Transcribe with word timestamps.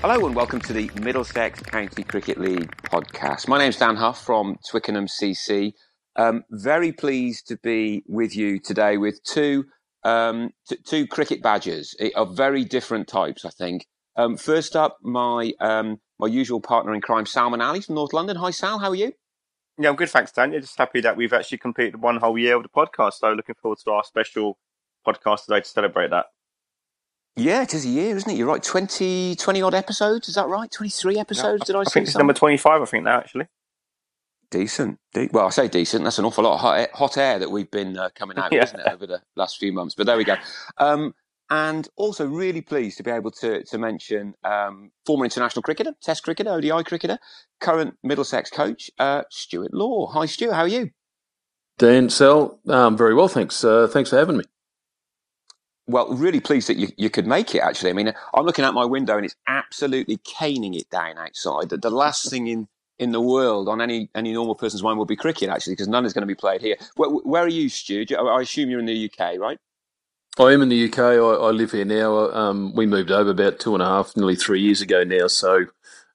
Hello 0.00 0.26
and 0.26 0.34
welcome 0.34 0.60
to 0.60 0.72
the 0.72 0.90
Middlesex 1.02 1.60
County 1.60 2.02
Cricket 2.02 2.38
League 2.38 2.70
podcast. 2.84 3.46
My 3.46 3.58
name's 3.58 3.76
Dan 3.76 3.96
Huff 3.96 4.24
from 4.24 4.56
Twickenham 4.70 5.06
CC. 5.06 5.72
Um, 6.16 6.44
very 6.50 6.92
pleased 6.92 7.48
to 7.48 7.56
be 7.58 8.04
with 8.06 8.34
you 8.34 8.58
today 8.58 8.96
with 8.96 9.22
two 9.24 9.66
um, 10.04 10.50
t- 10.68 10.78
two 10.86 11.06
cricket 11.06 11.42
badgers 11.42 11.94
eh, 12.00 12.10
of 12.16 12.36
very 12.36 12.64
different 12.64 13.08
types. 13.08 13.44
I 13.44 13.50
think. 13.50 13.86
Um, 14.16 14.36
first 14.36 14.76
up, 14.76 14.98
my 15.02 15.52
um, 15.60 15.98
my 16.18 16.26
usual 16.26 16.60
partner 16.60 16.94
in 16.94 17.00
crime, 17.00 17.26
Salman 17.26 17.60
Ali 17.60 17.80
from 17.80 17.96
North 17.96 18.12
London. 18.12 18.36
Hi, 18.36 18.50
Sal. 18.50 18.78
How 18.78 18.90
are 18.90 18.94
you? 18.94 19.12
Yeah, 19.78 19.90
I'm 19.90 19.96
good, 19.96 20.10
thanks, 20.10 20.32
Dan. 20.32 20.52
Yeah, 20.52 20.58
just 20.58 20.76
happy 20.76 21.00
that 21.02 21.16
we've 21.16 21.32
actually 21.32 21.58
completed 21.58 22.00
one 22.02 22.16
whole 22.16 22.36
year 22.36 22.56
of 22.56 22.64
the 22.64 22.68
podcast. 22.68 23.14
So 23.14 23.32
looking 23.32 23.54
forward 23.62 23.78
to 23.84 23.90
our 23.92 24.02
special 24.04 24.58
podcast 25.06 25.44
today 25.44 25.60
to 25.60 25.66
celebrate 25.68 26.10
that. 26.10 26.26
Yeah, 27.36 27.62
it 27.62 27.72
is 27.72 27.84
a 27.84 27.88
year, 27.88 28.16
isn't 28.16 28.28
it? 28.28 28.36
You're 28.36 28.48
right. 28.48 28.62
20, 28.62 29.36
20 29.36 29.62
odd 29.62 29.74
episodes. 29.74 30.28
Is 30.28 30.34
that 30.34 30.48
right? 30.48 30.68
Twenty 30.70 30.90
three 30.90 31.18
episodes? 31.18 31.64
Did 31.64 31.76
I, 31.76 31.80
I 31.82 31.84
think 31.84 32.04
it's 32.04 32.12
something? 32.14 32.26
number 32.26 32.34
25, 32.34 32.82
I 32.82 32.84
think, 32.84 33.04
now, 33.04 33.18
actually. 33.18 33.46
Decent. 34.50 34.98
De- 35.14 35.28
well, 35.32 35.46
I 35.46 35.50
say 35.50 35.68
decent. 35.68 36.02
That's 36.02 36.18
an 36.18 36.24
awful 36.24 36.42
lot 36.42 36.54
of 36.54 36.60
hot 36.60 36.78
air, 36.78 36.88
hot 36.94 37.16
air 37.16 37.38
that 37.38 37.50
we've 37.50 37.70
been 37.70 37.96
uh, 37.96 38.08
coming 38.16 38.38
out, 38.38 38.52
Yeah. 38.52 38.64
isn't 38.64 38.80
it, 38.80 38.88
over 38.88 39.06
the 39.06 39.22
last 39.36 39.58
few 39.58 39.72
months? 39.72 39.94
But 39.94 40.06
there 40.06 40.16
we 40.16 40.24
go. 40.24 40.34
Um, 40.78 41.14
and 41.50 41.88
also 41.96 42.26
really 42.26 42.60
pleased 42.60 42.96
to 42.98 43.02
be 43.02 43.10
able 43.10 43.30
to 43.30 43.62
to 43.64 43.78
mention 43.78 44.34
um, 44.44 44.90
former 45.06 45.24
international 45.24 45.62
cricketer, 45.62 45.94
Test 46.02 46.22
cricketer, 46.22 46.50
ODI 46.50 46.84
cricketer, 46.84 47.18
current 47.60 47.96
Middlesex 48.02 48.50
coach, 48.50 48.90
uh, 48.98 49.22
Stuart 49.30 49.72
Law. 49.72 50.06
Hi, 50.08 50.26
Stuart. 50.26 50.54
How 50.54 50.62
are 50.62 50.68
you? 50.68 50.90
Dan 51.78 52.10
Sal, 52.10 52.58
um, 52.68 52.96
very 52.96 53.14
well, 53.14 53.28
thanks. 53.28 53.62
Uh, 53.62 53.86
thanks 53.86 54.10
for 54.10 54.18
having 54.18 54.36
me. 54.36 54.44
Well, 55.86 56.08
really 56.08 56.40
pleased 56.40 56.68
that 56.68 56.76
you, 56.76 56.88
you 56.96 57.08
could 57.08 57.26
make 57.26 57.54
it. 57.54 57.60
Actually, 57.60 57.90
I 57.90 57.94
mean, 57.94 58.12
I'm 58.34 58.44
looking 58.44 58.64
out 58.64 58.74
my 58.74 58.84
window 58.84 59.16
and 59.16 59.24
it's 59.24 59.36
absolutely 59.46 60.18
caning 60.18 60.74
it 60.74 60.90
down 60.90 61.16
outside. 61.16 61.70
The, 61.70 61.78
the 61.78 61.90
last 61.90 62.28
thing 62.28 62.46
in 62.48 62.68
in 62.98 63.12
the 63.12 63.20
world 63.20 63.68
on 63.68 63.80
any 63.80 64.10
any 64.14 64.32
normal 64.32 64.56
person's 64.56 64.82
mind 64.82 64.98
will 64.98 65.06
be 65.06 65.16
cricket, 65.16 65.48
actually, 65.48 65.74
because 65.74 65.88
none 65.88 66.04
is 66.04 66.12
going 66.12 66.22
to 66.22 66.26
be 66.26 66.34
played 66.34 66.60
here. 66.60 66.76
Where, 66.96 67.08
where 67.10 67.44
are 67.44 67.48
you, 67.48 67.68
Stu? 67.68 68.04
I 68.18 68.40
assume 68.40 68.70
you're 68.70 68.80
in 68.80 68.86
the 68.86 69.10
UK, 69.10 69.38
right? 69.38 69.58
I 70.38 70.52
am 70.52 70.62
in 70.62 70.68
the 70.68 70.84
UK. 70.84 70.98
I, 70.98 71.16
I 71.16 71.50
live 71.50 71.72
here 71.72 71.84
now. 71.84 72.30
Um, 72.30 72.72
we 72.74 72.86
moved 72.86 73.10
over 73.10 73.30
about 73.30 73.58
two 73.58 73.74
and 73.74 73.82
a 73.82 73.86
half, 73.86 74.16
nearly 74.16 74.36
three 74.36 74.60
years 74.60 74.80
ago 74.80 75.02
now. 75.02 75.26
So, 75.26 75.66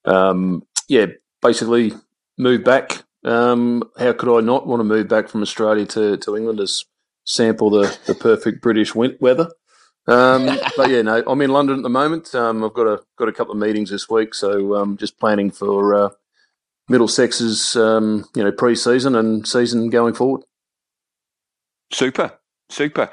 um, 0.06 0.66
yeah, 0.88 1.08
basically 1.42 1.94
moved 2.38 2.64
back. 2.64 3.04
Um, 3.26 3.84
how 3.98 4.14
could 4.14 4.36
I 4.36 4.42
not 4.42 4.66
want 4.66 4.80
to 4.80 4.86
move 4.86 5.08
back 5.10 5.28
from 5.28 5.42
Australia 5.42 5.86
to, 5.88 6.18
to 6.18 6.38
England 6.38 6.60
to 6.60 6.68
sample 7.26 7.70
the, 7.70 7.98
the 8.06 8.16
perfect 8.16 8.62
British 8.62 8.96
win- 8.96 9.18
weather? 9.20 9.50
Um, 10.08 10.46
but 10.78 10.90
yeah, 10.90 11.02
no, 11.02 11.22
I'm 11.28 11.42
in 11.42 11.52
London 11.52 11.78
at 11.78 11.84
the 11.84 11.90
moment. 11.90 12.34
Um, 12.34 12.64
I've 12.64 12.74
got 12.74 12.88
a 12.88 13.02
got 13.18 13.28
a 13.28 13.34
couple 13.34 13.54
of 13.54 13.60
meetings 13.60 13.90
this 13.90 14.10
week, 14.10 14.34
so 14.34 14.76
um, 14.76 14.98
just 14.98 15.20
planning 15.20 15.52
for 15.52 15.96
uh, 15.96 16.10
Middlesex's 16.90 17.76
um, 17.76 18.26
you 18.36 18.44
know 18.44 18.52
pre-season 18.52 19.16
and 19.16 19.48
season 19.48 19.90
going 19.90 20.14
forward. 20.14 20.44
Super, 21.92 22.40
super. 22.70 23.10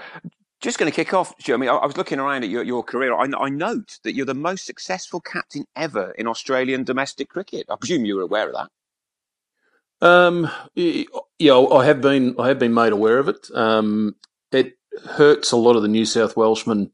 Just 0.61 0.79
going 0.79 0.91
to 0.91 0.95
kick 0.95 1.15
off, 1.15 1.35
mean, 1.49 1.71
I, 1.71 1.75
I 1.75 1.87
was 1.87 1.97
looking 1.97 2.19
around 2.19 2.45
at 2.45 2.51
your, 2.51 2.63
your 2.63 2.83
career. 2.83 3.15
I, 3.15 3.27
I 3.39 3.49
note 3.49 3.99
that 4.05 4.15
you're 4.15 4.27
the 4.27 4.35
most 4.35 4.67
successful 4.67 5.21
captain 5.21 5.65
ever 5.75 6.11
in 6.13 6.27
Australian 6.27 6.85
domestic 6.85 7.31
cricket. 7.31 7.67
I 7.71 7.77
presume 7.77 8.05
you 8.05 8.17
were 8.17 8.23
aware 8.23 8.49
of 8.49 8.55
that. 8.55 8.69
Um, 10.03 10.51
yeah, 10.75 11.57
I 11.57 11.85
have 11.85 12.01
been 12.01 12.35
I 12.39 12.49
have 12.49 12.59
been 12.59 12.75
made 12.75 12.93
aware 12.93 13.19
of 13.19 13.29
it. 13.29 13.49
Um, 13.55 14.17
it 14.51 14.79
hurts 15.05 15.53
a 15.53 15.57
lot 15.57 15.77
of 15.77 15.83
the 15.83 15.89
New 15.89 16.05
South 16.05 16.37
Welshmen 16.37 16.91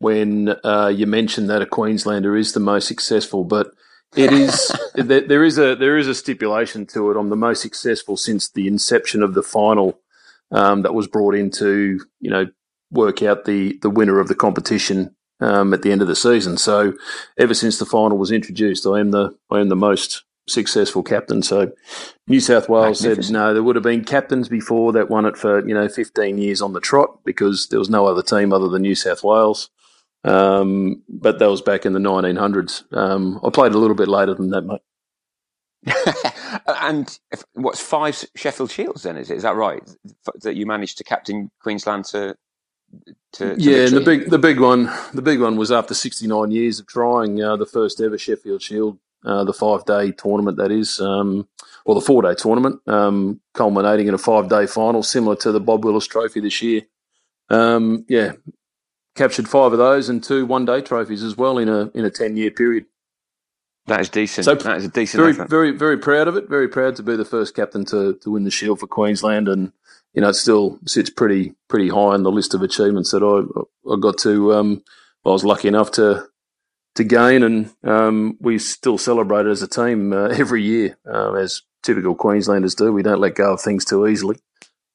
when 0.00 0.54
uh, 0.64 0.92
you 0.94 1.06
mention 1.06 1.46
that 1.48 1.62
a 1.62 1.66
Queenslander 1.66 2.36
is 2.36 2.52
the 2.52 2.60
most 2.60 2.88
successful, 2.88 3.44
but 3.44 3.72
it 4.16 4.32
is 4.32 4.72
there, 4.94 5.20
there 5.20 5.44
is 5.44 5.58
a 5.58 5.76
there 5.76 5.98
is 5.98 6.08
a 6.08 6.14
stipulation 6.14 6.86
to 6.86 7.10
it. 7.10 7.16
I'm 7.16 7.30
the 7.30 7.36
most 7.36 7.62
successful 7.62 8.16
since 8.16 8.50
the 8.50 8.66
inception 8.66 9.22
of 9.22 9.34
the 9.34 9.42
final 9.42 10.00
um, 10.50 10.82
that 10.82 10.94
was 10.94 11.06
brought 11.06 11.34
into 11.34 12.00
you 12.20 12.30
know 12.30 12.46
work 12.90 13.22
out 13.22 13.44
the 13.44 13.78
the 13.82 13.90
winner 13.90 14.20
of 14.20 14.28
the 14.28 14.34
competition 14.34 15.14
um, 15.40 15.72
at 15.72 15.82
the 15.82 15.92
end 15.92 16.02
of 16.02 16.08
the 16.08 16.16
season. 16.16 16.56
So 16.56 16.94
ever 17.38 17.54
since 17.54 17.78
the 17.78 17.86
final 17.86 18.18
was 18.18 18.32
introduced, 18.32 18.86
I 18.86 19.00
am 19.00 19.10
the 19.10 19.36
I 19.50 19.60
am 19.60 19.68
the 19.68 19.76
most 19.76 20.24
successful 20.48 21.02
captain. 21.02 21.42
So 21.42 21.72
New 22.26 22.40
South 22.40 22.68
Wales 22.68 23.00
said 23.00 23.30
no, 23.30 23.52
there 23.52 23.62
would 23.62 23.76
have 23.76 23.82
been 23.82 24.04
captains 24.04 24.48
before 24.48 24.92
that 24.92 25.10
won 25.10 25.26
it 25.26 25.36
for 25.36 25.66
you 25.66 25.74
know 25.74 25.88
15 25.88 26.38
years 26.38 26.62
on 26.62 26.72
the 26.72 26.80
trot 26.80 27.24
because 27.24 27.68
there 27.68 27.78
was 27.78 27.90
no 27.90 28.06
other 28.06 28.22
team 28.22 28.52
other 28.52 28.68
than 28.68 28.82
New 28.82 28.94
South 28.94 29.22
Wales. 29.22 29.70
Um, 30.24 31.02
but 31.08 31.38
that 31.38 31.48
was 31.48 31.62
back 31.62 31.86
in 31.86 31.92
the 31.92 32.00
1900s. 32.00 32.92
Um, 32.92 33.40
I 33.44 33.50
played 33.50 33.72
a 33.72 33.78
little 33.78 33.94
bit 33.94 34.08
later 34.08 34.34
than 34.34 34.50
that, 34.50 34.62
mate. 34.62 34.80
and 36.66 37.18
if, 37.30 37.44
what's 37.52 37.80
five 37.80 38.24
Sheffield 38.34 38.70
Shields 38.70 39.04
then? 39.04 39.16
Is 39.16 39.30
it? 39.30 39.36
Is 39.36 39.42
that 39.44 39.54
right? 39.54 39.88
That 40.42 40.56
you 40.56 40.66
managed 40.66 40.98
to 40.98 41.04
captain 41.04 41.50
Queensland 41.62 42.06
to 42.06 42.36
to, 43.32 43.56
to 43.56 43.60
yeah, 43.60 43.86
and 43.86 43.96
the 43.96 44.00
big 44.00 44.30
the 44.30 44.38
big 44.38 44.60
one 44.60 44.90
the 45.12 45.22
big 45.22 45.40
one 45.40 45.56
was 45.56 45.70
after 45.70 45.94
69 45.94 46.50
years 46.50 46.80
of 46.80 46.86
trying 46.86 47.42
uh, 47.42 47.56
the 47.56 47.66
first 47.66 48.00
ever 48.00 48.18
Sheffield 48.18 48.62
Shield, 48.62 48.98
uh, 49.24 49.44
the 49.44 49.52
five 49.52 49.84
day 49.84 50.12
tournament 50.12 50.56
that 50.56 50.70
is, 50.70 51.00
um, 51.00 51.48
or 51.84 51.94
the 51.94 52.00
four 52.00 52.22
day 52.22 52.34
tournament, 52.34 52.80
um, 52.88 53.40
culminating 53.54 54.08
in 54.08 54.14
a 54.14 54.18
five 54.18 54.48
day 54.48 54.66
final 54.66 55.02
similar 55.02 55.36
to 55.36 55.52
the 55.52 55.60
Bob 55.60 55.84
Willis 55.84 56.06
Trophy 56.06 56.40
this 56.40 56.62
year. 56.62 56.82
Um, 57.50 58.04
yeah, 58.08 58.32
captured 59.14 59.48
five 59.48 59.72
of 59.72 59.78
those 59.78 60.08
and 60.08 60.22
two 60.22 60.46
one 60.46 60.64
day 60.64 60.80
trophies 60.80 61.22
as 61.22 61.36
well 61.36 61.58
in 61.58 61.68
a 61.68 61.90
in 61.94 62.04
a 62.04 62.10
10 62.10 62.36
year 62.36 62.50
period. 62.50 62.86
That 63.86 64.00
is 64.00 64.10
decent. 64.10 64.44
So 64.44 64.54
that 64.54 64.76
is 64.76 64.84
a 64.84 64.88
decent 64.88 65.20
very, 65.20 65.32
effort. 65.32 65.48
very, 65.48 65.70
very 65.70 65.96
proud 65.96 66.28
of 66.28 66.36
it. 66.36 66.48
Very 66.48 66.68
proud 66.68 66.96
to 66.96 67.02
be 67.02 67.16
the 67.16 67.24
first 67.24 67.56
captain 67.56 67.86
to, 67.86 68.14
to 68.22 68.30
win 68.30 68.44
the 68.44 68.50
Shield 68.50 68.80
for 68.80 68.86
Queensland, 68.86 69.48
and 69.48 69.72
you 70.14 70.20
know 70.20 70.28
it 70.28 70.34
still 70.34 70.78
sits 70.86 71.10
pretty 71.10 71.54
pretty 71.68 71.88
high 71.88 72.14
on 72.14 72.22
the 72.22 72.30
list 72.30 72.54
of 72.54 72.62
achievements 72.62 73.12
that 73.12 73.22
I 73.22 73.92
I 73.92 73.96
got 74.00 74.18
to. 74.18 74.54
Um, 74.54 74.82
I 75.24 75.30
was 75.30 75.44
lucky 75.44 75.68
enough 75.68 75.90
to 75.92 76.26
to 76.96 77.04
gain, 77.04 77.42
and 77.42 77.70
um, 77.84 78.36
we 78.40 78.58
still 78.58 78.98
celebrate 78.98 79.46
it 79.46 79.50
as 79.50 79.62
a 79.62 79.68
team 79.68 80.12
uh, 80.12 80.28
every 80.32 80.62
year, 80.62 80.98
uh, 81.06 81.32
as 81.34 81.62
typical 81.82 82.14
Queenslanders 82.14 82.74
do. 82.74 82.92
We 82.92 83.02
don't 83.02 83.20
let 83.20 83.36
go 83.36 83.52
of 83.52 83.60
things 83.60 83.84
too 83.84 84.06
easily. 84.06 84.36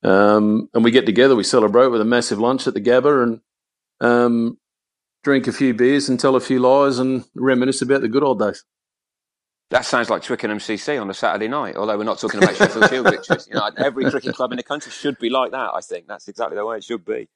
Um, 0.04 0.70
and 0.74 0.84
we 0.84 0.92
get 0.92 1.06
together, 1.06 1.36
we 1.36 1.44
celebrate 1.44 1.88
with 1.88 2.02
a 2.02 2.06
massive 2.06 2.40
lunch 2.40 2.68
at 2.68 2.74
the 2.74 2.82
Gabba 2.82 3.24
and 3.24 3.42
um, 4.02 4.58
drink 5.24 5.48
a 5.48 5.54
few 5.54 5.74
beers 5.74 6.10
and 6.10 6.20
tell 6.20 6.36
a 6.36 6.42
few 6.42 6.60
lies 6.60 7.00
and 7.00 7.24
reminisce 7.36 7.82
about 7.82 8.02
the 8.02 8.10
good 8.10 8.24
old 8.24 8.40
days. 8.40 8.66
That 9.74 9.86
sounds 9.86 10.08
like 10.08 10.22
Twickenham 10.22 10.60
CC 10.60 11.02
on 11.02 11.10
a 11.10 11.16
Saturday 11.16 11.48
night, 11.48 11.78
although 11.78 11.98
we're 11.98 12.04
not 12.04 12.20
talking 12.20 12.44
about 12.44 12.56
Sheffield 12.56 12.90
Shield 12.92 13.10
victories. 13.10 13.48
You 13.48 13.56
know, 13.56 13.72
every 13.76 14.08
cricket 14.08 14.36
club 14.36 14.52
in 14.52 14.58
the 14.58 14.64
country 14.64 14.92
should 14.92 15.18
be 15.18 15.32
like 15.32 15.50
that, 15.50 15.72
I 15.74 15.82
think. 15.82 16.06
That's 16.06 16.28
exactly 16.28 16.56
the 16.56 16.64
way 16.64 16.78
it 16.78 16.84
should 16.84 17.04
be. 17.04 17.28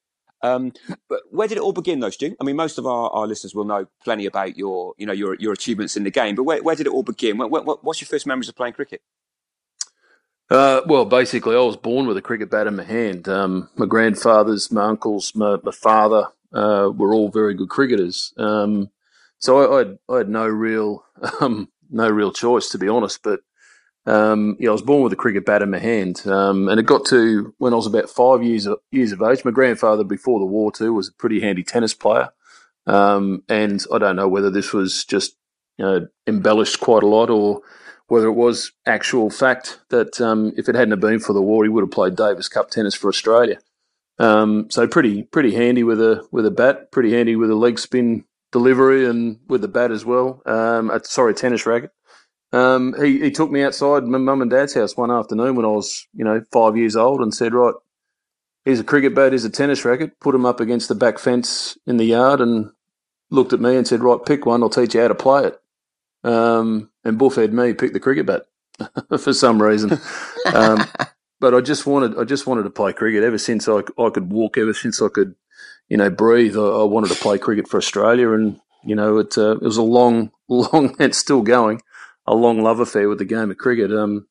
Um, 0.44 0.72
but 1.10 1.22
where 1.32 1.48
did 1.48 1.58
it 1.58 1.62
all 1.62 1.74
begin, 1.74 2.00
though, 2.00 2.12
Stu? 2.12 2.36
I 2.40 2.44
mean, 2.44 2.56
most 2.56 2.78
of 2.78 2.86
our, 2.86 3.10
our 3.10 3.26
listeners 3.26 3.56
will 3.56 3.66
know 3.66 3.88
plenty 4.04 4.28
about 4.28 4.56
your, 4.56 4.94
you 5.00 5.08
know, 5.08 5.14
your, 5.14 5.34
your 5.40 5.52
achievements 5.52 5.98
in 5.98 6.04
the 6.04 6.12
game. 6.12 6.36
But 6.36 6.44
where, 6.44 6.62
where 6.62 6.76
did 6.76 6.86
it 6.86 6.94
all 6.94 7.02
begin? 7.02 7.40
What's 7.40 8.02
your 8.02 8.08
first 8.08 8.28
memories 8.28 8.50
of 8.50 8.56
playing 8.56 8.74
cricket? 8.74 9.02
Uh, 10.48 10.82
well, 10.86 11.06
basically, 11.06 11.56
I 11.56 11.62
was 11.62 11.76
born 11.76 12.06
with 12.06 12.18
a 12.18 12.22
cricket 12.22 12.52
bat 12.52 12.68
in 12.68 12.76
my 12.76 12.84
hand. 12.84 13.28
Um, 13.28 13.68
my 13.78 13.88
grandfathers, 13.88 14.72
my 14.72 14.84
uncles, 14.84 15.34
my, 15.34 15.58
my 15.64 15.72
father 15.72 16.28
uh, 16.54 16.92
were 16.96 17.16
all 17.16 17.30
very 17.30 17.56
good 17.56 17.70
cricketers. 17.70 18.32
Um, 18.38 18.92
so 19.40 19.58
I, 19.58 19.74
I, 19.74 19.78
had, 19.80 20.00
I, 20.08 20.18
had, 20.18 20.30
no 20.30 20.48
real 20.48 21.04
um, 21.42 21.70
no 21.90 22.10
real 22.10 22.32
choice, 22.32 22.70
to 22.70 22.78
be 22.78 22.88
honest. 22.88 23.22
But 23.24 23.42
um, 24.06 24.56
yeah, 24.60 24.70
I 24.70 24.74
was 24.74 24.82
born 24.82 25.04
with 25.04 25.14
a 25.14 25.18
cricket 25.18 25.46
bat 25.46 25.62
in 25.62 25.72
my 25.72 25.80
hand, 25.80 26.26
um, 26.28 26.70
and 26.70 26.80
it 26.80 26.86
got 26.86 27.06
to 27.08 27.54
when 27.58 27.74
I 27.74 27.76
was 27.76 27.88
about 27.88 28.10
five 28.10 28.44
years 28.44 28.66
of, 28.66 28.80
years 28.92 29.12
of 29.12 29.22
age. 29.22 29.44
My 29.44 29.52
grandfather, 29.52 30.04
before 30.04 30.40
the 30.40 30.46
war 30.46 30.72
too, 30.72 30.94
was 30.94 31.10
a 31.10 31.14
pretty 31.14 31.42
handy 31.42 31.64
tennis 31.64 31.94
player, 31.94 32.30
um, 32.86 33.44
and 33.50 33.84
I 33.94 33.98
don't 33.98 34.16
know 34.16 34.28
whether 34.28 34.50
this 34.50 34.74
was 34.74 35.06
just 35.06 35.36
you 35.78 35.86
know, 35.86 36.08
embellished 36.26 36.80
quite 36.80 37.04
a 37.04 37.08
lot 37.08 37.30
or 37.30 37.62
whether 38.08 38.28
it 38.28 38.34
was 38.34 38.72
actual 38.86 39.30
fact 39.30 39.80
that 39.90 40.20
um, 40.22 40.54
if 40.58 40.70
it 40.70 40.76
hadn't 40.76 41.00
been 41.00 41.20
for 41.20 41.34
the 41.34 41.42
war, 41.42 41.64
he 41.64 41.70
would 41.70 41.84
have 41.84 41.92
played 41.92 42.16
Davis 42.16 42.48
Cup 42.48 42.70
tennis 42.70 42.96
for 42.96 43.10
Australia. 43.10 43.60
Um, 44.20 44.70
so 44.72 44.88
pretty 44.88 45.24
pretty 45.24 45.54
handy 45.54 45.84
with 45.84 46.02
a 46.02 46.26
with 46.32 46.46
a 46.46 46.52
bat, 46.52 46.92
pretty 46.92 47.12
handy 47.14 47.36
with 47.36 47.52
a 47.52 47.56
leg 47.56 47.78
spin 47.78 48.24
delivery 48.52 49.06
and 49.06 49.40
with 49.48 49.62
the 49.62 49.68
bat 49.68 49.92
as 49.92 50.06
well. 50.06 50.42
Um, 50.46 50.90
a, 50.90 51.04
sorry, 51.04 51.34
tennis 51.34 51.66
racket. 51.66 51.92
Um, 52.54 52.96
he, 53.02 53.20
he 53.20 53.32
took 53.32 53.52
me 53.52 53.64
outside 53.64 54.04
my 54.04 54.18
mum 54.18 54.42
and 54.42 54.50
dad's 54.50 54.74
house 54.74 54.96
one 54.96 55.12
afternoon 55.12 55.56
when 55.56 55.66
I 55.66 55.70
was 55.70 56.08
you 56.14 56.24
know 56.24 56.42
five 56.52 56.78
years 56.78 56.96
old 56.96 57.22
and 57.22 57.34
said, 57.34 57.54
right, 57.54 57.74
here's 58.66 58.80
a 58.80 58.86
cricket 58.86 59.16
bat, 59.16 59.32
here's 59.32 59.46
a 59.46 59.50
tennis 59.50 59.86
racket. 59.86 60.20
Put 60.20 60.34
them 60.34 60.46
up 60.46 60.60
against 60.60 60.90
the 60.90 60.96
back 60.96 61.20
fence 61.20 61.78
in 61.88 61.98
the 61.98 62.06
yard 62.06 62.42
and 62.42 62.72
looked 63.30 63.54
at 63.54 63.62
me 63.62 63.76
and 63.76 63.88
said, 63.88 64.02
right, 64.02 64.20
pick 64.26 64.46
one. 64.46 64.64
I'll 64.64 64.70
teach 64.70 64.94
you 64.94 65.02
how 65.02 65.08
to 65.08 65.16
play 65.16 65.46
it. 65.46 65.62
Um, 66.24 66.90
and 67.04 67.22
had 67.22 67.54
me 67.54 67.74
pick 67.74 67.94
the 67.94 68.00
cricket 68.00 68.26
bat 68.26 68.44
for 69.20 69.34
some 69.34 69.62
reason. 69.62 70.00
Um, 70.54 70.86
but 71.40 71.54
I 71.54 71.62
just 71.62 71.86
wanted, 71.86 72.18
I 72.18 72.24
just 72.24 72.48
wanted 72.48 72.64
to 72.64 72.70
play 72.70 72.94
cricket 72.94 73.24
ever 73.24 73.38
since 73.38 73.68
I, 73.68 73.82
I 73.98 74.10
could 74.10 74.32
walk, 74.32 74.58
ever 74.58 74.74
since 74.74 75.02
I 75.02 75.08
could, 75.08 75.36
you 75.90 75.98
know, 75.98 76.10
breathe. 76.10 76.58
I, 76.58 76.62
I 76.62 76.84
wanted 76.84 77.10
to 77.10 77.22
play 77.22 77.38
cricket 77.38 77.68
for 77.68 77.78
Australia, 77.78 78.32
and 78.32 78.60
you 78.84 78.96
know, 78.96 79.18
it 79.18 79.38
uh, 79.38 79.58
it 79.58 79.62
was 79.62 79.78
a 79.78 79.84
long, 79.84 80.32
long, 80.48 80.96
and 81.00 81.16
still 81.16 81.42
going, 81.42 81.82
a 82.26 82.36
long 82.36 82.62
love 82.62 82.80
affair 82.80 83.10
with 83.10 83.20
the 83.20 83.26
game 83.26 83.52
of 83.52 83.58
cricket. 83.58 83.92
Um, 83.92 84.28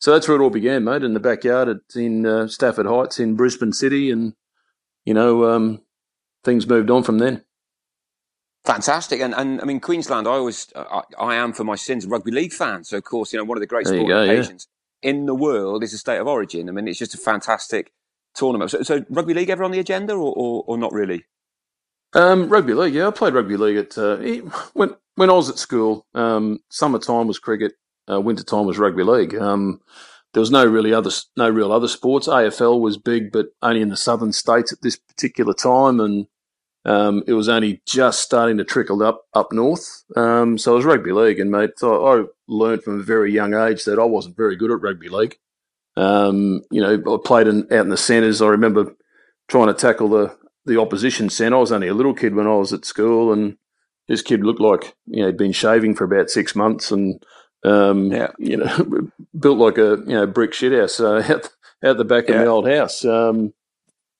so 0.00 0.12
that's 0.12 0.28
where 0.28 0.36
it 0.36 0.42
all 0.42 0.50
began, 0.50 0.84
mate, 0.84 1.02
in 1.02 1.14
the 1.14 1.20
backyard 1.20 1.68
at 1.68 1.96
in 1.96 2.24
uh, 2.24 2.48
Stafford 2.48 2.86
Heights 2.86 3.18
in 3.18 3.36
Brisbane 3.36 3.72
City, 3.72 4.10
and 4.10 4.34
you 5.04 5.14
know, 5.14 5.50
um, 5.50 5.82
things 6.44 6.66
moved 6.66 6.90
on 6.90 7.02
from 7.02 7.18
then. 7.18 7.44
Fantastic, 8.64 9.20
and 9.20 9.34
and 9.34 9.60
I 9.60 9.64
mean 9.64 9.80
Queensland. 9.80 10.28
I 10.28 10.32
always 10.32 10.68
I, 10.76 11.02
I, 11.18 11.34
am 11.36 11.52
for 11.52 11.64
my 11.64 11.74
sins 11.74 12.04
a 12.04 12.08
rugby 12.08 12.30
league 12.30 12.52
fan. 12.52 12.84
So 12.84 12.98
of 12.98 13.04
course, 13.04 13.32
you 13.32 13.38
know 13.38 13.44
one 13.44 13.56
of 13.56 13.60
the 13.60 13.66
great 13.66 13.86
sporting 13.86 14.12
occasions 14.12 14.68
yeah. 15.02 15.10
in 15.10 15.26
the 15.26 15.34
world 15.34 15.82
is 15.82 15.92
the 15.92 15.98
state 15.98 16.18
of 16.18 16.26
origin. 16.26 16.68
I 16.68 16.72
mean, 16.72 16.86
it's 16.86 16.98
just 16.98 17.14
a 17.14 17.18
fantastic 17.18 17.92
tournament. 18.38 18.70
So, 18.70 18.82
so 18.82 19.04
rugby 19.10 19.34
league 19.34 19.50
ever 19.50 19.64
on 19.64 19.70
the 19.70 19.80
agenda, 19.80 20.14
or 20.14 20.32
or, 20.36 20.64
or 20.66 20.78
not 20.78 20.92
really? 20.92 21.24
Um, 22.14 22.48
rugby 22.48 22.72
league, 22.74 22.94
yeah. 22.94 23.08
I 23.08 23.10
played 23.10 23.34
rugby 23.34 23.56
league 23.56 23.76
at 23.76 23.98
uh, 23.98 24.16
when 24.72 24.94
when 25.16 25.30
I 25.30 25.34
was 25.34 25.50
at 25.50 25.58
school. 25.58 26.06
Um, 26.14 26.60
summertime 26.70 27.26
was 27.26 27.38
cricket, 27.38 27.72
uh, 28.10 28.20
wintertime 28.20 28.66
was 28.66 28.78
rugby 28.78 29.02
league. 29.02 29.34
Um, 29.34 29.80
there 30.32 30.40
was 30.40 30.50
no 30.50 30.64
really 30.64 30.92
other 30.92 31.10
no 31.36 31.48
real 31.48 31.72
other 31.72 31.88
sports. 31.88 32.28
AFL 32.28 32.80
was 32.80 32.96
big, 32.96 33.32
but 33.32 33.48
only 33.62 33.82
in 33.82 33.88
the 33.88 33.96
southern 33.96 34.32
states 34.32 34.72
at 34.72 34.82
this 34.82 34.96
particular 34.96 35.54
time, 35.54 36.00
and 36.00 36.26
um, 36.84 37.22
it 37.26 37.32
was 37.34 37.48
only 37.48 37.82
just 37.86 38.20
starting 38.20 38.56
to 38.58 38.64
trickle 38.64 39.02
up 39.02 39.24
up 39.34 39.52
north. 39.52 40.04
Um, 40.16 40.58
so 40.58 40.72
it 40.72 40.76
was 40.76 40.84
rugby 40.84 41.12
league, 41.12 41.40
and 41.40 41.50
mate, 41.50 41.72
I, 41.82 41.86
I 41.86 42.24
learned 42.46 42.84
from 42.84 43.00
a 43.00 43.02
very 43.02 43.32
young 43.32 43.54
age 43.54 43.84
that 43.84 43.98
I 43.98 44.04
wasn't 44.04 44.36
very 44.36 44.56
good 44.56 44.70
at 44.70 44.80
rugby 44.80 45.08
league. 45.08 45.38
Um, 45.98 46.62
you 46.70 46.80
know, 46.80 46.94
I 46.94 47.16
played 47.24 47.48
in, 47.48 47.64
out 47.64 47.80
in 47.80 47.88
the 47.88 47.96
centres. 47.96 48.40
I 48.40 48.46
remember 48.46 48.94
trying 49.48 49.66
to 49.66 49.74
tackle 49.74 50.08
the 50.08 50.36
the 50.64 50.80
opposition 50.80 51.28
centre. 51.28 51.56
I 51.56 51.60
was 51.60 51.72
only 51.72 51.88
a 51.88 51.94
little 51.94 52.14
kid 52.14 52.34
when 52.34 52.46
I 52.46 52.54
was 52.54 52.72
at 52.72 52.84
school, 52.84 53.32
and 53.32 53.56
this 54.06 54.22
kid 54.22 54.44
looked 54.44 54.60
like 54.60 54.94
you 55.06 55.20
know 55.20 55.26
he'd 55.26 55.36
been 55.36 55.52
shaving 55.52 55.96
for 55.96 56.04
about 56.04 56.30
six 56.30 56.54
months, 56.54 56.92
and 56.92 57.20
um, 57.64 58.12
yeah. 58.12 58.30
you 58.38 58.58
know, 58.58 59.10
built 59.38 59.58
like 59.58 59.78
a 59.78 60.02
you 60.06 60.14
know 60.14 60.26
brick 60.26 60.54
shit 60.54 60.72
house 60.72 61.00
uh, 61.00 61.16
out, 61.28 61.50
out 61.84 61.96
the 61.96 62.04
back 62.04 62.28
yeah. 62.28 62.36
of 62.36 62.40
the 62.42 62.46
old 62.46 62.68
house. 62.68 63.04
Um, 63.04 63.54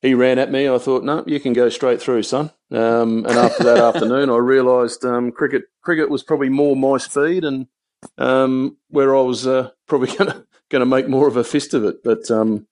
he 0.00 0.14
ran 0.14 0.38
at 0.38 0.52
me. 0.52 0.68
I 0.68 0.78
thought, 0.78 1.02
no, 1.02 1.24
you 1.26 1.40
can 1.40 1.52
go 1.52 1.68
straight 1.68 2.00
through, 2.00 2.22
son. 2.22 2.52
Um, 2.70 3.24
and 3.26 3.36
after 3.36 3.64
that 3.64 3.78
afternoon, 3.94 4.30
I 4.30 4.36
realised 4.36 5.04
um, 5.04 5.30
cricket 5.30 5.64
cricket 5.82 6.10
was 6.10 6.24
probably 6.24 6.48
more 6.48 6.74
my 6.74 6.98
speed, 6.98 7.44
and 7.44 7.68
um, 8.16 8.78
where 8.88 9.14
I 9.14 9.20
was 9.20 9.46
uh, 9.46 9.70
probably 9.86 10.16
going 10.16 10.30
to 10.30 10.47
going 10.70 10.80
to 10.80 10.86
make 10.86 11.08
more 11.08 11.28
of 11.28 11.36
a 11.36 11.44
fist 11.44 11.74
of 11.74 11.84
it. 11.84 12.02
But 12.02 12.30
um, 12.30 12.66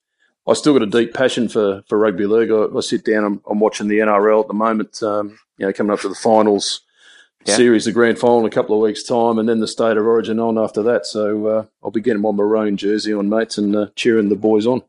I 0.46 0.54
still 0.54 0.72
got 0.72 0.82
a 0.82 0.87
deep 0.87 1.14
passion 1.14 1.48
for 1.48 1.82
for 1.88 1.98
rugby 1.98 2.26
league. 2.26 2.50
I, 2.50 2.66
I 2.76 2.81
sit 2.81 3.04
down. 3.04 3.25
I'm, 3.25 3.43
I'm, 3.50 3.60
watching 3.60 3.88
the 3.88 3.98
NRL 3.98 4.43
at 4.43 4.48
the 4.48 4.54
moment. 4.54 5.02
Um, 5.02 5.38
you 5.58 5.66
know, 5.66 5.72
coming 5.72 5.93
up 5.93 6.00
to 6.00 6.08
the 6.08 6.14
finals. 6.14 6.82
Yeah. 7.44 7.54
Series, 7.54 7.84
the 7.84 7.93
grand 7.93 8.19
final 8.19 8.40
in 8.40 8.46
a 8.46 8.50
couple 8.50 8.75
of 8.75 8.82
weeks' 8.82 9.04
time, 9.04 9.38
and 9.38 9.48
then 9.48 9.60
the 9.60 9.69
state 9.69 9.96
of 9.96 10.04
origin 10.04 10.40
on 10.40 10.58
after 10.58 10.82
that. 10.82 11.06
So 11.06 11.46
uh, 11.46 11.64
I'll 11.81 11.93
be 11.93 12.00
getting 12.00 12.20
my 12.20 12.32
maroon 12.32 12.76
jersey 12.76 13.14
on, 13.14 13.28
mates, 13.28 13.56
and 13.56 13.76
uh, 13.76 13.87
cheering 13.94 14.31
the 14.31 14.34
boys 14.34 14.66
on. 14.66 14.82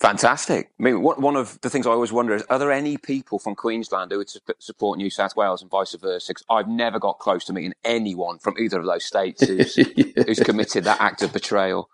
Fantastic. 0.00 0.70
I 0.78 0.82
mean, 0.82 1.02
one 1.02 1.34
of 1.34 1.60
the 1.60 1.68
things 1.68 1.84
I 1.84 1.90
always 1.90 2.12
wonder 2.12 2.32
is, 2.32 2.44
are 2.44 2.60
there 2.60 2.70
any 2.70 2.96
people 2.96 3.40
from 3.40 3.56
Queensland 3.56 4.12
who 4.12 4.18
would 4.18 4.30
support 4.60 4.96
New 4.96 5.10
South 5.10 5.34
Wales 5.34 5.60
and 5.60 5.68
vice 5.68 5.92
versa? 5.94 6.30
Because 6.30 6.44
I've 6.48 6.68
never 6.68 7.00
got 7.00 7.18
close 7.18 7.44
to 7.46 7.52
meeting 7.52 7.74
anyone 7.82 8.38
from 8.38 8.56
either 8.60 8.78
of 8.78 8.86
those 8.86 9.04
states 9.04 9.44
who's, 9.44 9.76
yeah. 9.76 10.04
who's 10.26 10.38
committed 10.38 10.84
that 10.84 11.00
act 11.00 11.22
of 11.22 11.32
betrayal. 11.32 11.90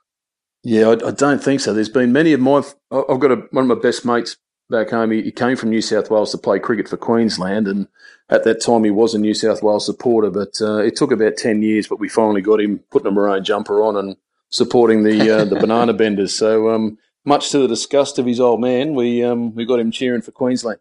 Yeah, 0.64 0.88
I, 0.88 1.08
I, 1.08 1.10
don't 1.10 1.42
think 1.42 1.60
so. 1.60 1.74
There's 1.74 1.90
been 1.90 2.12
many 2.12 2.32
of 2.32 2.40
my. 2.40 2.62
I've 2.90 3.20
got 3.20 3.30
a, 3.30 3.36
one 3.50 3.70
of 3.70 3.76
my 3.76 3.80
best 3.80 4.04
mates 4.04 4.36
back 4.70 4.90
home. 4.90 5.10
He, 5.10 5.22
he, 5.22 5.30
came 5.30 5.56
from 5.56 5.70
New 5.70 5.82
South 5.82 6.10
Wales 6.10 6.32
to 6.32 6.38
play 6.38 6.58
cricket 6.58 6.88
for 6.88 6.96
Queensland, 6.96 7.68
and 7.68 7.86
at 8.30 8.44
that 8.44 8.62
time 8.62 8.82
he 8.82 8.90
was 8.90 9.14
a 9.14 9.18
New 9.18 9.34
South 9.34 9.62
Wales 9.62 9.84
supporter. 9.84 10.30
But 10.30 10.60
uh, 10.62 10.78
it 10.78 10.96
took 10.96 11.12
about 11.12 11.36
ten 11.36 11.62
years, 11.62 11.86
but 11.86 12.00
we 12.00 12.08
finally 12.08 12.40
got 12.40 12.60
him 12.60 12.80
putting 12.90 13.08
a 13.08 13.10
maroon 13.10 13.44
jumper 13.44 13.82
on 13.82 13.96
and 13.96 14.16
supporting 14.48 15.04
the 15.04 15.30
uh, 15.30 15.44
the 15.44 15.56
banana 15.60 15.92
benders. 15.92 16.34
So 16.34 16.70
um, 16.70 16.98
much 17.26 17.50
to 17.50 17.58
the 17.58 17.68
disgust 17.68 18.18
of 18.18 18.24
his 18.24 18.40
old 18.40 18.62
man, 18.62 18.94
we 18.94 19.22
um, 19.22 19.54
we 19.54 19.66
got 19.66 19.80
him 19.80 19.90
cheering 19.90 20.22
for 20.22 20.32
Queensland. 20.32 20.80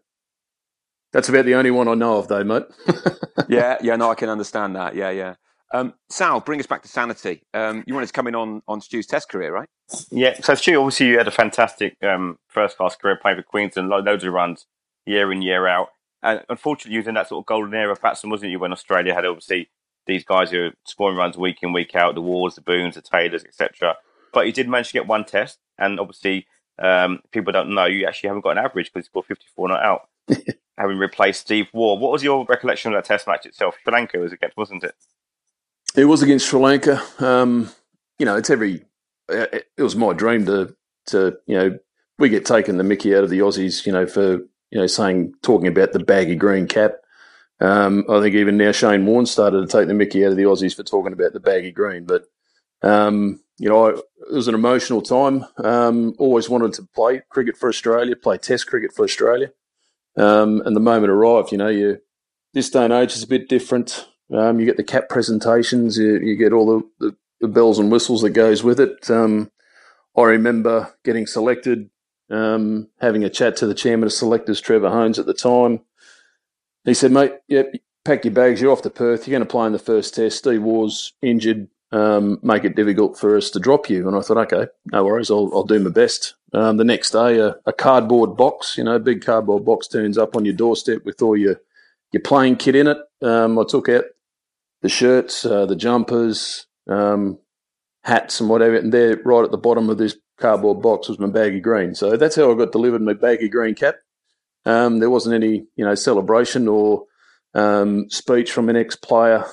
That's 1.12 1.28
about 1.28 1.44
the 1.44 1.54
only 1.54 1.70
one 1.70 1.86
I 1.86 1.94
know 1.94 2.18
of, 2.18 2.26
though, 2.26 2.42
mate. 2.42 2.64
yeah, 3.48 3.76
yeah, 3.80 3.94
no, 3.94 4.10
I 4.10 4.16
can 4.16 4.28
understand 4.28 4.74
that. 4.74 4.96
Yeah, 4.96 5.10
yeah. 5.10 5.34
Um, 5.74 5.92
Sal, 6.08 6.38
bring 6.38 6.60
us 6.60 6.66
back 6.66 6.82
to 6.82 6.88
sanity. 6.88 7.42
Um, 7.52 7.82
you 7.84 7.94
wanted 7.94 8.06
to 8.06 8.12
come 8.12 8.28
in 8.28 8.36
on 8.36 8.62
on 8.68 8.80
Stu's 8.80 9.06
Test 9.06 9.28
career, 9.28 9.52
right? 9.52 9.68
Yeah. 10.10 10.34
So 10.40 10.54
Stu, 10.54 10.78
obviously, 10.78 11.08
you 11.08 11.18
had 11.18 11.26
a 11.26 11.32
fantastic 11.32 11.96
um, 12.02 12.38
first 12.46 12.76
class 12.76 12.94
career 12.94 13.18
playing 13.20 13.38
for 13.38 13.42
Queensland, 13.42 13.88
loads 13.88 14.22
of 14.22 14.32
runs 14.32 14.66
year 15.04 15.32
in 15.32 15.42
year 15.42 15.66
out. 15.66 15.88
And 16.22 16.42
unfortunately, 16.48 16.92
you 16.94 17.00
was 17.00 17.08
in 17.08 17.14
that 17.16 17.28
sort 17.28 17.42
of 17.42 17.46
golden 17.46 17.74
era 17.74 17.90
of 17.90 18.00
batsman, 18.00 18.30
wasn't 18.30 18.52
you? 18.52 18.60
When 18.60 18.72
Australia 18.72 19.14
had 19.14 19.26
obviously 19.26 19.68
these 20.06 20.24
guys 20.24 20.52
who 20.52 20.60
were 20.60 20.72
scoring 20.86 21.16
runs 21.16 21.36
week 21.36 21.58
in 21.62 21.72
week 21.72 21.96
out, 21.96 22.14
the 22.14 22.22
Waughs, 22.22 22.54
the 22.54 22.60
Boones, 22.60 22.94
the 22.94 23.02
Taylors, 23.02 23.44
etc. 23.44 23.96
But 24.32 24.46
you 24.46 24.52
did 24.52 24.68
manage 24.68 24.88
to 24.88 24.92
get 24.92 25.08
one 25.08 25.24
Test, 25.24 25.58
and 25.76 25.98
obviously, 25.98 26.46
um, 26.80 27.18
people 27.32 27.52
don't 27.52 27.74
know 27.74 27.86
you 27.86 28.06
actually 28.06 28.28
haven't 28.28 28.42
got 28.42 28.56
an 28.56 28.64
average 28.64 28.92
because 28.92 29.06
you 29.06 29.10
scored 29.10 29.26
54 29.26 29.68
not 29.68 29.82
out, 29.82 30.08
having 30.78 30.98
replaced 30.98 31.40
Steve 31.40 31.66
Waugh. 31.72 31.96
What 31.98 32.12
was 32.12 32.22
your 32.22 32.46
recollection 32.48 32.94
of 32.94 32.98
that 32.98 33.08
Test 33.08 33.26
match 33.26 33.44
itself? 33.44 33.74
Sri 33.82 33.92
Lanka 33.92 34.18
was 34.18 34.32
against, 34.32 34.56
wasn't 34.56 34.84
it? 34.84 34.94
It 35.96 36.06
was 36.06 36.22
against 36.22 36.48
Sri 36.48 36.60
Lanka. 36.60 37.00
Um, 37.18 37.70
you 38.18 38.26
know, 38.26 38.36
it's 38.36 38.50
every. 38.50 38.84
It 39.28 39.64
was 39.78 39.96
my 39.96 40.12
dream 40.12 40.46
to 40.46 40.74
to 41.06 41.36
you 41.46 41.56
know 41.56 41.78
we 42.18 42.28
get 42.28 42.44
taken 42.44 42.76
the 42.76 42.84
Mickey 42.84 43.14
out 43.14 43.24
of 43.24 43.30
the 43.30 43.38
Aussies. 43.38 43.86
You 43.86 43.92
know 43.92 44.06
for 44.06 44.32
you 44.32 44.80
know 44.80 44.86
saying 44.86 45.34
talking 45.42 45.68
about 45.68 45.92
the 45.92 46.00
baggy 46.00 46.34
green 46.34 46.66
cap. 46.66 46.96
Um, 47.60 48.04
I 48.10 48.20
think 48.20 48.34
even 48.34 48.56
now 48.56 48.72
Shane 48.72 49.06
Warne 49.06 49.26
started 49.26 49.60
to 49.60 49.66
take 49.66 49.86
the 49.86 49.94
Mickey 49.94 50.24
out 50.24 50.32
of 50.32 50.36
the 50.36 50.42
Aussies 50.42 50.74
for 50.74 50.82
talking 50.82 51.12
about 51.12 51.32
the 51.32 51.40
baggy 51.40 51.70
green, 51.70 52.04
but 52.04 52.24
um, 52.82 53.40
you 53.58 53.68
know, 53.68 53.86
it 53.86 54.02
was 54.32 54.48
an 54.48 54.54
emotional 54.54 55.00
time. 55.00 55.46
Um, 55.58 56.14
always 56.18 56.48
wanted 56.50 56.72
to 56.74 56.82
play 56.82 57.22
cricket 57.30 57.56
for 57.56 57.68
Australia, 57.68 58.16
play 58.16 58.36
Test 58.36 58.66
cricket 58.66 58.92
for 58.92 59.04
Australia. 59.04 59.52
Um, 60.16 60.60
and 60.64 60.74
the 60.74 60.80
moment 60.80 61.10
arrived, 61.10 61.52
you 61.52 61.58
know, 61.58 61.68
you 61.68 62.00
this 62.52 62.70
day 62.70 62.84
and 62.84 62.92
age 62.92 63.14
is 63.14 63.22
a 63.22 63.28
bit 63.28 63.48
different. 63.48 64.06
Um, 64.32 64.58
you 64.58 64.66
get 64.66 64.76
the 64.76 64.84
cap 64.84 65.08
presentations. 65.08 65.98
You, 65.98 66.18
you 66.18 66.36
get 66.36 66.52
all 66.52 66.66
the, 66.66 66.88
the, 66.98 67.16
the, 67.40 67.48
bells 67.48 67.78
and 67.78 67.90
whistles 67.90 68.22
that 68.22 68.30
goes 68.30 68.62
with 68.62 68.80
it. 68.80 69.10
Um, 69.10 69.50
I 70.16 70.22
remember 70.22 70.94
getting 71.04 71.26
selected, 71.26 71.90
um, 72.30 72.88
having 73.00 73.24
a 73.24 73.30
chat 73.30 73.56
to 73.58 73.66
the 73.66 73.74
chairman 73.74 74.06
of 74.06 74.12
selectors, 74.12 74.60
Trevor 74.60 74.88
Hohns, 74.88 75.18
at 75.18 75.26
the 75.26 75.34
time. 75.34 75.80
He 76.84 76.94
said, 76.94 77.12
"Mate, 77.12 77.32
yep, 77.48 77.72
pack 78.04 78.24
your 78.24 78.34
bags. 78.34 78.60
You're 78.60 78.72
off 78.72 78.82
to 78.82 78.90
Perth. 78.90 79.26
You're 79.26 79.38
going 79.38 79.46
to 79.46 79.50
play 79.50 79.66
in 79.66 79.72
the 79.72 79.78
first 79.78 80.14
test. 80.14 80.38
Steve 80.38 80.62
Waugh's 80.62 81.12
injured. 81.22 81.68
Um, 81.92 82.40
make 82.42 82.64
it 82.64 82.74
difficult 82.74 83.18
for 83.18 83.36
us 83.36 83.50
to 83.50 83.60
drop 83.60 83.90
you." 83.90 84.06
And 84.08 84.16
I 84.16 84.20
thought, 84.20 84.52
"Okay, 84.52 84.70
no 84.86 85.04
worries. 85.04 85.30
I'll, 85.30 85.50
I'll 85.52 85.64
do 85.64 85.80
my 85.80 85.90
best." 85.90 86.34
Um, 86.54 86.76
the 86.76 86.84
next 86.84 87.10
day, 87.10 87.38
a, 87.38 87.56
a, 87.66 87.72
cardboard 87.72 88.36
box, 88.36 88.78
you 88.78 88.84
know, 88.84 89.00
big 89.00 89.24
cardboard 89.24 89.64
box 89.64 89.88
turns 89.88 90.16
up 90.16 90.36
on 90.36 90.44
your 90.44 90.54
doorstep 90.54 91.04
with 91.04 91.20
all 91.20 91.36
your 91.36 91.60
your 92.12 92.22
playing 92.22 92.56
kit 92.56 92.76
in 92.76 92.86
it. 92.86 92.98
Um, 93.22 93.58
I 93.58 93.64
took 93.64 93.88
out 93.88 94.04
the 94.84 94.90
shirts, 94.90 95.46
uh, 95.46 95.64
the 95.64 95.74
jumpers, 95.74 96.66
um, 96.90 97.38
hats, 98.02 98.38
and 98.38 98.50
whatever, 98.50 98.76
and 98.76 98.92
there, 98.92 99.18
right 99.24 99.42
at 99.42 99.50
the 99.50 99.56
bottom 99.56 99.88
of 99.88 99.96
this 99.96 100.14
cardboard 100.38 100.82
box, 100.82 101.08
was 101.08 101.18
my 101.18 101.26
baggy 101.26 101.58
green. 101.58 101.94
So 101.94 102.18
that's 102.18 102.36
how 102.36 102.52
I 102.52 102.54
got 102.54 102.70
delivered 102.70 103.00
my 103.00 103.14
baggy 103.14 103.48
green 103.48 103.74
cap. 103.74 103.94
Um, 104.66 104.98
there 104.98 105.08
wasn't 105.08 105.36
any, 105.36 105.64
you 105.74 105.86
know, 105.86 105.94
celebration 105.94 106.68
or 106.68 107.06
um, 107.54 108.10
speech 108.10 108.52
from 108.52 108.68
an 108.68 108.76
ex-player 108.76 109.46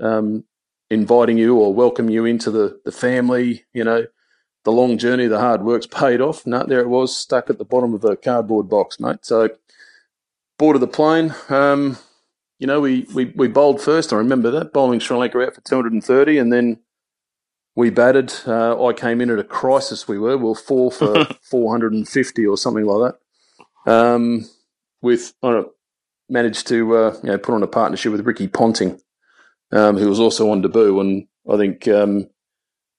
um, 0.00 0.44
inviting 0.88 1.36
you 1.36 1.58
or 1.58 1.74
welcome 1.74 2.08
you 2.08 2.24
into 2.24 2.50
the 2.50 2.80
the 2.86 2.92
family. 2.92 3.66
You 3.74 3.84
know, 3.84 4.06
the 4.64 4.72
long 4.72 4.96
journey, 4.96 5.26
the 5.26 5.38
hard 5.38 5.64
work's 5.64 5.86
paid 5.86 6.22
off. 6.22 6.46
No, 6.46 6.64
there 6.64 6.80
it 6.80 6.88
was, 6.88 7.14
stuck 7.14 7.50
at 7.50 7.58
the 7.58 7.66
bottom 7.66 7.92
of 7.92 8.04
a 8.04 8.16
cardboard 8.16 8.70
box, 8.70 8.98
mate. 8.98 9.18
So 9.20 9.50
boarded 10.58 10.80
the 10.80 10.86
plane. 10.86 11.34
Um, 11.50 11.98
you 12.58 12.66
know, 12.66 12.80
we, 12.80 13.06
we, 13.14 13.26
we 13.36 13.48
bowled 13.48 13.80
first. 13.80 14.12
I 14.12 14.16
remember 14.16 14.50
that, 14.50 14.72
bowling 14.72 15.00
Sri 15.00 15.16
Lanka 15.16 15.40
out 15.40 15.54
for 15.54 15.60
230, 15.60 16.38
and 16.38 16.52
then 16.52 16.78
we 17.76 17.90
batted. 17.90 18.34
Uh, 18.46 18.84
I 18.84 18.92
came 18.92 19.20
in 19.20 19.30
at 19.30 19.38
a 19.38 19.44
crisis, 19.44 20.08
we 20.08 20.18
were. 20.18 20.36
We 20.36 20.44
were 20.44 20.54
four 20.54 20.90
for 20.92 21.24
450 21.42 22.46
or 22.46 22.56
something 22.56 22.84
like 22.84 23.12
that. 23.12 23.92
Um, 23.92 24.48
with, 25.00 25.34
I 25.42 25.62
managed 26.28 26.66
to 26.68 26.96
uh, 26.96 27.16
you 27.22 27.30
know, 27.30 27.38
put 27.38 27.54
on 27.54 27.62
a 27.62 27.68
partnership 27.68 28.12
with 28.12 28.26
Ricky 28.26 28.48
Ponting, 28.48 29.00
um, 29.72 29.96
who 29.96 30.08
was 30.08 30.20
also 30.20 30.50
on 30.50 30.60
debut. 30.60 30.98
And 31.00 31.28
I 31.48 31.56
think, 31.56 31.86
um, 31.86 32.28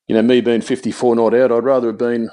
you 0.08 0.16
know, 0.16 0.22
me 0.22 0.42
being 0.42 0.62
54 0.62 1.16
not 1.16 1.34
out, 1.34 1.52
I'd 1.52 1.64
rather 1.64 1.88
have 1.88 1.98
been 1.98 2.30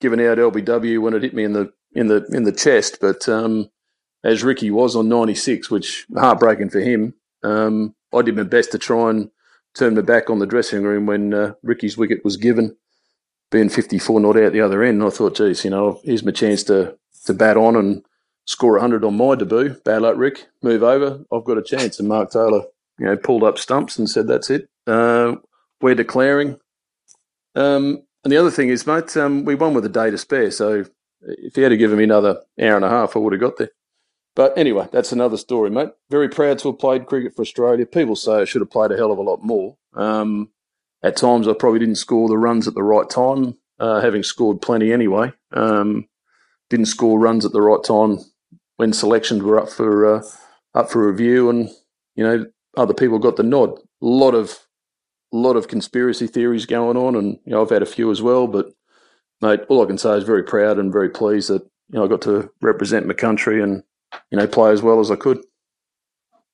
given 0.00 0.20
out 0.20 0.38
LBW 0.38 1.02
when 1.02 1.14
it 1.14 1.22
hit 1.22 1.34
me 1.34 1.42
in 1.42 1.52
the 1.52 1.72
in 1.92 2.06
the 2.06 2.24
in 2.30 2.44
the 2.44 2.52
chest. 2.52 2.98
But 3.00 3.28
um, 3.28 3.70
as 4.24 4.44
Ricky 4.44 4.70
was 4.70 4.96
on 4.96 5.08
96, 5.08 5.70
which 5.70 6.06
heartbreaking 6.14 6.70
for 6.70 6.80
him. 6.80 7.14
Um, 7.42 7.94
I 8.12 8.22
did 8.22 8.36
my 8.36 8.42
best 8.42 8.72
to 8.72 8.78
try 8.78 9.10
and 9.10 9.30
turn 9.74 9.94
my 9.94 10.00
back 10.00 10.30
on 10.30 10.38
the 10.38 10.46
dressing 10.46 10.82
room 10.82 11.06
when 11.06 11.32
uh, 11.32 11.54
Ricky's 11.62 11.96
wicket 11.96 12.24
was 12.24 12.36
given, 12.36 12.76
being 13.50 13.68
54 13.68 14.20
not 14.20 14.36
out 14.36 14.52
the 14.52 14.60
other 14.60 14.82
end. 14.82 15.00
And 15.00 15.10
I 15.10 15.14
thought, 15.14 15.36
geez, 15.36 15.64
you 15.64 15.70
know, 15.70 16.00
here's 16.04 16.24
my 16.24 16.32
chance 16.32 16.62
to, 16.64 16.98
to 17.26 17.34
bat 17.34 17.56
on 17.56 17.76
and 17.76 18.04
score 18.46 18.72
100 18.72 19.04
on 19.04 19.16
my 19.16 19.34
debut. 19.34 19.76
Bad 19.84 20.02
luck, 20.02 20.16
Rick. 20.16 20.48
Move 20.62 20.82
over. 20.82 21.24
I've 21.32 21.44
got 21.44 21.58
a 21.58 21.62
chance. 21.62 21.98
And 21.98 22.08
Mark 22.08 22.30
Taylor, 22.30 22.62
you 22.98 23.06
know, 23.06 23.16
pulled 23.16 23.44
up 23.44 23.58
stumps 23.58 23.98
and 23.98 24.08
said, 24.10 24.26
that's 24.26 24.50
it. 24.50 24.68
Uh, 24.86 25.36
we're 25.80 25.94
declaring. 25.94 26.58
Um, 27.54 28.02
and 28.24 28.32
the 28.32 28.36
other 28.36 28.50
thing 28.50 28.68
is, 28.68 28.86
mate, 28.86 29.16
um, 29.16 29.44
we 29.44 29.54
won 29.54 29.74
with 29.74 29.84
a 29.84 29.90
day 29.90 30.10
to 30.10 30.18
spare. 30.18 30.50
So 30.50 30.84
if 31.22 31.54
he 31.54 31.62
had 31.62 31.76
given 31.78 31.98
me 31.98 32.04
another 32.04 32.42
hour 32.60 32.76
and 32.76 32.84
a 32.84 32.90
half, 32.90 33.14
I 33.14 33.20
would 33.20 33.32
have 33.32 33.40
got 33.40 33.56
there. 33.58 33.70
But 34.34 34.56
anyway, 34.56 34.88
that's 34.92 35.12
another 35.12 35.36
story, 35.36 35.70
mate. 35.70 35.90
Very 36.10 36.28
proud 36.28 36.58
to 36.60 36.70
have 36.70 36.78
played 36.78 37.06
cricket 37.06 37.34
for 37.34 37.42
Australia. 37.42 37.86
People 37.86 38.16
say 38.16 38.40
I 38.40 38.44
should 38.44 38.60
have 38.60 38.70
played 38.70 38.92
a 38.92 38.96
hell 38.96 39.10
of 39.10 39.18
a 39.18 39.22
lot 39.22 39.42
more. 39.42 39.76
Um, 39.94 40.50
at 41.02 41.16
times, 41.16 41.48
I 41.48 41.54
probably 41.54 41.80
didn't 41.80 41.96
score 41.96 42.28
the 42.28 42.38
runs 42.38 42.68
at 42.68 42.74
the 42.74 42.82
right 42.82 43.08
time, 43.08 43.56
uh, 43.78 44.00
having 44.00 44.22
scored 44.22 44.62
plenty 44.62 44.92
anyway. 44.92 45.32
Um, 45.52 46.08
didn't 46.70 46.86
score 46.86 47.18
runs 47.18 47.44
at 47.44 47.52
the 47.52 47.62
right 47.62 47.82
time 47.82 48.18
when 48.76 48.92
selections 48.92 49.42
were 49.42 49.60
up 49.60 49.70
for 49.70 50.16
uh, 50.16 50.22
up 50.74 50.90
for 50.90 51.06
review, 51.06 51.50
and 51.50 51.68
you 52.14 52.24
know 52.24 52.46
other 52.76 52.94
people 52.94 53.18
got 53.18 53.36
the 53.36 53.42
nod. 53.42 53.70
A 53.70 53.82
lot 54.00 54.34
of 54.34 54.58
lot 55.32 55.56
of 55.56 55.68
conspiracy 55.68 56.26
theories 56.26 56.66
going 56.66 56.96
on, 56.96 57.14
and 57.14 57.38
you 57.44 57.52
know 57.52 57.62
I've 57.62 57.70
had 57.70 57.82
a 57.82 57.86
few 57.86 58.10
as 58.10 58.22
well. 58.22 58.46
But 58.46 58.72
mate, 59.40 59.60
all 59.68 59.82
I 59.82 59.86
can 59.86 59.98
say 59.98 60.16
is 60.16 60.24
very 60.24 60.42
proud 60.42 60.78
and 60.78 60.92
very 60.92 61.10
pleased 61.10 61.48
that 61.50 61.62
you 61.62 61.98
know 61.98 62.04
I 62.04 62.08
got 62.08 62.22
to 62.22 62.50
represent 62.60 63.06
my 63.06 63.14
country 63.14 63.62
and 63.62 63.82
you 64.30 64.38
know, 64.38 64.46
play 64.46 64.72
as 64.72 64.82
well 64.82 65.00
as 65.00 65.10
I 65.10 65.16
could. 65.16 65.40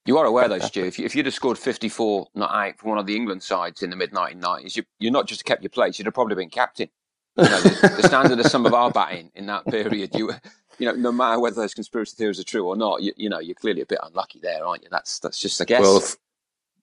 You 0.07 0.19
are 0.19 0.27
aware, 0.27 0.49
though, 0.49 0.59
Stu, 0.61 0.85
if, 0.85 0.99
you, 0.99 1.07
if 1.07 1.15
you'd 1.15 1.27
have 1.27 1.35
scored 1.35 1.59
54 1.59 2.29
not 2.35 2.51
out 2.51 2.79
for 2.79 2.89
one 2.89 2.99
of 2.99 3.07
the 3.07 3.17
England 3.17 3.43
sides 3.43 3.83
in 3.83 3.91
the 3.91 3.97
mid 3.97 4.13
1990s, 4.13 4.77
you, 4.77 4.85
you're 4.99 5.13
not 5.13 5.27
just 5.27 5.45
kept 5.45 5.63
your 5.63 5.71
place, 5.71 5.99
you'd 5.99 6.07
have 6.07 6.15
probably 6.15 6.37
been 6.37 6.51
captain. 6.51 6.89
You 7.37 7.45
know, 7.45 7.61
the, 7.63 7.95
the, 7.97 8.09
standard 8.09 8.39
of 8.39 8.47
some 8.47 8.65
of 8.65 8.75
our 8.75 8.93
batting 8.93 9.33
in 9.35 9.47
that 9.47 9.67
period, 9.67 10.15
you 10.15 10.31
you 10.79 10.87
know, 10.87 10.95
no 10.95 11.11
matter 11.11 11.41
whether 11.41 11.57
those 11.57 11.75
conspiracy 11.75 12.15
theories 12.17 12.39
are 12.39 12.45
true 12.45 12.67
or 12.67 12.77
not, 12.77 13.03
you, 13.03 13.13
you 13.17 13.29
know, 13.29 13.41
you're 13.41 13.57
clearly 13.57 13.81
a 13.81 13.87
bit 13.87 13.99
unlucky 14.03 14.39
there, 14.41 14.65
aren't 14.65 14.83
you? 14.83 14.89
That's 14.91 15.19
that's 15.19 15.41
just, 15.41 15.61
I 15.61 15.65
guess, 15.65 15.81
well, 15.81 15.97
if, 15.97 16.17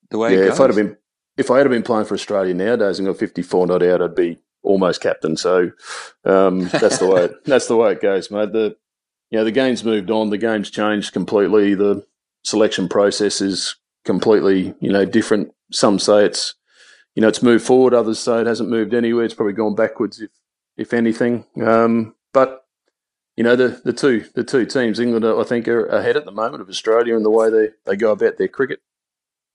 the 0.09 0.17
way. 0.17 0.35
Yeah, 0.35 0.51
if 0.51 0.59
I'd 0.59 0.69
have 0.69 0.75
been 0.75 0.97
if 1.37 1.49
I 1.49 1.57
had 1.57 1.69
been 1.69 1.83
playing 1.83 2.05
for 2.05 2.13
Australia 2.13 2.53
nowadays 2.53 2.99
and 2.99 3.07
got 3.07 3.17
54 3.17 3.67
not 3.67 3.83
out, 3.83 4.01
I'd 4.01 4.15
be 4.15 4.37
almost 4.63 5.01
captain. 5.01 5.37
So 5.37 5.71
um, 6.25 6.67
that's 6.69 6.99
the 6.99 7.07
way 7.07 7.25
it, 7.25 7.33
that's 7.45 7.67
the 7.67 7.77
way 7.77 7.93
it 7.93 8.01
goes, 8.01 8.29
mate. 8.29 8.51
The 8.51 8.75
you 9.31 9.37
know, 9.37 9.43
the 9.45 9.51
game's 9.51 9.83
moved 9.83 10.11
on. 10.11 10.29
The 10.29 10.37
game's 10.37 10.69
changed 10.69 11.13
completely. 11.13 11.73
The 11.73 12.05
selection 12.43 12.89
process 12.89 13.41
is 13.41 13.75
completely, 14.03 14.75
you 14.79 14.91
know, 14.91 15.05
different. 15.05 15.53
Some 15.71 15.99
say 15.99 16.25
it's, 16.25 16.53
you 17.15 17.21
know, 17.21 17.29
it's 17.29 17.41
moved 17.41 17.65
forward. 17.65 17.93
Others 17.93 18.19
say 18.19 18.41
it 18.41 18.47
hasn't 18.47 18.69
moved 18.69 18.93
anywhere. 18.93 19.23
It's 19.23 19.33
probably 19.33 19.53
gone 19.53 19.75
backwards, 19.75 20.19
if 20.21 20.31
if 20.77 20.93
anything. 20.93 21.45
Um, 21.63 22.13
but 22.33 22.65
you 23.37 23.43
know, 23.43 23.55
the 23.55 23.81
the 23.83 23.93
two 23.93 24.25
the 24.35 24.43
two 24.43 24.65
teams, 24.65 24.99
England, 24.99 25.25
I 25.25 25.43
think, 25.43 25.67
are 25.69 25.85
ahead 25.85 26.17
at 26.17 26.25
the 26.25 26.31
moment 26.31 26.61
of 26.61 26.69
Australia 26.69 27.15
in 27.15 27.23
the 27.23 27.31
way 27.31 27.49
they, 27.49 27.69
they 27.85 27.95
go 27.95 28.11
about 28.11 28.37
their 28.37 28.49
cricket. 28.49 28.81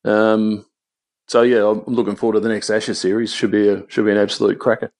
Um, 0.05 0.65
so 1.29 1.43
yeah, 1.43 1.67
I'm 1.67 1.83
looking 1.87 2.17
forward 2.17 2.35
to 2.35 2.41
the 2.41 2.49
next 2.49 2.71
Ashes 2.71 2.99
series. 2.99 3.33
Should 3.33 3.51
be 3.51 3.69
a 3.69 3.85
should 3.91 4.07
be 4.07 4.13
an 4.13 4.19
absolute 4.19 4.59
cracker. 4.59 4.91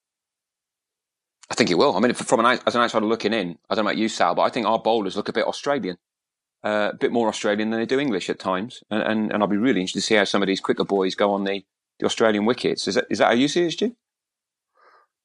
I 1.51 1.55
think 1.55 1.71
it 1.71 1.79
will. 1.79 1.97
I 1.97 2.01
mean, 2.01 2.13
from 2.15 2.41
an 2.41 2.59
as 2.67 2.75
an 2.75 2.83
outsider 2.83 3.07
looking 3.07 3.33
in, 3.33 3.59
I 3.71 3.75
don't 3.75 3.85
know 3.85 3.91
about 3.91 3.99
you, 3.99 4.09
Sal, 4.09 4.35
but 4.35 4.43
I 4.43 4.49
think 4.49 4.67
our 4.67 4.79
bowlers 4.79 5.17
look 5.17 5.29
a 5.29 5.33
bit 5.33 5.47
Australian, 5.47 5.97
uh, 6.65 6.91
a 6.93 6.97
bit 6.97 7.13
more 7.13 7.29
Australian 7.29 7.71
than 7.71 7.81
they 7.81 7.87
do 7.87 8.01
English 8.01 8.29
at 8.29 8.39
times. 8.39 8.83
And, 8.91 9.03
and, 9.03 9.33
and 9.33 9.43
I'll 9.43 9.49
be 9.49 9.57
really 9.57 9.81
interested 9.81 10.01
to 10.01 10.07
see 10.07 10.15
how 10.17 10.25
some 10.25 10.43
of 10.43 10.49
these 10.49 10.61
quicker 10.61 10.85
boys 10.85 11.15
go 11.15 11.33
on 11.33 11.45
the, 11.45 11.65
the 12.01 12.07
Australian 12.07 12.47
wickets. 12.47 12.89
Is 12.89 12.97
that 12.97 13.07
is 13.11 13.19
that 13.19 13.27
how 13.27 13.35
you 13.35 13.49
see 13.49 13.65
it? 13.65 13.93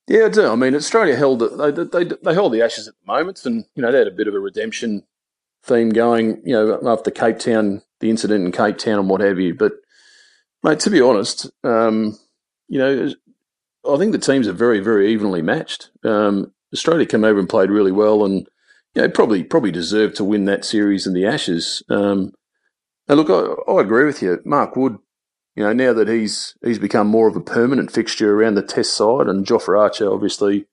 Yeah, 0.08 0.26
I 0.26 0.30
do. 0.30 0.48
I 0.48 0.56
mean, 0.56 0.76
Australia 0.76 1.16
held 1.16 1.40
they, 1.40 1.72
they 1.72 2.04
they 2.04 2.34
hold 2.36 2.54
the 2.54 2.62
Ashes 2.62 2.88
at 2.88 2.94
the 2.94 3.12
moment, 3.12 3.46
and 3.46 3.66
you 3.76 3.82
know 3.82 3.92
they 3.92 4.00
had 4.00 4.08
a 4.08 4.12
bit 4.12 4.28
of 4.28 4.36
a 4.36 4.40
redemption 4.40 5.04
theme 5.64 5.90
going. 5.90 6.42
You 6.46 6.54
know, 6.54 6.80
after 6.86 7.12
Cape 7.12 7.40
Town, 7.40 7.82
the 8.00 8.10
incident 8.10 8.46
in 8.46 8.52
Cape 8.52 8.78
Town 8.78 9.00
and 9.00 9.10
what 9.10 9.22
have 9.22 9.40
you. 9.40 9.56
But 9.56 9.74
mate, 10.64 10.80
to 10.82 10.90
be 10.90 11.02
honest, 11.02 11.50
um, 11.64 12.18
you 12.68 12.80
know, 12.80 13.14
I 13.88 13.98
think 13.98 14.12
the 14.12 14.18
teams 14.18 14.48
are 14.48 14.54
very, 14.54 14.80
very 14.80 15.12
evenly 15.12 15.42
matched. 15.42 15.90
Um, 16.04 16.54
Australia 16.74 17.06
came 17.06 17.24
over 17.24 17.40
and 17.40 17.50
played 17.50 17.70
really 17.70 17.92
well, 17.92 18.24
and 18.26 18.48
you 18.96 19.02
know 19.02 19.10
probably 19.10 19.44
probably 19.44 19.72
deserved 19.72 20.16
to 20.18 20.24
win 20.24 20.46
that 20.46 20.66
series 20.66 21.08
in 21.08 21.14
the 21.14 21.26
Ashes. 21.26 21.84
Um, 21.90 22.34
and 23.08 23.20
look, 23.20 23.30
I, 23.30 23.72
I, 23.72 23.82
agree 23.82 24.06
with 24.06 24.22
you, 24.22 24.40
Mark 24.46 24.76
Wood. 24.76 24.98
You 25.56 25.64
know 25.64 25.74
now 25.74 25.94
that 25.94 26.08
he's 26.08 26.56
he's 26.64 26.80
become 26.80 27.08
more 27.08 27.28
of 27.28 27.36
a 27.36 27.42
permanent 27.42 27.92
fixture 27.92 28.34
around 28.34 28.56
the 28.56 28.62
Test 28.62 28.96
side, 28.96 29.28
and 29.28 29.46
Jofra 29.46 29.80
Archer, 29.80 30.12
obviously, 30.12 30.66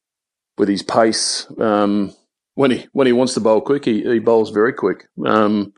with 0.56 0.68
his 0.68 0.82
pace, 0.82 1.46
um, 1.58 2.12
when 2.54 2.70
he 2.70 2.86
when 2.92 3.06
he 3.06 3.12
wants 3.12 3.34
to 3.34 3.40
bowl 3.40 3.60
quick, 3.60 3.84
he, 3.84 4.02
he 4.02 4.18
bowls 4.18 4.50
very 4.50 4.72
quick. 4.72 5.08
Um, 5.24 5.72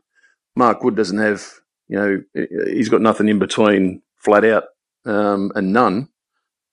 Mark 0.55 0.83
Wood 0.83 0.95
doesn't 0.95 1.17
have, 1.17 1.45
you 1.87 1.97
know, 1.97 2.23
he's 2.67 2.89
got 2.89 3.01
nothing 3.01 3.29
in 3.29 3.39
between 3.39 4.01
flat 4.17 4.43
out 4.43 4.65
um, 5.05 5.51
and 5.55 5.71
none. 5.71 6.09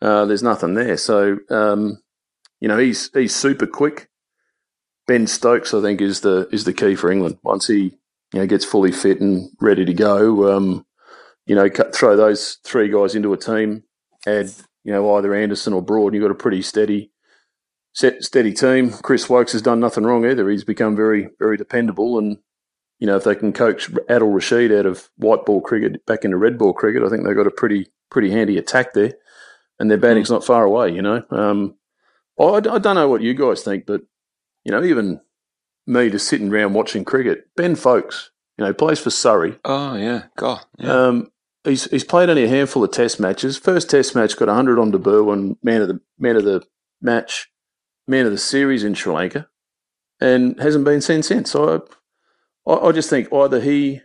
Uh, 0.01 0.25
there's 0.27 0.43
nothing 0.43 0.75
there. 0.75 0.97
So, 0.97 1.39
um, 1.51 1.99
you 2.61 2.69
know, 2.69 2.79
he's 2.79 3.11
he's 3.13 3.35
super 3.35 3.67
quick. 3.67 4.09
Ben 5.07 5.27
Stokes, 5.27 5.75
I 5.75 5.81
think, 5.81 6.01
is 6.01 6.21
the 6.21 6.49
is 6.53 6.65
the 6.65 6.73
key 6.73 6.95
for 6.95 7.11
England. 7.11 7.39
Once 7.43 7.67
he 7.67 7.97
you 8.33 8.41
know 8.41 8.47
gets 8.47 8.65
fully 8.65 8.93
fit 8.93 9.21
and 9.21 9.51
ready 9.61 9.85
to 9.85 9.95
go, 9.95 10.55
um, 10.55 10.87
you 11.47 11.55
know, 11.55 11.69
cut, 11.69 11.95
throw 11.95 12.17
those 12.17 12.59
three 12.65 12.89
guys 12.89 13.15
into 13.15 13.33
a 13.33 13.37
team, 13.37 13.85
add 14.27 14.51
you 14.85 14.93
know 14.93 15.17
either 15.17 15.35
Anderson 15.35 15.73
or 15.73 15.83
Broad, 15.83 16.09
and 16.09 16.15
you've 16.15 16.29
got 16.29 16.31
a 16.31 16.43
pretty 16.43 16.63
steady 16.63 17.11
set, 17.93 18.23
steady 18.23 18.53
team. 18.53 18.91
Chris 18.91 19.29
Woakes 19.29 19.53
has 19.53 19.63
done 19.63 19.81
nothing 19.81 20.05
wrong 20.05 20.25
either. 20.27 20.49
He's 20.49 20.65
become 20.65 20.95
very 20.95 21.31
very 21.41 21.57
dependable, 21.57 22.19
and 22.19 22.39
you 23.01 23.07
know 23.07 23.17
if 23.17 23.25
they 23.25 23.35
can 23.35 23.53
coach 23.53 23.91
Adil 23.91 24.35
Rashid 24.35 24.73
out 24.73 24.87
of 24.87 25.09
white 25.17 25.45
ball 25.45 25.61
cricket 25.61 26.05
back 26.07 26.25
into 26.25 26.37
red 26.37 26.59
ball 26.59 26.73
cricket, 26.73 27.03
I 27.03 27.09
think 27.09 27.25
they've 27.25 27.35
got 27.35 27.49
a 27.49 27.53
pretty 27.53 27.89
pretty 28.11 28.31
handy 28.31 28.59
attack 28.59 28.93
there 28.93 29.15
and 29.79 29.91
their 29.91 29.99
batting's 29.99 30.31
not 30.31 30.45
far 30.45 30.65
away. 30.65 30.93
You 30.93 31.03
know, 31.03 31.23
um, 31.31 31.75
I, 32.39 32.45
I 32.45 32.61
don't 32.79 32.95
know 32.95 33.09
what 33.09 33.23
you 33.23 33.35
guys 33.35 33.63
think, 33.63 33.87
but 33.87 34.03
you 34.65 34.73
know, 34.73 34.83
even 34.83 35.21
me 35.87 36.11
just 36.11 36.29
sitting 36.29 36.53
around 36.53 36.75
watching 36.75 37.05
cricket, 37.05 37.49
Ben 37.57 37.75
Foakes, 37.75 38.31
you 38.57 38.65
know, 38.65 38.73
plays 38.73 39.01
for 39.01 39.11
Surrey. 39.11 39.59
Oh 39.65 39.95
yeah, 39.97 40.25
God. 40.37 40.65
Yeah. 40.79 41.07
Um, 41.07 41.33
he's 41.65 41.85
he's 41.91 42.05
played 42.05 42.29
only 42.29 42.45
a 42.45 42.49
handful 42.49 42.85
of 42.85 42.91
Test 42.91 43.21
matches. 43.21 43.57
First 43.57 43.91
Test 43.91 44.15
match 44.15 44.37
got 44.37 44.49
100 44.49 44.79
on 44.79 44.91
debut 44.91 45.31
and 45.31 45.57
man 45.63 45.83
of 45.83 45.89
the 45.89 46.01
man 46.19 46.37
of 46.37 46.45
the 46.45 46.63
match, 47.01 47.51
man 48.07 48.27
of 48.27 48.33
the 48.33 48.39
series 48.39 48.85
in 48.85 48.95
Sri 48.95 49.13
Lanka, 49.13 49.49
and 50.21 50.61
hasn't 50.61 50.85
been 50.85 51.01
seen 51.01 51.23
since. 51.23 51.53
So 51.53 51.87
I, 52.67 52.73
I 52.73 52.93
just 52.93 53.11
think 53.11 53.33
either 53.33 53.61
he, 53.61 54.03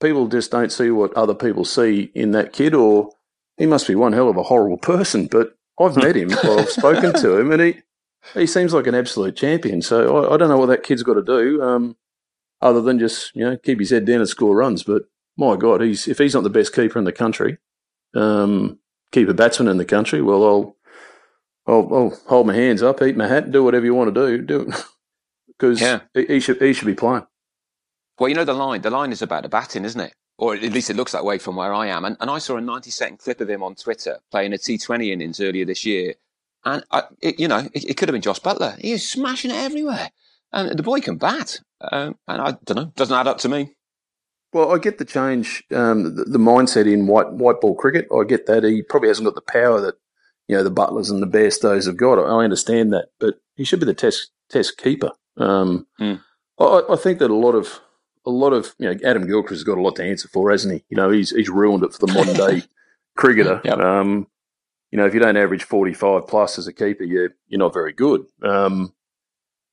people 0.00 0.26
just 0.28 0.50
don't 0.50 0.72
see 0.72 0.90
what 0.90 1.14
other 1.14 1.34
people 1.34 1.64
see 1.64 2.10
in 2.14 2.32
that 2.32 2.52
kid, 2.52 2.74
or 2.74 3.10
he 3.56 3.66
must 3.66 3.86
be 3.86 3.94
one 3.94 4.12
hell 4.12 4.28
of 4.28 4.36
a 4.36 4.42
horrible 4.44 4.78
person. 4.78 5.26
But 5.26 5.56
I've 5.80 5.96
met 5.96 6.16
him, 6.16 6.32
or 6.32 6.60
I've 6.60 6.70
spoken 6.70 7.12
to 7.14 7.38
him, 7.38 7.52
and 7.52 7.62
he 7.62 7.82
he 8.34 8.46
seems 8.46 8.72
like 8.72 8.86
an 8.86 8.94
absolute 8.94 9.36
champion. 9.36 9.82
So 9.82 10.24
I, 10.24 10.34
I 10.34 10.36
don't 10.36 10.48
know 10.48 10.58
what 10.58 10.66
that 10.66 10.82
kid's 10.82 11.02
got 11.02 11.14
to 11.14 11.22
do, 11.22 11.62
um, 11.62 11.96
other 12.60 12.80
than 12.80 12.98
just 12.98 13.34
you 13.34 13.44
know 13.44 13.56
keep 13.56 13.80
his 13.80 13.90
head 13.90 14.04
down 14.04 14.20
and 14.20 14.28
score 14.28 14.56
runs. 14.56 14.82
But 14.82 15.02
my 15.36 15.56
God, 15.56 15.80
he's 15.80 16.08
if 16.08 16.18
he's 16.18 16.34
not 16.34 16.44
the 16.44 16.50
best 16.50 16.74
keeper 16.74 16.98
in 16.98 17.04
the 17.04 17.12
country, 17.12 17.58
um, 18.14 18.78
keeper 19.12 19.32
batsman 19.32 19.68
in 19.68 19.76
the 19.76 19.84
country, 19.84 20.22
well, 20.22 20.44
I'll, 20.44 20.76
I'll, 21.66 21.94
I'll 21.94 22.20
hold 22.26 22.46
my 22.46 22.54
hands 22.54 22.82
up, 22.82 23.02
eat 23.02 23.16
my 23.16 23.28
hat, 23.28 23.50
do 23.50 23.62
whatever 23.62 23.84
you 23.84 23.94
want 23.94 24.14
to 24.14 24.26
do, 24.26 24.42
do 24.42 24.72
because 25.48 25.80
yeah. 25.80 26.00
he, 26.14 26.26
he 26.26 26.40
should 26.40 26.60
he 26.60 26.72
should 26.72 26.86
be 26.86 26.94
playing. 26.94 27.26
Well, 28.18 28.28
you 28.28 28.34
know 28.34 28.44
the 28.44 28.54
line. 28.54 28.80
The 28.80 28.90
line 28.90 29.12
is 29.12 29.22
about 29.22 29.42
the 29.42 29.48
batting, 29.48 29.84
isn't 29.84 30.00
it? 30.00 30.14
Or 30.38 30.54
at 30.54 30.72
least 30.72 30.90
it 30.90 30.96
looks 30.96 31.12
that 31.12 31.24
way 31.24 31.38
from 31.38 31.56
where 31.56 31.72
I 31.72 31.86
am. 31.86 32.04
And, 32.04 32.16
and 32.20 32.30
I 32.30 32.38
saw 32.38 32.56
a 32.56 32.60
90 32.60 32.90
second 32.90 33.18
clip 33.18 33.40
of 33.40 33.48
him 33.48 33.62
on 33.62 33.74
Twitter 33.74 34.18
playing 34.30 34.52
a 34.52 34.56
T20 34.56 35.10
innings 35.10 35.40
earlier 35.40 35.64
this 35.64 35.84
year. 35.84 36.14
And, 36.64 36.84
I, 36.90 37.04
it, 37.22 37.40
you 37.40 37.48
know, 37.48 37.68
it, 37.72 37.90
it, 37.90 37.96
could 37.96 38.08
have 38.08 38.12
been 38.14 38.22
Josh 38.22 38.40
Buttler. 38.40 38.78
He 38.78 38.92
was 38.92 39.08
smashing 39.08 39.50
it 39.50 39.56
everywhere. 39.56 40.10
And 40.52 40.78
the 40.78 40.82
boy 40.82 41.00
can 41.00 41.16
bat. 41.16 41.60
Um, 41.80 42.18
and 42.28 42.42
I 42.42 42.56
don't 42.64 42.76
know, 42.76 42.92
doesn't 42.96 43.16
add 43.16 43.28
up 43.28 43.38
to 43.38 43.48
me. 43.48 43.76
Well, 44.52 44.74
I 44.74 44.78
get 44.78 44.98
the 44.98 45.04
change, 45.04 45.64
um, 45.74 46.16
the, 46.16 46.24
the, 46.24 46.38
mindset 46.38 46.90
in 46.90 47.06
white 47.06 47.30
white 47.32 47.60
ball 47.60 47.74
cricket. 47.74 48.06
I 48.14 48.24
get 48.24 48.46
that. 48.46 48.64
He 48.64 48.82
probably 48.82 49.08
hasn't 49.08 49.26
got 49.26 49.34
the 49.34 49.40
power 49.52 49.80
that, 49.80 49.96
you 50.48 50.56
know, 50.56 50.62
the 50.62 50.70
Buttlers 50.70 51.10
and 51.10 51.22
the 51.22 51.26
Bairstows 51.26 51.86
have 51.86 51.96
got. 51.96 52.18
I 52.18 52.44
understand 52.44 52.92
that. 52.92 53.08
But 53.18 53.34
he 53.56 53.64
should 53.64 53.80
be 53.80 53.86
the 53.86 53.94
test 53.94 54.30
test 54.48 54.78
keeper. 54.78 55.12
Um, 55.36 55.86
mm. 56.00 56.20
I, 56.58 56.82
I 56.88 56.96
think 56.96 57.18
that 57.18 57.30
a 57.30 57.34
lot 57.34 57.54
of 57.54 57.80
a 58.26 58.30
lot 58.30 58.52
of 58.52 58.74
you 58.78 58.90
know 58.90 58.98
Adam 59.04 59.26
Gilchrist 59.26 59.60
has 59.60 59.64
got 59.64 59.78
a 59.78 59.82
lot 59.82 59.96
to 59.96 60.04
answer 60.04 60.28
for, 60.28 60.50
hasn't 60.50 60.74
he? 60.74 60.84
You 60.88 60.96
know, 60.96 61.10
he's 61.10 61.30
he's 61.30 61.48
ruined 61.48 61.84
it 61.84 61.92
for 61.92 62.06
the 62.06 62.12
modern 62.12 62.34
day 62.34 62.62
cricketer. 63.16 63.60
Yep. 63.64 63.78
Um, 63.78 64.26
you 64.90 64.98
know, 64.98 65.06
if 65.06 65.14
you 65.14 65.20
don't 65.20 65.36
average 65.36 65.64
forty 65.64 65.94
five 65.94 66.26
plus 66.26 66.58
as 66.58 66.66
a 66.66 66.72
keeper, 66.72 67.04
you're 67.04 67.30
you're 67.48 67.58
not 67.58 67.72
very 67.72 67.92
good. 67.92 68.26
Um, 68.42 68.92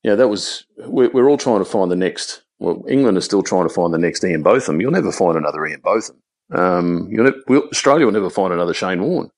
you 0.04 0.12
know, 0.12 0.16
that 0.16 0.28
was 0.28 0.66
we're, 0.78 1.10
we're, 1.10 1.30
all 1.30 1.38
trying 1.38 1.60
to 1.60 1.66
find 1.66 1.90
the 1.90 1.96
next. 1.96 2.44
Well, 2.60 2.84
England 2.88 3.18
is 3.18 3.26
still 3.26 3.44
trying 3.44 3.68
to 3.68 3.74
find 3.74 3.94
the 3.94 3.98
next 3.98 4.24
Ian 4.24 4.44
Botham. 4.44 4.80
You'll 4.80 4.92
never 4.92 5.12
find 5.12 5.38
another 5.38 5.66
Ian 5.66 5.82
Botham. 5.82 6.22
Um, 6.52 7.08
you'll 7.10 7.26
ne- 7.26 7.42
we'll, 7.48 7.68
Australia 7.70 8.06
will 8.06 8.14
never 8.14 8.30
find 8.30 8.54
another 8.54 8.74
Shane 8.74 9.02
Warne. 9.02 9.32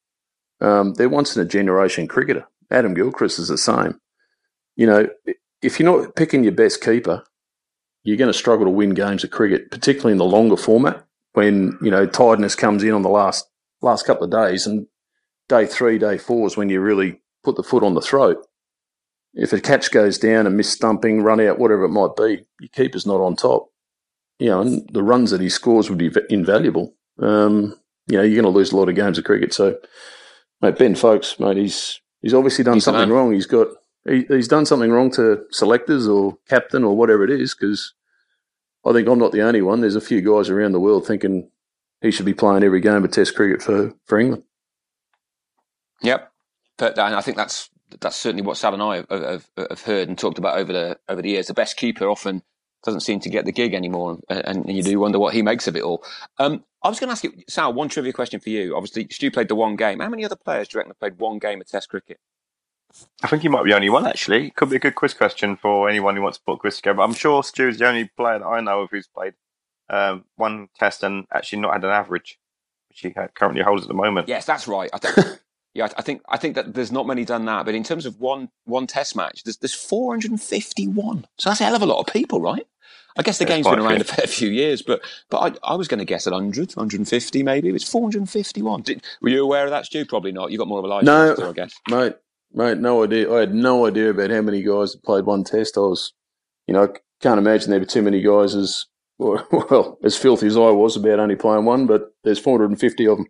Um, 0.62 0.93
they're 0.93 1.10
once 1.10 1.36
in 1.36 1.41
a 1.41 1.45
generation 1.45 2.07
cricketer. 2.07 2.48
Adam 2.72 2.93
Gilchrist 2.93 3.39
is 3.39 3.48
the 3.48 3.57
same. 3.57 4.00
You 4.75 4.88
know, 4.88 5.07
if 5.62 5.79
you're 5.79 6.03
not 6.03 6.15
picking 6.15 6.43
your 6.43 6.53
best 6.53 6.84
keeper, 6.84 7.24
you're 8.06 8.18
going 8.18 8.32
to 8.32 8.38
struggle 8.38 8.66
to 8.66 8.72
win 8.72 8.92
games 8.92 9.24
of 9.24 9.32
cricket, 9.32 9.72
particularly 9.72 10.14
in 10.14 10.20
the 10.20 10.26
longer 10.26 10.56
format 10.56 11.06
when 11.34 11.78
you 11.82 11.92
know 11.92 12.06
tiredness 12.06 12.56
comes 12.56 12.84
in 12.84 12.92
on 12.92 13.02
the 13.02 13.10
last 13.10 13.46
last 13.82 14.06
couple 14.06 14.24
of 14.24 14.32
days, 14.32 14.66
and 14.66 14.88
day 15.50 15.66
three, 15.66 15.98
day 15.98 16.18
four 16.18 16.48
is 16.48 16.56
when 16.56 16.70
you 16.70 16.80
really 16.80 17.20
put 17.44 17.58
the 17.58 17.64
foot 17.64 17.84
on 17.84 17.96
the 17.96 18.02
throat. 18.02 18.46
If 19.34 19.52
a 19.52 19.60
catch 19.60 19.92
goes 19.92 20.18
down, 20.18 20.48
and 20.48 20.56
miss 20.56 20.72
stumping, 20.72 21.22
run 21.22 21.42
out, 21.42 21.60
whatever 21.60 21.84
it 21.84 21.90
might 21.90 22.16
be, 22.16 22.46
your 22.62 22.70
keeper's 22.72 23.06
not 23.06 23.20
on 23.20 23.36
top. 23.36 23.70
You 24.40 24.50
know, 24.50 24.62
and 24.62 24.90
the 24.94 25.04
runs 25.04 25.32
that 25.32 25.42
he 25.42 25.50
scores 25.50 25.90
would 25.90 26.00
be 26.00 26.12
invaluable. 26.30 26.94
Um, 27.20 27.76
you 28.08 28.18
know, 28.18 28.24
you're 28.24 28.42
going 28.42 28.54
to 28.54 28.58
lose 28.58 28.72
a 28.72 28.78
lot 28.78 28.88
of 28.88 28.96
games 28.96 29.18
of 29.18 29.24
cricket. 29.24 29.54
So, 29.54 29.78
mate, 30.62 30.78
Ben 30.78 30.96
Foakes, 30.96 31.40
mate, 31.40 31.58
he's 31.58 32.00
he's 32.22 32.34
obviously 32.34 32.63
done 32.63 32.76
he's 32.76 32.84
something 32.84 33.10
wrong. 33.10 33.34
He's 33.34 33.48
got 33.48 33.68
he, 34.08 34.26
he's 34.28 34.48
done 34.48 34.65
something 34.65 34.91
wrong 34.91 35.12
to 35.12 35.46
selectors 35.52 36.08
or 36.08 36.38
captain 36.48 36.84
or 36.84 36.96
whatever 36.96 37.24
it 37.24 37.32
is 37.32 37.56
because 37.56 37.94
I 38.86 38.94
think 38.94 39.08
I'm 39.08 39.20
not 39.20 39.32
the 39.32 39.41
only 39.41 39.62
one. 39.62 39.82
There's 39.82 39.96
a 39.96 40.02
few 40.02 40.22
guys 40.22 40.50
around 40.50 40.74
the 40.74 40.80
world 40.80 41.08
thinking 41.08 41.50
he 42.02 42.12
should 42.12 42.26
be 42.26 42.34
playing 42.34 42.63
every 42.63 42.82
game 42.82 43.04
of 43.04 43.12
Test 43.12 43.36
cricket 43.36 43.62
for, 43.62 43.94
for 44.06 44.20
England. 44.20 44.44
Yep, 46.02 46.32
but 46.78 47.00
I 47.00 47.22
think 47.22 47.38
that's 47.38 47.70
that's 48.02 48.15
certainly 48.15 48.44
what 48.44 48.58
Sal 48.58 48.74
and 48.74 48.84
I 48.84 48.98
have, 48.98 49.10
have, 49.10 49.50
have, 49.58 49.82
heard 49.84 50.10
and 50.10 50.18
talked 50.18 50.38
about 50.38 50.58
over 50.58 50.74
the 50.74 51.00
over 51.08 51.22
the 51.22 51.30
years. 51.30 51.48
The 51.48 51.54
best 51.54 51.78
keeper 51.78 52.10
often 52.10 52.44
doesn't 52.84 53.02
seem 53.02 53.20
to 53.22 53.30
get 53.30 53.46
the 53.46 53.52
gig 53.52 53.74
anymore, 53.74 54.20
and, 54.30 54.68
and 54.68 54.76
you 54.76 54.84
do 54.84 55.00
wonder 55.00 55.18
what 55.18 55.34
he 55.34 55.41
makes 55.41 55.68
of 55.68 55.76
it 55.76 55.84
all. 55.84 56.04
Um, 56.38 56.63
I 56.84 56.89
was 56.89 57.00
going 57.00 57.08
to 57.08 57.13
ask 57.13 57.24
you, 57.24 57.34
Sal, 57.48 57.74
one 57.74 57.89
trivia 57.89 58.13
question 58.13 58.39
for 58.39 58.50
you. 58.50 58.76
Obviously, 58.76 59.08
Stu 59.10 59.32
played 59.32 59.48
the 59.48 59.56
one 59.56 59.76
game. 59.76 60.00
How 60.00 60.10
many 60.10 60.26
other 60.26 60.36
players 60.36 60.68
do 60.68 60.76
you 60.76 60.80
reckon 60.80 60.91
have 60.91 61.00
played 61.00 61.18
one 61.18 61.39
game 61.39 61.62
of 61.62 61.68
Test 61.68 61.89
cricket? 61.89 62.20
I 63.23 63.27
think 63.27 63.41
he 63.41 63.47
might 63.47 63.63
be 63.63 63.71
the 63.71 63.75
only 63.75 63.89
one 63.89 64.05
actually. 64.05 64.51
Could 64.51 64.69
be 64.69 64.75
a 64.77 64.79
good 64.79 64.95
quiz 64.95 65.13
question 65.13 65.55
for 65.55 65.89
anyone 65.89 66.15
who 66.15 66.21
wants 66.21 66.38
to 66.38 66.43
put 66.43 66.53
a 66.53 66.58
quiz 66.58 66.77
together. 66.77 67.01
I'm 67.01 67.13
sure 67.13 67.43
Stu's 67.43 67.79
the 67.79 67.88
only 67.88 68.05
player 68.17 68.39
that 68.39 68.45
I 68.45 68.62
know 68.62 68.81
of 68.81 68.91
who's 68.91 69.08
played 69.08 69.34
um, 69.89 70.25
one 70.36 70.69
test 70.77 71.03
and 71.03 71.25
actually 71.34 71.60
not 71.60 71.73
had 71.73 71.84
an 71.84 71.91
average, 71.91 72.39
which 72.89 72.99
he 72.99 73.12
currently 73.36 73.62
holds 73.62 73.84
at 73.84 73.88
the 73.88 73.93
moment. 73.93 74.27
Yes, 74.27 74.45
that's 74.45 74.67
right. 74.67 74.89
I 74.93 74.97
think, 74.97 75.39
yeah, 75.73 75.88
I 75.97 76.01
think 76.01 76.21
I 76.27 76.38
think 76.38 76.55
that 76.55 76.73
there's 76.73 76.91
not 76.91 77.08
many 77.08 77.25
done 77.25 77.45
that. 77.45 77.65
But 77.65 77.75
in 77.75 77.84
terms 77.84 78.05
of 78.05 78.19
one 78.19 78.49
one 78.65 78.88
test 78.88 79.15
match, 79.15 79.43
there's 79.43 79.58
there's 79.58 79.73
451. 79.73 81.25
So 81.38 81.49
that's 81.49 81.62
a 81.62 81.65
hell 81.65 81.75
of 81.75 81.81
a 81.81 81.86
lot 81.86 81.99
of 81.99 82.12
people, 82.12 82.41
right? 82.41 82.65
I 83.17 83.21
guess 83.21 83.38
the 83.38 83.45
game's 83.45 83.65
been 83.65 83.79
around 83.79 84.01
a 84.01 84.03
fair 84.03 84.27
few 84.27 84.49
years, 84.49 84.81
but 84.81 85.01
but 85.29 85.58
I, 85.63 85.71
I 85.71 85.75
was 85.75 85.88
going 85.88 85.99
to 85.99 86.05
guess 86.05 86.27
at 86.27 86.34
100, 86.34 86.75
150 86.75 87.43
maybe. 87.43 87.69
It's 87.69 87.89
451. 87.89 88.81
Did, 88.81 89.03
were 89.21 89.29
you 89.29 89.41
aware 89.41 89.63
of 89.63 89.69
that, 89.69 89.86
Stu? 89.86 90.05
Probably 90.05 90.34
not. 90.34 90.51
You 90.51 90.58
got 90.58 90.67
more 90.67 90.79
of 90.79 90.86
a 90.86 90.88
life. 90.89 91.03
No, 91.03 91.34
I 91.41 91.53
guess. 91.53 91.73
Mate, 91.89 92.15
Mate, 92.56 92.78
no 92.78 93.04
idea. 93.04 93.32
I 93.34 93.41
had 93.41 93.54
no 93.54 93.86
idea 93.86 94.12
about 94.12 94.30
how 94.30 94.41
many 94.41 94.62
guys 94.63 94.96
played 94.96 95.26
one 95.26 95.44
test. 95.44 95.78
I 95.78 95.82
was, 95.82 96.13
you 96.68 96.74
know, 96.74 96.84
I 96.84 96.88
can't 97.22 97.38
imagine 97.38 97.70
there 97.70 97.82
were 97.82 97.86
too 97.86 98.02
many 98.02 98.22
guys 98.22 98.56
as 98.56 98.86
well 99.18 100.00
as 100.04 100.15
filthy 100.15 100.48
as 100.48 100.56
I 100.56 100.70
was 100.70 100.96
about 100.96 101.20
only 101.20 101.36
playing 101.36 101.65
one. 101.65 101.86
But 101.86 102.13
there's 102.24 102.39
450 102.39 103.08
of 103.08 103.18
them. 103.18 103.28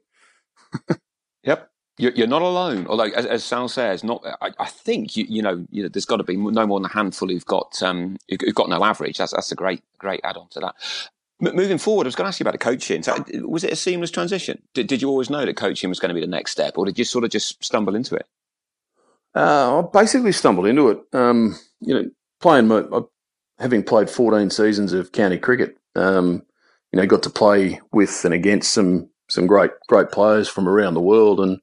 yep, 1.44 1.72
you're 1.98 2.28
not 2.28 2.44
alone. 2.44 2.86
Although, 2.86 3.06
as, 3.06 3.44
Sal 3.44 3.68
says, 3.68 4.04
not. 4.04 4.24
I, 4.42 4.52
I 4.60 4.68
think 4.68 5.18
you, 5.18 5.26
you, 5.28 5.42
know, 5.42 5.66
you 5.72 5.82
know, 5.82 5.90
there's 5.90 6.06
got 6.06 6.18
to 6.18 6.24
be 6.24 6.38
no 6.38 6.68
more 6.68 6.80
than 6.80 6.86
a 6.86 6.94
handful 6.94 7.30
who've 7.30 7.46
got 7.46 7.82
um, 7.82 8.18
who've 8.30 8.54
got 8.54 8.70
no 8.70 8.84
average. 8.84 9.18
That's 9.18 9.34
that's 9.34 9.52
a 9.52 9.56
great 9.56 9.82
great 9.98 10.22
add 10.24 10.38
on 10.38 10.50
to 10.50 10.60
that. 10.60 10.76
Moving 11.40 11.80
forward, 11.80 12.06
I 12.06 12.10
was 12.10 12.16
going 12.16 12.26
to 12.26 12.30
ask 12.30 12.40
you 12.40 12.44
about 12.44 12.54
the 12.54 12.60
coaching. 12.60 13.02
So, 13.02 13.26
was 13.42 13.64
it 13.64 13.74
a 13.74 13.76
seamless 13.76 14.12
transition? 14.12 14.62
Did, 14.74 14.88
did 14.88 15.02
you 15.02 15.10
always 15.10 15.32
know 15.32 15.46
that 15.46 15.58
coaching 15.58 15.90
was 15.90 16.00
going 16.00 16.10
to 16.10 16.16
be 16.16 16.22
the 16.22 16.28
next 16.28 16.52
step, 16.52 16.78
or 16.78 16.86
did 16.86 16.98
you 16.98 17.04
sort 17.04 17.24
of 17.24 17.32
just 17.32 17.62
stumble 17.64 17.96
into 17.96 18.16
it? 18.16 18.28
Uh, 19.36 19.80
I 19.80 19.88
basically 19.92 20.32
stumbled 20.32 20.68
into 20.68 20.90
it. 20.90 21.00
Um, 21.14 21.58
you 21.82 21.94
know, 21.94 22.10
playing 22.40 22.68
my, 22.68 22.84
having 23.60 23.84
played 23.84 24.10
14 24.10 24.50
seasons 24.50 24.94
of 24.94 25.12
county 25.12 25.38
cricket, 25.38 25.78
um, 25.96 26.44
you 26.92 27.00
know, 27.00 27.06
got 27.06 27.24
to 27.24 27.30
play 27.30 27.82
with 27.92 28.24
and 28.26 28.34
against 28.34 28.72
some 28.72 29.10
some 29.28 29.48
great 29.48 29.72
great 29.88 30.12
players 30.12 30.48
from 30.48 30.70
around 30.70 30.94
the 30.94 31.02
world, 31.02 31.40
and 31.40 31.60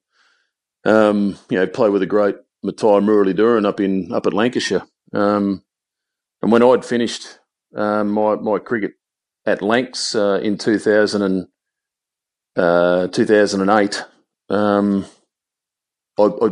um, 0.85 1.39
you 1.49 1.59
know, 1.59 1.67
play 1.67 1.89
with 1.89 2.03
a 2.03 2.07
great 2.07 2.37
Muttiah 2.65 3.03
Muralitharan 3.03 3.67
up 3.67 3.81
in 3.81 4.13
up 4.13 4.27
at 4.27 4.35
Lancashire. 4.35 4.83
Um, 5.15 5.63
and 6.43 6.53
when 6.53 6.63
I'd 6.63 6.85
finished 6.85 7.39
um, 7.75 8.11
my 8.11 8.35
my 8.37 8.59
cricket 8.59 8.93
at 9.47 9.63
Lancs 9.63 10.15
uh, 10.15 10.41
in 10.43 10.57
2000 10.59 11.23
and, 11.23 11.47
uh, 12.55 13.09
2008, 13.09 14.05
um, 14.51 15.07
I, 16.19 16.23
I 16.23 16.49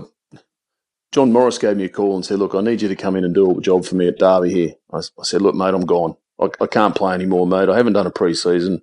John 1.12 1.32
Morris 1.32 1.58
gave 1.58 1.76
me 1.76 1.84
a 1.84 1.88
call 1.88 2.14
and 2.14 2.24
said, 2.24 2.38
"Look, 2.38 2.54
I 2.54 2.60
need 2.60 2.82
you 2.82 2.88
to 2.88 2.96
come 2.96 3.16
in 3.16 3.24
and 3.24 3.34
do 3.34 3.58
a 3.58 3.60
job 3.60 3.84
for 3.84 3.96
me 3.96 4.06
at 4.06 4.18
Derby 4.18 4.52
here." 4.52 4.74
I, 4.92 4.98
I 4.98 5.22
said, 5.22 5.42
"Look, 5.42 5.54
mate, 5.54 5.74
I'm 5.74 5.86
gone. 5.86 6.16
I, 6.40 6.48
I, 6.60 6.66
can't 6.66 6.94
play 6.94 7.14
anymore, 7.14 7.46
mate. 7.46 7.68
I 7.68 7.76
haven't 7.76 7.94
done 7.94 8.06
a 8.06 8.10
pre-season. 8.10 8.82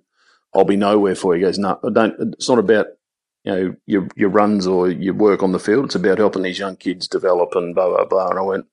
I'll 0.54 0.64
be 0.64 0.76
nowhere 0.76 1.14
for 1.14 1.34
you." 1.34 1.40
He 1.40 1.46
goes, 1.46 1.58
"No, 1.58 1.78
I 1.82 1.90
don't. 1.90 2.34
It's 2.34 2.48
not 2.48 2.58
about 2.58 2.88
you 3.44 3.52
know 3.52 3.76
your 3.86 4.08
your 4.14 4.28
runs 4.28 4.66
or 4.66 4.90
your 4.90 5.14
work 5.14 5.42
on 5.42 5.52
the 5.52 5.58
field. 5.58 5.86
It's 5.86 5.94
about 5.94 6.18
helping 6.18 6.42
these 6.42 6.58
young 6.58 6.76
kids 6.76 7.08
develop 7.08 7.54
and 7.54 7.74
blah 7.74 7.88
blah 7.88 8.04
blah." 8.04 8.28
And 8.28 8.38
I 8.38 8.42
went, 8.42 8.66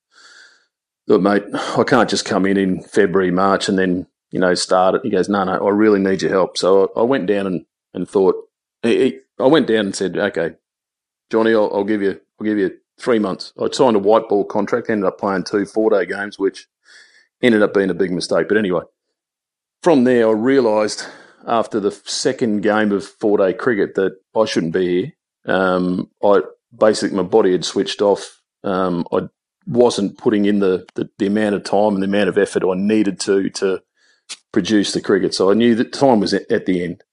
"Look, 1.07 1.21
mate, 1.21 1.43
I 1.53 1.83
can't 1.83 2.09
just 2.09 2.25
come 2.25 2.45
in 2.45 2.57
in 2.57 2.81
February, 2.81 3.31
March, 3.31 3.69
and 3.69 3.79
then 3.79 4.07
you 4.31 4.39
know 4.39 4.53
start 4.53 4.95
it." 4.95 5.01
He 5.03 5.09
goes, 5.09 5.29
"No, 5.29 5.45
no, 5.45 5.65
I 5.65 5.69
really 5.69 5.99
need 5.99 6.21
your 6.21 6.31
help." 6.31 6.57
So 6.57 6.91
I, 6.95 6.99
I 6.99 7.03
went 7.03 7.27
down 7.27 7.47
and 7.47 7.65
and 7.93 8.07
thought. 8.07 8.35
He, 8.83 8.97
he, 8.97 9.19
I 9.39 9.47
went 9.47 9.67
down 9.67 9.85
and 9.85 9.95
said, 9.95 10.17
"Okay, 10.17 10.55
Johnny, 11.31 11.53
I'll, 11.53 11.71
I'll 11.73 11.85
give 11.85 12.01
you, 12.01 12.19
I'll 12.39 12.45
give 12.45 12.57
you." 12.57 12.77
Three 12.99 13.19
months. 13.19 13.53
I 13.61 13.67
signed 13.71 13.95
a 13.95 13.99
white 13.99 14.29
ball 14.29 14.45
contract, 14.45 14.89
ended 14.89 15.05
up 15.05 15.19
playing 15.19 15.43
two 15.43 15.65
four 15.65 15.89
day 15.89 16.05
games, 16.05 16.39
which 16.39 16.67
ended 17.41 17.61
up 17.61 17.73
being 17.73 17.89
a 17.89 17.95
big 17.95 18.11
mistake. 18.11 18.47
But 18.47 18.57
anyway, 18.57 18.81
from 19.83 20.03
there, 20.03 20.27
I 20.27 20.31
realised 20.31 21.05
after 21.45 21.79
the 21.79 21.91
second 21.91 22.61
game 22.61 22.91
of 22.91 23.05
four 23.05 23.37
day 23.37 23.53
cricket 23.53 23.95
that 23.95 24.17
I 24.35 24.45
shouldn't 24.45 24.73
be 24.73 24.87
here. 24.87 25.11
Um, 25.55 26.09
I 26.23 26.41
basically 26.75 27.17
my 27.17 27.23
body 27.23 27.51
had 27.51 27.65
switched 27.65 28.01
off. 28.01 28.41
Um, 28.63 29.05
I 29.11 29.29
wasn't 29.67 30.17
putting 30.17 30.45
in 30.45 30.59
the, 30.59 30.87
the, 30.95 31.09
the 31.17 31.27
amount 31.27 31.55
of 31.55 31.63
time 31.63 31.93
and 31.93 32.01
the 32.01 32.07
amount 32.07 32.29
of 32.29 32.37
effort 32.37 32.63
I 32.63 32.73
needed 32.75 33.19
to 33.21 33.49
to 33.51 33.81
produce 34.51 34.93
the 34.93 35.01
cricket. 35.01 35.33
So 35.33 35.51
I 35.51 35.53
knew 35.53 35.75
that 35.75 35.93
time 35.93 36.19
was 36.19 36.33
at, 36.33 36.65
the 36.65 36.83
end. 36.83 37.03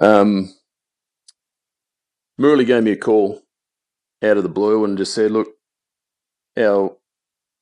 Um, 0.00 0.52
Murali 2.40 2.66
gave 2.66 2.82
me 2.82 2.92
a 2.92 2.96
call 2.96 3.43
out 4.24 4.36
of 4.36 4.42
the 4.42 4.48
blue 4.48 4.84
and 4.84 4.98
just 4.98 5.14
said, 5.14 5.30
"Look, 5.30 5.48
our 6.56 6.96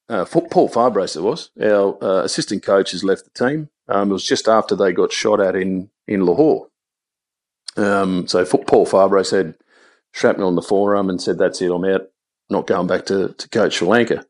uh, 0.08 0.24
Paul 0.24 0.68
Farbrace 0.68 1.16
it 1.16 1.22
was 1.22 1.50
our 1.60 2.02
uh, 2.02 2.22
assistant 2.24 2.62
coach 2.62 2.90
has 2.92 3.04
left 3.04 3.24
the 3.24 3.48
team. 3.48 3.70
Um, 3.88 4.10
it 4.10 4.14
was 4.14 4.26
just 4.26 4.48
after 4.48 4.76
they 4.76 4.92
got 4.92 5.12
shot 5.12 5.40
at 5.40 5.56
in 5.56 5.90
in 6.06 6.26
Lahore. 6.26 6.68
Um, 7.76 8.26
so 8.26 8.44
Paul 8.44 8.86
Farbrace 8.86 9.30
had 9.30 9.54
shrapnel 10.12 10.48
on 10.48 10.56
the 10.56 10.62
forearm 10.62 11.08
and 11.08 11.20
said, 11.20 11.38
"That's 11.38 11.62
it, 11.62 11.70
I'm 11.70 11.84
out. 11.84 12.08
Not 12.50 12.66
going 12.66 12.86
back 12.86 13.06
to 13.06 13.28
to 13.28 13.48
coach 13.48 13.74
Sri 13.74 13.88
Lanka." 13.88 14.26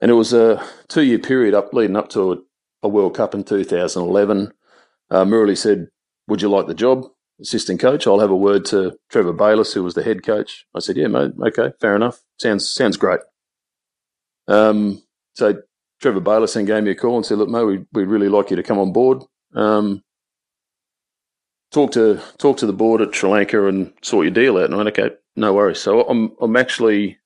And 0.00 0.10
it 0.10 0.14
was 0.14 0.32
a 0.32 0.64
two 0.88 1.02
year 1.02 1.18
period 1.18 1.54
up 1.54 1.74
leading 1.74 1.96
up 1.96 2.08
to 2.10 2.32
a, 2.32 2.36
a 2.84 2.88
World 2.88 3.14
Cup 3.14 3.34
in 3.34 3.44
2011. 3.44 4.52
Uh, 5.10 5.24
Murali 5.24 5.58
said, 5.58 5.88
"Would 6.28 6.42
you 6.42 6.48
like 6.48 6.66
the 6.66 6.74
job?" 6.74 7.06
Assistant 7.40 7.80
coach. 7.80 8.06
I'll 8.06 8.20
have 8.20 8.30
a 8.30 8.36
word 8.36 8.64
to 8.66 8.98
Trevor 9.10 9.32
Bayliss, 9.32 9.72
who 9.72 9.82
was 9.82 9.94
the 9.94 10.02
head 10.02 10.22
coach. 10.22 10.66
I 10.74 10.80
said, 10.80 10.96
"Yeah, 10.96 11.08
mate. 11.08 11.32
Okay, 11.40 11.72
fair 11.80 11.96
enough. 11.96 12.20
Sounds 12.38 12.68
sounds 12.68 12.96
great." 12.96 13.20
Um, 14.48 15.02
so 15.34 15.62
Trevor 16.00 16.20
Bayliss 16.20 16.54
then 16.54 16.64
gave 16.64 16.82
me 16.82 16.90
a 16.90 16.94
call 16.94 17.16
and 17.16 17.26
said, 17.26 17.38
"Look, 17.38 17.48
mate, 17.48 17.64
we 17.64 17.84
we'd 17.92 18.08
really 18.08 18.28
like 18.28 18.50
you 18.50 18.56
to 18.56 18.62
come 18.62 18.78
on 18.78 18.92
board. 18.92 19.22
Um, 19.54 20.02
talk 21.72 21.92
to 21.92 22.20
talk 22.38 22.56
to 22.58 22.66
the 22.66 22.72
board 22.72 23.00
at 23.00 23.14
Sri 23.14 23.30
Lanka 23.30 23.66
and 23.66 23.92
sort 24.02 24.26
your 24.26 24.34
deal 24.34 24.56
out." 24.58 24.64
And 24.64 24.74
I 24.74 24.76
went, 24.78 24.88
"Okay, 24.90 25.14
no 25.36 25.52
worries." 25.54 25.80
So 25.80 26.02
I'm 26.02 26.36
I'm 26.40 26.56
actually 26.56 27.18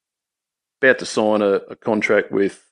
about 0.81 0.99
to 0.99 1.07
sign 1.07 1.43
a, 1.43 1.55
a 1.71 1.77
contract 1.77 2.31
with 2.31 2.65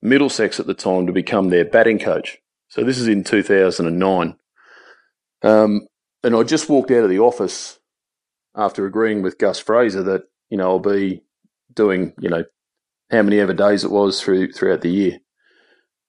Middlesex 0.00 0.58
at 0.58 0.66
the 0.66 0.74
time 0.74 1.06
to 1.06 1.12
become 1.12 1.48
their 1.48 1.64
batting 1.64 1.98
coach. 1.98 2.38
So 2.68 2.82
this 2.82 2.98
is 2.98 3.08
in 3.08 3.24
2009. 3.24 4.36
Um, 5.42 5.86
and 6.22 6.34
I 6.34 6.42
just 6.42 6.68
walked 6.68 6.90
out 6.90 7.04
of 7.04 7.10
the 7.10 7.18
office 7.18 7.78
after 8.54 8.86
agreeing 8.86 9.22
with 9.22 9.38
Gus 9.38 9.58
Fraser 9.58 10.02
that 10.02 10.24
you 10.50 10.56
know 10.56 10.70
I'll 10.70 10.78
be 10.78 11.22
doing 11.74 12.12
you 12.20 12.28
know 12.28 12.44
how 13.10 13.22
many 13.22 13.40
ever 13.40 13.52
days 13.52 13.84
it 13.84 13.90
was 13.90 14.20
through 14.20 14.52
throughout 14.52 14.80
the 14.82 14.90
year. 14.90 15.18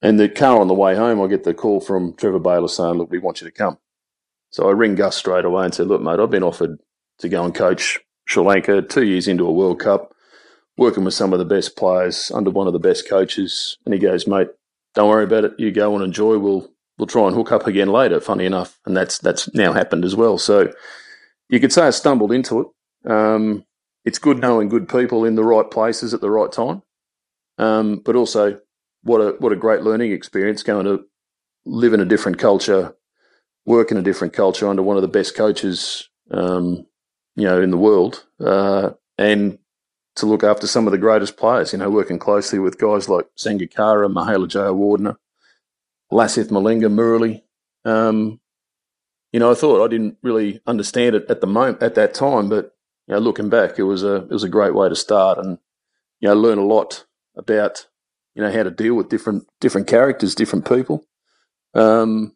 And 0.01 0.19
the 0.19 0.27
car 0.27 0.59
on 0.59 0.67
the 0.67 0.73
way 0.73 0.95
home, 0.95 1.21
I 1.21 1.27
get 1.27 1.43
the 1.45 1.53
call 1.53 1.79
from 1.79 2.13
Trevor 2.15 2.39
Baylor 2.39 2.67
saying, 2.67 2.95
"Look, 2.95 3.11
we 3.11 3.19
want 3.19 3.41
you 3.41 3.47
to 3.47 3.53
come." 3.53 3.77
So 4.49 4.67
I 4.67 4.71
ring 4.71 4.95
Gus 4.95 5.15
straight 5.15 5.45
away 5.45 5.65
and 5.65 5.73
said, 5.73 5.87
"Look, 5.87 6.01
mate, 6.01 6.19
I've 6.19 6.29
been 6.29 6.43
offered 6.43 6.79
to 7.19 7.29
go 7.29 7.43
and 7.43 7.55
coach 7.55 7.99
Sri 8.25 8.43
Lanka 8.43 8.81
two 8.81 9.05
years 9.05 9.27
into 9.27 9.47
a 9.47 9.51
World 9.51 9.79
Cup, 9.79 10.13
working 10.77 11.03
with 11.03 11.13
some 11.13 11.33
of 11.33 11.39
the 11.39 11.45
best 11.45 11.77
players 11.77 12.31
under 12.31 12.49
one 12.51 12.67
of 12.67 12.73
the 12.73 12.79
best 12.79 13.07
coaches." 13.07 13.77
And 13.85 13.93
he 13.93 13.99
goes, 13.99 14.27
"Mate, 14.27 14.49
don't 14.93 15.09
worry 15.09 15.23
about 15.23 15.45
it. 15.45 15.53
You 15.57 15.71
go 15.71 15.95
and 15.95 16.03
enjoy. 16.03 16.37
We'll 16.37 16.72
we'll 16.97 17.07
try 17.07 17.27
and 17.27 17.35
hook 17.35 17.51
up 17.51 17.67
again 17.67 17.89
later. 17.89 18.19
Funny 18.19 18.45
enough, 18.45 18.79
and 18.85 18.95
that's 18.95 19.17
that's 19.19 19.53
now 19.53 19.73
happened 19.73 20.05
as 20.05 20.15
well. 20.15 20.37
So 20.37 20.71
you 21.49 21.59
could 21.59 21.73
say 21.73 21.83
I 21.83 21.89
stumbled 21.91 22.31
into 22.31 22.61
it. 22.61 23.11
Um, 23.11 23.65
it's 24.05 24.19
good 24.19 24.39
knowing 24.39 24.69
good 24.69 24.87
people 24.87 25.25
in 25.25 25.35
the 25.35 25.43
right 25.43 25.69
places 25.69 26.13
at 26.13 26.21
the 26.21 26.31
right 26.31 26.51
time, 26.51 26.81
um, 27.57 28.01
but 28.03 28.15
also 28.15 28.59
what 29.03 29.19
a 29.19 29.35
what 29.39 29.51
a 29.51 29.57
great 29.57 29.81
learning 29.81 30.11
experience 30.11 30.63
going 30.63 30.85
to 30.85 31.05
live 31.65 31.93
in 31.93 31.99
a 31.99 32.05
different 32.05 32.37
culture, 32.37 32.95
work 33.65 33.91
in 33.91 33.97
a 33.97 34.01
different 34.01 34.33
culture 34.33 34.67
under 34.67 34.83
one 34.83 34.97
of 34.97 35.01
the 35.01 35.07
best 35.07 35.35
coaches, 35.35 36.09
um, 36.31 36.85
you 37.35 37.45
know, 37.45 37.61
in 37.61 37.71
the 37.71 37.77
world, 37.77 38.25
uh, 38.39 38.91
and 39.17 39.57
to 40.15 40.25
look 40.25 40.43
after 40.43 40.67
some 40.67 40.85
of 40.85 40.91
the 40.91 40.97
greatest 40.97 41.37
players. 41.37 41.73
You 41.73 41.79
know, 41.79 41.89
working 41.89 42.19
closely 42.19 42.59
with 42.59 42.79
guys 42.79 43.09
like 43.09 43.25
Sangakkara, 43.37 44.11
Mahela 44.11 44.47
Jayawardene, 44.47 45.15
Lasith 46.13 46.49
Malinga, 46.49 46.91
Murali. 46.91 47.41
Um, 47.85 48.39
you 49.31 49.39
know, 49.39 49.51
I 49.51 49.55
thought 49.55 49.83
I 49.83 49.87
didn't 49.87 50.17
really 50.21 50.61
understand 50.67 51.15
it 51.15 51.25
at 51.29 51.41
the 51.41 51.47
moment 51.47 51.81
at 51.81 51.95
that 51.95 52.13
time, 52.13 52.49
but 52.49 52.75
you 53.07 53.13
know, 53.13 53.19
looking 53.19 53.49
back, 53.49 53.79
it 53.79 53.83
was 53.83 54.03
a 54.03 54.15
it 54.17 54.29
was 54.29 54.43
a 54.43 54.49
great 54.49 54.75
way 54.75 54.87
to 54.87 54.95
start, 54.95 55.39
and 55.39 55.57
you 56.19 56.29
know, 56.29 56.35
learn 56.35 56.59
a 56.59 56.65
lot 56.65 57.05
about 57.35 57.87
you 58.35 58.43
know 58.43 58.51
how 58.51 58.63
to 58.63 58.71
deal 58.71 58.95
with 58.95 59.09
different 59.09 59.47
different 59.59 59.87
characters, 59.87 60.35
different 60.35 60.69
people. 60.69 61.05
Um, 61.73 62.35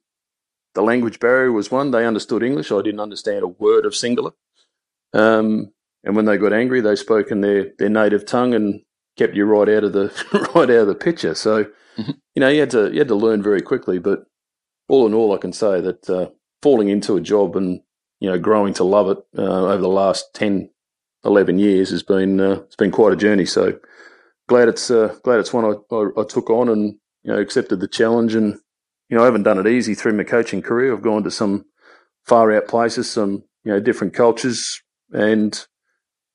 the 0.73 0.81
language 0.81 1.19
barrier 1.19 1.51
was 1.51 1.71
one; 1.71 1.91
they 1.91 2.05
understood 2.05 2.43
English. 2.43 2.71
I 2.71 2.81
didn't 2.81 2.99
understand 2.99 3.43
a 3.43 3.47
word 3.47 3.85
of 3.85 3.93
Sinhala. 3.93 4.33
Um, 5.13 5.71
and 6.03 6.15
when 6.15 6.25
they 6.25 6.37
got 6.37 6.53
angry, 6.53 6.81
they 6.81 6.95
spoke 6.95 7.31
in 7.31 7.41
their, 7.41 7.71
their 7.77 7.89
native 7.89 8.25
tongue 8.25 8.53
and 8.53 8.81
kept 9.17 9.35
you 9.35 9.45
right 9.45 9.69
out 9.69 9.83
of 9.83 9.93
the 9.93 10.49
right 10.55 10.69
out 10.69 10.69
of 10.69 10.87
the 10.87 10.95
picture. 10.95 11.35
So 11.35 11.67
Mm-hmm. 11.97 12.11
You 12.35 12.39
know, 12.39 12.49
you 12.49 12.59
had 12.59 12.71
to 12.71 12.91
you 12.91 12.99
had 12.99 13.07
to 13.07 13.15
learn 13.15 13.41
very 13.41 13.61
quickly. 13.61 13.99
But 13.99 14.25
all 14.87 15.05
in 15.07 15.13
all, 15.13 15.33
I 15.33 15.37
can 15.37 15.53
say 15.53 15.81
that 15.81 16.09
uh, 16.09 16.29
falling 16.61 16.89
into 16.89 17.15
a 17.15 17.21
job 17.21 17.55
and 17.55 17.81
you 18.19 18.29
know 18.29 18.37
growing 18.37 18.73
to 18.75 18.83
love 18.83 19.09
it 19.09 19.17
uh, 19.37 19.65
over 19.65 19.81
the 19.81 19.87
last 19.87 20.33
10, 20.33 20.69
11 21.23 21.59
years 21.59 21.89
has 21.89 22.03
been 22.03 22.39
uh, 22.39 22.61
it's 22.61 22.75
been 22.75 22.91
quite 22.91 23.13
a 23.13 23.17
journey. 23.17 23.45
So 23.45 23.79
glad 24.47 24.67
it's 24.67 24.89
uh, 24.91 25.15
glad 25.23 25.39
it's 25.39 25.53
one 25.53 25.65
I, 25.65 25.95
I, 25.95 26.07
I 26.17 26.23
took 26.23 26.49
on 26.49 26.69
and 26.69 26.95
you 27.23 27.31
know 27.31 27.39
accepted 27.39 27.79
the 27.79 27.87
challenge. 27.87 28.35
And 28.35 28.59
you 29.09 29.17
know, 29.17 29.23
I 29.23 29.25
haven't 29.25 29.43
done 29.43 29.59
it 29.59 29.67
easy 29.67 29.95
through 29.95 30.13
my 30.13 30.23
coaching 30.23 30.61
career. 30.61 30.93
I've 30.93 31.01
gone 31.01 31.23
to 31.23 31.31
some 31.31 31.65
far 32.25 32.51
out 32.55 32.67
places, 32.67 33.09
some 33.09 33.43
you 33.63 33.71
know 33.71 33.79
different 33.79 34.13
cultures, 34.13 34.81
and 35.11 35.65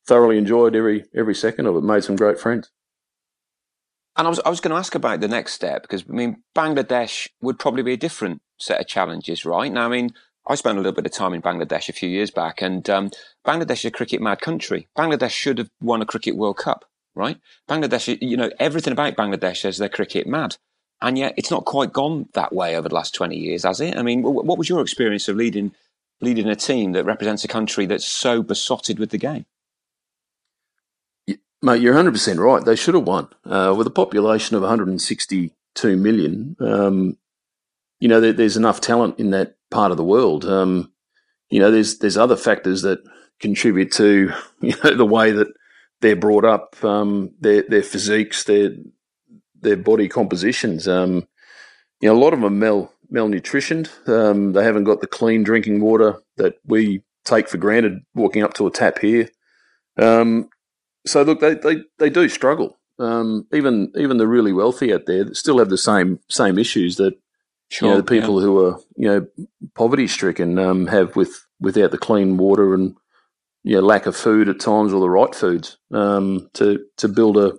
thoroughly 0.06 0.38
enjoyed 0.38 0.74
every 0.74 1.04
every 1.14 1.34
second 1.34 1.66
of 1.66 1.76
it. 1.76 1.82
Made 1.82 2.04
some 2.04 2.16
great 2.16 2.38
friends. 2.40 2.70
And 4.16 4.26
I 4.26 4.30
was 4.30 4.40
I 4.44 4.50
was 4.50 4.60
going 4.60 4.72
to 4.72 4.78
ask 4.78 4.94
about 4.94 5.20
the 5.20 5.28
next 5.28 5.54
step 5.54 5.82
because 5.82 6.04
I 6.08 6.12
mean 6.12 6.42
Bangladesh 6.54 7.28
would 7.40 7.58
probably 7.58 7.82
be 7.82 7.94
a 7.94 7.96
different 7.96 8.42
set 8.58 8.80
of 8.80 8.86
challenges, 8.86 9.44
right? 9.44 9.72
Now, 9.72 9.86
I 9.86 9.88
mean, 9.88 10.10
I 10.46 10.54
spent 10.54 10.76
a 10.76 10.80
little 10.80 10.94
bit 10.94 11.06
of 11.06 11.12
time 11.12 11.34
in 11.34 11.42
Bangladesh 11.42 11.88
a 11.88 11.92
few 11.92 12.08
years 12.08 12.30
back, 12.30 12.60
and 12.60 12.88
um, 12.90 13.10
Bangladesh 13.46 13.78
is 13.78 13.84
a 13.86 13.90
cricket 13.90 14.20
mad 14.20 14.40
country. 14.40 14.88
Bangladesh 14.96 15.30
should 15.30 15.58
have 15.58 15.70
won 15.80 16.02
a 16.02 16.06
cricket 16.06 16.36
World 16.36 16.58
Cup, 16.58 16.84
right? 17.14 17.38
Bangladesh, 17.68 18.18
you 18.20 18.36
know, 18.36 18.50
everything 18.58 18.92
about 18.92 19.16
Bangladesh 19.16 19.58
says 19.58 19.78
they're 19.78 19.88
cricket 19.88 20.26
mad, 20.26 20.56
and 21.00 21.16
yet 21.16 21.34
it's 21.36 21.50
not 21.50 21.64
quite 21.64 21.92
gone 21.92 22.28
that 22.34 22.52
way 22.52 22.76
over 22.76 22.88
the 22.88 22.94
last 22.94 23.14
twenty 23.14 23.38
years, 23.38 23.62
has 23.64 23.80
it? 23.80 23.96
I 23.96 24.02
mean, 24.02 24.22
what 24.22 24.58
was 24.58 24.68
your 24.68 24.82
experience 24.82 25.28
of 25.28 25.36
leading 25.36 25.72
leading 26.20 26.48
a 26.48 26.56
team 26.56 26.92
that 26.92 27.04
represents 27.04 27.44
a 27.44 27.48
country 27.48 27.86
that's 27.86 28.04
so 28.04 28.42
besotted 28.42 28.98
with 28.98 29.10
the 29.10 29.18
game? 29.18 29.46
Mate, 31.62 31.80
you're 31.80 31.94
100% 31.94 32.38
right. 32.38 32.64
They 32.64 32.74
should 32.76 32.94
have 32.94 33.06
won. 33.06 33.28
Uh, 33.44 33.74
with 33.76 33.86
a 33.86 33.90
population 33.90 34.56
of 34.56 34.62
162 34.62 35.96
million, 35.96 36.56
um, 36.60 37.16
you 38.00 38.08
know, 38.08 38.20
there, 38.20 38.32
there's 38.32 38.56
enough 38.56 38.80
talent 38.80 39.20
in 39.20 39.30
that 39.30 39.54
part 39.70 39.92
of 39.92 39.96
the 39.96 40.04
world. 40.04 40.44
Um, 40.44 40.92
you 41.50 41.60
know, 41.60 41.70
there's 41.70 41.98
there's 41.98 42.16
other 42.16 42.36
factors 42.36 42.82
that 42.82 42.98
contribute 43.38 43.92
to 43.92 44.32
you 44.60 44.74
know 44.82 44.96
the 44.96 45.06
way 45.06 45.30
that 45.30 45.48
they're 46.00 46.16
brought 46.16 46.44
up, 46.44 46.82
um, 46.84 47.30
their 47.40 47.62
their 47.68 47.82
physiques, 47.82 48.42
their 48.44 48.70
their 49.60 49.76
body 49.76 50.08
compositions. 50.08 50.88
Um, 50.88 51.28
you 52.00 52.08
know, 52.08 52.14
a 52.14 52.18
lot 52.18 52.34
of 52.34 52.40
them 52.40 52.58
mal 52.58 52.92
malnutritioned. 53.12 53.88
Um, 54.08 54.52
they 54.52 54.64
haven't 54.64 54.84
got 54.84 55.00
the 55.00 55.06
clean 55.06 55.44
drinking 55.44 55.80
water 55.80 56.16
that 56.38 56.54
we 56.66 57.02
take 57.24 57.48
for 57.48 57.58
granted 57.58 58.00
walking 58.14 58.42
up 58.42 58.54
to 58.54 58.66
a 58.66 58.70
tap 58.70 58.98
here. 58.98 59.28
Um, 59.96 60.48
so 61.06 61.22
look, 61.22 61.40
they, 61.40 61.54
they, 61.54 61.82
they 61.98 62.10
do 62.10 62.28
struggle. 62.28 62.78
Um, 62.98 63.46
even 63.52 63.92
even 63.96 64.18
the 64.18 64.28
really 64.28 64.52
wealthy 64.52 64.92
out 64.92 65.06
there 65.06 65.32
still 65.34 65.58
have 65.58 65.70
the 65.70 65.78
same 65.78 66.20
same 66.28 66.58
issues 66.58 66.96
that 66.96 67.14
sure, 67.68 67.88
you 67.88 67.94
know, 67.94 68.00
the 68.00 68.06
people 68.06 68.38
yeah. 68.38 68.46
who 68.46 68.66
are 68.66 68.78
you 68.96 69.08
know 69.08 69.26
poverty 69.74 70.06
stricken 70.06 70.58
um, 70.58 70.86
have 70.86 71.16
with 71.16 71.46
without 71.58 71.90
the 71.90 71.98
clean 71.98 72.36
water 72.36 72.74
and 72.74 72.94
you 73.64 73.76
know, 73.76 73.82
lack 73.82 74.06
of 74.06 74.16
food 74.16 74.48
at 74.48 74.60
times 74.60 74.92
or 74.92 75.00
the 75.00 75.10
right 75.10 75.34
foods 75.34 75.78
um, 75.92 76.48
to 76.54 76.84
to 76.98 77.08
build 77.08 77.36
a, 77.36 77.54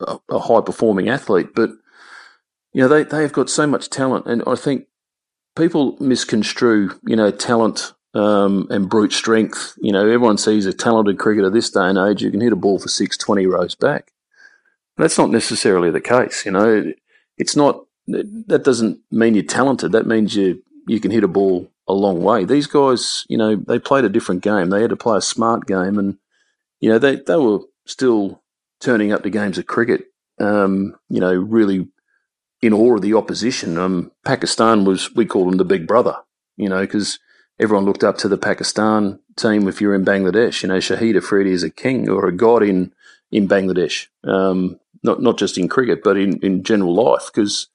a, 0.00 0.18
a 0.30 0.38
high 0.38 0.60
performing 0.60 1.08
athlete. 1.08 1.54
But 1.54 1.70
you 2.72 2.82
know 2.82 2.88
they 2.88 3.04
they've 3.04 3.32
got 3.32 3.50
so 3.50 3.66
much 3.66 3.90
talent, 3.90 4.26
and 4.26 4.42
I 4.46 4.54
think 4.54 4.86
people 5.56 5.96
misconstrue 6.00 6.98
you 7.04 7.16
know 7.16 7.30
talent 7.30 7.92
um, 8.16 8.66
and 8.70 8.88
brute 8.88 9.12
strength. 9.12 9.74
You 9.78 9.92
know, 9.92 10.00
everyone 10.00 10.38
sees 10.38 10.64
a 10.64 10.72
talented 10.72 11.18
cricketer 11.18 11.50
this 11.50 11.70
day 11.70 11.84
and 11.84 11.98
age 11.98 12.22
who 12.22 12.30
can 12.30 12.40
hit 12.40 12.52
a 12.52 12.56
ball 12.56 12.78
for 12.78 12.88
six, 12.88 13.16
20 13.18 13.46
rows 13.46 13.74
back. 13.74 14.12
That's 14.96 15.18
not 15.18 15.30
necessarily 15.30 15.90
the 15.90 16.00
case. 16.00 16.46
You 16.46 16.52
know, 16.52 16.92
it's 17.36 17.54
not, 17.54 17.84
that 18.06 18.64
doesn't 18.64 19.00
mean 19.10 19.34
you're 19.34 19.44
talented. 19.44 19.92
That 19.92 20.06
means 20.06 20.34
you, 20.34 20.62
you 20.88 20.98
can 20.98 21.10
hit 21.10 21.24
a 21.24 21.28
ball 21.28 21.70
a 21.86 21.92
long 21.92 22.22
way. 22.22 22.46
These 22.46 22.66
guys, 22.66 23.26
you 23.28 23.36
know, 23.36 23.56
they 23.56 23.78
played 23.78 24.04
a 24.04 24.08
different 24.08 24.42
game. 24.42 24.70
They 24.70 24.80
had 24.80 24.90
to 24.90 24.96
play 24.96 25.18
a 25.18 25.22
smart 25.22 25.66
game 25.66 25.98
and, 25.98 26.16
you 26.80 26.88
know, 26.88 26.98
they, 26.98 27.16
they 27.16 27.36
were 27.36 27.60
still 27.84 28.42
turning 28.80 29.12
up 29.12 29.24
to 29.24 29.30
games 29.30 29.58
of 29.58 29.66
cricket, 29.66 30.04
um, 30.40 30.96
you 31.10 31.20
know, 31.20 31.34
really 31.34 31.88
in 32.62 32.72
awe 32.72 32.94
of 32.94 33.02
the 33.02 33.12
opposition. 33.12 33.76
Um, 33.76 34.10
Pakistan 34.24 34.86
was, 34.86 35.14
we 35.14 35.26
call 35.26 35.44
them 35.44 35.58
the 35.58 35.64
big 35.66 35.86
brother, 35.86 36.16
you 36.56 36.70
know, 36.70 36.80
because 36.80 37.18
everyone 37.58 37.84
looked 37.84 38.04
up 38.04 38.18
to 38.18 38.28
the 38.28 38.38
Pakistan 38.38 39.20
team 39.36 39.68
if 39.68 39.80
you're 39.80 39.94
in 39.94 40.04
Bangladesh. 40.04 40.62
You 40.62 40.68
know, 40.68 40.78
Shahid 40.78 41.16
Afridi 41.16 41.50
is 41.50 41.62
a 41.62 41.70
king 41.70 42.08
or 42.08 42.26
a 42.26 42.32
god 42.32 42.62
in 42.62 42.92
in 43.30 43.48
Bangladesh, 43.48 44.06
um, 44.24 44.78
not 45.02 45.20
not 45.20 45.38
just 45.38 45.58
in 45.58 45.68
cricket, 45.68 46.02
but 46.02 46.16
in, 46.16 46.38
in 46.38 46.62
general 46.62 46.94
life, 46.94 47.26
because 47.26 47.68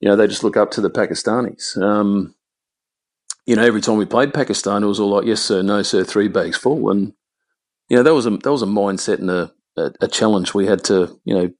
you 0.00 0.08
know 0.08 0.16
they 0.16 0.26
just 0.26 0.44
look 0.44 0.56
up 0.56 0.70
to 0.72 0.80
the 0.80 0.90
Pakistanis. 0.90 1.80
Um, 1.80 2.34
you 3.46 3.54
know, 3.54 3.62
every 3.64 3.80
time 3.80 3.96
we 3.96 4.04
played 4.04 4.34
Pakistan, 4.34 4.82
it 4.82 4.86
was 4.86 4.98
all 4.98 5.10
like, 5.10 5.24
yes, 5.24 5.40
sir, 5.40 5.62
no, 5.62 5.82
sir, 5.82 6.02
three 6.02 6.28
bags 6.28 6.56
full. 6.56 6.90
And, 6.90 7.12
you 7.88 7.96
know, 7.96 8.02
that 8.02 8.14
was 8.14 8.26
a 8.26 8.30
that 8.30 8.50
was 8.50 8.62
a 8.62 8.66
mindset 8.66 9.20
and 9.20 9.30
a, 9.30 9.52
a, 9.76 9.92
a 10.02 10.08
challenge 10.08 10.52
we 10.52 10.66
had 10.66 10.82
to, 10.84 11.18
you 11.24 11.34
know, 11.34 11.50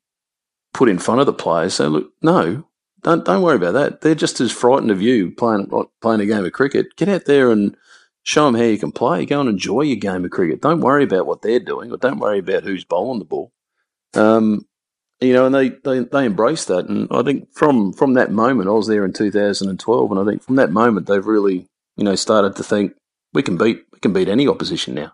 put 0.74 0.88
in 0.88 0.98
front 0.98 1.20
of 1.20 1.26
the 1.26 1.32
players. 1.32 1.74
So 1.74 1.88
look, 1.88 2.12
no, 2.20 2.64
don't 3.02 3.24
don't 3.24 3.42
worry 3.42 3.56
about 3.56 3.74
that. 3.74 4.00
They're 4.00 4.14
just 4.14 4.40
as 4.40 4.52
frightened 4.52 4.90
of 4.90 5.02
you 5.02 5.30
playing 5.30 5.70
playing 6.00 6.20
a 6.20 6.26
game 6.26 6.44
of 6.44 6.52
cricket. 6.52 6.96
Get 6.96 7.08
out 7.08 7.24
there 7.26 7.50
and 7.50 7.76
show 8.22 8.46
them 8.46 8.54
how 8.54 8.62
you 8.62 8.78
can 8.78 8.92
play. 8.92 9.24
Go 9.24 9.40
and 9.40 9.48
enjoy 9.48 9.82
your 9.82 9.96
game 9.96 10.24
of 10.24 10.30
cricket. 10.30 10.60
Don't 10.60 10.80
worry 10.80 11.04
about 11.04 11.26
what 11.26 11.42
they're 11.42 11.60
doing, 11.60 11.92
or 11.92 11.96
don't 11.96 12.18
worry 12.18 12.40
about 12.40 12.64
who's 12.64 12.84
bowling 12.84 13.18
the 13.18 13.24
ball. 13.24 13.52
Um, 14.14 14.66
you 15.20 15.32
know, 15.32 15.46
and 15.46 15.54
they, 15.54 15.70
they, 15.70 16.00
they 16.00 16.26
embraced 16.26 16.68
that. 16.68 16.88
And 16.88 17.08
I 17.10 17.22
think 17.22 17.48
from, 17.52 17.92
from 17.92 18.14
that 18.14 18.30
moment, 18.30 18.68
I 18.68 18.72
was 18.72 18.86
there 18.86 19.04
in 19.04 19.12
2012, 19.14 20.10
and 20.10 20.20
I 20.20 20.24
think 20.24 20.42
from 20.42 20.56
that 20.56 20.70
moment, 20.70 21.06
they've 21.06 21.24
really, 21.24 21.66
you 21.96 22.04
know, 22.04 22.14
started 22.14 22.56
to 22.56 22.62
think 22.62 22.92
we 23.32 23.42
can 23.42 23.56
beat 23.56 23.84
we 23.92 24.00
can 24.00 24.12
beat 24.12 24.28
any 24.28 24.48
opposition 24.48 24.94
now, 24.94 25.12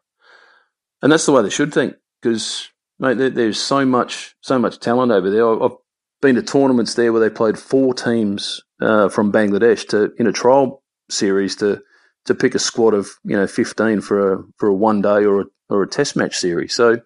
and 1.02 1.10
that's 1.10 1.26
the 1.26 1.32
way 1.32 1.42
they 1.42 1.50
should 1.50 1.74
think 1.74 1.96
because 2.20 2.70
mate, 2.98 3.18
there, 3.18 3.30
there's 3.30 3.60
so 3.60 3.84
much 3.84 4.36
so 4.40 4.58
much 4.58 4.78
talent 4.78 5.12
over 5.12 5.28
there. 5.28 5.62
I've 5.62 5.76
been 6.22 6.36
to 6.36 6.42
tournaments 6.42 6.94
there 6.94 7.12
where 7.12 7.20
they 7.20 7.34
played 7.34 7.58
four 7.58 7.92
teams 7.92 8.62
uh, 8.80 9.10
from 9.10 9.30
Bangladesh 9.30 9.86
to 9.88 10.12
in 10.16 10.26
a 10.26 10.32
trial 10.32 10.82
series 11.10 11.56
to 11.56 11.82
to 12.24 12.34
pick 12.34 12.54
a 12.54 12.58
squad 12.58 12.94
of 12.94 13.10
you 13.24 13.36
know 13.36 13.46
15 13.46 14.00
for 14.00 14.32
a 14.32 14.44
for 14.56 14.68
a 14.68 14.74
one 14.74 15.02
day 15.02 15.24
or 15.24 15.42
a, 15.42 15.44
or 15.68 15.82
a 15.82 15.88
test 15.88 16.16
match 16.16 16.36
series. 16.36 16.72
So 16.74 17.00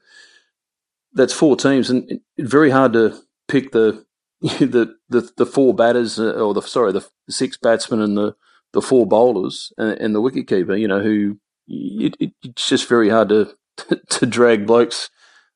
that's 1.12 1.33
four 1.33 1.57
teams, 1.57 1.90
and 1.90 2.20
it's 2.37 2.50
very 2.50 2.70
hard 2.70 2.92
to 2.92 3.18
pick 3.48 3.72
the 3.72 4.05
the 4.40 4.94
the, 5.09 5.31
the 5.37 5.46
four 5.46 5.74
batters 5.74 6.20
uh, 6.20 6.33
or 6.33 6.55
the 6.55 6.62
sorry 6.62 6.92
the 6.92 7.07
six 7.29 7.57
batsmen 7.57 8.00
and 8.00 8.16
the 8.16 8.37
the 8.72 8.83
four 8.83 9.07
bowlers 9.07 9.72
and, 9.79 9.98
and 9.98 10.14
the 10.14 10.20
wicket 10.20 10.46
keeper. 10.46 10.76
You 10.76 10.88
know 10.88 11.00
who 11.00 11.38
it, 11.66 12.16
it, 12.20 12.33
it's 12.42 12.68
just 12.68 12.88
very 12.88 13.09
hard 13.09 13.31
to 13.31 13.57
to 14.11 14.26
drag 14.26 14.66
blokes 14.66 15.11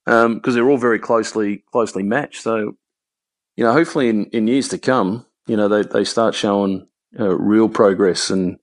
because 0.06 0.24
um, 0.24 0.40
they're 0.44 0.68
all 0.68 0.78
very 0.78 0.98
closely 0.98 1.62
closely 1.70 2.02
matched. 2.02 2.42
So 2.42 2.76
you 3.56 3.64
know, 3.64 3.72
hopefully 3.72 4.08
in, 4.08 4.26
in 4.26 4.46
years 4.46 4.68
to 4.68 4.78
come, 4.78 5.26
you 5.46 5.56
know 5.56 5.68
they 5.68 5.82
they 5.82 6.04
start 6.04 6.34
showing 6.34 6.86
uh, 7.18 7.36
real 7.36 7.68
progress 7.68 8.30
and 8.30 8.58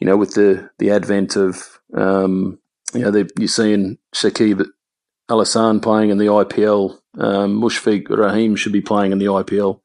you 0.00 0.06
know 0.06 0.16
with 0.16 0.34
the 0.34 0.70
the 0.78 0.90
advent 0.90 1.36
of 1.36 1.80
um, 1.94 2.58
you 2.94 3.00
know 3.00 3.26
you're 3.38 3.48
seeing 3.48 3.98
Shakib 4.14 4.66
Al 5.28 5.40
Hasan 5.40 5.80
playing 5.80 6.10
in 6.10 6.18
the 6.18 6.26
IPL. 6.26 6.98
Um, 7.18 7.60
Mushfiq 7.60 8.08
Rahim 8.08 8.56
should 8.56 8.72
be 8.72 8.80
playing 8.80 9.12
in 9.12 9.18
the 9.18 9.26
IPL. 9.26 9.80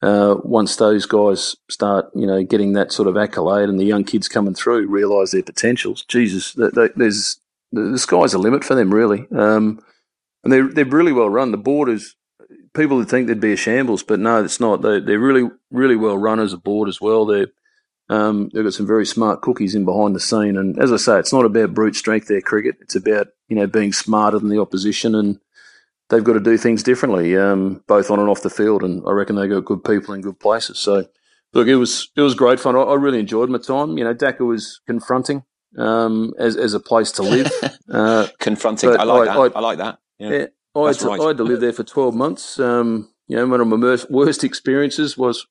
Uh, 0.00 0.36
once 0.44 0.76
those 0.76 1.06
guys 1.06 1.56
start, 1.68 2.06
you 2.14 2.26
know, 2.26 2.42
getting 2.44 2.74
that 2.74 2.92
sort 2.92 3.08
of 3.08 3.16
accolade, 3.16 3.68
and 3.68 3.80
the 3.80 3.84
young 3.84 4.04
kids 4.04 4.28
coming 4.28 4.54
through 4.54 4.86
realise 4.86 5.32
their 5.32 5.42
potentials. 5.42 6.04
Jesus, 6.04 6.54
there's 6.54 7.40
the 7.72 7.98
sky's 7.98 8.32
the 8.32 8.38
limit 8.38 8.64
for 8.64 8.74
them, 8.74 8.94
really. 8.94 9.26
Um, 9.36 9.80
and 10.44 10.52
they're 10.52 10.68
they're 10.68 10.84
really 10.84 11.12
well 11.12 11.28
run. 11.28 11.50
The 11.50 11.56
board 11.58 11.88
is 11.88 12.14
people 12.74 12.96
would 12.96 13.08
think 13.08 13.26
there'd 13.26 13.40
be 13.40 13.52
a 13.52 13.56
shambles, 13.56 14.02
but 14.02 14.20
no, 14.20 14.42
it's 14.42 14.60
not. 14.60 14.82
They 14.82 15.00
they're 15.00 15.18
really 15.18 15.48
really 15.70 15.96
well 15.96 16.18
run 16.18 16.40
as 16.40 16.52
a 16.52 16.58
board 16.58 16.88
as 16.88 17.00
well. 17.00 17.26
They're 17.26 17.48
um, 18.10 18.50
they've 18.52 18.64
got 18.64 18.74
some 18.74 18.86
very 18.86 19.06
smart 19.06 19.42
cookies 19.42 19.74
in 19.74 19.84
behind 19.84 20.14
the 20.14 20.20
scene, 20.20 20.56
and 20.56 20.78
as 20.78 20.92
I 20.92 20.96
say, 20.96 21.18
it's 21.18 21.32
not 21.32 21.44
about 21.44 21.74
brute 21.74 21.96
strength. 21.96 22.28
Their 22.28 22.40
cricket, 22.40 22.76
it's 22.80 22.96
about 22.96 23.28
you 23.48 23.56
know 23.56 23.66
being 23.66 23.92
smarter 23.92 24.38
than 24.38 24.48
the 24.48 24.60
opposition, 24.60 25.14
and 25.14 25.38
they've 26.08 26.24
got 26.24 26.34
to 26.34 26.40
do 26.40 26.56
things 26.56 26.82
differently, 26.82 27.36
um, 27.36 27.82
both 27.86 28.10
on 28.10 28.18
and 28.18 28.28
off 28.28 28.42
the 28.42 28.50
field. 28.50 28.82
And 28.82 29.02
I 29.06 29.12
reckon 29.12 29.36
they've 29.36 29.50
got 29.50 29.64
good 29.64 29.84
people 29.84 30.14
in 30.14 30.22
good 30.22 30.40
places. 30.40 30.78
So, 30.78 31.04
look, 31.52 31.68
it 31.68 31.76
was 31.76 32.10
it 32.16 32.22
was 32.22 32.34
great 32.34 32.60
fun. 32.60 32.76
I, 32.76 32.80
I 32.80 32.94
really 32.94 33.20
enjoyed 33.20 33.50
my 33.50 33.58
time. 33.58 33.98
You 33.98 34.04
know, 34.04 34.14
Dhaka 34.14 34.40
was 34.40 34.80
confronting 34.86 35.44
um, 35.76 36.32
as 36.38 36.56
as 36.56 36.74
a 36.74 36.80
place 36.80 37.12
to 37.12 37.22
live. 37.22 37.50
Uh, 37.90 38.28
confronting, 38.38 38.90
I 38.90 39.04
like 39.04 39.30
I, 39.30 39.32
that. 39.32 39.56
I, 39.56 39.58
I, 39.58 39.60
like 39.60 39.78
that. 39.78 39.98
Yeah, 40.18 40.28
yeah 40.28 40.46
I, 40.74 40.88
had 40.88 40.96
to, 40.96 41.06
right. 41.06 41.20
I 41.20 41.26
had 41.28 41.36
to 41.38 41.44
live 41.44 41.60
there 41.60 41.72
for 41.72 41.84
twelve 41.84 42.14
months. 42.14 42.58
Um, 42.58 43.10
you 43.26 43.36
know, 43.36 43.46
one 43.46 43.60
of 43.60 43.66
my 43.68 43.98
worst 44.08 44.44
experiences 44.44 45.16
was 45.18 45.46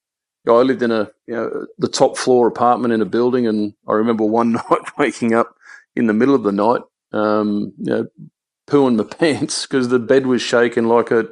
I 0.48 0.52
lived 0.62 0.82
in 0.82 0.92
a 0.92 1.10
you 1.28 1.36
know 1.36 1.68
the 1.78 1.88
top 1.88 2.18
floor 2.18 2.48
apartment 2.48 2.94
in 2.94 3.02
a 3.02 3.06
building, 3.06 3.48
and 3.48 3.74
I 3.88 3.94
remember 3.94 4.24
one 4.24 4.52
night 4.70 4.98
waking 4.98 5.34
up 5.34 5.56
in 5.96 6.08
the 6.08 6.14
middle 6.14 6.36
of 6.36 6.44
the 6.44 6.52
night, 6.52 6.82
um, 7.12 7.74
you 7.78 7.92
know, 7.92 8.08
pooing 8.68 8.96
my 8.96 9.04
pants 9.20 9.66
because 9.66 9.90
the 9.90 10.00
bed 10.00 10.28
was 10.28 10.42
shaking 10.42 10.86
like 10.86 11.12
a 11.12 11.28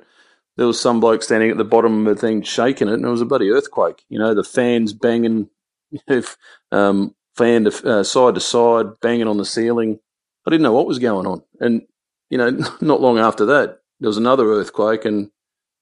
there 0.58 0.68
was 0.68 0.80
some 0.80 1.00
bloke 1.00 1.22
standing 1.22 1.52
at 1.52 1.58
the 1.58 1.66
bottom 1.66 2.08
of 2.08 2.16
the 2.16 2.22
thing 2.22 2.42
shaking 2.42 2.88
it, 2.88 2.94
and 2.94 3.06
it 3.06 3.10
was 3.10 3.22
a 3.22 3.26
bloody 3.26 3.50
earthquake. 3.50 4.04
You 4.10 4.20
know, 4.20 4.34
the 4.34 4.44
fans 4.44 4.94
banging, 4.94 5.50
you 5.92 6.00
know, 6.08 6.24
um, 6.72 7.16
fan 7.36 7.66
to, 7.66 8.00
uh, 8.00 8.04
side 8.04 8.36
to 8.36 8.42
side, 8.42 9.00
banging 9.02 9.28
on 9.28 9.38
the 9.38 9.46
ceiling. 9.46 10.00
I 10.48 10.52
didn't 10.52 10.64
know 10.64 10.74
what 10.74 10.88
was 10.88 11.00
going 11.00 11.28
on, 11.28 11.44
and 11.60 11.82
you 12.30 12.38
know, 12.38 12.50
not 12.82 13.02
long 13.02 13.20
after 13.20 13.46
that, 13.46 13.80
there 14.00 14.10
was 14.10 14.18
another 14.18 14.52
earthquake, 14.52 15.06
and 15.06 15.30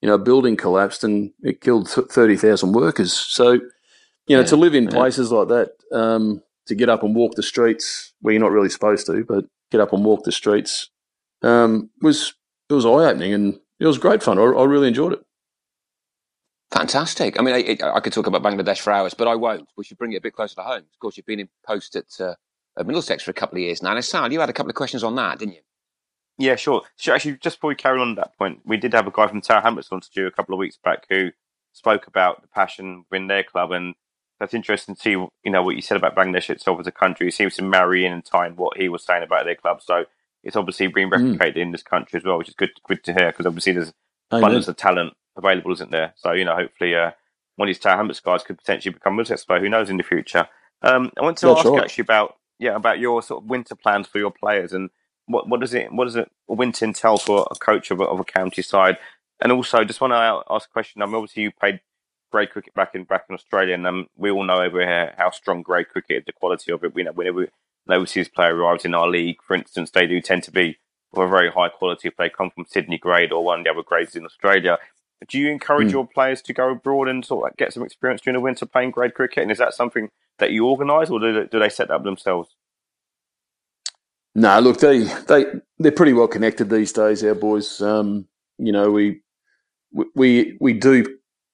you 0.04 0.08
know, 0.08 0.16
a 0.16 0.20
building 0.20 0.58
collapsed 0.58 1.06
and 1.06 1.32
it 1.44 1.62
killed 1.62 1.90
30,000 1.90 2.74
workers. 2.74 3.14
So, 3.14 3.54
you 3.54 3.62
know, 4.36 4.40
yeah, 4.40 4.44
to 4.44 4.58
live 4.58 4.76
in 4.76 4.84
yeah. 4.84 4.90
places 4.90 5.32
like 5.32 5.48
that, 5.48 5.72
um, 5.94 6.44
to 6.68 6.76
get 6.76 6.90
up 6.90 7.04
and 7.04 7.16
walk 7.16 7.36
the 7.36 7.42
streets 7.42 8.12
where 8.20 8.34
you're 8.34 8.42
not 8.42 8.52
really 8.52 8.68
supposed 8.68 9.06
to, 9.06 9.24
but 9.24 9.46
get 9.72 9.80
up 9.80 9.94
and 9.94 10.04
walk 10.04 10.26
the 10.26 10.34
streets, 10.34 10.90
um, 11.42 11.90
was, 12.02 12.34
it 12.70 12.74
was 12.74 12.86
eye 12.86 12.90
opening 12.90 13.32
and 13.32 13.58
it 13.80 13.88
was 13.88 13.98
great 13.98 14.22
fun. 14.22 14.38
I, 14.38 14.42
I, 14.42 14.66
really 14.66 14.90
enjoyed 14.90 15.14
it. 15.14 15.22
Fantastic. 16.74 17.40
I 17.40 17.42
mean, 17.44 17.56
I, 17.56 17.78
I, 17.96 18.02
could 18.02 18.12
talk 18.12 18.28
about 18.28 18.44
Bangladesh 18.44 18.82
for 18.82 18.92
hours, 18.92 19.14
but 19.14 19.30
I 19.30 19.36
won't. 19.36 19.70
We 19.78 19.86
should 19.86 19.98
bring 19.98 20.12
it 20.12 20.18
a 20.18 20.22
bit 20.22 20.34
closer 20.34 20.56
to 20.56 20.64
home. 20.64 20.80
Of 20.80 21.00
course, 21.00 21.16
you've 21.16 21.26
been 21.26 21.40
in 21.40 21.48
post 21.66 21.96
at, 21.96 22.20
uh, 22.20 22.36
at 22.78 22.86
Middlesex 22.86 23.24
for 23.24 23.32
a 23.32 23.34
couple 23.34 23.56
of 23.56 23.62
years 23.62 23.82
now. 23.82 23.96
And 23.96 24.04
Sal, 24.04 24.34
you 24.34 24.42
had 24.42 24.50
a 24.50 24.54
couple 24.54 24.70
of 24.70 24.76
questions 24.76 25.02
on 25.02 25.16
that, 25.16 25.40
didn't 25.40 25.54
you? 25.54 25.62
Yeah, 26.38 26.56
sure. 26.56 26.82
So 26.96 27.14
actually, 27.14 27.38
just 27.38 27.58
before 27.58 27.70
we 27.70 27.76
carry 27.76 28.00
on 28.00 28.12
at 28.12 28.16
that 28.16 28.38
point, 28.38 28.62
we 28.66 28.78
did 28.78 28.94
have 28.94 29.08
a 29.08 29.12
guy 29.12 29.28
from 29.28 29.42
Tower 29.42 29.62
Hamlets 29.62 29.92
on 29.92 30.02
to 30.02 30.10
do 30.14 30.26
a 30.26 30.32
couple 30.32 30.54
of 30.54 30.60
weeks 30.60 30.78
back 30.84 31.06
who 31.10 31.32
spoke 31.74 32.08
about 32.08 32.42
the 32.42 32.48
passion 32.48 33.06
within 33.10 33.28
their 33.28 33.44
club, 33.44 33.72
and 33.72 33.94
that's 34.40 34.54
interesting 34.54 34.96
to 34.96 35.02
see. 35.02 35.12
You 35.12 35.30
know 35.46 35.64
what 35.64 35.76
you 35.76 35.82
said 35.82 35.98
about 35.98 36.16
Bangladesh 36.16 36.50
itself 36.50 36.80
as 36.80 36.88
a 36.88 36.92
country. 36.92 37.28
It 37.28 37.34
seems 37.34 37.56
to 37.56 37.62
marry 37.62 38.06
in 38.06 38.14
and 38.14 38.26
tie 38.26 38.48
in 38.48 38.56
what 38.56 38.78
he 38.78 38.90
was 38.90 39.06
saying 39.06 39.24
about 39.24 39.46
their 39.46 39.56
club. 39.56 39.82
So 39.82 40.06
it's 40.44 40.56
obviously 40.56 40.88
being 40.88 41.08
hmm. 41.08 41.14
replicated 41.14 41.56
mm. 41.56 41.62
in 41.62 41.72
this 41.72 41.84
country 41.84 42.18
as 42.18 42.26
well, 42.26 42.38
which 42.38 42.50
is 42.50 42.56
good 42.56 42.72
good 42.88 43.04
to 43.04 43.14
hear 43.14 43.32
because 43.32 43.46
obviously 43.46 43.74
there's 43.74 43.94
abundance 44.32 44.68
of 44.68 44.76
talent 44.76 45.14
available, 45.38 45.72
isn't 45.74 45.92
there? 45.92 46.14
So 46.18 46.32
you 46.32 46.46
know, 46.46 46.56
hopefully, 46.56 46.96
uh, 46.96 47.12
one 47.56 47.68
of 47.68 47.70
these 47.70 47.80
Tower 47.80 47.98
Hamlets 47.98 48.20
guys 48.20 48.44
could 48.44 48.58
potentially 48.58 48.94
become 48.94 49.16
Middlesex 49.16 49.46
player. 49.46 49.60
Who 49.60 49.70
knows 49.70 49.90
in 49.90 49.98
the 49.98 50.04
future? 50.04 50.48
Um, 50.82 51.12
I 51.18 51.22
want 51.22 51.38
to 51.38 51.48
yeah, 51.48 51.54
ask 51.54 51.62
sure. 51.62 51.76
you 51.76 51.82
actually 51.82 52.02
about 52.04 52.38
yeah 52.60 52.76
about 52.76 53.00
your 53.00 53.22
sort 53.22 53.44
of 53.44 53.50
winter 53.50 53.76
plans 53.76 54.08
for 54.08 54.18
your 54.18 54.32
players 54.32 54.74
and 54.74 54.90
what 55.26 55.48
what 55.48 55.60
does 55.60 55.74
it 55.74 55.92
what 55.92 56.06
does 56.06 56.16
it 56.16 56.30
winter 56.48 56.86
entail 56.86 57.18
for 57.18 57.48
a 57.50 57.56
coach 57.56 57.92
of 57.92 58.00
a, 58.00 58.04
of 58.04 58.20
a 58.20 58.24
county 58.24 58.62
side? 58.62 58.98
And 59.40 59.52
also, 59.52 59.84
just 59.84 60.02
want 60.02 60.14
to 60.14 60.54
ask 60.54 60.70
a 60.70 60.74
question. 60.74 61.02
I 61.02 61.06
mean, 61.06 61.16
obviously 61.16 61.44
you 61.44 61.52
played 61.52 61.82
grade 62.32 62.52
cricket 62.52 62.74
back 62.74 62.96
in 62.96 63.04
back 63.04 63.26
in 63.30 63.36
Australia, 63.36 63.76
and 63.76 63.86
um, 63.86 64.08
we 64.18 64.32
all 64.32 64.44
know 64.44 64.62
over 64.62 64.80
here 64.80 65.14
how 65.18 65.32
strong 65.32 65.62
grade 65.62 65.90
cricket, 65.90 66.26
the 66.26 66.34
quality 66.34 66.72
of 66.72 66.84
it. 66.84 66.94
We 66.94 67.04
know 67.04 67.12
whenever 67.12 67.44
an 67.44 67.50
overseas 67.90 68.30
player 68.30 68.56
arrives 68.56 68.86
in 68.86 68.94
our 68.94 69.08
league, 69.08 69.38
for 69.46 69.56
instance, 69.56 69.92
they 69.92 70.08
do 70.08 70.22
tend 70.22 70.44
to 70.44 70.52
be 70.52 70.78
of 71.14 71.24
a 71.24 71.28
very 71.28 71.52
high 71.52 71.70
quality 71.70 72.08
if 72.08 72.18
they 72.18 72.30
come 72.30 72.50
from 72.50 72.66
Sydney 72.68 72.98
grade 72.98 73.32
or 73.32 73.44
one 73.44 73.60
of 73.60 73.66
the 73.66 73.72
other 73.72 73.84
grades 73.84 74.16
in 74.16 74.26
Australia. 74.26 74.78
Do 75.28 75.38
you 75.38 75.50
encourage 75.50 75.90
mm. 75.90 75.94
your 75.94 76.08
players 76.08 76.42
to 76.44 76.54
go 76.54 76.72
abroad 76.72 77.08
and 77.08 77.24
sort 77.24 77.52
of 77.52 77.58
get 77.58 77.72
some 77.72 77.84
experience 77.84 78.22
during 78.22 78.36
the 78.36 78.42
winter 78.42 78.66
playing 78.66 78.92
grade 78.92 79.14
cricket? 79.14 79.44
And 79.44 79.52
is 79.52 79.58
that 79.60 79.74
something 79.74 80.10
that 80.40 80.52
you 80.52 80.66
organise, 80.66 81.10
or 81.10 81.20
do 81.20 81.34
they, 81.34 81.48
do 81.48 81.60
they 81.60 81.70
set 81.70 81.88
that 81.90 81.96
up 81.96 82.04
themselves? 82.04 82.56
No, 84.36 84.60
look, 84.60 84.80
they 84.80 85.04
they 85.28 85.46
they're 85.80 85.92
pretty 85.92 86.14
well 86.14 86.28
connected 86.28 86.70
these 86.70 86.92
days. 86.92 87.24
Our 87.24 87.36
boys, 87.36 87.82
um, 87.82 88.28
you 88.58 88.72
know, 88.72 88.90
we 88.92 89.22
we 90.16 90.58
we 90.60 90.74
do 90.74 91.06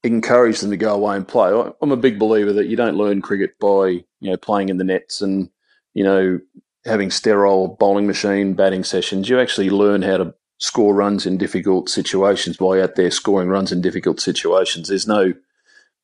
encourage 0.03 0.61
them 0.61 0.69
to 0.69 0.77
go 0.77 0.93
away 0.93 1.17
and 1.17 1.27
play. 1.27 1.51
I'm 1.81 1.91
a 1.91 1.97
big 1.97 2.17
believer 2.17 2.53
that 2.53 2.67
you 2.67 2.77
don't 2.77 2.95
learn 2.95 3.21
cricket 3.21 3.59
by 3.59 3.87
you 4.21 4.31
know 4.31 4.37
playing 4.37 4.69
in 4.69 4.77
the 4.77 4.85
nets 4.85 5.21
and 5.21 5.49
you 5.93 6.03
know 6.03 6.39
having 6.85 7.11
sterile 7.11 7.67
bowling 7.79 8.07
machine 8.07 8.53
batting 8.53 8.85
sessions. 8.85 9.27
You 9.27 9.39
actually 9.39 9.69
learn 9.69 10.01
how 10.01 10.17
to 10.17 10.33
score 10.59 10.93
runs 10.93 11.25
in 11.25 11.37
difficult 11.37 11.89
situations 11.89 12.57
you're 12.59 12.81
out 12.81 12.95
there 12.95 13.11
scoring 13.11 13.49
runs 13.49 13.71
in 13.71 13.81
difficult 13.81 14.19
situations. 14.19 14.89
There's 14.89 15.07
no 15.07 15.33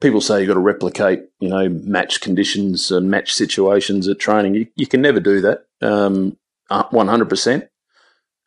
people 0.01 0.21
say 0.21 0.39
you've 0.39 0.47
got 0.47 0.55
to 0.55 0.59
replicate, 0.59 1.23
you 1.39 1.49
know, 1.49 1.69
match 1.69 2.21
conditions 2.21 2.91
and 2.91 3.09
match 3.09 3.33
situations 3.33 4.07
at 4.07 4.19
training. 4.19 4.55
You, 4.55 4.67
you 4.75 4.87
can 4.87 5.01
never 5.01 5.19
do 5.19 5.41
that. 5.41 5.65
Um, 5.81 6.37
100%. 6.69 7.67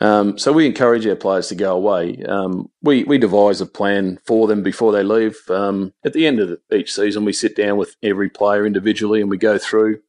Um, 0.00 0.38
so 0.38 0.52
we 0.52 0.66
encourage 0.66 1.06
our 1.06 1.16
players 1.16 1.48
to 1.48 1.54
go 1.54 1.74
away. 1.74 2.22
Um, 2.22 2.70
we 2.82 3.02
we 3.04 3.18
devise 3.18 3.60
a 3.60 3.66
plan 3.66 4.20
for 4.24 4.46
them 4.46 4.62
before 4.62 4.92
they 4.92 5.02
leave. 5.02 5.36
Um, 5.48 5.92
at 6.04 6.12
the 6.12 6.26
end 6.26 6.38
of 6.38 6.58
each 6.72 6.92
season, 6.92 7.24
we 7.24 7.32
sit 7.32 7.56
down 7.56 7.76
with 7.76 7.96
every 8.02 8.30
player 8.30 8.64
individually 8.64 9.20
and 9.20 9.28
we 9.28 9.38
go 9.38 9.58
through, 9.58 10.00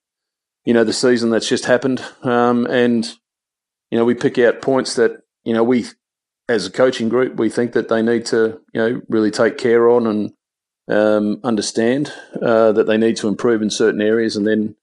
you 0.64 0.74
know, 0.74 0.84
the 0.84 0.94
season 0.94 1.32
that's 1.32 1.50
just 1.50 1.66
happened, 1.66 2.04
um, 2.22 2.68
and 2.68 3.16
you 3.90 3.98
know 3.98 4.06
we 4.06 4.14
pick 4.14 4.38
out 4.38 4.62
points 4.62 4.96
that 4.96 5.24
you 5.44 5.54
know 5.54 5.64
we, 5.64 5.86
as 6.48 6.68
a 6.68 6.72
coaching 6.72 7.10
group, 7.10 7.38
we 7.38 7.50
think 7.50 7.72
that 7.72 7.90
they 7.90 8.04
need 8.04 8.28
to 8.28 8.62
you 8.74 8.82
know 8.82 9.02
really 9.10 9.32
take 9.32 9.58
care 9.58 9.90
on 9.90 10.06
and 10.06 10.34
um, 10.88 11.40
understand 11.44 12.14
uh, 12.40 12.72
that 12.74 12.86
they 12.86 12.98
need 12.98 13.18
to 13.18 13.28
improve 13.28 13.64
in 13.64 13.72
certain 13.72 14.02
areas, 14.02 14.36
and 14.36 14.46
then 14.46 14.76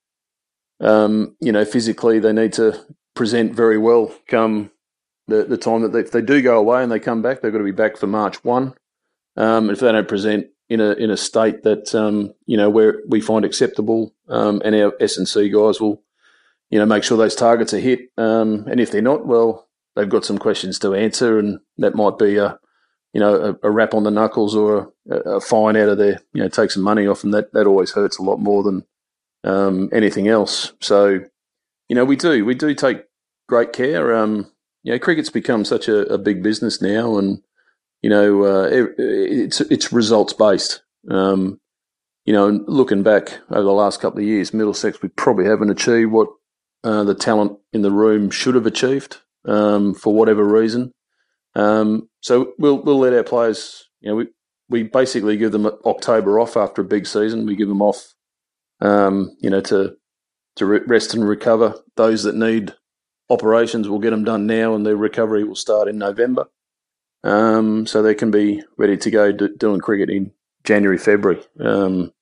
um, 0.81 1.37
you 1.41 1.53
know 1.53 1.65
physically 1.65 2.19
they 2.19 2.33
need 2.33 2.55
to 2.55 2.85
present 3.17 3.55
very 3.55 3.79
well 3.79 4.15
come 4.29 4.71
the, 5.27 5.45
the 5.45 5.59
time 5.59 5.83
that 5.83 5.93
they, 5.93 6.01
if 6.01 6.13
they 6.13 6.23
do 6.23 6.41
go 6.41 6.59
away 6.59 6.83
and 6.83 6.93
they 6.93 7.01
come 7.01 7.23
back, 7.23 7.41
they've 7.41 7.53
got 7.53 7.59
to 7.59 7.65
be 7.65 7.73
back 7.73 7.97
for 7.97 8.07
March 8.07 8.45
1. 8.45 8.75
Um, 9.37 9.71
if 9.71 9.81
they 9.81 9.91
don't 9.91 10.09
present 10.09 10.47
in 10.69 10.81
a 10.81 10.93
in 10.93 11.11
a 11.11 11.17
state 11.17 11.63
that 11.63 11.95
um, 11.95 12.33
you 12.47 12.57
know 12.57 12.71
where 12.71 13.03
we 13.07 13.21
find 13.21 13.45
acceptable, 13.45 14.15
um, 14.29 14.63
and 14.65 14.75
our 14.75 14.93
S 15.01 15.17
and 15.17 15.29
C 15.29 15.49
guys 15.49 15.81
will, 15.81 16.03
you 16.71 16.79
know, 16.79 16.87
make 16.87 17.05
sure 17.05 17.19
those 17.19 17.35
targets 17.35 17.75
are 17.75 17.79
hit. 17.79 18.01
Um, 18.17 18.67
and 18.69 18.81
if 18.81 18.91
they're 18.91 19.03
not, 19.03 19.27
well, 19.27 19.69
they've 19.95 20.09
got 20.09 20.25
some 20.25 20.39
questions 20.39 20.79
to 20.81 20.95
answer, 20.95 21.39
and 21.39 21.61
that 21.79 21.95
might 21.95 22.19
be 22.19 22.37
a, 22.39 22.59
you 23.13 23.21
know, 23.21 23.57
a, 23.63 23.69
a 23.69 23.71
rap 23.71 23.95
on 23.95 24.05
the 24.05 24.11
knuckles 24.11 24.57
or 24.57 24.93
a, 25.11 25.17
a, 25.17 25.41
fine 25.41 25.77
out 25.77 25.91
of 25.91 25.99
there. 25.99 26.21
You 26.33 26.43
know, 26.43 26.49
take 26.49 26.71
some 26.71 26.83
money 26.83 27.07
off, 27.07 27.25
and 27.25 27.35
that 27.35 27.53
that 27.53 27.67
always 27.67 27.93
hurts 27.93 28.19
a 28.19 28.23
lot 28.23 28.39
more 28.39 28.63
than 28.63 28.85
um, 29.45 29.91
anything 29.93 30.29
else. 30.29 30.73
So, 30.81 31.21
you 31.89 31.95
know, 31.95 32.05
we 32.05 32.17
do 32.17 32.45
we 32.45 32.55
do 32.55 32.75
take 32.75 33.05
great 33.49 33.73
care. 33.73 34.17
Um, 34.17 34.51
you 34.83 34.93
know, 34.93 34.99
cricket's 34.99 35.31
become 35.31 35.65
such 35.65 35.89
a, 35.89 36.13
a 36.13 36.19
big 36.19 36.43
business 36.43 36.81
now, 36.81 37.19
and 37.19 37.43
you 38.03 38.11
know, 38.11 38.45
uh, 38.45 38.69
it, 38.69 38.95
it's 38.99 39.61
it's 39.63 39.93
results 39.93 40.33
based. 40.33 40.83
Um, 41.11 41.61
you 42.25 42.33
know, 42.33 42.49
looking 42.67 43.03
back 43.03 43.39
over 43.51 43.63
the 43.63 43.73
last 43.73 44.01
couple 44.01 44.21
of 44.21 44.27
years, 44.27 44.53
Middlesex 44.53 45.01
we 45.03 45.09
probably 45.11 45.45
haven't 45.47 45.71
achieved 45.71 46.11
what 46.11 46.29
uh, 46.85 47.05
the 47.05 47.15
talent 47.15 47.59
in 47.73 47.83
the 47.83 47.91
room 47.91 48.31
should 48.31 48.55
have 48.55 48.67
achieved 48.67 49.19
um, 49.47 49.95
for 49.95 50.13
whatever 50.13 50.45
reason. 50.45 50.93
Um, 51.55 52.09
so 52.21 52.53
we'll 52.59 52.83
we'll 52.83 52.99
let 52.99 53.13
our 53.13 53.23
players. 53.23 53.89
You 54.01 54.11
know, 54.11 54.17
we 54.17 54.27
we 54.69 54.83
basically 54.83 55.37
give 55.37 55.53
them 55.53 55.67
October 55.85 56.41
off 56.41 56.57
after 56.57 56.83
a 56.83 56.85
big 56.85 57.07
season. 57.07 57.47
We 57.47 57.57
give 57.57 57.69
them 57.69 57.83
off, 57.83 58.15
um, 58.81 59.37
you 59.41 59.51
know, 59.51 59.61
to 59.63 59.97
to 60.57 60.67
rest 60.67 61.15
and 61.15 61.27
recover. 61.27 61.75
Those 61.97 62.25
that 62.25 62.35
need 62.35 62.75
operations 63.31 63.89
will 63.89 63.99
get 63.99 64.11
them 64.11 64.25
done 64.25 64.47
now, 64.47 64.75
and 64.75 64.85
their 64.85 64.97
recovery 64.97 65.45
will 65.45 65.57
start 65.57 65.89
in 65.89 65.99
November 65.99 66.49
um, 67.25 67.87
so 67.87 68.03
they 68.03 68.15
can 68.15 68.31
be 68.31 68.63
ready 68.77 68.97
to 68.97 69.11
go 69.11 69.33
do, 69.33 69.49
doing 69.49 69.81
cricket 69.81 70.11
in 70.11 70.33
January, 70.65 70.99
February. 70.99 71.43
Um, 71.61 72.13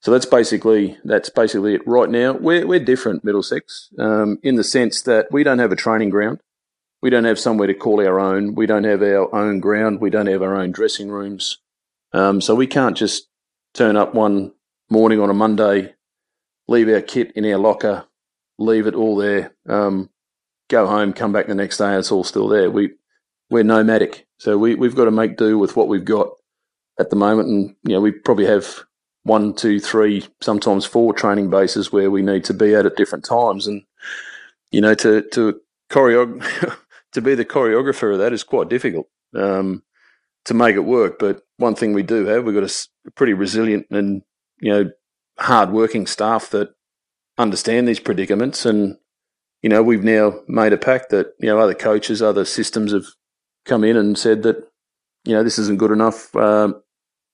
so 0.00 0.10
that's 0.10 0.26
basically 0.26 0.96
that's 1.04 1.28
basically 1.28 1.74
it. 1.74 1.86
Right 1.86 2.08
now, 2.08 2.32
we're 2.32 2.66
we're 2.66 2.80
different, 2.80 3.24
Middlesex, 3.24 3.90
um, 3.98 4.38
in 4.42 4.56
the 4.56 4.64
sense 4.64 5.02
that 5.02 5.28
we 5.30 5.44
don't 5.44 5.58
have 5.58 5.72
a 5.72 5.76
training 5.76 6.10
ground. 6.10 6.40
We 7.02 7.10
don't 7.10 7.24
have 7.24 7.38
somewhere 7.38 7.66
to 7.66 7.74
call 7.74 8.04
our 8.04 8.18
own. 8.18 8.54
We 8.54 8.66
don't 8.66 8.84
have 8.84 9.02
our 9.02 9.34
own 9.34 9.60
ground. 9.60 10.00
We 10.00 10.10
don't 10.10 10.26
have 10.26 10.42
our 10.42 10.56
own 10.56 10.72
dressing 10.72 11.10
rooms. 11.10 11.58
Um, 12.12 12.40
so 12.40 12.54
we 12.54 12.66
can't 12.66 12.96
just 12.96 13.28
turn 13.72 13.96
up 13.96 14.14
one 14.14 14.52
morning 14.90 15.20
on 15.20 15.30
a 15.30 15.34
Monday, 15.34 15.94
leave 16.70 16.88
our 16.88 17.02
kit 17.02 17.32
in 17.32 17.44
our 17.44 17.58
locker, 17.58 18.06
leave 18.58 18.86
it 18.86 18.94
all 18.94 19.16
there, 19.16 19.52
um, 19.68 20.08
go 20.68 20.86
home, 20.86 21.12
come 21.12 21.32
back 21.32 21.48
the 21.48 21.54
next 21.54 21.78
day, 21.78 21.86
and 21.86 21.96
it's 21.96 22.12
all 22.12 22.24
still 22.24 22.48
there. 22.48 22.70
We 22.70 22.92
we're 23.50 23.64
nomadic, 23.64 24.26
so 24.38 24.56
we 24.56 24.76
we've 24.76 24.94
got 24.94 25.06
to 25.06 25.10
make 25.10 25.36
do 25.36 25.58
with 25.58 25.76
what 25.76 25.88
we've 25.88 26.04
got 26.04 26.28
at 26.98 27.10
the 27.10 27.16
moment, 27.16 27.48
and 27.48 27.76
you 27.82 27.94
know 27.94 28.00
we 28.00 28.12
probably 28.12 28.46
have 28.46 28.84
one, 29.24 29.52
two, 29.52 29.80
three, 29.80 30.26
sometimes 30.40 30.86
four 30.86 31.12
training 31.12 31.50
bases 31.50 31.92
where 31.92 32.10
we 32.10 32.22
need 32.22 32.44
to 32.44 32.54
be 32.54 32.74
at 32.74 32.86
at 32.86 32.96
different 32.96 33.24
times, 33.24 33.66
and 33.66 33.82
you 34.70 34.80
know 34.80 34.94
to 34.94 35.22
to 35.32 35.60
choreog 35.90 36.78
to 37.12 37.20
be 37.20 37.34
the 37.34 37.44
choreographer 37.44 38.12
of 38.12 38.18
that 38.20 38.32
is 38.32 38.44
quite 38.44 38.68
difficult 38.68 39.08
um, 39.34 39.82
to 40.44 40.54
make 40.54 40.76
it 40.76 40.80
work. 40.84 41.18
But 41.18 41.42
one 41.56 41.74
thing 41.74 41.94
we 41.94 42.04
do 42.04 42.26
have, 42.26 42.44
we've 42.44 42.54
got 42.54 42.70
a 42.70 43.10
pretty 43.16 43.34
resilient 43.34 43.86
and 43.90 44.22
you 44.60 44.72
know 44.72 44.90
hard 45.40 45.70
working 45.70 46.06
staff 46.06 46.50
that 46.50 46.74
understand 47.38 47.88
these 47.88 48.00
predicaments 48.00 48.66
and 48.66 48.96
you 49.62 49.68
know, 49.68 49.82
we've 49.82 50.04
now 50.04 50.40
made 50.48 50.72
a 50.72 50.78
pact 50.78 51.10
that, 51.10 51.34
you 51.38 51.46
know, 51.46 51.58
other 51.58 51.74
coaches, 51.74 52.22
other 52.22 52.44
systems 52.44 52.92
have 52.92 53.06
come 53.64 53.84
in 53.84 53.96
and 53.96 54.16
said 54.16 54.42
that, 54.42 54.56
you 55.24 55.34
know, 55.34 55.42
this 55.42 55.58
isn't 55.58 55.78
good 55.78 55.90
enough. 55.90 56.34
Um, 56.34 56.82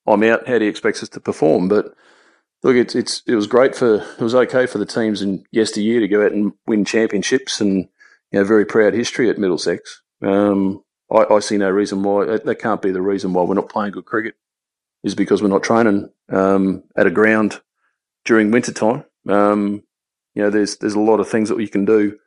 I'm 0.05 0.23
out. 0.23 0.47
How 0.47 0.57
do 0.57 0.65
you 0.65 0.69
expect 0.69 1.01
us 1.01 1.09
to 1.09 1.19
perform? 1.19 1.69
But 1.69 1.93
look, 2.63 2.75
it's 2.75 2.95
it's 2.95 3.21
it 3.27 3.35
was 3.35 3.47
great 3.47 3.75
for 3.75 3.95
it 3.95 4.19
was 4.19 4.35
okay 4.35 4.65
for 4.65 4.77
the 4.77 4.85
teams 4.85 5.21
in 5.21 5.45
yesteryear 5.51 6.01
to 6.01 6.07
go 6.07 6.25
out 6.25 6.33
and 6.33 6.53
win 6.65 6.85
championships 6.85 7.61
and 7.61 7.87
you 8.31 8.39
know 8.39 8.43
very 8.43 8.65
proud 8.65 8.93
history 8.93 9.29
at 9.29 9.37
Middlesex. 9.37 10.01
Um, 10.21 10.83
I, 11.11 11.25
I, 11.35 11.39
see 11.39 11.57
no 11.57 11.69
reason 11.69 12.03
why 12.03 12.25
that 12.37 12.59
can't 12.59 12.81
be 12.81 12.91
the 12.91 13.01
reason 13.01 13.33
why 13.33 13.43
we're 13.43 13.53
not 13.53 13.69
playing 13.69 13.91
good 13.91 14.05
cricket 14.05 14.35
is 15.03 15.15
because 15.15 15.41
we're 15.41 15.49
not 15.49 15.63
training 15.63 16.09
um, 16.29 16.83
at 16.95 17.07
a 17.07 17.11
ground 17.11 17.61
during 18.27 18.51
winter 18.51 18.73
time. 18.73 19.05
Um, 19.27 19.83
you 20.35 20.43
know, 20.43 20.51
there's 20.51 20.77
there's 20.77 20.93
a 20.93 20.99
lot 20.99 21.19
of 21.19 21.27
things 21.27 21.49
that 21.49 21.59
you 21.59 21.69
can 21.69 21.85
do 21.85 22.19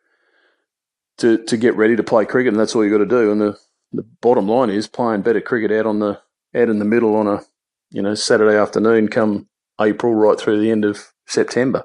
to 1.19 1.45
to 1.45 1.57
get 1.57 1.77
ready 1.77 1.95
to 1.95 2.03
play 2.03 2.25
cricket, 2.25 2.53
and 2.53 2.61
that's 2.61 2.75
all 2.75 2.85
you 2.85 2.91
got 2.91 2.99
to 2.99 3.07
do. 3.07 3.31
And 3.31 3.41
the 3.41 3.59
the 3.93 4.03
bottom 4.21 4.49
line 4.49 4.71
is 4.71 4.89
playing 4.89 5.23
better 5.23 5.41
cricket 5.41 5.71
out 5.71 5.87
on 5.87 6.01
the 6.01 6.21
out 6.55 6.69
in 6.69 6.81
the 6.81 6.85
middle 6.85 7.15
on 7.15 7.29
a 7.29 7.43
you 7.91 8.03
know 8.03 8.15
Saturday 8.15 8.57
afternoon, 8.57 9.09
come 9.09 9.49
April 9.81 10.15
right 10.15 10.39
through 10.41 10.61
the 10.61 10.71
end 10.71 10.85
of 10.85 11.13
September. 11.27 11.85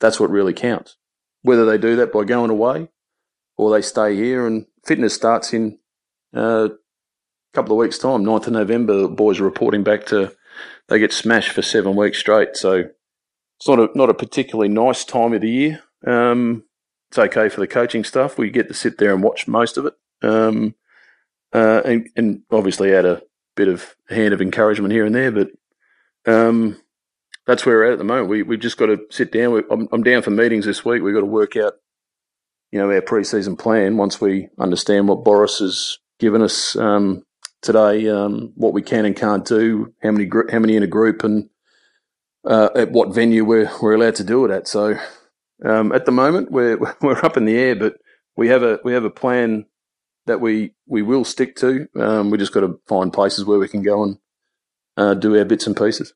That's 0.00 0.20
what 0.20 0.30
really 0.30 0.52
counts. 0.52 0.96
Whether 1.42 1.64
they 1.64 1.78
do 1.78 1.96
that 1.96 2.12
by 2.12 2.24
going 2.24 2.50
away 2.50 2.88
or 3.56 3.70
they 3.70 3.82
stay 3.82 4.16
here, 4.16 4.46
and 4.46 4.66
fitness 4.84 5.14
starts 5.14 5.52
in 5.52 5.78
uh, 6.34 6.68
a 6.70 7.54
couple 7.54 7.72
of 7.72 7.78
weeks' 7.78 7.98
time, 7.98 8.24
9th 8.24 8.46
of 8.46 8.54
November. 8.54 8.96
The 8.96 9.08
boys 9.08 9.40
are 9.40 9.44
reporting 9.44 9.84
back 9.84 10.06
to 10.06 10.34
they 10.88 10.98
get 10.98 11.12
smashed 11.12 11.52
for 11.52 11.62
seven 11.62 11.94
weeks 11.94 12.18
straight. 12.18 12.56
So 12.56 12.84
it's 13.62 13.68
not 13.68 13.78
a 13.78 13.96
not 13.96 14.10
a 14.10 14.14
particularly 14.14 14.68
nice 14.68 15.04
time 15.04 15.32
of 15.32 15.40
the 15.40 15.48
year. 15.48 15.82
Um, 16.04 16.64
it's 17.10 17.18
okay 17.18 17.48
for 17.48 17.60
the 17.60 17.68
coaching 17.68 18.02
stuff. 18.02 18.36
We 18.36 18.50
get 18.50 18.66
to 18.66 18.74
sit 18.74 18.98
there 18.98 19.14
and 19.14 19.22
watch 19.22 19.46
most 19.46 19.76
of 19.76 19.86
it. 19.86 19.94
Um, 20.20 20.74
uh, 21.52 21.80
and, 21.84 22.08
and, 22.16 22.42
obviously 22.50 22.92
add 22.92 23.04
a 23.04 23.22
bit 23.54 23.68
of 23.68 23.94
hand 24.08 24.34
of 24.34 24.40
encouragement 24.40 24.92
here 24.92 25.04
and 25.04 25.14
there. 25.14 25.30
But 25.30 25.50
um, 26.26 26.80
that's 27.46 27.64
where 27.64 27.76
we're 27.76 27.86
at 27.86 27.92
at 27.92 27.98
the 27.98 28.04
moment. 28.04 28.30
We 28.30 28.42
we've 28.42 28.58
just 28.58 28.78
got 28.78 28.86
to 28.86 28.98
sit 29.10 29.30
down. 29.30 29.52
We, 29.52 29.62
I'm, 29.70 29.88
I'm, 29.92 30.02
down 30.02 30.22
for 30.22 30.30
meetings 30.30 30.66
this 30.66 30.84
week. 30.84 31.00
We've 31.00 31.14
got 31.14 31.20
to 31.20 31.26
work 31.26 31.56
out, 31.56 31.74
you 32.72 32.80
know, 32.80 32.90
our 32.90 33.00
pre-season 33.00 33.56
plan 33.56 33.96
once 33.96 34.20
we 34.20 34.48
understand 34.58 35.06
what 35.06 35.22
Boris 35.22 35.60
has 35.60 35.98
given 36.18 36.42
us 36.42 36.74
um, 36.74 37.24
today, 37.60 38.08
um, 38.08 38.54
what 38.56 38.72
we 38.72 38.82
can 38.82 39.04
and 39.04 39.14
can't 39.14 39.44
do, 39.44 39.94
how 40.02 40.10
many 40.10 40.28
how 40.50 40.58
many 40.58 40.74
in 40.74 40.82
a 40.82 40.88
group, 40.88 41.22
and 41.22 41.48
uh, 42.44 42.70
at 42.74 42.92
what 42.92 43.14
venue 43.14 43.44
we're 43.44 43.70
we're 43.80 43.94
allowed 43.94 44.16
to 44.16 44.24
do 44.24 44.44
it 44.44 44.50
at. 44.50 44.68
So 44.68 44.98
um, 45.64 45.92
at 45.92 46.06
the 46.06 46.12
moment, 46.12 46.50
we're 46.50 46.78
we're 47.02 47.24
up 47.24 47.36
in 47.36 47.44
the 47.44 47.56
air, 47.56 47.76
but 47.76 47.96
we 48.36 48.48
have 48.48 48.62
a 48.62 48.80
we 48.84 48.92
have 48.92 49.04
a 49.04 49.10
plan 49.10 49.66
that 50.26 50.40
we 50.40 50.74
we 50.86 51.02
will 51.02 51.24
stick 51.24 51.56
to. 51.56 51.88
Um, 51.96 52.30
we 52.30 52.38
just 52.38 52.52
got 52.52 52.60
to 52.60 52.80
find 52.86 53.12
places 53.12 53.44
where 53.44 53.58
we 53.58 53.68
can 53.68 53.82
go 53.82 54.02
and 54.02 54.18
uh, 54.96 55.14
do 55.14 55.36
our 55.38 55.44
bits 55.44 55.66
and 55.66 55.76
pieces. 55.76 56.14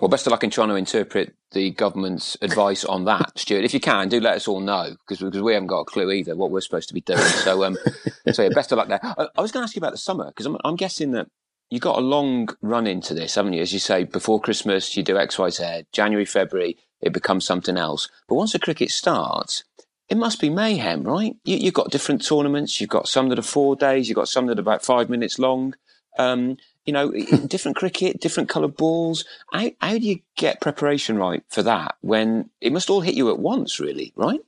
Well, 0.00 0.08
best 0.08 0.26
of 0.26 0.30
luck 0.30 0.44
in 0.44 0.50
trying 0.50 0.68
to 0.68 0.76
interpret 0.76 1.34
the 1.52 1.70
government's 1.72 2.36
advice 2.40 2.84
on 2.84 3.06
that, 3.06 3.36
Stuart. 3.36 3.64
If 3.64 3.74
you 3.74 3.80
can, 3.80 4.08
do 4.08 4.20
let 4.20 4.36
us 4.36 4.46
all 4.46 4.60
know 4.60 4.94
because 5.00 5.18
because 5.18 5.42
we 5.42 5.54
haven't 5.54 5.68
got 5.68 5.80
a 5.80 5.84
clue 5.84 6.10
either 6.12 6.36
what 6.36 6.52
we're 6.52 6.60
supposed 6.60 6.88
to 6.88 6.94
be 6.94 7.00
doing. 7.00 7.18
So, 7.18 7.64
um, 7.64 7.76
so 8.32 8.44
yeah, 8.44 8.50
best 8.54 8.70
of 8.70 8.78
luck 8.78 8.88
there. 8.88 9.00
I, 9.02 9.26
I 9.36 9.40
was 9.40 9.50
going 9.50 9.62
to 9.62 9.64
ask 9.64 9.74
you 9.74 9.80
about 9.80 9.92
the 9.92 9.98
summer 9.98 10.26
because 10.26 10.46
I'm, 10.46 10.56
I'm 10.64 10.76
guessing 10.76 11.12
that 11.12 11.28
you 11.70 11.80
got 11.80 11.98
a 11.98 12.02
long 12.02 12.48
run 12.62 12.86
into 12.86 13.14
this, 13.14 13.34
haven't 13.34 13.52
you? 13.52 13.62
As 13.62 13.72
you 13.72 13.78
say, 13.78 14.04
before 14.04 14.40
Christmas, 14.40 14.96
you 14.96 15.02
do 15.02 15.18
X, 15.18 15.38
Y, 15.38 15.50
Z. 15.50 15.86
January, 15.92 16.24
February, 16.24 16.78
it 17.00 17.12
becomes 17.12 17.44
something 17.44 17.76
else. 17.76 18.08
But 18.28 18.36
once 18.36 18.52
the 18.52 18.58
cricket 18.58 18.90
starts, 18.90 19.64
it 20.08 20.16
must 20.16 20.40
be 20.40 20.48
mayhem, 20.48 21.04
right? 21.04 21.36
You, 21.44 21.66
have 21.66 21.74
got 21.74 21.90
different 21.90 22.24
tournaments. 22.24 22.80
You've 22.80 22.90
got 22.90 23.08
some 23.08 23.28
that 23.28 23.38
are 23.38 23.42
four 23.42 23.76
days. 23.76 24.08
You've 24.08 24.16
got 24.16 24.28
some 24.28 24.46
that 24.46 24.58
are 24.58 24.62
about 24.62 24.84
five 24.84 25.10
minutes 25.10 25.38
long. 25.38 25.74
Um, 26.18 26.56
you 26.86 26.92
know, 26.92 27.10
different 27.46 27.76
cricket, 27.76 28.20
different 28.20 28.48
coloured 28.48 28.76
balls. 28.76 29.26
How, 29.52 29.70
how 29.80 29.92
do 29.92 30.06
you 30.06 30.20
get 30.36 30.62
preparation 30.62 31.18
right 31.18 31.42
for 31.48 31.62
that 31.62 31.96
when 32.00 32.48
it 32.62 32.72
must 32.72 32.88
all 32.88 33.02
hit 33.02 33.14
you 33.14 33.30
at 33.30 33.38
once, 33.38 33.78
really, 33.78 34.14
right? 34.16 34.40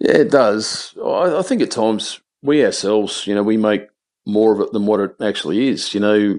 Yeah, 0.00 0.16
it 0.16 0.30
does. 0.30 0.94
I, 1.02 1.38
I 1.38 1.42
think 1.42 1.60
at 1.60 1.70
times 1.70 2.20
we 2.42 2.64
ourselves, 2.64 3.26
you 3.26 3.34
know, 3.34 3.42
we 3.42 3.58
make 3.58 3.88
more 4.26 4.52
of 4.52 4.60
it 4.60 4.72
than 4.72 4.86
what 4.86 5.00
it 5.00 5.14
actually 5.20 5.68
is. 5.68 5.94
You 5.94 6.00
know, 6.00 6.38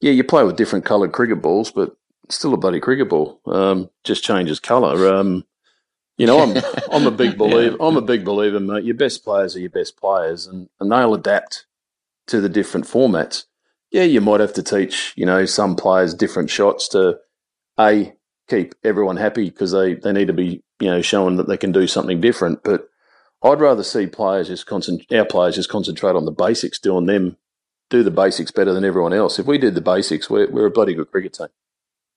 yeah, 0.00 0.12
you 0.12 0.24
play 0.24 0.44
with 0.44 0.56
different 0.56 0.84
coloured 0.84 1.12
cricket 1.12 1.42
balls, 1.42 1.70
but 1.70 1.96
still 2.28 2.54
a 2.54 2.56
bloody 2.56 2.80
cricket 2.80 3.08
ball. 3.08 3.40
Um, 3.46 3.90
just 4.04 4.24
changes 4.24 4.60
colour. 4.60 5.14
Um, 5.14 5.44
you 6.18 6.26
know, 6.26 6.40
I'm 6.40 6.62
I'm 6.92 7.06
a 7.06 7.10
big 7.10 7.38
believer. 7.38 7.76
yeah. 7.78 7.86
I'm 7.86 7.96
a 7.96 8.02
big 8.02 8.24
believer, 8.24 8.60
mate. 8.60 8.84
Your 8.84 8.96
best 8.96 9.24
players 9.24 9.56
are 9.56 9.60
your 9.60 9.70
best 9.70 9.96
players, 9.96 10.46
and, 10.46 10.68
and 10.80 10.90
they'll 10.90 11.14
adapt 11.14 11.66
to 12.28 12.40
the 12.40 12.48
different 12.48 12.86
formats. 12.86 13.44
Yeah, 13.90 14.04
you 14.04 14.20
might 14.20 14.40
have 14.40 14.54
to 14.54 14.62
teach, 14.62 15.12
you 15.16 15.26
know, 15.26 15.44
some 15.44 15.76
players 15.76 16.14
different 16.14 16.48
shots 16.48 16.88
to 16.88 17.18
a 17.78 18.14
keep 18.48 18.74
everyone 18.84 19.16
happy 19.16 19.50
because 19.50 19.72
they, 19.72 19.94
they 19.94 20.12
need 20.12 20.28
to 20.28 20.32
be, 20.32 20.62
you 20.80 20.88
know, 20.88 21.02
showing 21.02 21.36
that 21.36 21.48
they 21.48 21.56
can 21.56 21.72
do 21.72 21.86
something 21.86 22.20
different. 22.20 22.62
But 22.64 22.88
I'd 23.44 23.60
rather 23.60 23.82
see 23.82 24.06
players 24.06 24.48
just 24.48 24.70
our 24.70 25.24
players 25.24 25.56
just 25.56 25.68
concentrate 25.68 26.14
on 26.14 26.24
the 26.24 26.32
basics, 26.32 26.78
doing 26.78 27.06
them 27.06 27.36
do 27.90 28.02
the 28.02 28.10
basics 28.10 28.50
better 28.50 28.72
than 28.72 28.84
everyone 28.84 29.12
else. 29.12 29.38
If 29.38 29.46
we 29.46 29.58
did 29.58 29.74
the 29.74 29.82
basics, 29.82 30.30
we're, 30.30 30.50
we're 30.50 30.66
a 30.66 30.70
bloody 30.70 30.94
good 30.94 31.10
cricket 31.10 31.34
team. 31.34 31.48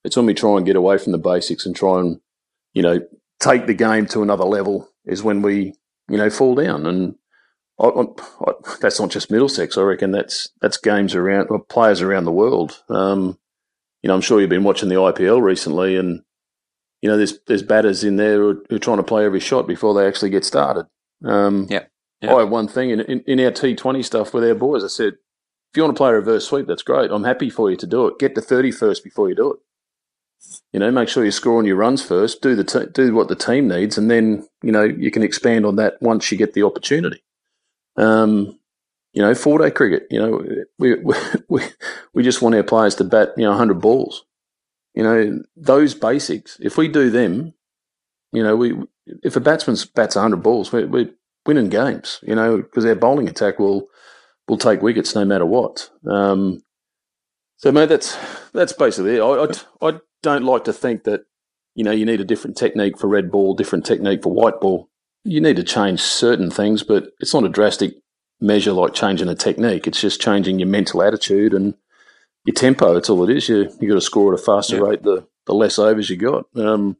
It's 0.05 0.15
when 0.15 0.25
we 0.25 0.33
try 0.33 0.55
and 0.55 0.65
get 0.65 0.77
away 0.77 0.97
from 0.97 1.11
the 1.11 1.17
basics 1.17 1.65
and 1.65 1.75
try 1.75 1.99
and, 1.99 2.21
you 2.73 2.81
know, 2.81 3.01
take 3.41 3.67
the 3.67 3.73
game 3.73 4.05
to 4.07 4.21
another 4.21 4.45
level 4.45 4.89
is 5.05 5.21
when 5.21 5.41
we, 5.41 5.73
you 6.07 6.17
know, 6.17 6.29
fall 6.29 6.55
down. 6.55 6.85
And 6.85 7.15
I, 7.77 7.87
I, 7.87 8.53
that's 8.79 8.99
not 8.99 9.09
just 9.09 9.29
Middlesex. 9.29 9.77
I 9.77 9.81
reckon 9.81 10.11
that's 10.11 10.49
that's 10.61 10.77
games 10.77 11.13
around 11.13 11.49
players 11.67 12.01
around 12.01 12.23
the 12.23 12.31
world. 12.31 12.81
Um, 12.87 13.37
you 14.01 14.07
know, 14.07 14.15
I'm 14.15 14.21
sure 14.21 14.39
you've 14.39 14.49
been 14.49 14.63
watching 14.63 14.87
the 14.87 14.95
IPL 14.95 15.41
recently, 15.41 15.97
and 15.97 16.21
you 17.01 17.09
know, 17.09 17.17
there's 17.17 17.39
there's 17.47 17.63
batters 17.63 18.03
in 18.03 18.15
there 18.15 18.37
who, 18.37 18.63
who 18.69 18.75
are 18.77 18.79
trying 18.79 18.97
to 18.97 19.03
play 19.03 19.25
every 19.25 19.41
shot 19.41 19.67
before 19.67 19.93
they 19.93 20.07
actually 20.07 20.29
get 20.29 20.45
started. 20.45 20.85
Um, 21.23 21.67
yeah. 21.69 21.85
I 22.21 22.39
have 22.39 22.49
one 22.49 22.67
thing 22.67 22.89
in, 22.89 23.01
in, 23.01 23.19
in 23.27 23.39
our 23.41 23.51
T20 23.51 24.03
stuff 24.03 24.33
with 24.33 24.43
our 24.43 24.55
boys. 24.55 24.83
I 24.83 24.87
said, 24.87 25.13
if 25.13 25.77
you 25.77 25.83
want 25.83 25.95
to 25.95 25.99
play 25.99 26.09
a 26.09 26.13
reverse 26.13 26.47
sweep, 26.47 26.67
that's 26.67 26.81
great. 26.83 27.11
I'm 27.11 27.23
happy 27.23 27.49
for 27.49 27.69
you 27.69 27.77
to 27.77 27.85
do 27.85 28.07
it. 28.07 28.17
Get 28.19 28.33
to 28.35 28.41
30 28.41 28.71
first 28.71 29.03
before 29.03 29.29
you 29.29 29.35
do 29.35 29.53
it. 29.53 29.59
You 30.71 30.79
know, 30.79 30.91
make 30.91 31.09
sure 31.09 31.25
you 31.25 31.31
score 31.31 31.59
on 31.59 31.65
your 31.65 31.75
runs 31.75 32.01
first. 32.01 32.41
Do 32.41 32.55
the 32.55 32.63
t- 32.63 32.91
do 32.93 33.13
what 33.13 33.27
the 33.29 33.35
team 33.35 33.67
needs, 33.67 33.97
and 33.97 34.11
then 34.11 34.47
you 34.61 34.71
know 34.71 34.83
you 34.83 35.09
can 35.09 35.23
expand 35.23 35.65
on 35.65 35.75
that 35.77 36.01
once 36.01 36.31
you 36.31 36.37
get 36.37 36.53
the 36.53 36.63
opportunity. 36.63 37.23
Um, 37.97 38.59
you 39.13 39.21
know, 39.21 39.33
four 39.33 39.59
day 39.59 39.71
cricket. 39.71 40.07
You 40.11 40.19
know, 40.19 40.45
we 40.77 40.95
we 41.49 41.61
we 42.13 42.23
just 42.23 42.41
want 42.41 42.55
our 42.55 42.63
players 42.63 42.95
to 42.95 43.03
bat 43.03 43.29
you 43.37 43.43
know 43.43 43.51
100 43.51 43.75
balls. 43.75 44.25
You 44.93 45.03
know, 45.03 45.43
those 45.55 45.93
basics. 45.95 46.57
If 46.61 46.77
we 46.77 46.87
do 46.87 47.09
them, 47.09 47.53
you 48.31 48.43
know, 48.43 48.55
we 48.55 48.75
if 49.23 49.35
a 49.35 49.39
batsman 49.39 49.77
bats 49.93 50.15
100 50.15 50.37
balls, 50.37 50.71
we're, 50.71 50.87
we're 50.87 51.11
winning 51.45 51.69
games. 51.69 52.19
You 52.23 52.35
know, 52.35 52.57
because 52.57 52.85
our 52.85 52.95
bowling 52.95 53.29
attack 53.29 53.59
will 53.59 53.87
will 54.47 54.57
take 54.57 54.81
wickets 54.81 55.15
no 55.15 55.25
matter 55.25 55.45
what. 55.45 55.89
Um, 56.07 56.61
so, 57.57 57.71
mate, 57.71 57.89
that's 57.89 58.17
that's 58.53 58.73
basically 58.73 59.17
it. 59.17 59.21
I, 59.21 59.45
I, 59.45 59.89
I 59.89 59.99
don't 60.21 60.43
like 60.43 60.65
to 60.65 60.73
think 60.73 61.03
that 61.03 61.21
you 61.75 61.83
know 61.83 61.91
you 61.91 62.05
need 62.05 62.21
a 62.21 62.25
different 62.25 62.57
technique 62.57 62.97
for 62.97 63.07
red 63.07 63.31
ball, 63.31 63.53
different 63.53 63.85
technique 63.85 64.23
for 64.23 64.33
white 64.33 64.59
ball. 64.59 64.89
You 65.23 65.41
need 65.41 65.55
to 65.55 65.63
change 65.63 66.01
certain 66.01 66.51
things, 66.51 66.83
but 66.83 67.07
it's 67.19 67.33
not 67.33 67.45
a 67.45 67.49
drastic 67.49 67.95
measure 68.39 68.73
like 68.73 68.93
changing 68.93 69.29
a 69.29 69.35
technique. 69.35 69.87
It's 69.87 70.01
just 70.01 70.21
changing 70.21 70.59
your 70.59 70.67
mental 70.67 71.01
attitude 71.01 71.53
and 71.53 71.73
your 72.45 72.53
tempo. 72.53 72.93
That's 72.93 73.09
all 73.09 73.27
it 73.27 73.35
is. 73.35 73.49
You 73.49 73.69
you 73.79 73.87
got 73.87 73.95
to 73.95 74.01
score 74.01 74.33
at 74.33 74.39
a 74.39 74.43
faster 74.43 74.77
yeah. 74.77 74.81
rate 74.83 75.03
the 75.03 75.27
the 75.45 75.53
less 75.53 75.79
overs 75.79 76.09
you 76.09 76.17
got. 76.17 76.45
Um, 76.55 76.97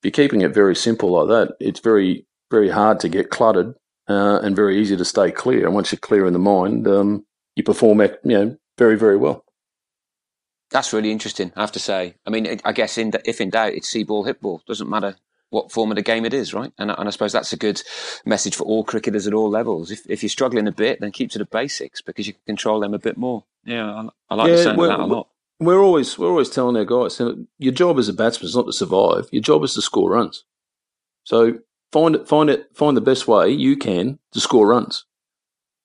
if 0.00 0.04
you're 0.04 0.24
keeping 0.24 0.40
it 0.40 0.54
very 0.54 0.74
simple 0.74 1.10
like 1.10 1.28
that, 1.28 1.56
it's 1.60 1.80
very 1.80 2.26
very 2.50 2.70
hard 2.70 2.98
to 3.00 3.08
get 3.08 3.30
cluttered 3.30 3.74
uh, 4.08 4.40
and 4.42 4.56
very 4.56 4.80
easy 4.80 4.96
to 4.96 5.04
stay 5.04 5.30
clear. 5.30 5.66
And 5.66 5.74
once 5.74 5.92
you're 5.92 5.98
clear 5.98 6.26
in 6.26 6.32
the 6.32 6.38
mind, 6.38 6.88
um, 6.88 7.24
you 7.54 7.62
perform 7.62 8.00
you 8.00 8.10
know 8.24 8.56
very 8.78 8.96
very 8.96 9.16
well. 9.16 9.44
That's 10.70 10.92
really 10.92 11.10
interesting. 11.10 11.52
I 11.56 11.60
have 11.60 11.72
to 11.72 11.80
say. 11.80 12.14
I 12.26 12.30
mean, 12.30 12.60
I 12.64 12.72
guess 12.72 12.96
in, 12.96 13.12
if 13.24 13.40
in 13.40 13.50
doubt, 13.50 13.74
it's 13.74 13.88
see 13.88 14.04
ball, 14.04 14.24
hit 14.24 14.40
ball. 14.40 14.62
Doesn't 14.66 14.88
matter 14.88 15.16
what 15.50 15.72
form 15.72 15.90
of 15.90 15.96
the 15.96 16.02
game 16.02 16.24
it 16.24 16.32
is, 16.32 16.54
right? 16.54 16.72
And, 16.78 16.92
and 16.92 17.08
I 17.08 17.10
suppose 17.10 17.32
that's 17.32 17.52
a 17.52 17.56
good 17.56 17.82
message 18.24 18.54
for 18.54 18.62
all 18.62 18.84
cricketers 18.84 19.26
at 19.26 19.34
all 19.34 19.50
levels. 19.50 19.90
If, 19.90 20.08
if 20.08 20.22
you're 20.22 20.30
struggling 20.30 20.68
a 20.68 20.72
bit, 20.72 21.00
then 21.00 21.10
keep 21.10 21.32
to 21.32 21.38
the 21.38 21.44
basics 21.44 22.00
because 22.00 22.28
you 22.28 22.34
can 22.34 22.42
control 22.46 22.78
them 22.78 22.94
a 22.94 23.00
bit 23.00 23.16
more. 23.16 23.44
Yeah, 23.64 23.84
I, 23.84 24.08
I 24.30 24.34
like 24.36 24.48
yeah, 24.48 24.56
the 24.56 24.62
sound 24.62 24.80
of 24.80 24.88
that 24.88 25.00
a 25.00 25.04
lot. 25.04 25.28
We're 25.60 25.82
always 25.82 26.18
we're 26.18 26.30
always 26.30 26.48
telling 26.48 26.76
our 26.76 26.86
guys, 26.86 27.20
your 27.58 27.72
job 27.72 27.98
as 27.98 28.08
a 28.08 28.14
batsman 28.14 28.46
is 28.46 28.56
not 28.56 28.66
to 28.66 28.72
survive. 28.72 29.28
Your 29.30 29.42
job 29.42 29.62
is 29.62 29.74
to 29.74 29.82
score 29.82 30.10
runs. 30.10 30.44
So 31.24 31.58
find 31.92 32.14
it, 32.14 32.26
find 32.26 32.48
it, 32.48 32.66
find 32.74 32.96
the 32.96 33.02
best 33.02 33.28
way 33.28 33.50
you 33.50 33.76
can 33.76 34.18
to 34.32 34.40
score 34.40 34.66
runs. 34.66 35.04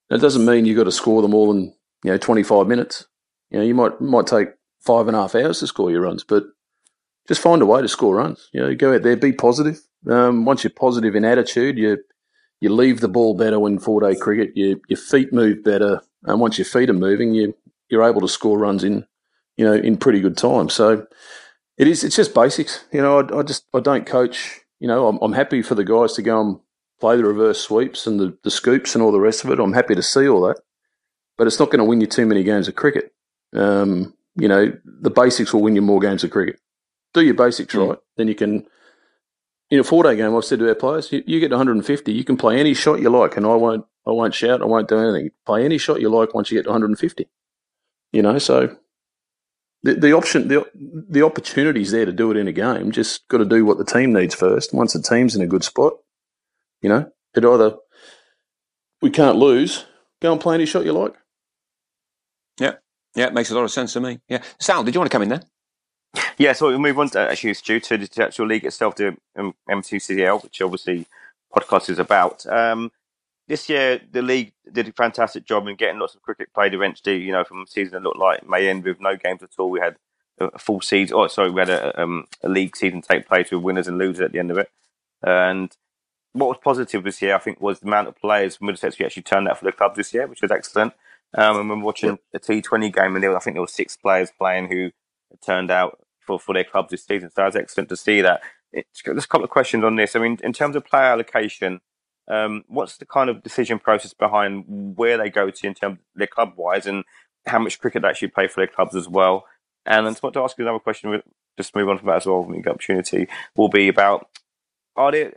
That 0.09 0.21
doesn't 0.21 0.45
mean 0.45 0.65
you've 0.65 0.77
got 0.77 0.85
to 0.85 0.93
score 0.93 1.21
them 1.21 1.33
all 1.33 1.51
in 1.51 1.73
you 2.03 2.11
know 2.11 2.17
25 2.17 2.67
minutes. 2.67 3.05
You 3.49 3.59
know, 3.59 3.65
you 3.65 3.75
might 3.75 3.99
might 3.99 4.27
take 4.27 4.49
five 4.79 5.07
and 5.07 5.15
a 5.15 5.21
half 5.21 5.35
hours 5.35 5.59
to 5.59 5.67
score 5.67 5.91
your 5.91 6.01
runs, 6.01 6.23
but 6.23 6.45
just 7.27 7.41
find 7.41 7.61
a 7.61 7.65
way 7.65 7.81
to 7.81 7.87
score 7.89 8.15
runs. 8.15 8.49
You 8.53 8.61
know, 8.61 8.75
go 8.75 8.93
out 8.95 9.03
there, 9.03 9.17
be 9.17 9.33
positive. 9.33 9.81
Um, 10.09 10.45
once 10.45 10.63
you're 10.63 10.71
positive 10.71 11.15
in 11.15 11.25
attitude, 11.25 11.77
you 11.77 11.97
you 12.61 12.69
leave 12.69 13.01
the 13.01 13.09
ball 13.09 13.35
better 13.35 13.59
when 13.59 13.79
four 13.79 13.99
day 13.99 14.15
cricket. 14.15 14.51
You, 14.55 14.79
your 14.87 14.97
feet 14.97 15.33
move 15.33 15.65
better, 15.65 16.01
and 16.23 16.39
once 16.39 16.57
your 16.57 16.65
feet 16.65 16.89
are 16.89 16.93
moving, 16.93 17.33
you 17.33 17.55
you're 17.89 18.03
able 18.07 18.21
to 18.21 18.29
score 18.29 18.57
runs 18.57 18.83
in 18.83 19.05
you 19.57 19.65
know 19.65 19.73
in 19.73 19.97
pretty 19.97 20.21
good 20.21 20.37
time. 20.37 20.69
So 20.69 21.07
it 21.77 21.87
is. 21.87 22.03
It's 22.03 22.15
just 22.15 22.33
basics. 22.33 22.85
You 22.91 23.01
know, 23.01 23.19
I, 23.19 23.39
I 23.39 23.43
just 23.43 23.65
I 23.73 23.79
don't 23.79 24.05
coach. 24.05 24.61
You 24.79 24.87
know, 24.87 25.07
I'm, 25.07 25.17
I'm 25.21 25.33
happy 25.33 25.61
for 25.61 25.75
the 25.75 25.83
guys 25.83 26.13
to 26.13 26.21
go 26.21 26.41
and 26.41 26.59
play 26.99 27.17
the 27.17 27.25
reverse 27.25 27.61
sweeps 27.61 28.07
and 28.07 28.19
the, 28.19 28.37
the 28.43 28.51
scoops 28.51 28.95
and 28.95 29.03
all 29.03 29.11
the 29.11 29.19
rest 29.19 29.43
of 29.43 29.51
it. 29.51 29.59
I'm 29.59 29.73
happy 29.73 29.95
to 29.95 30.03
see 30.03 30.27
all 30.27 30.41
that, 30.47 30.59
but 31.37 31.47
it's 31.47 31.59
not 31.59 31.69
going 31.69 31.79
to 31.79 31.85
win 31.85 32.01
you 32.01 32.07
too 32.07 32.25
many 32.25 32.43
games 32.43 32.67
of 32.67 32.75
cricket. 32.75 33.13
Um, 33.53 34.13
you 34.35 34.47
know, 34.47 34.73
the 34.83 35.09
basics 35.09 35.53
will 35.53 35.61
win 35.61 35.75
you 35.75 35.81
more 35.81 35.99
games 35.99 36.23
of 36.23 36.31
cricket. 36.31 36.59
Do 37.13 37.21
your 37.21 37.33
basics 37.33 37.73
mm. 37.73 37.89
right, 37.89 37.99
then 38.17 38.27
you 38.27 38.35
can. 38.35 38.65
In 39.71 39.79
a 39.79 39.83
four-day 39.83 40.15
game, 40.15 40.35
I've 40.35 40.45
said 40.45 40.59
to 40.59 40.69
our 40.69 40.75
players, 40.75 41.11
you, 41.11 41.23
you, 41.25 41.39
get 41.39 41.49
150, 41.49 42.13
you 42.13 42.23
can 42.23 42.37
play 42.37 42.59
any 42.59 42.75
shot 42.75 43.01
you 43.01 43.09
like, 43.09 43.35
and 43.35 43.47
I 43.47 43.55
won't, 43.55 43.83
I 44.05 44.11
won't 44.11 44.35
shout, 44.35 44.61
I 44.61 44.65
won't 44.65 44.87
do 44.87 44.99
anything. 44.99 45.31
Play 45.43 45.65
any 45.65 45.79
shot 45.79 45.99
you 45.99 46.09
like 46.09 46.35
once 46.35 46.51
you 46.51 46.57
get 46.59 46.65
to 46.65 46.69
150. 46.69 47.27
You 48.11 48.21
know, 48.21 48.37
so 48.37 48.77
the, 49.85 49.93
the 49.93 50.13
option, 50.13 50.47
the 50.47 50.65
the 50.73 51.21
opportunity's 51.21 51.91
there 51.91 52.05
to 52.05 52.11
do 52.11 52.31
it 52.31 52.37
in 52.37 52.47
a 52.47 52.51
game. 52.51 52.91
Just 52.91 53.27
got 53.27 53.37
to 53.37 53.45
do 53.45 53.63
what 53.63 53.77
the 53.77 53.85
team 53.85 54.11
needs 54.11 54.33
first. 54.33 54.73
Once 54.73 54.93
the 54.93 55.01
team's 55.01 55.35
in 55.35 55.43
a 55.43 55.47
good 55.47 55.63
spot, 55.63 55.93
you 56.81 56.89
know, 56.89 57.11
it 57.35 57.45
either 57.45 57.75
we 58.99 59.11
can't 59.11 59.37
lose, 59.37 59.85
go 60.23 60.31
and 60.31 60.41
play 60.41 60.55
any 60.55 60.65
shot 60.65 60.85
you 60.85 60.91
like. 60.91 61.13
Yeah. 62.59 62.73
Yeah, 63.15 63.27
it 63.27 63.33
makes 63.35 63.51
a 63.51 63.55
lot 63.55 63.63
of 63.63 63.69
sense 63.71 63.93
to 63.93 64.01
me. 64.01 64.19
Yeah. 64.27 64.41
Sal, 64.59 64.83
did 64.83 64.95
you 64.95 64.99
want 64.99 65.11
to 65.11 65.15
come 65.15 65.21
in 65.21 65.29
there? 65.29 65.43
Yeah, 66.37 66.53
so 66.53 66.67
we'll 66.67 66.79
move 66.79 66.97
on 66.97 67.09
to 67.09 67.19
actually, 67.19 67.53
Stu, 67.53 67.79
to 67.81 67.97
the 67.97 68.23
actual 68.23 68.47
league 68.47 68.65
itself, 68.65 68.95
the 68.95 69.15
um, 69.37 69.53
M2CL, 69.69 70.43
which 70.43 70.61
obviously 70.61 71.05
podcast 71.55 71.89
is 71.89 71.99
about. 71.99 72.45
Um, 72.47 72.91
this 73.47 73.69
year, 73.69 74.01
the 74.11 74.21
league 74.21 74.53
did 74.71 74.87
a 74.87 74.93
fantastic 74.93 75.45
job 75.45 75.67
in 75.67 75.75
getting 75.75 75.99
lots 75.99 76.15
of 76.15 76.21
cricket 76.21 76.53
played 76.53 76.73
eventually, 76.73 77.21
you 77.21 77.31
know, 77.31 77.43
from 77.43 77.61
a 77.61 77.67
season 77.67 77.93
that 77.93 78.03
looked 78.03 78.17
like 78.17 78.47
may 78.47 78.67
end 78.67 78.83
with 78.83 78.99
no 78.99 79.15
games 79.15 79.43
at 79.43 79.51
all. 79.59 79.69
We 79.69 79.79
had 79.79 79.97
a 80.39 80.57
full 80.57 80.81
season, 80.81 81.15
oh, 81.15 81.27
sorry, 81.27 81.51
we 81.51 81.61
had 81.61 81.69
a, 81.69 82.01
um, 82.01 82.25
a 82.43 82.49
league 82.49 82.75
season 82.75 83.01
take 83.01 83.27
place 83.27 83.51
with 83.51 83.61
winners 83.61 83.87
and 83.87 83.97
losers 83.97 84.21
at 84.21 84.31
the 84.31 84.39
end 84.39 84.51
of 84.51 84.57
it. 84.57 84.69
And 85.21 85.75
what 86.33 86.49
was 86.49 86.57
positive 86.63 87.03
this 87.03 87.21
year, 87.21 87.35
I 87.35 87.39
think, 87.39 87.61
was 87.61 87.79
the 87.79 87.87
amount 87.87 88.07
of 88.07 88.17
players 88.17 88.57
from 88.57 88.67
Middlesex 88.67 88.95
who 88.95 89.05
actually 89.05 89.23
turned 89.23 89.47
out 89.47 89.57
for 89.59 89.65
the 89.65 89.71
club 89.71 89.95
this 89.95 90.13
year, 90.13 90.27
which 90.27 90.41
was 90.41 90.51
excellent. 90.51 90.93
Um, 91.37 91.59
and 91.59 91.69
when 91.69 91.81
watching 91.81 92.17
a 92.33 92.39
T20 92.39 92.93
game, 92.93 93.15
and 93.15 93.23
there, 93.23 93.35
I 93.35 93.39
think 93.39 93.55
there 93.55 93.61
were 93.61 93.67
six 93.67 93.95
players 93.95 94.31
playing 94.37 94.69
who 94.69 94.91
turned 95.45 95.71
out 95.71 95.99
for, 96.19 96.39
for 96.39 96.53
their 96.53 96.63
clubs 96.63 96.91
this 96.91 97.05
season. 97.05 97.29
So 97.31 97.43
was 97.43 97.55
excellent 97.55 97.89
to 97.89 97.97
see 97.97 98.21
that. 98.21 98.41
It's, 98.73 99.01
there's 99.03 99.23
a 99.23 99.27
couple 99.27 99.45
of 99.45 99.49
questions 99.49 99.83
on 99.83 99.95
this. 99.95 100.15
I 100.15 100.19
mean, 100.19 100.37
in 100.43 100.51
terms 100.51 100.75
of 100.75 100.85
player 100.85 101.05
allocation, 101.05 101.79
um, 102.27 102.63
what's 102.67 102.97
the 102.97 103.05
kind 103.05 103.29
of 103.29 103.43
decision 103.43 103.79
process 103.79 104.13
behind 104.13 104.65
where 104.97 105.17
they 105.17 105.29
go 105.29 105.49
to 105.49 105.67
in 105.67 105.73
terms 105.73 105.97
of 105.99 106.05
their 106.15 106.27
club 106.27 106.53
wise 106.55 106.85
and 106.85 107.03
how 107.45 107.59
much 107.59 107.79
cricket 107.79 108.01
they 108.01 108.07
actually 108.07 108.29
play 108.29 108.47
for 108.47 108.61
their 108.61 108.67
clubs 108.67 108.95
as 108.95 109.07
well? 109.07 109.45
And 109.85 110.05
then 110.05 110.13
I 110.13 110.19
want 110.21 110.33
to 110.33 110.41
ask 110.41 110.57
you 110.57 110.63
another 110.63 110.79
question, 110.79 111.21
just 111.57 111.75
move 111.75 111.89
on 111.89 111.97
from 111.97 112.07
that 112.07 112.17
as 112.17 112.25
well, 112.25 112.43
when 112.43 112.61
get 112.61 112.71
opportunity, 112.71 113.27
will 113.55 113.69
be 113.69 113.87
about 113.87 114.27
are 114.95 115.11
there 115.11 115.33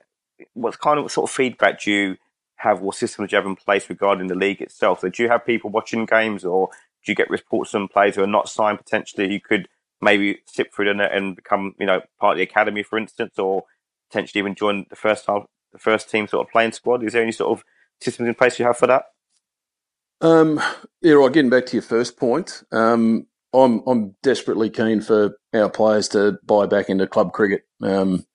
what 0.55 0.79
kind 0.79 0.99
of 0.99 1.11
sort 1.11 1.29
of 1.29 1.35
feedback 1.35 1.83
do 1.83 1.91
you 1.91 2.17
have 2.57 2.81
what 2.81 2.97
systems 2.97 3.31
do 3.31 3.37
you 3.37 3.43
have 3.43 3.47
in 3.47 3.57
place 3.57 3.89
regarding 3.89 4.29
the 4.29 4.35
league 4.35 4.61
itself? 4.61 5.01
So 5.01 5.09
do 5.09 5.23
you 5.23 5.29
have 5.29 5.47
people 5.47 5.71
watching 5.71 6.07
games 6.07 6.45
or 6.45 6.69
do 7.05 7.13
you 7.13 7.17
get 7.17 7.31
reports 7.31 7.71
from 7.71 7.89
players 7.89 8.17
who 8.17 8.23
are 8.23 8.27
not 8.27 8.49
signed 8.49 8.79
potentially 8.79 9.29
who 9.29 9.41
could 9.41 9.69
maybe 10.01 10.39
slip 10.47 10.73
through 10.73 10.93
net 10.95 11.13
and 11.13 11.37
become, 11.37 11.75
you 11.79 11.87
know, 11.87 12.01
part 12.21 12.33
of 12.33 12.39
the 12.39 12.43
academy, 12.45 12.83
for 12.83 12.99
instance, 12.99 13.39
or 13.39 13.65
potentially 14.11 14.41
even 14.41 14.55
join 14.55 14.87
the 14.91 14.97
first 14.97 15.27
half, 15.27 15.45
the 15.73 15.79
first 15.79 16.11
team 16.11 16.27
sort 16.27 16.47
of 16.47 16.53
playing 16.53 16.73
squad? 16.73 17.05
Is 17.05 17.13
there 17.13 17.23
any 17.23 17.33
sort 17.33 17.59
of 17.59 17.65
systems 18.01 18.29
in 18.29 18.35
place 18.35 18.59
you 18.59 18.65
have 18.65 18.79
for 18.79 18.87
that? 18.87 19.05
Um, 20.21 20.61
yeah, 21.01 21.15
right. 21.15 21.33
Getting 21.33 21.51
back 21.51 21.67
to 21.67 21.77
your 21.77 21.83
first 21.83 22.17
point, 22.17 22.63
um, 22.73 23.27
I'm 23.55 23.83
I'm 23.87 24.17
desperately 24.23 24.71
keen 24.71 25.01
for 25.01 25.39
our 25.55 25.71
players 25.71 26.09
to 26.09 26.39
buy 26.45 26.67
back 26.67 26.89
into 26.89 27.07
club 27.07 27.33
cricket, 27.33 27.63
um, 27.83 28.27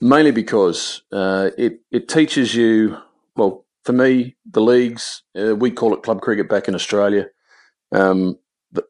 mainly 0.00 0.32
because 0.32 1.02
uh, 1.10 1.50
it 1.56 1.80
it 1.90 2.08
teaches 2.08 2.54
you 2.54 2.98
well, 3.36 3.64
for 3.84 3.92
me, 3.92 4.36
the 4.44 4.60
leagues 4.60 5.22
uh, 5.38 5.56
we 5.56 5.70
call 5.70 5.94
it 5.94 6.02
club 6.02 6.20
cricket 6.20 6.48
back 6.48 6.68
in 6.68 6.74
Australia. 6.74 7.28
Um, 7.90 8.38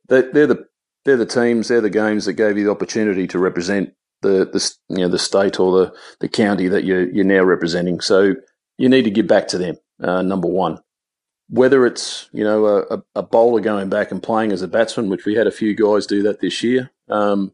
they're, 0.08 0.32
they're 0.32 0.46
the 0.46 0.66
they're 1.04 1.16
the 1.16 1.26
teams, 1.26 1.68
they're 1.68 1.80
the 1.80 1.88
games 1.90 2.24
that 2.24 2.32
gave 2.32 2.58
you 2.58 2.64
the 2.64 2.70
opportunity 2.70 3.26
to 3.28 3.38
represent 3.38 3.94
the 4.22 4.46
the 4.46 4.74
you 4.88 4.98
know 4.98 5.08
the 5.08 5.18
state 5.18 5.60
or 5.60 5.72
the 5.72 5.94
the 6.20 6.28
county 6.28 6.68
that 6.68 6.84
you're 6.84 7.08
you're 7.08 7.24
now 7.24 7.42
representing. 7.42 8.00
So 8.00 8.34
you 8.76 8.88
need 8.88 9.02
to 9.04 9.10
give 9.10 9.26
back 9.26 9.48
to 9.48 9.58
them. 9.58 9.76
Uh, 10.00 10.22
number 10.22 10.48
one, 10.48 10.78
whether 11.48 11.86
it's 11.86 12.28
you 12.32 12.44
know 12.44 12.66
a, 12.66 13.02
a, 13.16 13.22
bowler 13.22 13.60
going 13.60 13.88
back 13.88 14.10
and 14.10 14.22
playing 14.22 14.52
as 14.52 14.62
a 14.62 14.68
batsman, 14.68 15.08
which 15.08 15.24
we 15.24 15.34
had 15.34 15.46
a 15.46 15.52
few 15.52 15.74
guys 15.74 16.06
do 16.06 16.22
that 16.22 16.40
this 16.40 16.62
year. 16.62 16.90
Um, 17.08 17.52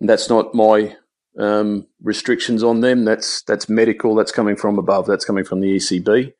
that's 0.00 0.28
not 0.28 0.54
my 0.54 0.96
um, 1.38 1.86
restrictions 2.02 2.62
on 2.62 2.80
them. 2.80 3.04
That's 3.04 3.42
that's 3.42 3.68
medical. 3.68 4.14
That's 4.14 4.32
coming 4.32 4.56
from 4.56 4.78
above. 4.78 5.06
That's 5.06 5.24
coming 5.24 5.44
from 5.44 5.60
the 5.60 5.76
ECB. 5.76 6.32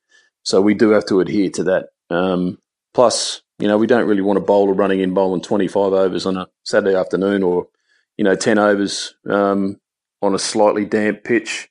So 0.42 0.60
we 0.60 0.74
do 0.74 0.90
have 0.90 1.06
to 1.06 1.20
adhere 1.20 1.50
to 1.50 1.64
that. 1.64 1.88
Um, 2.08 2.58
plus, 2.94 3.42
you 3.58 3.68
know, 3.68 3.78
we 3.78 3.86
don't 3.86 4.06
really 4.06 4.22
want 4.22 4.38
a 4.38 4.42
bowler 4.42 4.72
running 4.72 5.00
in 5.00 5.14
bowling 5.14 5.42
25 5.42 5.92
overs 5.92 6.26
on 6.26 6.36
a 6.36 6.46
Saturday 6.64 6.96
afternoon 6.96 7.42
or, 7.42 7.68
you 8.20 8.24
know, 8.24 8.34
10 8.34 8.58
overs 8.58 9.14
um, 9.30 9.80
on 10.20 10.34
a 10.34 10.38
slightly 10.38 10.84
damp 10.84 11.24
pitch. 11.24 11.70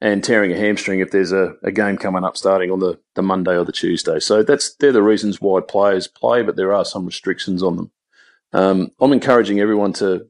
and 0.00 0.22
tearing 0.22 0.52
a 0.52 0.56
hamstring 0.56 1.00
if 1.00 1.10
there's 1.10 1.32
a, 1.32 1.54
a 1.64 1.72
game 1.72 1.96
coming 1.98 2.22
up 2.22 2.36
starting 2.36 2.70
on 2.70 2.78
the, 2.78 2.96
the 3.16 3.22
Monday 3.22 3.56
or 3.56 3.64
the 3.64 3.72
Tuesday. 3.72 4.20
So 4.20 4.44
that's 4.44 4.76
they're 4.76 4.92
the 4.92 5.02
reasons 5.02 5.40
why 5.40 5.60
players 5.60 6.06
play, 6.06 6.44
but 6.44 6.54
there 6.54 6.72
are 6.72 6.84
some 6.84 7.06
restrictions 7.06 7.60
on 7.60 7.74
them. 7.74 7.90
Um, 8.52 8.92
I'm 9.00 9.12
encouraging 9.12 9.58
everyone 9.58 9.92
to 9.94 10.28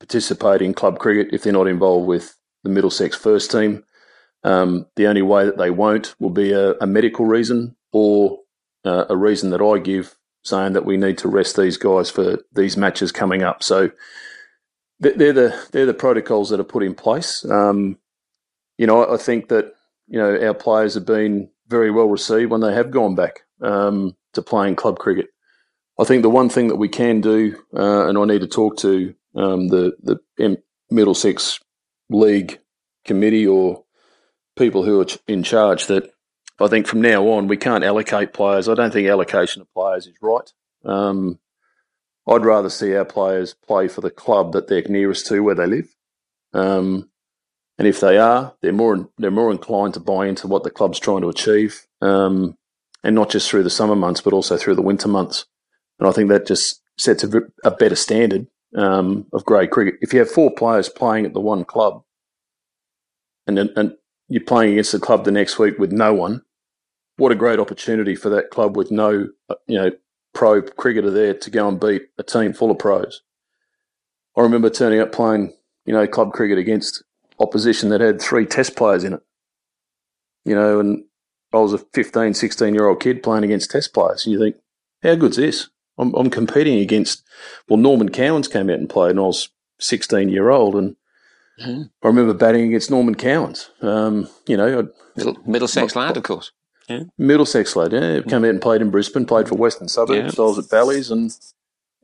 participate 0.00 0.62
in 0.62 0.72
club 0.72 0.98
cricket 0.98 1.34
if 1.34 1.42
they're 1.42 1.52
not 1.52 1.68
involved 1.68 2.08
with 2.08 2.38
the 2.62 2.70
Middlesex 2.70 3.14
first 3.14 3.50
team. 3.50 3.84
Um, 4.42 4.86
the 4.96 5.06
only 5.06 5.22
way 5.22 5.44
that 5.44 5.58
they 5.58 5.70
won't 5.70 6.14
will 6.18 6.30
be 6.30 6.52
a, 6.52 6.72
a 6.78 6.86
medical 6.86 7.26
reason 7.26 7.76
or 7.92 8.38
uh, 8.86 9.04
a 9.10 9.16
reason 9.18 9.50
that 9.50 9.60
I 9.60 9.80
give 9.80 10.16
saying 10.44 10.72
that 10.72 10.86
we 10.86 10.96
need 10.96 11.18
to 11.18 11.28
rest 11.28 11.58
these 11.58 11.76
guys 11.76 12.10
for 12.10 12.38
these 12.54 12.78
matches 12.78 13.12
coming 13.12 13.42
up. 13.42 13.62
So 13.62 13.90
they're 15.12 15.32
the 15.32 15.66
they're 15.72 15.86
the 15.86 15.94
protocols 15.94 16.50
that 16.50 16.60
are 16.60 16.64
put 16.64 16.82
in 16.82 16.94
place. 16.94 17.44
Um, 17.44 17.98
you 18.78 18.86
know, 18.86 19.12
I 19.12 19.16
think 19.16 19.48
that 19.48 19.72
you 20.08 20.18
know 20.18 20.38
our 20.46 20.54
players 20.54 20.94
have 20.94 21.06
been 21.06 21.50
very 21.68 21.90
well 21.90 22.08
received 22.08 22.50
when 22.50 22.60
they 22.60 22.74
have 22.74 22.90
gone 22.90 23.14
back 23.14 23.40
um, 23.60 24.16
to 24.32 24.42
playing 24.42 24.76
club 24.76 24.98
cricket. 24.98 25.26
I 25.98 26.04
think 26.04 26.22
the 26.22 26.30
one 26.30 26.48
thing 26.48 26.68
that 26.68 26.76
we 26.76 26.88
can 26.88 27.20
do, 27.20 27.56
uh, 27.74 28.08
and 28.08 28.18
I 28.18 28.24
need 28.24 28.40
to 28.40 28.48
talk 28.48 28.76
to 28.78 29.14
um, 29.36 29.68
the 29.68 29.92
the 30.02 30.58
Middlesex 30.90 31.60
League 32.10 32.60
committee 33.04 33.46
or 33.46 33.84
people 34.56 34.84
who 34.84 35.00
are 35.00 35.06
in 35.26 35.42
charge, 35.42 35.86
that 35.86 36.10
I 36.60 36.68
think 36.68 36.86
from 36.86 37.00
now 37.00 37.28
on 37.28 37.48
we 37.48 37.56
can't 37.56 37.84
allocate 37.84 38.32
players. 38.32 38.68
I 38.68 38.74
don't 38.74 38.92
think 38.92 39.08
allocation 39.08 39.62
of 39.62 39.72
players 39.72 40.06
is 40.06 40.16
right. 40.20 40.52
Um, 40.84 41.38
I'd 42.26 42.44
rather 42.44 42.70
see 42.70 42.94
our 42.94 43.04
players 43.04 43.54
play 43.54 43.88
for 43.88 44.00
the 44.00 44.10
club 44.10 44.52
that 44.52 44.68
they're 44.68 44.82
nearest 44.88 45.26
to 45.26 45.42
where 45.42 45.54
they 45.54 45.66
live. 45.66 45.94
Um, 46.52 47.10
and 47.78 47.88
if 47.88 48.00
they 48.00 48.18
are, 48.18 48.54
they're 48.62 48.72
more 48.72 49.08
they're 49.18 49.30
more 49.30 49.50
inclined 49.50 49.94
to 49.94 50.00
buy 50.00 50.26
into 50.26 50.46
what 50.46 50.62
the 50.62 50.70
club's 50.70 51.00
trying 51.00 51.22
to 51.22 51.28
achieve, 51.28 51.86
um, 52.00 52.56
and 53.02 53.14
not 53.14 53.30
just 53.30 53.50
through 53.50 53.64
the 53.64 53.70
summer 53.70 53.96
months, 53.96 54.20
but 54.20 54.32
also 54.32 54.56
through 54.56 54.76
the 54.76 54.82
winter 54.82 55.08
months. 55.08 55.44
And 55.98 56.08
I 56.08 56.12
think 56.12 56.28
that 56.28 56.46
just 56.46 56.80
sets 56.96 57.24
a, 57.24 57.42
a 57.64 57.72
better 57.72 57.96
standard 57.96 58.46
um, 58.76 59.26
of 59.32 59.44
grade 59.44 59.70
cricket. 59.70 59.94
If 60.00 60.12
you 60.12 60.20
have 60.20 60.30
four 60.30 60.54
players 60.54 60.88
playing 60.88 61.26
at 61.26 61.34
the 61.34 61.40
one 61.40 61.64
club, 61.64 62.02
and 63.46 63.58
and 63.58 63.94
you're 64.28 64.44
playing 64.44 64.72
against 64.72 64.92
the 64.92 65.00
club 65.00 65.24
the 65.24 65.32
next 65.32 65.58
week 65.58 65.76
with 65.76 65.90
no 65.90 66.14
one, 66.14 66.42
what 67.16 67.32
a 67.32 67.36
great 67.36 67.58
opportunity 67.58 68.14
for 68.14 68.28
that 68.30 68.50
club 68.50 68.76
with 68.76 68.92
no 68.92 69.28
uh, 69.50 69.56
you 69.66 69.78
know 69.78 69.90
pro 70.34 70.62
cricketer 70.62 71.10
there 71.10 71.34
to 71.34 71.50
go 71.50 71.68
and 71.68 71.80
beat 71.80 72.02
a 72.18 72.22
team 72.22 72.52
full 72.52 72.70
of 72.70 72.78
pros. 72.78 73.22
I 74.36 74.42
remember 74.42 74.68
turning 74.68 75.00
up 75.00 75.12
playing 75.12 75.52
you 75.86 75.94
know 75.94 76.06
club 76.06 76.32
cricket 76.32 76.58
against 76.58 77.02
opposition 77.38 77.88
that 77.90 78.00
had 78.00 78.20
three 78.20 78.46
test 78.46 78.76
players 78.76 79.04
in 79.04 79.14
it. 79.14 79.20
You 80.44 80.54
know, 80.54 80.80
and 80.80 81.04
I 81.52 81.58
was 81.58 81.72
a 81.72 81.78
15, 81.78 82.34
16 82.34 82.74
year 82.74 82.88
old 82.88 83.00
kid 83.00 83.22
playing 83.22 83.44
against 83.44 83.70
test 83.70 83.94
players. 83.94 84.26
And 84.26 84.32
you 84.32 84.38
think, 84.38 84.56
how 85.02 85.14
good's 85.14 85.36
this? 85.36 85.68
I'm, 85.96 86.12
I'm 86.14 86.30
competing 86.30 86.80
against, 86.80 87.22
well, 87.68 87.76
Norman 87.76 88.08
Cowans 88.08 88.48
came 88.48 88.68
out 88.68 88.78
and 88.78 88.90
played 88.90 89.12
and 89.12 89.20
I 89.20 89.22
was 89.22 89.48
16 89.78 90.28
year 90.28 90.50
old 90.50 90.74
and 90.74 90.96
mm-hmm. 91.62 91.82
I 92.02 92.06
remember 92.06 92.34
batting 92.34 92.66
against 92.66 92.90
Norman 92.90 93.14
Cowans. 93.14 93.70
Um, 93.80 94.28
you 94.46 94.56
know, 94.56 94.88
Middle, 95.16 95.36
Middlesex 95.46 95.94
lad, 95.94 96.16
of 96.16 96.24
course. 96.24 96.50
Yeah. 96.88 97.04
Middlesex 97.16 97.76
lad, 97.76 97.92
yeah. 97.92 98.20
Came 98.20 98.44
out 98.44 98.50
and 98.50 98.60
played 98.60 98.82
in 98.82 98.90
Brisbane, 98.90 99.26
played 99.26 99.48
for 99.48 99.54
Western 99.54 99.88
Suburbs. 99.88 100.36
Yeah. 100.36 100.42
I 100.42 100.46
was 100.46 100.58
at 100.58 100.70
Bally's 100.70 101.10
and 101.10 101.34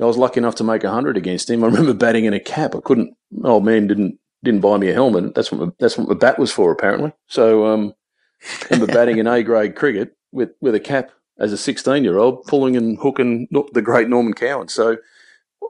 I 0.01 0.05
was 0.05 0.17
lucky 0.17 0.39
enough 0.39 0.55
to 0.57 0.65
make 0.65 0.83
100 0.83 1.17
against 1.17 1.51
him. 1.51 1.63
I 1.63 1.67
remember 1.67 1.93
batting 1.95 2.25
in 2.25 2.33
a 2.33 2.41
cap. 2.41 2.75
I 2.75 2.81
couldn't, 2.81 3.17
old 3.45 3.65
man 3.65 3.87
didn't 3.87 4.19
didn't 4.43 4.61
buy 4.61 4.79
me 4.79 4.89
a 4.89 4.95
helmet. 4.95 5.35
That's 5.35 5.53
what 5.53 5.61
my, 5.61 5.73
that's 5.79 5.99
what 5.99 6.09
my 6.09 6.15
bat 6.15 6.39
was 6.39 6.51
for, 6.51 6.73
apparently. 6.73 7.13
So 7.27 7.67
um, 7.67 7.95
I 8.43 8.67
remember 8.71 8.93
batting 8.93 9.19
in 9.19 9.27
A 9.27 9.43
grade 9.43 9.77
cricket 9.77 10.17
with, 10.33 10.51
with 10.61 10.75
a 10.75 10.81
cap 10.81 11.11
as 11.39 11.53
a 11.53 11.59
16 11.59 12.05
year 12.05 12.19
old, 12.19 12.47
pulling 12.47 12.77
and 12.77 12.99
hooking 12.99 13.49
the 13.73 13.83
great 13.83 14.09
Norman 14.09 14.35
Cowan. 14.35 14.69
So 14.69 14.97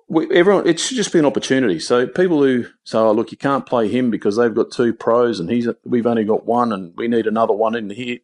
we, 0.09 0.31
everyone, 0.33 0.67
it 0.67 0.79
should 0.79 0.97
just 0.97 1.13
be 1.13 1.19
an 1.19 1.27
opportunity. 1.27 1.79
So 1.79 2.07
people 2.07 2.43
who 2.43 2.67
say, 2.85 2.99
"Oh, 2.99 3.13
look, 3.13 3.31
you 3.31 3.39
can't 3.39 3.67
play 3.67 3.89
him 3.89 4.11
because 4.11 4.37
they've 4.37 4.55
got 4.55 4.71
two 4.71 4.93
pros 4.93 5.41
and 5.41 5.51
he's 5.51 5.69
we've 5.85 6.07
only 6.07 6.25
got 6.25 6.47
one 6.47 6.73
and 6.73 6.93
we 6.97 7.09
need 7.09 7.27
another 7.27 7.53
one 7.53 7.75
in 7.75 7.91
here," 7.91 8.19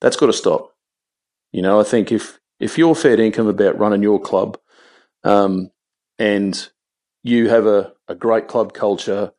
that's 0.00 0.16
got 0.16 0.26
to 0.26 0.32
stop. 0.32 0.74
You 1.52 1.62
know, 1.62 1.80
I 1.80 1.84
think 1.84 2.12
if 2.12 2.38
if 2.60 2.76
you're 2.76 2.94
fair 2.94 3.20
income 3.20 3.46
about 3.46 3.78
running 3.78 4.02
your 4.02 4.20
club, 4.20 4.58
um, 5.24 5.70
and 6.18 6.68
you 7.22 7.48
have 7.48 7.66
a, 7.66 7.92
a 8.08 8.14
great 8.14 8.48
club 8.48 8.72
culture, 8.72 9.32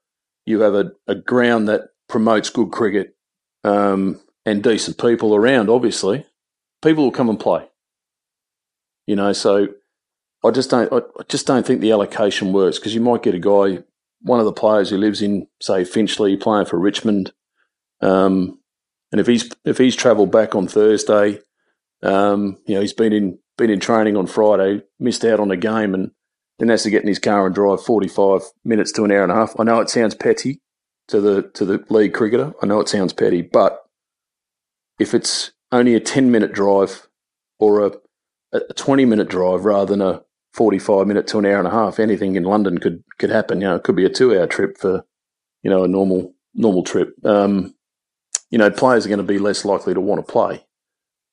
you 0.46 0.62
have 0.62 0.74
a, 0.74 0.92
a 1.08 1.16
ground 1.16 1.68
that 1.68 1.90
promotes 2.08 2.50
good 2.50 2.72
cricket 2.72 3.16
um, 3.64 4.20
and 4.46 4.64
decent 4.64 4.98
people 4.98 5.36
around, 5.36 5.70
obviously, 5.70 6.26
people 6.82 7.04
will 7.04 7.12
come 7.12 7.30
and 7.30 7.40
play. 7.40 7.68
You 9.06 9.16
know, 9.16 9.34
so 9.34 9.68
I 10.44 10.52
just 10.52 10.70
don't 10.70 10.92
I 10.92 11.02
just 11.28 11.48
don't 11.48 11.66
think 11.66 11.82
the 11.82 11.92
allocation 11.92 12.54
works 12.54 12.80
because 12.80 12.94
you 12.94 13.02
might 13.02 13.24
get 13.24 13.36
a 13.36 13.40
guy, 13.40 13.84
one 14.22 14.40
of 14.40 14.46
the 14.46 14.54
players 14.54 14.90
who 14.90 14.98
lives 14.98 15.22
in 15.22 15.48
say 15.62 15.84
Finchley, 15.84 16.38
playing 16.38 16.68
for 16.68 16.80
Richmond, 16.80 17.34
um, 18.02 18.59
and 19.12 19.20
if 19.20 19.28
he's 19.28 19.50
if 19.66 19.78
he's 19.78 19.96
travelled 19.96 20.32
back 20.32 20.56
on 20.56 20.68
Thursday, 20.68 21.40
um, 22.04 22.58
you 22.66 22.76
know 22.76 22.82
he's 22.82 22.94
been 22.94 23.14
in 23.14 23.40
been 23.58 23.70
in 23.70 23.80
training 23.80 24.16
on 24.16 24.28
Friday, 24.28 24.84
missed 25.00 25.26
out 25.26 25.40
on 25.40 25.52
a 25.52 25.58
game, 25.58 25.94
and 25.94 26.12
then 26.60 26.70
has 26.70 26.84
to 26.84 26.90
get 26.90 27.02
in 27.02 27.08
his 27.08 27.20
car 27.20 27.46
and 27.46 27.56
drive 27.56 27.84
45 27.84 28.42
minutes 28.64 28.92
to 28.94 29.04
an 29.04 29.12
hour 29.12 29.24
and 29.24 29.32
a 29.32 29.36
half. 29.36 29.54
I 29.60 29.64
know 29.64 29.80
it 29.80 29.90
sounds 29.90 30.16
petty 30.16 30.62
to 31.08 31.20
the 31.20 31.44
to 31.54 31.66
the 31.66 31.84
league 31.90 32.14
cricketer. 32.14 32.54
I 32.62 32.66
know 32.66 32.80
it 32.80 32.90
sounds 32.90 33.14
petty, 33.14 33.42
but 33.42 33.84
if 35.00 35.14
it's 35.14 35.52
only 35.72 35.96
a 35.96 36.00
10 36.00 36.32
minute 36.32 36.52
drive 36.52 37.08
or 37.60 37.86
a, 37.86 37.92
a 38.52 38.74
20 38.74 39.06
minute 39.06 39.30
drive 39.30 39.66
rather 39.66 39.86
than 39.86 40.02
a 40.02 40.22
45 40.54 41.08
minute 41.08 41.28
to 41.28 41.40
an 41.40 41.46
hour 41.46 41.60
and 41.60 41.68
a 41.68 41.72
half, 41.72 42.00
anything 42.00 42.36
in 42.36 42.44
London 42.44 42.78
could 42.78 43.04
could 43.18 43.30
happen. 43.30 43.62
You 43.62 43.68
know, 43.68 43.76
it 43.76 43.84
could 43.84 43.96
be 43.96 44.06
a 44.06 44.10
two 44.10 44.38
hour 44.38 44.48
trip 44.48 44.78
for 44.78 45.04
you 45.64 45.70
know 45.70 45.84
a 45.84 45.88
normal 45.88 46.34
normal 46.54 46.84
trip. 46.84 47.14
Um, 47.24 47.76
you 48.50 48.58
know, 48.58 48.72
players 48.72 49.06
are 49.06 49.10
going 49.10 49.18
to 49.18 49.24
be 49.24 49.40
less 49.40 49.66
likely 49.66 49.94
to 49.94 50.02
want 50.02 50.26
to 50.26 50.32
play. 50.32 50.66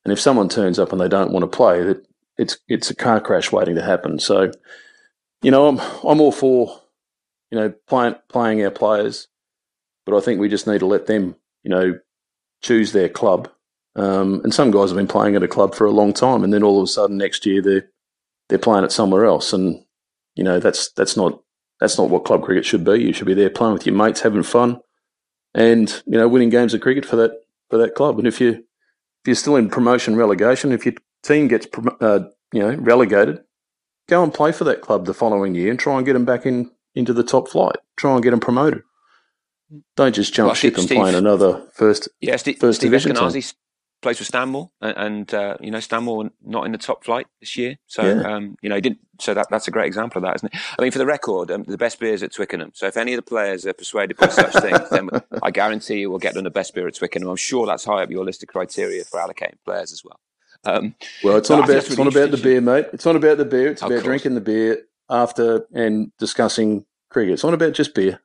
And 0.04 0.12
if 0.12 0.20
someone 0.20 0.48
turns 0.48 0.78
up 0.78 0.92
and 0.92 1.00
they 1.00 1.08
don't 1.08 1.32
want 1.32 1.42
to 1.42 1.56
play, 1.56 1.94
it's 2.38 2.58
it's 2.68 2.90
a 2.90 2.94
car 2.94 3.20
crash 3.20 3.50
waiting 3.50 3.74
to 3.74 3.82
happen. 3.82 4.18
So 4.18 4.52
you 5.42 5.50
know, 5.50 5.68
I'm 5.68 5.80
I'm 6.04 6.20
all 6.20 6.32
for 6.32 6.80
you 7.50 7.58
know 7.58 7.72
playing 7.88 8.16
playing 8.28 8.64
our 8.64 8.70
players, 8.70 9.28
but 10.04 10.16
I 10.16 10.20
think 10.20 10.40
we 10.40 10.48
just 10.48 10.66
need 10.66 10.80
to 10.80 10.86
let 10.86 11.06
them 11.06 11.36
you 11.62 11.70
know 11.70 11.98
choose 12.62 12.92
their 12.92 13.08
club. 13.08 13.50
Um, 13.96 14.42
and 14.44 14.52
some 14.52 14.70
guys 14.70 14.90
have 14.90 14.96
been 14.96 15.06
playing 15.06 15.36
at 15.36 15.42
a 15.42 15.48
club 15.48 15.74
for 15.74 15.86
a 15.86 15.90
long 15.90 16.12
time, 16.12 16.44
and 16.44 16.52
then 16.52 16.62
all 16.62 16.78
of 16.78 16.84
a 16.84 16.86
sudden 16.86 17.16
next 17.16 17.46
year 17.46 17.62
they're 17.62 17.88
they're 18.48 18.58
playing 18.58 18.84
it 18.84 18.92
somewhere 18.92 19.24
else, 19.24 19.52
and 19.52 19.82
you 20.34 20.44
know 20.44 20.60
that's 20.60 20.92
that's 20.92 21.16
not 21.16 21.42
that's 21.80 21.98
not 21.98 22.10
what 22.10 22.24
club 22.24 22.42
cricket 22.42 22.64
should 22.64 22.84
be. 22.84 23.02
You 23.02 23.12
should 23.12 23.26
be 23.26 23.34
there 23.34 23.50
playing 23.50 23.74
with 23.74 23.86
your 23.86 23.94
mates, 23.94 24.20
having 24.20 24.42
fun, 24.42 24.80
and 25.56 26.02
you 26.06 26.18
know 26.18 26.28
winning 26.28 26.50
games 26.50 26.74
of 26.74 26.82
cricket 26.82 27.04
for 27.04 27.16
that 27.16 27.32
for 27.70 27.78
that 27.78 27.96
club. 27.96 28.18
And 28.18 28.28
if 28.28 28.40
you 28.40 28.50
if 28.50 29.26
you're 29.26 29.34
still 29.34 29.56
in 29.56 29.68
promotion 29.68 30.14
relegation, 30.14 30.70
if 30.70 30.84
your 30.84 30.94
team 31.24 31.48
gets 31.48 31.66
uh, 32.00 32.20
you 32.52 32.60
know 32.60 32.74
relegated, 32.76 33.40
go 34.08 34.22
and 34.22 34.32
play 34.32 34.52
for 34.52 34.64
that 34.64 34.82
club 34.82 35.06
the 35.06 35.14
following 35.14 35.56
year 35.56 35.70
and 35.70 35.80
try 35.80 35.96
and 35.96 36.06
get 36.06 36.12
them 36.12 36.26
back 36.26 36.46
in 36.46 36.70
into 36.94 37.12
the 37.12 37.24
top 37.24 37.48
flight. 37.48 37.76
Try 37.96 38.14
and 38.14 38.22
get 38.22 38.30
them 38.30 38.40
promoted. 38.40 38.82
Don't 39.96 40.14
just 40.14 40.32
jump 40.32 40.48
well, 40.48 40.54
ship 40.54 40.78
and 40.78 40.86
play 40.86 41.08
in 41.08 41.16
another 41.16 41.66
first 41.72 42.08
yeah, 42.20 42.36
Steve, 42.36 42.58
first 42.58 42.80
Steve 42.80 42.90
division. 42.90 43.16
Plays 44.06 44.18
for 44.18 44.24
Stanmore, 44.24 44.70
and, 44.80 45.34
uh, 45.34 45.56
you 45.60 45.72
know 45.72 45.80
Stanmore 45.80 46.30
not 46.40 46.64
in 46.64 46.70
the 46.70 46.78
top 46.78 47.04
flight 47.04 47.26
this 47.40 47.56
year. 47.56 47.76
So 47.88 48.04
yeah. 48.04 48.36
um, 48.36 48.56
you 48.62 48.68
know 48.68 48.76
he 48.76 48.80
didn't. 48.80 49.00
So 49.18 49.34
that 49.34 49.48
that's 49.50 49.66
a 49.66 49.72
great 49.72 49.88
example 49.88 50.20
of 50.20 50.22
that, 50.22 50.36
isn't 50.36 50.54
it? 50.54 50.60
I 50.78 50.80
mean, 50.80 50.92
for 50.92 50.98
the 50.98 51.06
record, 51.06 51.50
um, 51.50 51.64
the 51.64 51.76
best 51.76 51.98
beer 51.98 52.14
is 52.14 52.22
at 52.22 52.32
Twickenham. 52.32 52.70
So 52.72 52.86
if 52.86 52.96
any 52.96 53.14
of 53.14 53.16
the 53.16 53.28
players 53.28 53.66
are 53.66 53.72
persuaded 53.72 54.16
by 54.16 54.28
such 54.28 54.52
things, 54.52 54.88
then 54.90 55.10
I 55.42 55.50
guarantee 55.50 55.98
you 55.98 56.10
we'll 56.10 56.20
get 56.20 56.34
them 56.34 56.44
the 56.44 56.50
best 56.50 56.72
beer 56.72 56.86
at 56.86 56.94
Twickenham. 56.94 57.28
I'm 57.28 57.34
sure 57.34 57.66
that's 57.66 57.84
high 57.84 58.04
up 58.04 58.10
your 58.12 58.24
list 58.24 58.44
of 58.44 58.48
criteria 58.48 59.02
for 59.02 59.18
allocating 59.18 59.56
players 59.64 59.90
as 59.90 60.04
well. 60.04 60.20
Um, 60.62 60.94
well, 61.24 61.38
it's 61.38 61.50
not 61.50 61.64
about 61.64 61.76
it's 61.76 61.98
not 61.98 62.06
about 62.06 62.30
the 62.30 62.36
beer, 62.36 62.60
mate. 62.60 62.86
It's 62.92 63.06
not 63.06 63.16
about 63.16 63.38
the 63.38 63.44
beer. 63.44 63.72
It's 63.72 63.82
about 63.82 64.04
drinking 64.04 64.36
the 64.36 64.40
beer 64.40 64.82
after 65.10 65.66
and 65.74 66.12
discussing 66.20 66.86
cricket. 67.10 67.32
It's 67.32 67.42
not 67.42 67.54
about 67.54 67.72
just 67.72 67.92
beer. 67.92 68.20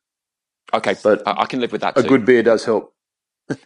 Okay, 0.76 0.94
but 1.02 1.28
I, 1.28 1.42
I 1.42 1.46
can 1.48 1.60
live 1.60 1.72
with 1.72 1.82
that. 1.82 1.98
A 1.98 2.04
good 2.04 2.24
beer 2.24 2.44
does 2.44 2.66
help. 2.66 2.94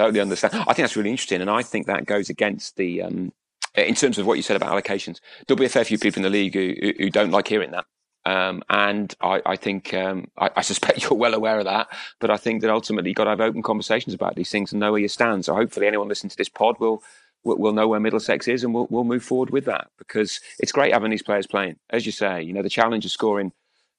totally 0.00 0.20
understand. 0.20 0.54
I 0.54 0.72
think 0.72 0.78
that's 0.78 0.96
really 0.96 1.10
interesting, 1.10 1.40
and 1.40 1.50
I 1.50 1.62
think 1.62 1.86
that 1.86 2.06
goes 2.06 2.28
against 2.28 2.76
the. 2.76 3.02
Um, 3.02 3.32
in 3.76 3.94
terms 3.94 4.18
of 4.18 4.26
what 4.26 4.36
you 4.36 4.42
said 4.42 4.56
about 4.56 4.72
allocations, 4.72 5.20
there'll 5.46 5.58
be 5.58 5.64
a 5.64 5.68
fair 5.68 5.84
few 5.84 5.96
people 5.96 6.18
in 6.18 6.24
the 6.24 6.30
league 6.30 6.54
who, 6.54 6.74
who 6.98 7.08
don't 7.08 7.30
like 7.30 7.46
hearing 7.46 7.70
that. 7.70 7.84
Um, 8.26 8.64
and 8.68 9.14
I, 9.20 9.40
I 9.46 9.56
think 9.56 9.94
um, 9.94 10.26
I, 10.36 10.50
I, 10.56 10.62
suspect 10.62 11.02
you're 11.08 11.14
well 11.14 11.34
aware 11.34 11.58
of 11.58 11.66
that. 11.66 11.86
But 12.18 12.30
I 12.30 12.36
think 12.36 12.62
that 12.62 12.70
ultimately 12.70 13.10
you've 13.10 13.16
got 13.16 13.24
to 13.24 13.30
have 13.30 13.40
open 13.40 13.62
conversations 13.62 14.12
about 14.12 14.34
these 14.34 14.50
things 14.50 14.72
and 14.72 14.80
know 14.80 14.90
where 14.90 15.00
you 15.00 15.08
stand. 15.08 15.44
So 15.44 15.54
hopefully 15.54 15.86
anyone 15.86 16.08
listening 16.08 16.30
to 16.30 16.36
this 16.36 16.48
pod 16.48 16.80
will 16.80 17.02
we'll 17.44 17.72
know 17.72 17.88
where 17.88 18.00
Middlesex 18.00 18.48
is 18.48 18.64
and 18.64 18.74
we'll, 18.74 18.86
we'll 18.90 19.04
move 19.04 19.22
forward 19.22 19.48
with 19.48 19.64
that 19.64 19.88
because 19.96 20.40
it's 20.58 20.72
great 20.72 20.92
having 20.92 21.10
these 21.10 21.22
players 21.22 21.46
playing. 21.46 21.76
As 21.88 22.04
you 22.04 22.12
say, 22.12 22.42
you 22.42 22.52
know, 22.52 22.62
the 22.62 22.68
challenge 22.68 23.04
of 23.06 23.10
scoring 23.10 23.52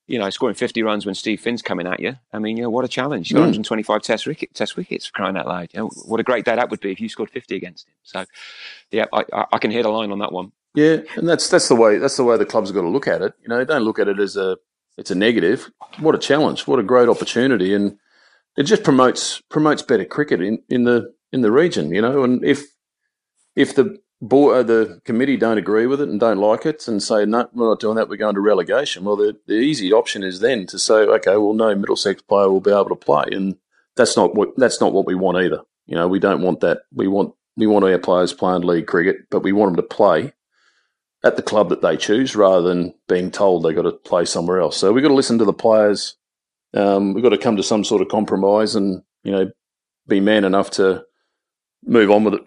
you 0.06 0.18
know, 0.18 0.28
scoring 0.30 0.54
50 0.54 0.82
runs 0.82 1.06
when 1.06 1.14
Steve 1.14 1.40
Finn's 1.40 1.62
coming 1.62 1.86
at 1.86 2.00
you. 2.00 2.16
I 2.32 2.38
mean, 2.38 2.56
you 2.56 2.64
know, 2.64 2.70
what 2.70 2.84
a 2.84 2.88
challenge. 2.88 3.30
You 3.30 3.36
got 3.36 3.42
Mm. 3.42 3.62
125 3.62 4.02
test, 4.02 4.26
wicket, 4.26 4.52
test 4.54 4.76
wickets 4.76 5.10
crying 5.10 5.36
out 5.36 5.46
loud. 5.46 5.70
You 5.72 5.80
know, 5.80 5.90
what 6.06 6.20
a 6.20 6.24
great 6.24 6.44
day 6.44 6.56
that 6.56 6.70
would 6.70 6.80
be 6.80 6.90
if 6.90 7.00
you 7.00 7.08
scored 7.08 7.30
50 7.30 7.56
against 7.56 7.86
him. 7.86 7.94
So, 8.02 8.24
yeah, 8.90 9.06
I, 9.12 9.24
I, 9.52 9.58
can 9.58 9.70
hear 9.70 9.82
the 9.82 9.88
line 9.88 10.10
on 10.10 10.18
that 10.18 10.32
one. 10.32 10.52
Yeah, 10.74 10.98
and 11.16 11.28
that's 11.28 11.48
that's 11.48 11.68
the 11.68 11.76
way 11.76 11.98
that's 11.98 12.16
the 12.16 12.24
way 12.24 12.36
the 12.38 12.46
clubs 12.46 12.72
got 12.72 12.80
to 12.80 12.88
look 12.88 13.06
at 13.06 13.20
it. 13.20 13.34
You 13.42 13.48
know, 13.48 13.62
don't 13.64 13.82
look 13.84 13.98
at 13.98 14.08
it 14.08 14.18
as 14.18 14.36
a 14.36 14.56
it's 14.96 15.10
a 15.10 15.14
negative. 15.14 15.70
What 15.98 16.14
a 16.14 16.18
challenge! 16.18 16.66
What 16.66 16.78
a 16.78 16.82
great 16.82 17.10
opportunity, 17.10 17.74
and 17.74 17.98
it 18.56 18.62
just 18.62 18.82
promotes 18.82 19.42
promotes 19.50 19.82
better 19.82 20.06
cricket 20.06 20.40
in, 20.40 20.62
in 20.70 20.84
the 20.84 21.12
in 21.30 21.42
the 21.42 21.52
region. 21.52 21.90
You 21.92 22.00
know, 22.00 22.24
and 22.24 22.42
if 22.42 22.64
if 23.54 23.74
the 23.74 23.98
board, 24.22 24.56
uh, 24.56 24.62
the 24.62 25.00
committee 25.04 25.36
don't 25.36 25.58
agree 25.58 25.86
with 25.86 26.00
it 26.00 26.08
and 26.08 26.18
don't 26.18 26.38
like 26.38 26.64
it 26.64 26.88
and 26.88 27.02
say 27.02 27.26
no, 27.26 27.48
we're 27.52 27.68
not 27.68 27.80
doing 27.80 27.96
that, 27.96 28.08
we're 28.08 28.16
going 28.16 28.34
to 28.34 28.40
relegation. 28.40 29.04
Well, 29.04 29.16
the 29.16 29.36
the 29.46 29.54
easy 29.54 29.92
option 29.92 30.22
is 30.22 30.40
then 30.40 30.66
to 30.68 30.78
say, 30.78 30.94
okay, 30.94 31.36
well, 31.36 31.52
no 31.52 31.74
Middlesex 31.74 32.22
player 32.22 32.50
will 32.50 32.60
be 32.60 32.70
able 32.70 32.88
to 32.88 32.96
play, 32.96 33.24
and 33.32 33.56
that's 33.96 34.16
not 34.16 34.34
what 34.34 34.56
that's 34.56 34.80
not 34.80 34.92
what 34.92 35.06
we 35.06 35.14
want 35.14 35.38
either. 35.38 35.60
You 35.86 35.96
know, 35.96 36.08
we 36.08 36.20
don't 36.20 36.42
want 36.42 36.60
that. 36.60 36.82
We 36.94 37.08
want 37.08 37.34
we 37.56 37.66
want 37.66 37.84
our 37.84 37.98
players 37.98 38.32
playing 38.32 38.62
league 38.62 38.86
cricket, 38.86 39.28
but 39.30 39.42
we 39.42 39.52
want 39.52 39.76
them 39.76 39.84
to 39.84 39.94
play 39.94 40.32
at 41.24 41.36
the 41.36 41.42
club 41.42 41.68
that 41.68 41.82
they 41.82 41.96
choose 41.96 42.34
rather 42.34 42.62
than 42.62 42.94
being 43.08 43.30
told 43.30 43.62
they've 43.62 43.76
got 43.76 43.82
to 43.82 43.92
play 43.92 44.24
somewhere 44.24 44.60
else. 44.60 44.76
So 44.76 44.92
we've 44.92 45.02
got 45.02 45.08
to 45.08 45.14
listen 45.14 45.38
to 45.38 45.44
the 45.44 45.52
players. 45.52 46.16
Um, 46.74 47.14
we've 47.14 47.22
got 47.22 47.30
to 47.30 47.38
come 47.38 47.56
to 47.56 47.62
some 47.62 47.84
sort 47.84 48.02
of 48.02 48.08
compromise 48.08 48.74
and, 48.74 49.02
you 49.22 49.30
know, 49.30 49.50
be 50.08 50.20
man 50.20 50.44
enough 50.44 50.70
to 50.72 51.04
move 51.84 52.10
on 52.10 52.24
with 52.24 52.34
it. 52.34 52.42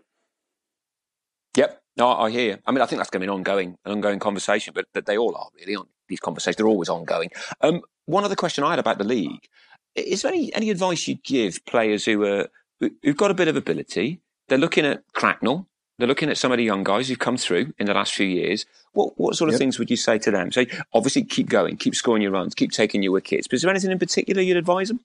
No, 1.97 2.09
I 2.11 2.29
hear 2.29 2.51
you. 2.53 2.57
I 2.65 2.71
mean, 2.71 2.81
I 2.81 2.85
think 2.85 2.99
that's 2.99 3.09
going 3.09 3.21
to 3.21 3.25
be 3.27 3.31
an 3.31 3.35
ongoing, 3.35 3.77
an 3.85 3.91
ongoing 3.93 4.19
conversation, 4.19 4.73
but, 4.75 4.85
but 4.93 5.05
they 5.05 5.17
all 5.17 5.35
are 5.35 5.47
really 5.57 5.75
on 5.77 5.87
these 6.09 6.19
conversations. 6.19 6.57
They're 6.57 6.67
always 6.67 6.89
ongoing. 6.89 7.29
Um, 7.61 7.81
one 8.05 8.23
other 8.25 8.35
question 8.35 8.63
I 8.63 8.71
had 8.71 8.79
about 8.79 8.97
the 8.97 9.05
league: 9.05 9.47
Is 9.95 10.21
there 10.21 10.31
any 10.33 10.53
any 10.53 10.69
advice 10.69 11.07
you'd 11.07 11.23
give 11.23 11.63
players 11.65 12.03
who 12.05 12.23
are 12.25 12.49
who- 12.79 12.91
who've 13.01 13.15
got 13.17 13.31
a 13.31 13.33
bit 13.33 13.47
of 13.47 13.55
ability? 13.55 14.19
They're 14.49 14.57
looking 14.57 14.85
at 14.85 15.03
Cracknell. 15.13 15.67
They're 15.97 16.07
looking 16.09 16.29
at 16.29 16.37
some 16.37 16.51
of 16.51 16.57
the 16.57 16.63
young 16.65 16.83
guys 16.83 17.07
who've 17.07 17.17
come 17.17 17.37
through 17.37 17.73
in 17.79 17.85
the 17.85 17.93
last 17.93 18.13
few 18.13 18.27
years. 18.27 18.65
What 18.91 19.17
what 19.17 19.35
sort 19.35 19.47
of 19.49 19.53
Yep. 19.53 19.59
things 19.59 19.79
would 19.79 19.89
you 19.89 19.95
say 19.97 20.17
to 20.19 20.29
them? 20.31 20.51
So 20.51 20.65
obviously, 20.93 21.23
keep 21.23 21.47
going, 21.47 21.77
keep 21.77 21.95
scoring 21.95 22.21
your 22.21 22.31
runs, 22.31 22.53
keep 22.53 22.71
taking 22.71 23.01
your 23.01 23.13
wickets. 23.13 23.47
But 23.47 23.55
is 23.55 23.61
there 23.61 23.71
anything 23.71 23.91
in 23.91 23.99
particular 23.99 24.41
you'd 24.41 24.57
advise 24.57 24.89
them? 24.89 24.99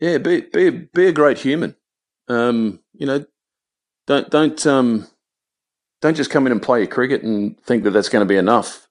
Yeah, 0.00 0.18
be 0.18 0.40
be 0.42 0.70
be 0.70 1.06
a 1.06 1.12
great 1.12 1.38
human. 1.38 1.76
Um, 2.28 2.80
you 2.92 3.06
know, 3.06 3.24
don't 4.06 4.30
don't 4.30 4.66
um, 4.66 5.06
don't 6.00 6.16
just 6.16 6.30
come 6.30 6.46
in 6.46 6.52
and 6.52 6.62
play 6.62 6.80
your 6.80 6.88
cricket 6.88 7.22
and 7.22 7.58
think 7.62 7.84
that 7.84 7.90
that's 7.90 8.08
going 8.08 8.26
to 8.26 8.28
be 8.28 8.36
enough. 8.36 8.88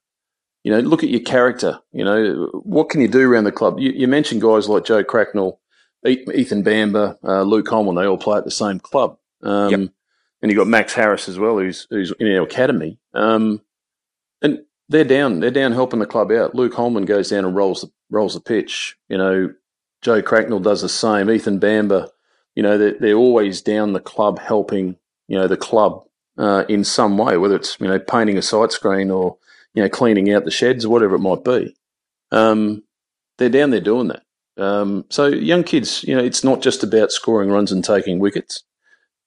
You 0.63 0.71
know, 0.71 0.79
look 0.79 1.03
at 1.03 1.09
your 1.09 1.21
character. 1.21 1.79
You 1.91 2.03
know, 2.03 2.49
what 2.63 2.89
can 2.89 3.01
you 3.01 3.07
do 3.07 3.21
around 3.29 3.43
the 3.43 3.51
club? 3.51 3.79
You, 3.79 3.91
you 3.91 4.07
mentioned 4.07 4.41
guys 4.41 4.67
like 4.67 4.85
Joe 4.85 5.03
Cracknell, 5.03 5.59
Ethan 6.05 6.63
Bamber, 6.63 7.17
uh, 7.23 7.43
Luke 7.43 7.67
Holman. 7.67 7.95
They 7.95 8.07
all 8.07 8.17
play 8.17 8.37
at 8.37 8.45
the 8.45 8.51
same 8.51 8.79
club. 8.79 9.17
Um, 9.43 9.69
Yep. 9.69 9.89
And 10.41 10.51
you 10.51 10.57
got 10.57 10.67
Max 10.67 10.93
Harris 10.93 11.27
as 11.27 11.39
well, 11.39 11.57
who's 11.57 11.87
who's 11.89 12.11
in 12.19 12.35
our 12.35 12.43
academy. 12.43 12.99
Um, 13.13 13.61
and 14.41 14.59
they're 14.89 15.03
down. 15.03 15.39
They're 15.39 15.49
down 15.49 15.71
helping 15.71 15.99
the 15.99 16.05
club 16.05 16.31
out. 16.31 16.53
Luke 16.53 16.73
Holman 16.73 17.05
goes 17.05 17.29
down 17.29 17.45
and 17.45 17.55
rolls 17.55 17.81
the 17.81 17.91
rolls 18.11 18.35
the 18.35 18.41
pitch. 18.41 18.95
You 19.09 19.17
know, 19.17 19.53
Joe 20.01 20.21
Cracknell 20.21 20.59
does 20.59 20.81
the 20.81 20.89
same. 20.89 21.31
Ethan 21.31 21.59
Bamber, 21.59 22.09
you 22.53 22.61
know, 22.61 22.77
they're, 22.77 22.95
they're 22.99 23.15
always 23.15 23.61
down 23.61 23.93
the 23.93 23.99
club 23.99 24.37
helping, 24.37 24.97
you 25.27 25.37
know, 25.37 25.47
the 25.47 25.57
club 25.57 26.03
uh, 26.37 26.65
in 26.69 26.83
some 26.83 27.17
way, 27.17 27.37
whether 27.37 27.55
it's, 27.55 27.79
you 27.79 27.87
know, 27.87 27.99
painting 27.99 28.37
a 28.37 28.41
sight 28.41 28.71
screen 28.71 29.09
or, 29.11 29.37
you 29.73 29.83
know, 29.83 29.89
cleaning 29.89 30.31
out 30.33 30.45
the 30.45 30.51
sheds 30.51 30.85
or 30.85 30.89
whatever 30.89 31.15
it 31.15 31.19
might 31.19 31.43
be. 31.43 31.75
Um, 32.31 32.83
they're 33.37 33.49
down 33.49 33.71
there 33.71 33.81
doing 33.81 34.07
that. 34.09 34.23
Um, 34.57 35.05
so 35.09 35.27
young 35.27 35.63
kids, 35.63 36.03
you 36.03 36.15
know, 36.15 36.23
it's 36.23 36.43
not 36.43 36.61
just 36.61 36.83
about 36.83 37.11
scoring 37.11 37.49
runs 37.49 37.71
and 37.71 37.83
taking 37.83 38.19
wickets. 38.19 38.63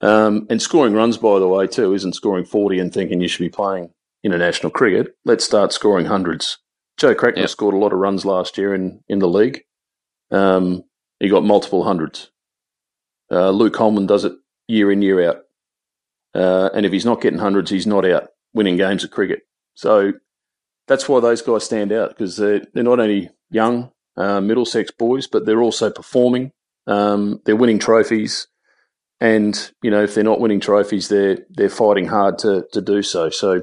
Um, 0.00 0.46
and 0.48 0.62
scoring 0.62 0.94
runs, 0.94 1.16
by 1.16 1.38
the 1.38 1.48
way, 1.48 1.66
too, 1.66 1.92
isn't 1.92 2.14
scoring 2.14 2.44
40 2.44 2.78
and 2.78 2.92
thinking 2.92 3.20
you 3.20 3.28
should 3.28 3.44
be 3.44 3.48
playing 3.48 3.90
international 4.22 4.70
cricket. 4.70 5.16
Let's 5.24 5.44
start 5.44 5.72
scoring 5.72 6.06
hundreds. 6.06 6.58
Joe 6.98 7.14
Cracknell 7.14 7.42
Yep. 7.42 7.50
scored 7.50 7.74
a 7.74 7.78
lot 7.78 7.92
of 7.92 7.98
runs 7.98 8.24
last 8.24 8.58
year 8.58 8.74
in, 8.74 9.02
in 9.08 9.18
the 9.18 9.28
league. 9.28 9.64
Um, 10.30 10.84
he 11.20 11.28
got 11.28 11.44
multiple 11.44 11.84
hundreds. 11.84 12.30
Uh, 13.30 13.50
Luke 13.50 13.76
Holman 13.76 14.06
does 14.06 14.24
it 14.24 14.32
year 14.68 14.90
in, 14.90 15.02
year 15.02 15.28
out. 15.28 15.44
Uh, 16.38 16.70
and 16.72 16.86
if 16.86 16.92
he's 16.92 17.04
not 17.04 17.20
getting 17.20 17.40
hundreds, 17.40 17.70
he's 17.70 17.86
not 17.86 18.08
out 18.08 18.28
winning 18.54 18.76
games 18.76 19.02
of 19.02 19.10
cricket. 19.10 19.40
So 19.74 20.12
that's 20.86 21.08
why 21.08 21.20
those 21.20 21.42
guys 21.42 21.64
stand 21.64 21.92
out 21.92 22.10
because 22.10 22.36
they're, 22.36 22.62
they're 22.72 22.84
not 22.84 23.00
only 23.00 23.30
young 23.50 23.90
uh, 24.16 24.40
Middlesex 24.40 24.92
boys, 24.92 25.26
but 25.26 25.46
they're 25.46 25.62
also 25.62 25.90
performing. 25.90 26.52
Um, 26.86 27.40
they're 27.44 27.56
winning 27.56 27.80
trophies. 27.80 28.46
And, 29.20 29.72
you 29.82 29.90
know, 29.90 30.04
if 30.04 30.14
they're 30.14 30.22
not 30.22 30.40
winning 30.40 30.60
trophies, 30.60 31.08
they're, 31.08 31.38
they're 31.50 31.68
fighting 31.68 32.06
hard 32.06 32.38
to, 32.38 32.66
to 32.72 32.80
do 32.80 33.02
so. 33.02 33.30
So 33.30 33.62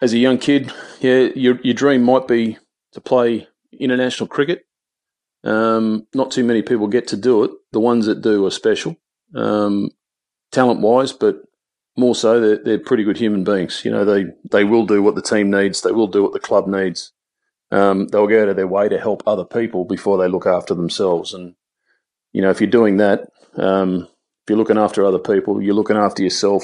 as 0.00 0.12
a 0.12 0.18
young 0.18 0.38
kid, 0.38 0.72
yeah, 1.00 1.28
your, 1.34 1.58
your 1.62 1.74
dream 1.74 2.04
might 2.04 2.28
be 2.28 2.58
to 2.92 3.00
play 3.00 3.48
international 3.78 4.28
cricket. 4.28 4.64
Um, 5.42 6.06
not 6.14 6.30
too 6.30 6.44
many 6.44 6.62
people 6.62 6.86
get 6.86 7.08
to 7.08 7.16
do 7.16 7.42
it. 7.44 7.50
The 7.72 7.80
ones 7.80 8.06
that 8.06 8.22
do 8.22 8.46
are 8.46 8.50
special, 8.52 8.96
um, 9.34 9.90
talent 10.52 10.80
wise, 10.80 11.12
but 11.12 11.42
more 11.96 12.14
so 12.14 12.40
they're, 12.40 12.62
they're 12.62 12.78
pretty 12.78 13.04
good 13.04 13.16
human 13.16 13.44
beings. 13.44 13.82
You 13.84 13.90
know, 13.90 14.04
they, 14.04 14.26
they 14.50 14.64
will 14.64 14.86
do 14.86 15.02
what 15.02 15.14
the 15.14 15.22
team 15.22 15.50
needs. 15.50 15.80
They 15.80 15.92
will 15.92 16.06
do 16.06 16.22
what 16.22 16.32
the 16.32 16.40
club 16.40 16.66
needs. 16.66 17.12
Um, 17.70 18.08
they'll 18.08 18.26
go 18.26 18.42
out 18.42 18.48
of 18.48 18.56
their 18.56 18.66
way 18.66 18.88
to 18.88 19.00
help 19.00 19.22
other 19.26 19.44
people 19.44 19.84
before 19.84 20.18
they 20.18 20.28
look 20.28 20.46
after 20.46 20.74
themselves. 20.74 21.32
And, 21.32 21.54
you 22.32 22.42
know, 22.42 22.50
if 22.50 22.60
you're 22.60 22.70
doing 22.70 22.98
that, 22.98 23.28
um, 23.56 24.02
if 24.02 24.50
you're 24.50 24.58
looking 24.58 24.78
after 24.78 25.04
other 25.04 25.18
people, 25.18 25.60
you're 25.60 25.74
looking 25.74 25.96
after 25.96 26.22
yourself, 26.22 26.62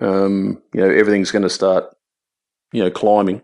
um, 0.00 0.62
you 0.74 0.80
know, 0.80 0.90
everything's 0.90 1.30
going 1.30 1.42
to 1.42 1.50
start, 1.50 1.84
you 2.72 2.82
know, 2.82 2.90
climbing. 2.90 3.42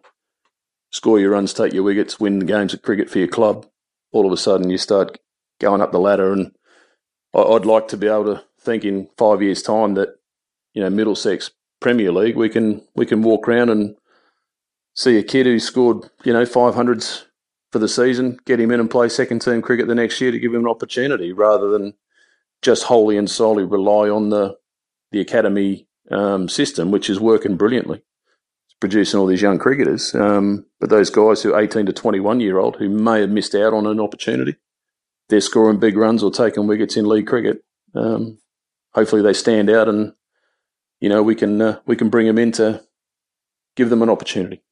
Score 0.90 1.20
your 1.20 1.30
runs, 1.30 1.54
take 1.54 1.72
your 1.72 1.84
wickets, 1.84 2.18
win 2.18 2.38
the 2.38 2.44
games 2.44 2.74
of 2.74 2.82
cricket 2.82 3.08
for 3.08 3.18
your 3.18 3.28
club. 3.28 3.66
All 4.12 4.26
of 4.26 4.32
a 4.32 4.36
sudden, 4.36 4.68
you 4.68 4.78
start 4.78 5.18
going 5.60 5.80
up 5.80 5.92
the 5.92 5.98
ladder. 5.98 6.32
And 6.32 6.52
I'd 7.34 7.64
like 7.64 7.88
to 7.88 7.96
be 7.96 8.08
able 8.08 8.34
to 8.34 8.44
think 8.60 8.84
in 8.84 9.08
five 9.16 9.40
years' 9.40 9.62
time 9.62 9.94
that, 9.94 10.08
you 10.74 10.82
know, 10.82 10.90
Middlesex 10.90 11.50
Premier 11.80 12.12
League, 12.12 12.36
we 12.36 12.48
can 12.48 12.82
we 12.94 13.06
can 13.06 13.22
walk 13.22 13.48
around 13.48 13.70
and 13.70 13.96
see 14.94 15.18
a 15.18 15.22
kid 15.22 15.46
who 15.46 15.58
scored, 15.58 16.08
you 16.24 16.32
know, 16.32 16.46
five 16.46 16.74
hundreds 16.74 17.26
for 17.70 17.78
the 17.78 17.88
season, 17.88 18.38
get 18.44 18.60
him 18.60 18.70
in 18.70 18.80
and 18.80 18.90
play 18.90 19.08
second 19.08 19.40
team 19.40 19.62
cricket 19.62 19.88
the 19.88 19.94
next 19.94 20.20
year 20.20 20.30
to 20.30 20.38
give 20.38 20.54
him 20.54 20.60
an 20.60 20.70
opportunity, 20.70 21.32
rather 21.32 21.68
than 21.68 21.94
just 22.60 22.84
wholly 22.84 23.16
and 23.16 23.30
solely 23.30 23.64
rely 23.64 24.08
on 24.08 24.30
the 24.30 24.56
the 25.10 25.20
academy 25.20 25.86
um, 26.10 26.48
system, 26.48 26.90
which 26.90 27.10
is 27.10 27.20
working 27.20 27.56
brilliantly. 27.56 27.98
It's 28.66 28.76
producing 28.80 29.20
all 29.20 29.26
these 29.26 29.42
young 29.42 29.58
cricketers, 29.58 30.14
um, 30.14 30.66
but 30.80 30.90
those 30.90 31.10
guys 31.10 31.42
who 31.42 31.52
are 31.52 31.60
18 31.60 31.86
to 31.86 31.92
21 31.92 32.40
year 32.40 32.58
old 32.58 32.76
who 32.76 32.88
may 32.88 33.20
have 33.20 33.30
missed 33.30 33.54
out 33.54 33.74
on 33.74 33.86
an 33.86 34.00
opportunity, 34.00 34.56
they're 35.28 35.40
scoring 35.40 35.80
big 35.80 35.96
runs 35.96 36.22
or 36.22 36.30
taking 36.30 36.66
wickets 36.66 36.96
in 36.96 37.08
league 37.08 37.26
cricket. 37.26 37.64
Um, 37.94 38.38
hopefully, 38.94 39.22
they 39.22 39.34
stand 39.34 39.68
out, 39.68 39.88
and 39.88 40.12
you 41.02 41.08
know 41.08 41.22
we 41.22 41.34
can 41.34 41.60
uh, 41.60 41.80
we 41.84 41.96
can 41.96 42.08
bring 42.08 42.26
them 42.26 42.38
in 42.38 42.52
to 42.52 42.82
give 43.76 43.90
them 43.90 44.02
an 44.02 44.08
opportunity. 44.08 44.62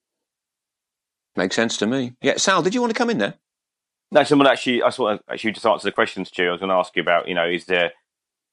Makes 1.36 1.56
sense 1.56 1.76
to 1.78 1.86
me. 1.86 2.14
Yeah, 2.22 2.36
Sal, 2.36 2.62
did 2.62 2.74
you 2.74 2.80
want 2.80 2.92
to 2.92 2.98
come 2.98 3.10
in 3.10 3.18
there? 3.18 3.34
No, 4.12 4.24
someone 4.24 4.48
actually, 4.48 4.82
I 4.82 4.90
sort 4.90 5.14
of 5.14 5.20
actually 5.30 5.52
just 5.52 5.66
answer 5.66 5.86
the 5.86 5.92
question, 5.92 6.24
Stu. 6.24 6.48
I 6.48 6.52
was 6.52 6.60
going 6.60 6.70
to 6.70 6.76
ask 6.76 6.96
you 6.96 7.02
about, 7.02 7.28
you 7.28 7.34
know, 7.34 7.48
is 7.48 7.66
there 7.66 7.92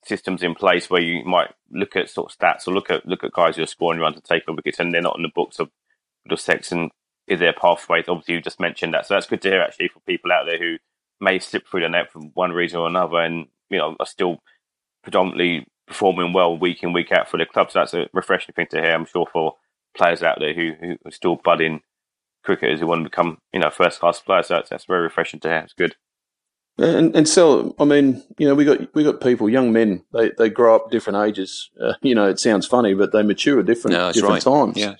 systems 0.05 0.43
in 0.43 0.53
place 0.53 0.89
where 0.89 1.01
you 1.01 1.25
might 1.25 1.51
look 1.71 1.95
at 1.95 2.09
sort 2.09 2.31
of 2.31 2.37
stats 2.37 2.67
or 2.67 2.73
look 2.73 2.91
at 2.91 3.05
look 3.05 3.23
at 3.23 3.31
guys 3.31 3.55
who 3.55 3.63
are 3.63 3.67
scoring 3.67 3.99
runs 3.99 4.15
and 4.15 4.23
taking 4.23 4.55
wickets 4.55 4.79
and 4.79 4.93
they're 4.93 5.01
not 5.01 5.17
in 5.17 5.23
the 5.23 5.31
books 5.33 5.59
of 5.59 5.69
Middlesex 6.25 6.71
and 6.71 6.91
is 7.27 7.39
there 7.39 7.53
pathways? 7.53 8.05
Obviously, 8.07 8.35
you 8.35 8.41
just 8.41 8.59
mentioned 8.59 8.93
that, 8.93 9.05
so 9.05 9.13
that's 9.13 9.27
good 9.27 9.41
to 9.41 9.49
hear 9.49 9.61
actually 9.61 9.89
for 9.89 9.99
people 10.01 10.31
out 10.31 10.45
there 10.45 10.57
who 10.57 10.77
may 11.19 11.39
slip 11.39 11.67
through 11.67 11.81
the 11.81 11.89
net 11.89 12.11
for 12.11 12.21
one 12.33 12.51
reason 12.51 12.79
or 12.79 12.87
another, 12.87 13.19
and 13.19 13.47
you 13.69 13.77
know 13.77 13.95
are 13.99 14.05
still 14.05 14.37
predominantly 15.03 15.67
performing 15.87 16.33
well 16.33 16.57
week 16.57 16.83
in 16.83 16.93
week 16.93 17.11
out 17.11 17.29
for 17.29 17.37
the 17.37 17.45
club. 17.45 17.71
So 17.71 17.79
that's 17.79 17.93
a 17.93 18.07
refreshing 18.13 18.53
thing 18.53 18.67
to 18.71 18.81
hear. 18.81 18.91
I'm 18.93 19.05
sure 19.05 19.27
for 19.31 19.55
players 19.95 20.21
out 20.21 20.39
there 20.39 20.53
who 20.53 20.73
who 20.79 20.97
are 21.05 21.11
still 21.11 21.37
budding 21.43 21.81
cricketers 22.43 22.79
who 22.79 22.87
want 22.87 23.03
to 23.03 23.09
become 23.09 23.39
you 23.53 23.59
know 23.59 23.69
first 23.69 23.99
class 23.99 24.19
players. 24.19 24.47
So 24.47 24.55
that's, 24.55 24.69
that's 24.69 24.85
very 24.85 25.01
refreshing 25.01 25.39
to 25.41 25.47
hear. 25.49 25.59
It's 25.59 25.73
good. 25.73 25.95
And 26.79 27.15
and 27.15 27.27
so 27.27 27.75
I 27.79 27.85
mean, 27.85 28.23
you 28.37 28.47
know, 28.47 28.53
we 28.53 28.63
got 28.65 28.93
we 28.93 29.03
got 29.03 29.21
people, 29.21 29.49
young 29.49 29.73
men. 29.73 30.03
They 30.13 30.31
they 30.37 30.49
grow 30.49 30.75
up 30.75 30.91
different 30.91 31.27
ages. 31.27 31.71
Uh, 31.81 31.93
you 32.03 32.13
know, 32.13 32.27
it 32.29 32.39
sounds 32.39 32.67
funny, 32.67 32.93
but 32.93 33.11
they 33.11 33.23
mature 33.23 33.59
at 33.59 33.65
different 33.65 33.97
No, 33.97 34.11
different 34.11 34.45
right. 34.45 34.53
times. 34.53 34.77
Yeah. 34.77 34.95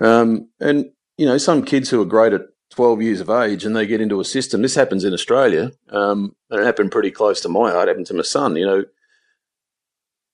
Um, 0.00 0.48
and 0.60 0.90
you 1.18 1.26
know, 1.26 1.36
some 1.36 1.62
kids 1.62 1.90
who 1.90 2.00
are 2.00 2.06
great 2.06 2.32
at 2.32 2.46
12 2.70 3.02
years 3.02 3.20
of 3.20 3.28
age 3.28 3.64
and 3.66 3.76
they 3.76 3.86
get 3.86 4.00
into 4.00 4.20
a 4.20 4.24
system. 4.24 4.62
This 4.62 4.76
happens 4.76 5.04
in 5.04 5.12
Australia. 5.12 5.72
Um, 5.90 6.34
and 6.48 6.60
it 6.60 6.64
happened 6.64 6.92
pretty 6.92 7.10
close 7.10 7.40
to 7.42 7.48
my 7.50 7.70
heart. 7.70 7.88
It 7.88 7.90
happened 7.90 8.06
to 8.06 8.14
my 8.14 8.22
son. 8.22 8.56
You 8.56 8.64
know, 8.66 8.84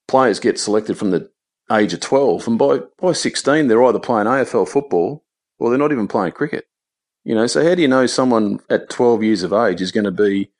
players 0.08 0.40
get 0.40 0.58
selected 0.58 0.96
from 0.96 1.10
the 1.10 1.30
age 1.70 1.92
of 1.92 2.00
12, 2.00 2.46
and 2.46 2.58
by 2.58 2.80
by 2.98 3.12
16, 3.12 3.66
they're 3.66 3.84
either 3.84 3.98
playing 3.98 4.26
AFL 4.26 4.68
football 4.68 5.24
or 5.58 5.70
they're 5.70 5.78
not 5.78 5.92
even 5.92 6.08
playing 6.08 6.32
cricket. 6.32 6.66
You 7.24 7.34
know, 7.34 7.46
so 7.46 7.64
how 7.66 7.74
do 7.74 7.82
you 7.82 7.88
know 7.88 8.06
someone 8.06 8.60
at 8.70 8.88
12 8.88 9.22
years 9.24 9.42
of 9.42 9.52
age 9.52 9.80
is 9.80 9.90
going 9.90 10.04
to 10.04 10.12
be 10.12 10.50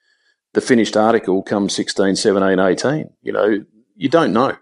the 0.54 0.60
finished 0.60 0.96
article 0.96 1.42
come 1.42 1.68
16, 1.68 2.16
17, 2.16 2.58
18? 2.58 3.10
You 3.22 3.32
know, 3.32 3.64
you 3.94 4.08
don't 4.08 4.32
know. 4.32 4.56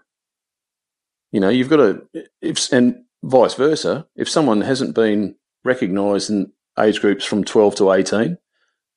You 1.31 1.39
know, 1.39 1.49
you've 1.49 1.69
got 1.69 1.77
to, 1.77 2.07
if, 2.41 2.71
and 2.71 3.03
vice 3.23 3.55
versa, 3.55 4.05
if 4.15 4.29
someone 4.29 4.61
hasn't 4.61 4.93
been 4.93 5.35
recognised 5.63 6.29
in 6.29 6.51
age 6.77 7.01
groups 7.01 7.25
from 7.25 7.43
12 7.43 7.75
to 7.77 7.91
18, 7.91 8.37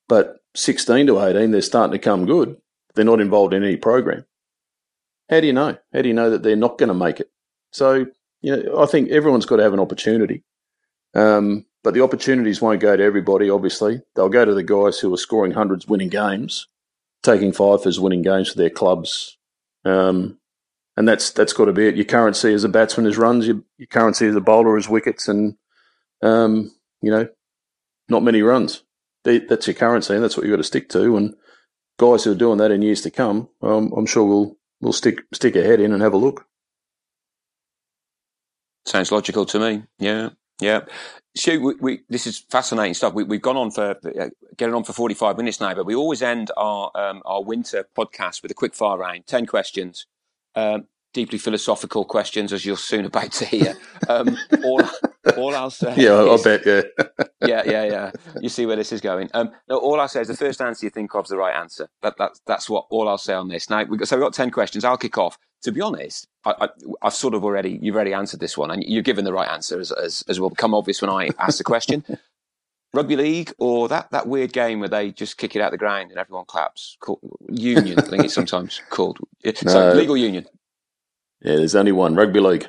but 0.06 0.36
16 0.54 1.06
to 1.06 1.20
18, 1.20 1.50
they're 1.50 1.62
starting 1.62 1.92
to 1.92 1.98
come 1.98 2.26
good, 2.26 2.56
they're 2.94 3.04
not 3.04 3.20
involved 3.20 3.54
in 3.54 3.64
any 3.64 3.76
program. 3.76 4.26
How 5.30 5.40
do 5.40 5.46
you 5.46 5.52
know? 5.52 5.76
How 5.92 6.02
do 6.02 6.08
you 6.08 6.14
know 6.14 6.30
that 6.30 6.42
they're 6.42 6.56
not 6.56 6.78
going 6.78 6.88
to 6.88 6.94
make 6.94 7.20
it? 7.20 7.30
So, 7.70 8.06
you 8.40 8.56
know, 8.56 8.80
I 8.82 8.86
think 8.86 9.10
everyone's 9.10 9.46
got 9.46 9.56
to 9.56 9.62
have 9.62 9.74
an 9.74 9.80
opportunity. 9.80 10.42
Um, 11.14 11.66
but 11.84 11.94
the 11.94 12.02
opportunities 12.02 12.60
won't 12.60 12.80
go 12.80 12.96
to 12.96 13.02
everybody, 13.02 13.48
obviously. 13.50 14.02
They'll 14.14 14.28
go 14.28 14.44
to 14.44 14.54
the 14.54 14.62
guys 14.62 14.98
who 14.98 15.12
are 15.14 15.18
scoring 15.18 15.52
hundreds, 15.52 15.86
winning 15.86 16.08
games, 16.08 16.66
taking 17.22 17.52
fifers, 17.52 18.00
winning 18.00 18.22
games 18.22 18.50
for 18.50 18.58
their 18.58 18.70
clubs. 18.70 19.38
Um, 19.84 20.38
and 20.96 21.08
that's 21.08 21.30
that's 21.30 21.52
got 21.52 21.66
to 21.66 21.72
be 21.72 21.86
it. 21.86 21.96
Your 21.96 22.04
currency 22.04 22.52
as 22.52 22.64
a 22.64 22.68
batsman 22.68 23.06
is 23.06 23.16
runs, 23.16 23.46
your, 23.46 23.62
your 23.78 23.86
currency 23.86 24.26
as 24.26 24.34
a 24.34 24.40
bowler 24.40 24.76
is 24.76 24.88
wickets, 24.88 25.28
and, 25.28 25.56
um, 26.22 26.72
you 27.00 27.10
know, 27.10 27.28
not 28.08 28.24
many 28.24 28.42
runs. 28.42 28.82
They, 29.24 29.38
that's 29.38 29.68
your 29.68 29.74
currency, 29.74 30.14
and 30.14 30.24
that's 30.24 30.36
what 30.36 30.44
you've 30.44 30.52
got 30.52 30.58
to 30.58 30.64
stick 30.64 30.88
to. 30.90 31.16
And 31.16 31.34
guys 31.98 32.24
who 32.24 32.32
are 32.32 32.36
doing 32.36 32.58
that 32.58 32.72
in 32.72 32.82
years 32.82 33.02
to 33.02 33.10
come, 33.10 33.48
um, 33.62 33.92
I'm 33.96 34.06
sure 34.06 34.24
we'll, 34.24 34.57
we'll 34.80 34.92
stick, 34.92 35.24
stick 35.32 35.56
a 35.56 35.62
head 35.62 35.80
in 35.80 35.92
and 35.92 36.02
have 36.02 36.14
a 36.14 36.18
look. 36.18 36.46
Sounds 38.86 39.12
logical 39.12 39.44
to 39.46 39.58
me. 39.58 39.82
Yeah. 39.98 40.30
Yeah. 40.60 40.80
Stu, 41.36 41.60
we, 41.60 41.74
we, 41.80 42.00
this 42.08 42.26
is 42.26 42.38
fascinating 42.50 42.94
stuff. 42.94 43.14
We, 43.14 43.22
have 43.24 43.42
gone 43.42 43.56
on 43.56 43.70
for 43.70 43.90
uh, 43.90 44.28
getting 44.56 44.74
on 44.74 44.84
for 44.84 44.92
45 44.92 45.36
minutes 45.36 45.60
now, 45.60 45.74
but 45.74 45.86
we 45.86 45.94
always 45.94 46.22
end 46.22 46.50
our 46.56 46.90
um, 46.96 47.22
our 47.24 47.42
winter 47.42 47.86
podcast 47.96 48.42
with 48.42 48.50
a 48.50 48.54
quick 48.54 48.74
fire 48.74 48.98
round 48.98 49.26
10 49.26 49.46
questions. 49.46 50.06
Um, 50.56 50.88
deeply 51.12 51.38
philosophical 51.38 52.04
questions, 52.04 52.52
as 52.52 52.64
you're 52.64 52.76
soon 52.76 53.04
about 53.04 53.32
to 53.32 53.44
hear. 53.44 53.76
Um, 54.08 54.36
all, 54.64 54.82
all 55.36 55.54
I'll 55.54 55.70
say. 55.70 55.94
Yeah, 55.96 56.22
is, 56.22 56.46
I 56.46 56.56
bet. 56.56 56.66
Yeah. 56.66 57.26
yeah, 57.46 57.62
yeah, 57.64 57.84
yeah. 57.84 58.10
You 58.40 58.48
see 58.48 58.66
where 58.66 58.76
this 58.76 58.92
is 58.92 59.00
going. 59.00 59.30
Um, 59.34 59.50
no, 59.68 59.78
all 59.78 60.00
I'll 60.00 60.08
say 60.08 60.20
is 60.20 60.28
the 60.28 60.36
first 60.36 60.60
answer 60.60 60.86
you 60.86 60.90
think 60.90 61.14
of 61.14 61.24
is 61.24 61.30
the 61.30 61.36
right 61.36 61.54
answer. 61.54 61.88
That, 62.02 62.16
that, 62.18 62.32
that's 62.46 62.68
what 62.68 62.86
all 62.90 63.08
I'll 63.08 63.18
say 63.18 63.34
on 63.34 63.48
this. 63.48 63.70
Now, 63.70 63.84
we 63.84 63.96
got, 63.96 64.08
so 64.08 64.16
we've 64.16 64.24
got 64.24 64.34
10 64.34 64.50
questions. 64.50 64.84
I'll 64.84 64.96
kick 64.96 65.18
off. 65.18 65.38
To 65.62 65.72
be 65.72 65.80
honest, 65.80 66.28
I, 66.44 66.68
have 67.02 67.14
sort 67.14 67.34
of 67.34 67.44
already, 67.44 67.80
you've 67.82 67.96
already 67.96 68.14
answered 68.14 68.38
this 68.38 68.56
one, 68.56 68.70
and 68.70 68.84
you're 68.84 69.02
given 69.02 69.24
the 69.24 69.32
right 69.32 69.48
answer 69.48 69.80
as, 69.80 69.90
as, 69.90 70.22
as 70.28 70.38
will 70.38 70.50
become 70.50 70.72
obvious 70.72 71.02
when 71.02 71.10
I 71.10 71.30
ask 71.38 71.58
the 71.58 71.64
question. 71.64 72.04
Rugby 72.94 73.16
league 73.16 73.52
or 73.58 73.88
that, 73.88 74.10
that 74.12 74.28
weird 74.28 74.52
game 74.52 74.80
where 74.80 74.88
they 74.88 75.10
just 75.10 75.36
kick 75.36 75.54
it 75.54 75.60
out 75.60 75.72
the 75.72 75.78
ground 75.78 76.10
and 76.10 76.18
everyone 76.18 76.46
claps? 76.46 76.96
Called, 77.00 77.20
union, 77.50 77.98
I 77.98 78.02
think 78.02 78.24
it's 78.24 78.34
sometimes 78.34 78.80
called. 78.88 79.18
So, 79.54 79.92
legal 79.92 80.16
union. 80.16 80.46
Yeah, 81.40 81.56
there's 81.56 81.74
only 81.74 81.92
one 81.92 82.14
rugby 82.14 82.40
league. 82.40 82.68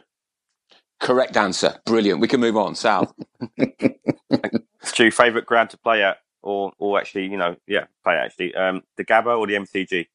Correct 0.99 1.37
answer. 1.37 1.79
Brilliant. 1.85 2.19
We 2.19 2.27
can 2.27 2.39
move 2.39 2.57
on. 2.57 2.75
Sal. 2.75 3.15
Stu, 4.81 5.11
favourite 5.11 5.45
ground 5.45 5.69
to 5.71 5.77
play 5.77 6.03
at, 6.03 6.17
or 6.41 6.73
or 6.77 6.99
actually, 6.99 7.27
you 7.27 7.37
know, 7.37 7.55
yeah, 7.67 7.85
play 8.03 8.15
actually, 8.15 8.53
um, 8.55 8.83
the 8.97 9.05
Gabba 9.05 9.37
or 9.37 9.47
the 9.47 9.53
MCG? 9.53 10.07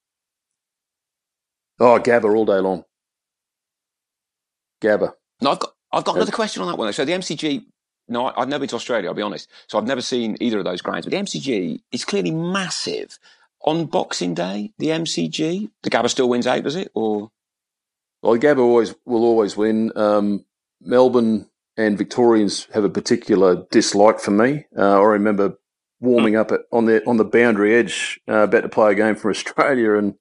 Oh, 1.80 1.98
Gabba 1.98 2.34
all 2.34 2.44
day 2.44 2.58
long. 2.58 2.84
Gabba. 4.82 5.12
No, 5.40 5.52
I've 5.52 5.58
got 5.58 5.74
I've 5.92 6.04
got 6.04 6.16
another 6.16 6.32
question 6.32 6.62
on 6.62 6.68
that 6.68 6.78
one. 6.78 6.92
So 6.92 7.04
the 7.04 7.12
MCG. 7.12 7.64
No, 8.06 8.26
I, 8.26 8.40
have 8.40 8.48
never 8.48 8.60
been 8.60 8.68
to 8.68 8.76
Australia. 8.76 9.08
I'll 9.08 9.14
be 9.14 9.22
honest. 9.22 9.48
So 9.66 9.78
I've 9.78 9.86
never 9.86 10.02
seen 10.02 10.36
either 10.40 10.58
of 10.58 10.64
those 10.64 10.82
grounds. 10.82 11.06
But 11.06 11.12
the 11.12 11.16
MCG 11.16 11.80
is 11.90 12.04
clearly 12.04 12.30
massive. 12.30 13.18
On 13.66 13.86
Boxing 13.86 14.34
Day, 14.34 14.72
the 14.76 14.88
MCG, 14.88 15.70
the 15.82 15.88
Gabba 15.88 16.10
still 16.10 16.28
wins 16.28 16.46
out, 16.46 16.62
does 16.62 16.76
it? 16.76 16.90
Or 16.94 17.30
well, 18.24 18.38
Gabba 18.38 18.60
always 18.60 18.94
will 19.04 19.22
always 19.22 19.54
win. 19.54 19.92
Um, 19.94 20.46
Melbourne 20.80 21.46
and 21.76 21.98
Victorians 21.98 22.66
have 22.72 22.82
a 22.82 22.88
particular 22.88 23.66
dislike 23.70 24.18
for 24.18 24.30
me. 24.30 24.64
Uh, 24.76 24.98
I 24.98 25.04
remember 25.04 25.58
warming 26.00 26.34
up 26.34 26.50
at, 26.50 26.60
on 26.72 26.86
the 26.86 27.04
on 27.06 27.18
the 27.18 27.24
boundary 27.24 27.74
edge, 27.74 28.18
uh, 28.26 28.44
about 28.44 28.62
to 28.62 28.70
play 28.70 28.92
a 28.92 28.94
game 28.94 29.14
for 29.14 29.30
Australia, 29.30 29.96
and 29.96 30.14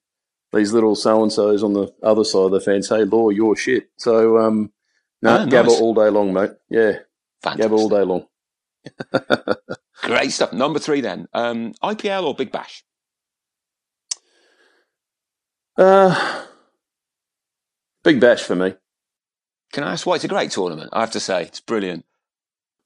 these 0.52 0.74
little 0.74 0.96
so 0.96 1.24
and 1.24 1.32
so's 1.32 1.64
on 1.64 1.74
the 1.74 1.94
other 2.04 2.26
side 2.26 2.40
of 2.46 2.52
the 2.52 2.60
fence, 2.60 2.90
hey, 2.90 3.06
Law, 3.06 3.30
you're 3.30 3.56
shit. 3.56 3.90
So, 3.98 4.38
um, 4.38 4.74
no, 5.22 5.40
oh, 5.40 5.46
Gabba 5.46 5.68
nice. 5.68 5.80
all 5.80 5.94
day 5.94 6.10
long, 6.10 6.34
mate. 6.34 6.52
Yeah, 6.70 7.00
Fantastic. 7.42 7.72
Gabba 7.72 7.78
all 7.78 7.90
day 7.90 8.04
long. 8.04 8.28
Great 10.02 10.32
stuff. 10.34 10.52
Number 10.52 10.78
three, 10.78 11.00
then, 11.00 11.30
um, 11.34 11.74
IPL 11.82 12.26
or 12.26 12.36
Big 12.36 12.52
Bash? 12.52 12.84
Uh, 15.78 16.44
Big 18.04 18.20
Bash 18.20 18.42
for 18.42 18.56
me. 18.56 18.76
Can 19.72 19.84
I 19.84 19.94
ask 19.94 20.06
why 20.06 20.16
it's 20.16 20.24
a 20.24 20.30
great 20.30 20.52
tournament? 20.52 20.90
I 20.94 21.00
have 21.00 21.12
to 21.12 21.20
say, 21.20 21.44
it's 21.44 21.60
brilliant. 21.60 22.06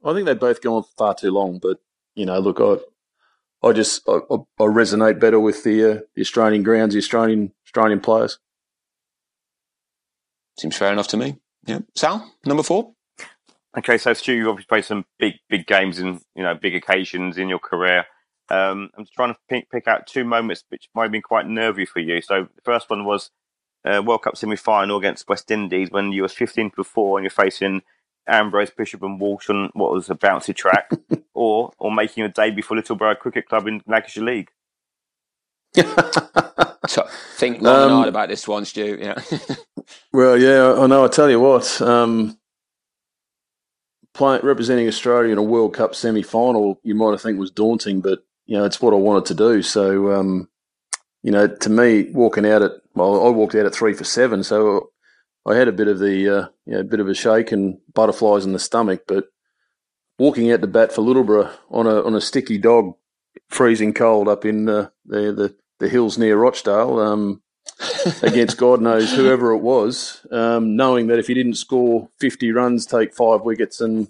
I 0.05 0.13
think 0.13 0.25
they've 0.25 0.39
both 0.39 0.61
gone 0.61 0.83
far 0.97 1.15
too 1.15 1.31
long, 1.31 1.59
but 1.59 1.79
you 2.15 2.25
know, 2.25 2.39
look, 2.39 2.59
I, 2.61 3.67
I 3.67 3.73
just 3.73 4.07
I, 4.07 4.19
I 4.29 4.63
resonate 4.63 5.19
better 5.19 5.39
with 5.39 5.63
the, 5.63 5.83
uh, 5.83 5.99
the 6.15 6.21
Australian 6.21 6.63
grounds, 6.63 6.93
the 6.93 6.99
Australian 6.99 7.53
Australian 7.65 7.99
players. 7.99 8.39
Seems 10.59 10.77
fair 10.77 10.93
enough 10.93 11.07
to 11.09 11.17
me. 11.17 11.37
Yeah, 11.65 11.79
Sal, 11.95 12.31
number 12.45 12.63
four. 12.63 12.93
Okay, 13.77 13.97
so 13.97 14.13
Stu, 14.13 14.33
you've 14.33 14.47
obviously 14.47 14.67
played 14.67 14.85
some 14.85 15.05
big, 15.19 15.33
big 15.49 15.67
games 15.67 15.99
and 15.99 16.21
you 16.35 16.43
know 16.43 16.55
big 16.55 16.75
occasions 16.75 17.37
in 17.37 17.49
your 17.49 17.59
career. 17.59 18.05
Um, 18.49 18.89
I'm 18.97 19.03
just 19.03 19.13
trying 19.13 19.33
to 19.33 19.39
pick, 19.49 19.69
pick 19.69 19.87
out 19.87 20.07
two 20.07 20.23
moments 20.23 20.63
which 20.69 20.87
might 20.95 21.03
have 21.03 21.11
been 21.11 21.21
quite 21.21 21.47
nervy 21.47 21.85
for 21.85 21.99
you. 21.99 22.21
So 22.21 22.47
the 22.55 22.61
first 22.63 22.89
one 22.89 23.03
was 23.03 23.29
uh, 23.87 24.01
World 24.01 24.23
Cup 24.23 24.37
semi 24.37 24.55
final 24.55 24.97
against 24.97 25.29
West 25.29 25.49
Indies 25.51 25.89
when 25.91 26.11
you 26.11 26.23
was 26.23 26.33
15 26.33 26.71
before 26.75 27.17
and 27.17 27.23
you're 27.23 27.31
facing 27.31 27.81
Ambrose, 28.27 28.69
Bishop, 28.69 29.03
and 29.03 29.19
Walsh 29.19 29.49
on 29.49 29.69
what 29.73 29.91
was 29.91 30.09
a 30.09 30.15
bouncy 30.15 30.55
track, 30.55 30.91
or 31.33 31.71
or 31.79 31.91
making 31.91 32.23
a 32.23 32.29
debut 32.29 32.63
for 32.63 32.75
Littleborough 32.75 33.19
Cricket 33.19 33.47
Club 33.47 33.67
in 33.67 33.81
Lancashire 33.87 34.23
League. 34.23 34.49
so, 36.87 37.07
think 37.35 37.61
long 37.61 37.75
um, 37.75 37.81
and 37.83 37.91
hard 37.91 38.09
about 38.09 38.29
this 38.29 38.47
one, 38.47 38.65
Stu. 38.65 38.97
Yeah. 38.99 39.21
well, 40.13 40.37
yeah, 40.37 40.75
I 40.81 40.87
know. 40.87 41.05
I 41.05 41.07
tell 41.07 41.29
you 41.29 41.39
what, 41.39 41.81
um, 41.81 42.37
playing, 44.13 44.43
representing 44.43 44.87
Australia 44.87 45.31
in 45.31 45.37
a 45.37 45.43
World 45.43 45.73
Cup 45.73 45.95
semi 45.95 46.23
final, 46.23 46.79
you 46.83 46.95
might 46.95 47.11
have 47.11 47.21
think 47.21 47.39
was 47.39 47.51
daunting, 47.51 48.01
but 48.01 48.19
you 48.45 48.57
know 48.57 48.65
it's 48.65 48.81
what 48.81 48.93
I 48.93 48.97
wanted 48.97 49.25
to 49.25 49.35
do. 49.35 49.61
So, 49.61 50.11
um, 50.11 50.49
you 51.23 51.31
know, 51.31 51.47
to 51.47 51.69
me, 51.69 52.09
walking 52.11 52.45
out 52.45 52.61
at 52.61 52.71
well, 52.97 53.25
I 53.27 53.29
walked 53.29 53.55
out 53.55 53.65
at 53.65 53.75
three 53.75 53.93
for 53.93 54.03
seven, 54.03 54.43
so 54.43 54.91
I 55.45 55.55
had 55.55 55.67
a 55.67 55.73
bit 55.73 55.87
of 55.87 55.99
the 55.99 56.29
uh, 56.29 56.47
you 56.65 56.73
know, 56.73 56.83
bit 56.83 56.99
of 56.99 57.07
a 57.07 57.13
shake 57.13 57.51
and 57.51 57.79
butterflies 57.93 58.45
in 58.45 58.53
the 58.53 58.59
stomach. 58.59 59.03
But 59.07 59.25
walking 60.19 60.51
out 60.51 60.61
to 60.61 60.67
bat 60.67 60.91
for 60.91 61.01
Littleborough 61.01 61.51
on 61.69 61.87
a 61.87 62.01
on 62.03 62.15
a 62.15 62.21
sticky 62.21 62.57
dog, 62.57 62.95
freezing 63.49 63.93
cold 63.93 64.27
up 64.27 64.45
in 64.45 64.67
uh, 64.67 64.89
the, 65.05 65.31
the 65.31 65.55
the 65.79 65.89
hills 65.89 66.17
near 66.17 66.37
Rochdale, 66.37 66.99
um, 66.99 67.41
against 68.21 68.57
God 68.57 68.81
knows 68.81 69.13
whoever 69.13 69.51
it 69.51 69.59
was, 69.59 70.25
um, 70.31 70.75
knowing 70.75 71.07
that 71.07 71.19
if 71.19 71.29
you 71.29 71.35
didn't 71.35 71.55
score 71.55 72.09
fifty 72.19 72.51
runs, 72.51 72.85
take 72.85 73.15
five 73.15 73.41
wickets, 73.41 73.79
and 73.79 74.09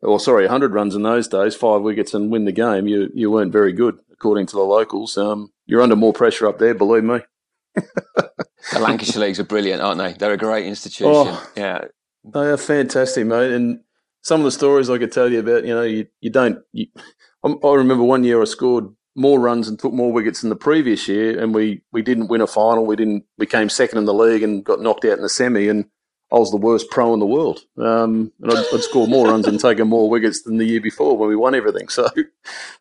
or 0.00 0.18
sorry, 0.18 0.46
hundred 0.48 0.72
runs 0.72 0.94
in 0.94 1.02
those 1.02 1.28
days, 1.28 1.54
five 1.54 1.82
wickets 1.82 2.14
and 2.14 2.30
win 2.30 2.44
the 2.44 2.52
game, 2.52 2.88
you 2.88 3.10
you 3.14 3.30
weren't 3.30 3.52
very 3.52 3.72
good 3.72 3.98
according 4.10 4.46
to 4.46 4.56
the 4.56 4.62
locals. 4.62 5.16
Um, 5.16 5.52
you're 5.66 5.82
under 5.82 5.96
more 5.96 6.12
pressure 6.12 6.46
up 6.46 6.58
there, 6.58 6.74
believe 6.74 7.04
me. 7.04 7.20
The 7.74 8.78
Lancashire 8.78 9.22
Leagues 9.22 9.40
are 9.40 9.44
brilliant, 9.44 9.82
aren't 9.82 9.98
they? 9.98 10.12
They're 10.12 10.32
a 10.32 10.38
great 10.38 10.66
institution. 10.66 11.06
Oh, 11.08 11.50
yeah, 11.56 11.86
they 12.24 12.46
are 12.46 12.56
fantastic, 12.56 13.26
mate. 13.26 13.52
And 13.52 13.80
some 14.22 14.40
of 14.40 14.44
the 14.44 14.52
stories 14.52 14.90
I 14.90 14.98
could 14.98 15.12
tell 15.12 15.30
you 15.30 15.40
about, 15.40 15.64
you 15.64 15.74
know, 15.74 15.82
you, 15.82 16.06
you 16.20 16.30
don't. 16.30 16.58
You, 16.72 16.86
I 17.44 17.74
remember 17.74 18.04
one 18.04 18.24
year 18.24 18.40
I 18.40 18.44
scored 18.44 18.86
more 19.14 19.40
runs 19.40 19.68
and 19.68 19.78
took 19.78 19.92
more 19.92 20.12
wickets 20.12 20.40
than 20.40 20.50
the 20.50 20.56
previous 20.56 21.08
year, 21.08 21.38
and 21.38 21.54
we, 21.54 21.82
we 21.92 22.02
didn't 22.02 22.28
win 22.28 22.40
a 22.40 22.46
final. 22.46 22.86
We 22.86 22.96
didn't. 22.96 23.24
We 23.38 23.46
came 23.46 23.68
second 23.68 23.98
in 23.98 24.04
the 24.04 24.14
league 24.14 24.42
and 24.42 24.64
got 24.64 24.80
knocked 24.80 25.04
out 25.04 25.16
in 25.16 25.22
the 25.22 25.28
semi. 25.28 25.68
And 25.68 25.86
I 26.32 26.38
was 26.38 26.50
the 26.50 26.56
worst 26.56 26.90
pro 26.90 27.12
in 27.12 27.20
the 27.20 27.26
world. 27.26 27.60
Um, 27.76 28.32
and 28.40 28.52
I'd, 28.52 28.64
I'd 28.72 28.82
score 28.82 29.06
more 29.06 29.28
runs 29.28 29.46
and 29.46 29.60
taken 29.60 29.88
more 29.88 30.08
wickets 30.08 30.42
than 30.42 30.56
the 30.56 30.64
year 30.64 30.80
before 30.80 31.16
when 31.16 31.28
we 31.28 31.36
won 31.36 31.54
everything. 31.54 31.88
So, 31.92 32.08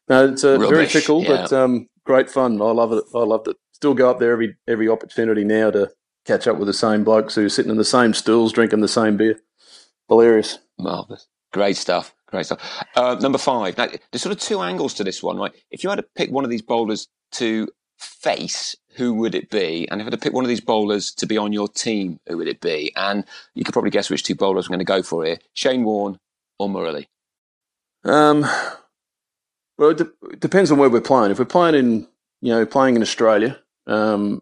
no, 0.07 0.29
it's 0.29 0.43
uh, 0.43 0.57
very 0.57 0.85
fickle, 0.85 1.21
yeah. 1.21 1.29
but 1.29 1.53
um, 1.53 1.89
great 2.05 2.29
fun. 2.29 2.61
I 2.61 2.71
love 2.71 2.93
it. 2.93 3.03
I 3.13 3.19
loved 3.19 3.49
it. 3.49 3.57
Still 3.81 3.95
go 3.95 4.11
up 4.11 4.19
there 4.19 4.31
every 4.31 4.55
every 4.67 4.87
opportunity 4.87 5.43
now 5.43 5.71
to 5.71 5.89
catch 6.27 6.45
up 6.45 6.57
with 6.57 6.67
the 6.67 6.73
same 6.73 7.03
blokes 7.03 7.33
who 7.33 7.45
are 7.45 7.49
sitting 7.49 7.71
in 7.71 7.77
the 7.77 7.83
same 7.83 8.13
stools, 8.13 8.53
drinking 8.53 8.81
the 8.81 8.87
same 8.87 9.17
beer. 9.17 9.39
Hilarious. 10.07 10.59
Marvelous. 10.77 11.27
Great 11.51 11.77
stuff. 11.77 12.13
Great 12.27 12.45
stuff. 12.45 12.83
Uh, 12.95 13.15
number 13.19 13.39
five. 13.39 13.75
Now, 13.79 13.87
there's 14.11 14.21
sort 14.21 14.35
of 14.35 14.39
two 14.39 14.61
angles 14.61 14.93
to 14.93 15.03
this 15.03 15.23
one, 15.23 15.37
right? 15.37 15.51
If 15.71 15.83
you 15.83 15.89
had 15.89 15.95
to 15.95 16.05
pick 16.15 16.29
one 16.29 16.43
of 16.43 16.51
these 16.51 16.61
bowlers 16.61 17.07
to 17.31 17.67
face, 17.97 18.75
who 18.97 19.15
would 19.15 19.33
it 19.33 19.49
be? 19.49 19.87
And 19.89 19.99
if 19.99 20.05
I 20.05 20.11
had 20.11 20.11
to 20.11 20.23
pick 20.23 20.33
one 20.33 20.45
of 20.45 20.49
these 20.49 20.61
bowlers 20.61 21.11
to 21.15 21.25
be 21.25 21.37
on 21.39 21.51
your 21.51 21.67
team, 21.67 22.19
who 22.27 22.37
would 22.37 22.47
it 22.47 22.61
be? 22.61 22.93
And 22.95 23.25
you 23.55 23.63
could 23.63 23.73
probably 23.73 23.89
guess 23.89 24.11
which 24.11 24.21
two 24.21 24.35
bowlers 24.35 24.67
I'm 24.67 24.69
going 24.73 24.77
to 24.79 24.85
go 24.85 25.01
for 25.01 25.25
here: 25.25 25.39
Shane 25.53 25.83
Warne 25.85 26.19
or 26.59 26.69
Murali. 26.69 27.07
Um, 28.03 28.45
Well, 29.79 29.89
it, 29.89 29.97
de- 29.97 30.11
it 30.33 30.39
depends 30.39 30.71
on 30.71 30.77
where 30.77 30.89
we're 30.89 31.01
playing. 31.01 31.31
If 31.31 31.39
we're 31.39 31.45
playing 31.45 31.73
in, 31.73 32.07
you 32.41 32.53
know, 32.53 32.63
playing 32.67 32.95
in 32.95 33.01
Australia, 33.01 33.57
um, 33.87 34.41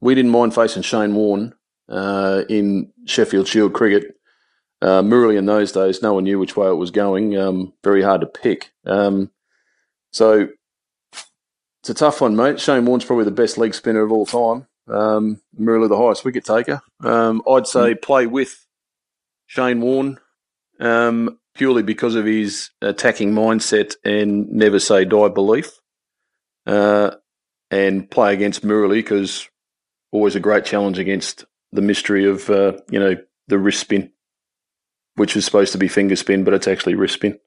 we 0.00 0.14
didn't 0.14 0.30
mind 0.30 0.54
facing 0.54 0.82
Shane 0.82 1.14
Warne 1.14 1.54
uh, 1.88 2.44
in 2.48 2.92
Sheffield 3.06 3.48
Shield 3.48 3.72
cricket. 3.72 4.14
Uh, 4.82 5.00
Murali 5.02 5.38
in 5.38 5.46
those 5.46 5.72
days, 5.72 6.02
no 6.02 6.14
one 6.14 6.24
knew 6.24 6.38
which 6.38 6.56
way 6.56 6.68
it 6.68 6.74
was 6.74 6.90
going. 6.90 7.36
Um, 7.36 7.72
very 7.82 8.02
hard 8.02 8.20
to 8.20 8.26
pick. 8.26 8.72
Um, 8.84 9.30
so 10.12 10.48
it's 11.80 11.90
a 11.90 11.94
tough 11.94 12.20
one, 12.20 12.36
mate. 12.36 12.60
Shane 12.60 12.84
Warne's 12.84 13.04
probably 13.04 13.24
the 13.24 13.30
best 13.30 13.58
leg 13.58 13.74
spinner 13.74 14.02
of 14.02 14.12
all 14.12 14.26
time. 14.26 14.66
Um, 14.88 15.40
Murali 15.58 15.88
the 15.88 15.96
highest 15.96 16.24
wicket 16.24 16.44
taker. 16.44 16.82
Um, 17.02 17.42
I'd 17.48 17.66
say 17.66 17.94
play 17.94 18.26
with 18.26 18.66
Shane 19.46 19.80
Warne 19.80 20.18
um, 20.78 21.38
purely 21.54 21.82
because 21.82 22.14
of 22.14 22.26
his 22.26 22.70
attacking 22.82 23.32
mindset 23.32 23.94
and 24.04 24.50
never 24.50 24.78
say 24.78 25.04
die 25.04 25.28
belief. 25.28 25.80
Uh, 26.66 27.12
and 27.70 28.10
play 28.10 28.32
against 28.32 28.62
Murali 28.64 28.96
because 28.98 29.48
always 30.12 30.36
a 30.36 30.40
great 30.40 30.64
challenge 30.64 30.98
against 30.98 31.44
the 31.72 31.82
mystery 31.82 32.24
of 32.26 32.48
uh, 32.50 32.72
you 32.90 32.98
know 33.00 33.16
the 33.48 33.58
wrist 33.58 33.80
spin, 33.80 34.10
which 35.16 35.36
is 35.36 35.44
supposed 35.44 35.72
to 35.72 35.78
be 35.78 35.88
finger 35.88 36.16
spin, 36.16 36.44
but 36.44 36.54
it's 36.54 36.68
actually 36.68 36.94
wrist 36.94 37.14
spin. 37.14 37.38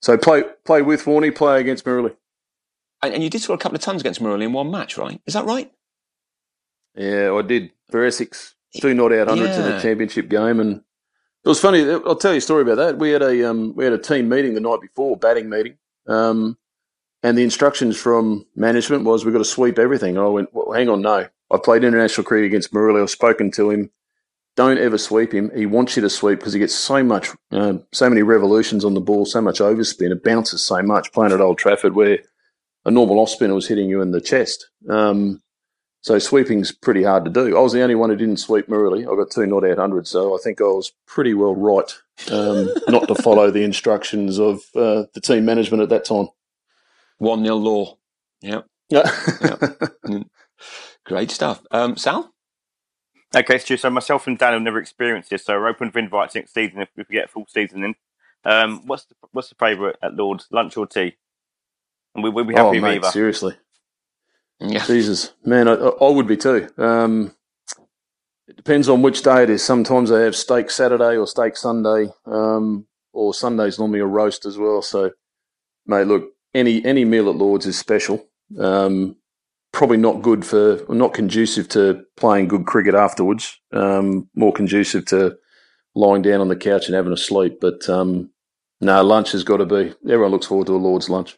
So 0.00 0.16
play 0.16 0.44
play 0.64 0.82
with 0.82 1.04
Warney, 1.04 1.34
play 1.34 1.60
against 1.60 1.84
Murali. 1.84 2.14
And, 3.02 3.14
and 3.14 3.22
you 3.22 3.30
did 3.30 3.40
score 3.42 3.56
a 3.56 3.58
couple 3.58 3.76
of 3.76 3.82
tons 3.82 4.00
against 4.00 4.20
Murali 4.22 4.44
in 4.44 4.52
one 4.52 4.70
match, 4.70 4.96
right? 4.96 5.20
Is 5.26 5.34
that 5.34 5.44
right? 5.44 5.72
Yeah, 6.94 7.32
I 7.32 7.42
did 7.42 7.72
for 7.90 8.04
Essex. 8.04 8.54
Two 8.80 8.94
not 8.94 9.12
out 9.12 9.28
hundreds 9.28 9.58
in 9.58 9.64
Yeah. 9.64 9.78
a 9.78 9.82
championship 9.82 10.28
game, 10.28 10.58
and 10.60 10.76
it 11.44 11.48
was 11.48 11.60
funny. 11.60 11.88
I'll 11.90 12.16
tell 12.16 12.32
you 12.32 12.38
a 12.38 12.40
story 12.40 12.62
about 12.62 12.76
that. 12.76 12.98
We 12.98 13.10
had 13.10 13.22
a 13.22 13.50
um, 13.50 13.74
we 13.74 13.84
had 13.84 13.92
a 13.92 13.98
team 13.98 14.28
meeting 14.28 14.54
the 14.54 14.60
night 14.60 14.80
before, 14.80 15.16
batting 15.16 15.50
meeting, 15.50 15.76
um, 16.06 16.56
and 17.22 17.38
the 17.38 17.42
instructions 17.42 17.96
from 17.96 18.46
management 18.56 19.04
was 19.04 19.24
we've 19.24 19.34
got 19.34 19.38
to 19.38 19.44
sweep 19.44 19.78
everything. 19.78 20.18
I 20.18 20.26
went, 20.26 20.52
well, 20.52 20.72
hang 20.72 20.88
on, 20.88 21.02
no. 21.02 21.28
I 21.50 21.58
played 21.58 21.84
international 21.84 22.24
cricket 22.24 22.46
against. 22.46 22.74
I've 22.74 23.10
spoken 23.10 23.50
to 23.52 23.70
him. 23.70 23.90
Don't 24.56 24.78
ever 24.78 24.98
sweep 24.98 25.32
him. 25.32 25.50
He 25.54 25.66
wants 25.66 25.96
you 25.96 26.02
to 26.02 26.10
sweep 26.10 26.38
because 26.38 26.52
he 26.52 26.58
gets 26.58 26.74
so 26.74 27.02
much, 27.02 27.30
uh, 27.52 27.74
so 27.92 28.08
many 28.08 28.22
revolutions 28.22 28.84
on 28.84 28.94
the 28.94 29.00
ball, 29.00 29.24
so 29.24 29.40
much 29.40 29.60
overspin. 29.60 30.12
It 30.12 30.24
bounces 30.24 30.62
so 30.62 30.82
much 30.82 31.12
playing 31.12 31.32
at 31.32 31.40
Old 31.40 31.58
Trafford 31.58 31.94
where 31.94 32.18
a 32.84 32.90
normal 32.90 33.18
off 33.18 33.30
spinner 33.30 33.54
was 33.54 33.68
hitting 33.68 33.88
you 33.88 34.02
in 34.02 34.10
the 34.10 34.20
chest. 34.20 34.68
Um, 34.90 35.42
so 36.02 36.18
sweeping's 36.18 36.72
pretty 36.72 37.04
hard 37.04 37.24
to 37.24 37.30
do. 37.30 37.56
I 37.56 37.60
was 37.60 37.72
the 37.72 37.82
only 37.82 37.94
one 37.94 38.10
who 38.10 38.16
didn't 38.16 38.38
sweep 38.38 38.66
Murali. 38.66 39.02
I 39.02 39.16
got 39.16 39.30
two 39.30 39.46
not 39.46 39.64
out 39.64 39.78
hundred, 39.78 40.08
so 40.08 40.34
I 40.34 40.38
think 40.42 40.60
I 40.60 40.64
was 40.64 40.92
pretty 41.06 41.32
well 41.32 41.54
right 41.54 41.90
um, 42.30 42.68
not 42.88 43.06
to 43.08 43.14
follow 43.14 43.50
the 43.50 43.62
instructions 43.62 44.38
of 44.38 44.56
uh, 44.74 45.04
the 45.14 45.20
team 45.22 45.44
management 45.44 45.82
at 45.82 45.88
that 45.90 46.04
time. 46.04 46.28
One 47.22 47.44
nil 47.44 47.60
law. 47.60 47.98
Yep. 48.40 48.66
Yeah. 48.88 49.08
Great 51.06 51.30
stuff. 51.30 51.62
Um, 51.70 51.96
Sal? 51.96 52.34
Okay, 53.34 53.58
Stu. 53.58 53.76
So 53.76 53.90
myself 53.90 54.26
and 54.26 54.36
Dan 54.36 54.54
have 54.54 54.62
never 54.62 54.80
experienced 54.80 55.30
this, 55.30 55.44
so 55.44 55.54
we're 55.54 55.68
open 55.68 55.92
for 55.92 56.00
invites 56.00 56.34
next 56.34 56.52
season 56.52 56.80
if 56.80 56.88
we 56.96 57.04
get 57.04 57.26
a 57.26 57.28
full 57.28 57.46
season 57.48 57.84
in. 57.84 57.94
Um, 58.44 58.82
what's 58.88 59.04
the, 59.04 59.14
what's 59.30 59.50
the 59.50 59.54
favourite 59.54 59.94
at 60.02 60.14
Lords? 60.14 60.48
Lunch 60.50 60.76
or 60.76 60.84
tea? 60.84 61.14
And 62.16 62.24
we, 62.24 62.30
we'll 62.30 62.44
be 62.44 62.54
happy 62.54 62.66
oh, 62.66 62.70
with 62.72 62.82
mate, 62.82 62.96
either. 62.96 63.10
seriously. 63.12 63.54
Yeah. 64.58 64.84
Jesus, 64.84 65.32
man, 65.44 65.68
I, 65.68 65.74
I 65.74 66.10
would 66.10 66.26
be 66.26 66.36
too. 66.36 66.68
Um, 66.76 67.36
it 68.48 68.56
depends 68.56 68.88
on 68.88 69.00
which 69.00 69.22
day 69.22 69.44
it 69.44 69.50
is. 69.50 69.62
Sometimes 69.62 70.10
they 70.10 70.24
have 70.24 70.34
steak 70.34 70.72
Saturday 70.72 71.16
or 71.16 71.28
steak 71.28 71.56
Sunday, 71.56 72.08
um, 72.26 72.88
or 73.12 73.32
Sunday's 73.32 73.78
normally 73.78 74.00
a 74.00 74.06
roast 74.06 74.44
as 74.44 74.58
well. 74.58 74.82
So, 74.82 75.12
mate, 75.86 76.08
look, 76.08 76.32
any 76.54 76.84
any 76.84 77.04
meal 77.04 77.28
at 77.28 77.36
Lords 77.36 77.66
is 77.66 77.78
special. 77.78 78.26
Um, 78.58 79.16
probably 79.72 79.96
not 79.96 80.22
good 80.22 80.44
for, 80.44 80.80
not 80.88 81.14
conducive 81.14 81.68
to 81.70 82.04
playing 82.16 82.48
good 82.48 82.66
cricket 82.66 82.94
afterwards. 82.94 83.58
Um, 83.72 84.28
more 84.34 84.52
conducive 84.52 85.06
to 85.06 85.36
lying 85.94 86.22
down 86.22 86.40
on 86.40 86.48
the 86.48 86.56
couch 86.56 86.86
and 86.86 86.94
having 86.94 87.12
a 87.12 87.16
sleep. 87.16 87.58
But 87.60 87.88
um, 87.88 88.30
no, 88.80 89.02
lunch 89.02 89.32
has 89.32 89.44
got 89.44 89.58
to 89.58 89.66
be. 89.66 89.94
Everyone 90.04 90.30
looks 90.30 90.46
forward 90.46 90.66
to 90.66 90.76
a 90.76 90.78
Lord's 90.78 91.08
lunch. 91.10 91.36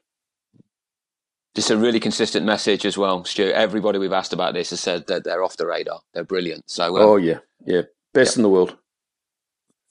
Just 1.54 1.70
a 1.70 1.76
really 1.76 2.00
consistent 2.00 2.44
message 2.44 2.84
as 2.84 2.98
well, 2.98 3.24
Stu. 3.24 3.52
Everybody 3.52 3.98
we've 3.98 4.12
asked 4.12 4.32
about 4.32 4.54
this 4.54 4.70
has 4.70 4.80
said 4.80 5.06
that 5.06 5.22
they're 5.22 5.44
off 5.44 5.56
the 5.56 5.66
radar. 5.66 6.00
They're 6.12 6.24
brilliant. 6.24 6.68
So, 6.68 6.96
um, 6.96 7.02
oh 7.02 7.16
yeah, 7.16 7.38
yeah, 7.64 7.82
best 8.12 8.36
in 8.36 8.42
the 8.42 8.48
world. 8.48 8.76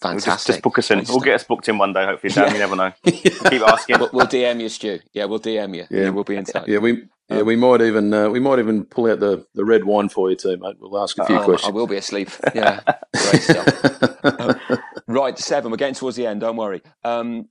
We'll 0.04 0.14
just, 0.16 0.26
fantastic. 0.26 0.54
just 0.56 0.64
book 0.64 0.80
us 0.80 0.92
in. 0.92 1.00
Great 1.00 1.08
We'll 1.08 1.18
stuff. 1.20 1.26
get 1.26 1.36
us 1.36 1.44
booked 1.44 1.70
in 1.70 1.78
one 1.78 1.94
day, 1.94 2.06
hopefully. 2.06 2.34
Dan, 2.34 2.54
you 2.54 2.60
never 2.60 2.76
know. 2.76 2.92
Keep 3.06 3.62
asking. 3.62 4.00
We'll, 4.00 4.10
we'll 4.14 4.28
DM 4.28 4.62
you, 4.62 4.70
Stu. 4.70 5.00
Yeah, 5.14 5.26
we'll 5.26 5.40
DM 5.40 5.76
you. 5.76 5.86
Yeah. 5.90 6.02
Yeah, 6.04 6.10
we'll 6.10 6.24
be 6.24 6.36
in 6.36 6.46
touch. 6.46 6.68
Yeah, 6.68 6.80
we 6.80 7.04
yeah 7.30 7.42
we 7.42 7.56
might 7.56 7.82
even 7.82 8.14
uh, 8.14 8.30
we 8.30 8.40
might 8.40 8.60
even 8.60 8.86
pull 8.86 9.10
out 9.10 9.20
the, 9.20 9.46
the 9.54 9.64
red 9.66 9.86
wine 9.86 10.10
for 10.10 10.30
you 10.30 10.36
too, 10.36 10.58
mate. 10.58 10.76
We'll 10.80 11.02
ask 11.02 11.18
a 11.18 11.26
few 11.26 11.38
Oh, 11.38 11.58
I 11.64 11.70
will 11.70 11.88
be 11.88 11.96
asleep. 11.98 12.30
Yeah, 12.54 12.82
great 13.14 13.42
stuff. 13.42 14.24
Um, 14.26 14.60
right, 15.08 15.38
seven. 15.38 15.72
We're 15.72 15.78
getting 15.78 15.96
towards 15.96 16.18
the 16.18 16.28
end. 16.28 16.42
Don't 16.42 16.58
worry. 16.58 16.82
Um, 17.04 17.50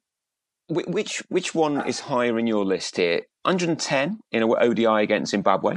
which 0.68 1.22
which 1.28 1.54
one 1.54 1.86
is 1.86 2.00
higher 2.00 2.38
in 2.38 2.46
your 2.46 2.64
list 2.64 2.96
here? 2.96 3.22
110 3.44 4.20
in 4.30 4.42
a 4.42 4.46
ODI 4.46 5.02
against 5.02 5.32
Zimbabwe, 5.32 5.76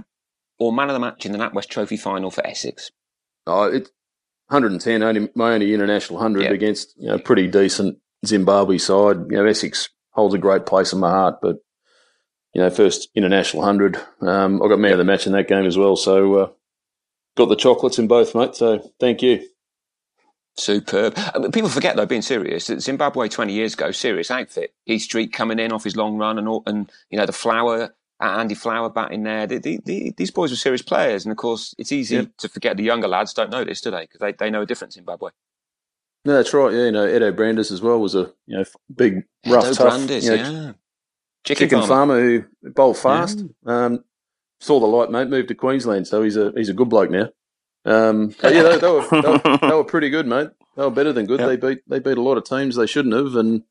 or 0.59 0.71
man 0.71 0.89
of 0.89 0.93
the 0.93 0.99
match 0.99 1.25
in 1.25 1.31
the 1.31 1.37
NatWest 1.37 1.67
Trophy 1.67 1.97
final 1.97 2.29
for 2.31 2.45
Essex? 2.45 2.91
oh, 3.47 3.63
it's 3.65 3.91
110, 4.47 5.03
only 5.03 5.29
my 5.35 5.53
only 5.53 5.73
international 5.73 6.19
hundred 6.19 6.43
Yeah. 6.43 6.51
against 6.51 6.93
you 6.97 7.07
know 7.07 7.17
pretty 7.17 7.47
decent 7.47 7.97
Zimbabwe 8.25 8.77
side. 8.77 9.17
You 9.29 9.37
know, 9.37 9.45
Essex 9.45 9.89
holds 10.11 10.33
a 10.35 10.39
great 10.39 10.65
place 10.65 10.93
in 10.93 10.99
my 10.99 11.09
heart, 11.09 11.35
but 11.41 11.57
you 12.53 12.61
know, 12.61 12.69
first 12.69 13.09
international 13.15 13.63
hundred. 13.63 13.99
Um, 14.21 14.61
I 14.63 14.67
got 14.67 14.79
man 14.79 14.93
of 14.93 14.97
the 14.97 15.03
match 15.03 15.25
in 15.27 15.33
that 15.33 15.47
game 15.47 15.65
as 15.65 15.77
well, 15.77 15.95
so 15.95 16.35
uh, 16.35 16.49
got 17.35 17.49
the 17.49 17.55
chocolates 17.55 17.99
in 17.99 18.07
both, 18.07 18.33
mate. 18.35 18.55
So 18.55 18.91
thank 18.99 19.21
you. 19.21 19.45
Superb. 20.57 21.15
Uh, 21.17 21.39
but 21.39 21.53
People 21.53 21.69
forget, 21.69 21.97
though, 21.97 22.05
being 22.05 22.21
serious, 22.21 22.67
that 22.67 22.81
Zimbabwe 22.81 23.27
20 23.27 23.51
years 23.51 23.73
ago, 23.73 23.91
serious 23.91 24.31
outfit. 24.31 24.73
Heath 24.85 25.01
Streak 25.01 25.33
coming 25.33 25.59
in 25.59 25.73
off 25.73 25.83
his 25.83 25.97
long 25.97 26.17
run 26.17 26.37
and, 26.39 26.47
all, 26.47 26.63
and 26.65 26.89
you 27.09 27.17
know, 27.17 27.25
the 27.25 27.33
Flower, 27.33 27.93
Andy 28.21 28.55
Flower 28.55 28.89
batting 28.89 29.23
there. 29.23 29.45
The, 29.47 29.59
the, 29.59 29.79
the, 29.85 30.13
these 30.17 30.31
boys 30.31 30.51
were 30.51 30.57
serious 30.57 30.81
players. 30.81 31.25
And 31.25 31.31
of 31.31 31.37
course, 31.37 31.75
it's 31.77 31.91
easy 31.91 32.15
Yep. 32.15 32.29
to 32.39 32.49
forget 32.49 32.77
the 32.77 32.83
younger 32.83 33.07
lads 33.07 33.33
don't 33.33 33.49
know 33.51 33.63
this, 33.63 33.81
do 33.81 33.91
they? 33.91 34.01
Because 34.01 34.19
they, 34.19 34.31
they 34.31 34.49
know 34.49 34.61
a 34.61 34.65
difference 34.65 34.95
in 34.95 35.01
Zimbabwe. 35.01 35.31
No, 36.23 36.33
that's 36.33 36.53
right. 36.53 36.73
Yeah, 36.73 36.85
you 36.85 36.91
know, 36.91 37.05
Eddo 37.05 37.35
Brandes 37.35 37.71
as 37.71 37.81
well 37.81 37.99
was 37.99 38.15
a 38.15 38.31
you 38.47 38.57
know 38.57 38.65
big, 38.93 39.25
rough, 39.45 39.65
Eddo 39.65 39.75
tough, 39.75 39.89
Brandes, 39.89 40.25
you 40.25 40.31
know, 40.31 40.35
yeah. 40.37 40.71
Chicken, 41.43 41.69
chicken, 41.69 41.79
farmer. 41.81 42.15
farmer. 42.15 42.21
who 42.63 42.71
bowled 42.71 42.97
fast. 42.97 43.43
Um, 43.67 44.03
saw 44.59 44.79
the 44.79 44.87
light, 44.87 45.11
mate. 45.11 45.27
Moved 45.27 45.49
to 45.49 45.55
Queensland, 45.55 46.07
so 46.07 46.23
he's 46.23 46.35
a 46.35 46.51
he's 46.55 46.69
a 46.69 46.73
good 46.73 46.89
bloke 46.89 47.11
now. 47.11 47.29
Um, 47.85 48.33
but 48.41 48.55
yeah, 48.55 48.63
they, 48.63 48.77
they, 48.79 48.87
were, 48.89 49.07
they, 49.11 49.29
were, 49.29 49.57
they 49.61 49.67
were 49.75 49.83
pretty 49.83 50.09
good, 50.09 50.25
mate. 50.25 50.49
They 50.75 50.83
were 50.83 50.89
better 50.89 51.13
than 51.13 51.27
good. 51.27 51.39
Yeah. 51.41 51.45
They 51.47 51.57
beat 51.57 51.79
they 51.87 51.99
beat 51.99 52.17
a 52.17 52.21
lot 52.23 52.37
of 52.37 52.43
teams 52.45 52.75
they 52.75 52.87
shouldn't 52.87 53.13
have, 53.13 53.35
and 53.35 53.61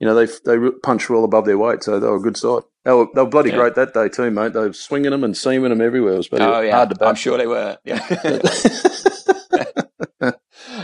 you 0.00 0.06
know 0.06 0.14
they 0.14 0.26
they 0.44 0.70
punched 0.82 1.08
well 1.10 1.24
above 1.24 1.44
their 1.46 1.58
weight, 1.58 1.82
so 1.82 1.98
they 2.00 2.06
were 2.06 2.16
a 2.16 2.20
good 2.20 2.36
side. 2.36 2.62
They 2.84 2.92
were 2.92 3.06
they 3.14 3.22
were 3.22 3.28
bloody 3.28 3.50
Yeah. 3.50 3.56
great 3.56 3.74
that 3.76 3.94
day 3.94 4.08
too, 4.08 4.30
mate. 4.30 4.52
They 4.52 4.60
were 4.60 4.72
swinging 4.72 5.10
them 5.12 5.24
and 5.24 5.36
seaming 5.36 5.70
them 5.70 5.80
everywhere. 5.80 6.14
It 6.14 6.18
was 6.18 6.28
bloody 6.28 6.44
Oh, 6.44 6.60
yeah. 6.60 6.76
hard 6.76 6.90
to 6.90 6.96
bat. 6.96 7.08
I'm 7.08 7.14
sure 7.14 7.38
they 7.38 7.46
were. 7.46 7.78
Yeah. 7.84 7.98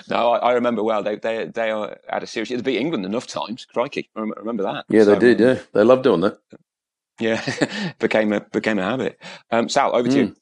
no, 0.09 0.33
I, 0.33 0.39
I 0.39 0.53
remember 0.53 0.83
well. 0.83 1.03
They 1.03 1.17
they 1.17 1.47
they 1.47 1.71
are 1.71 1.97
had 2.09 2.23
a 2.23 2.27
series. 2.27 2.49
They 2.49 2.61
beat 2.61 2.79
England 2.79 3.05
enough 3.05 3.27
times. 3.27 3.67
Crikey, 3.67 4.11
I 4.17 4.21
remember 4.21 4.63
that. 4.65 4.85
yeah, 4.89 5.05
they 5.05 5.19
did. 5.19 5.41
Yeah, 5.41 5.59
they 5.73 5.83
loved 5.85 6.05
doing 6.05 6.21
that. 6.21 6.39
yeah. 7.19 7.93
became 7.99 8.33
a 8.33 8.41
became 8.41 8.79
a 8.79 8.83
habit. 8.85 9.19
Um, 9.51 9.69
Sal, 9.69 9.95
over 9.95 10.09
to 10.09 10.17
you. 10.17 10.37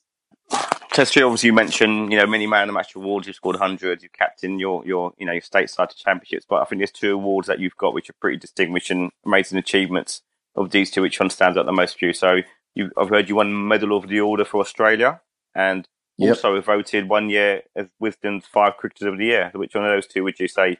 So, 1.04 1.26
obviously, 1.26 1.48
you 1.48 1.52
mentioned 1.52 2.12
you 2.12 2.18
know 2.18 2.26
many 2.26 2.46
man 2.46 2.62
of 2.62 2.66
the 2.68 2.72
match 2.72 2.94
awards. 2.94 3.26
You've 3.26 3.36
scored 3.36 3.56
hundreds. 3.56 4.02
You've 4.02 4.12
captained 4.12 4.60
your 4.60 4.84
your 4.86 5.12
you 5.18 5.26
know 5.26 5.32
your 5.32 5.42
stateside 5.42 5.90
to 5.90 5.96
championships. 5.96 6.46
But 6.48 6.62
I 6.62 6.64
think 6.64 6.80
there's 6.80 6.90
two 6.90 7.14
awards 7.14 7.48
that 7.48 7.58
you've 7.60 7.76
got 7.76 7.94
which 7.94 8.10
are 8.10 8.14
pretty 8.20 8.38
distinguished 8.38 8.90
and 8.90 9.10
amazing 9.24 9.58
achievements. 9.58 10.22
Of 10.56 10.70
these 10.70 10.90
two, 10.90 11.02
which 11.02 11.20
one 11.20 11.30
stands 11.30 11.56
out 11.56 11.66
the 11.66 11.72
most 11.72 11.98
for 11.98 12.06
you? 12.06 12.12
So, 12.12 12.40
you, 12.74 12.90
I've 12.96 13.10
heard 13.10 13.28
you 13.28 13.36
won 13.36 13.68
Medal 13.68 13.96
of 13.96 14.08
the 14.08 14.20
Order 14.20 14.44
for 14.44 14.60
Australia, 14.60 15.20
and 15.54 15.86
Yep. 16.20 16.30
also 16.30 16.60
voted 16.60 17.08
one 17.08 17.30
year 17.30 17.62
as 17.76 17.86
Wisden's 18.00 18.44
five 18.44 18.76
cricketers 18.76 19.06
of 19.06 19.18
the 19.18 19.26
year. 19.26 19.52
Which 19.54 19.76
one 19.76 19.84
of 19.84 19.92
those 19.92 20.08
two 20.08 20.24
would 20.24 20.40
you 20.40 20.48
say 20.48 20.78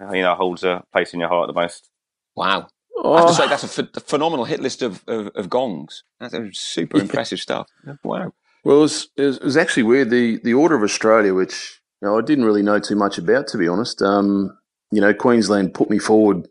uh, 0.00 0.10
you 0.12 0.22
know 0.22 0.34
holds 0.34 0.64
a 0.64 0.82
place 0.92 1.14
in 1.14 1.20
your 1.20 1.28
heart 1.28 1.46
the 1.46 1.52
most? 1.52 1.88
Wow. 2.34 2.66
I 3.04 3.16
have 3.18 3.26
to 3.26 3.30
Oh, 3.30 3.32
say 3.32 3.46
that's 3.46 3.78
a 3.78 3.84
ph- 3.84 4.04
phenomenal 4.04 4.44
hit 4.44 4.58
list 4.60 4.82
of, 4.82 5.04
of, 5.06 5.28
of 5.36 5.48
gongs. 5.48 6.02
That's 6.18 6.34
super 6.58 6.98
impressive 7.00 7.38
stuff. 7.40 7.68
Wow. 8.02 8.32
Well, 8.64 8.78
it 8.78 8.80
was, 8.80 9.08
it 9.16 9.42
was, 9.42 9.56
actually 9.56 9.82
weird. 9.82 10.10
The 10.10 10.38
the 10.44 10.54
Order 10.54 10.76
of 10.76 10.82
Australia, 10.82 11.34
which 11.34 11.80
you 12.00 12.08
know, 12.08 12.18
I 12.18 12.22
didn't 12.22 12.44
really 12.44 12.62
know 12.62 12.78
too 12.78 12.94
much 12.94 13.18
about, 13.18 13.48
to 13.48 13.58
be 13.58 13.66
honest. 13.66 14.00
Um, 14.02 14.56
you 14.92 15.00
know, 15.00 15.12
Queensland 15.12 15.74
put 15.74 15.90
me 15.90 15.98
forward 15.98 16.46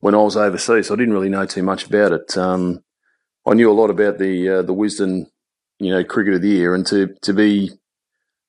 when 0.00 0.14
I 0.14 0.18
was 0.18 0.36
overseas, 0.36 0.88
so 0.88 0.94
I 0.94 0.96
didn't 0.96 1.14
really 1.14 1.28
know 1.28 1.46
too 1.46 1.62
much 1.62 1.86
about 1.86 2.12
it. 2.12 2.36
Um, 2.36 2.82
I 3.46 3.54
knew 3.54 3.70
a 3.70 3.74
lot 3.74 3.90
about 3.90 4.18
the 4.18 4.48
uh, 4.48 4.62
the 4.62 4.74
Wisden, 4.74 5.26
you 5.78 5.90
know, 5.90 6.02
Cricket 6.02 6.34
of 6.34 6.42
the 6.42 6.48
Year, 6.48 6.74
and 6.74 6.84
to 6.86 7.14
to 7.22 7.32
be 7.32 7.70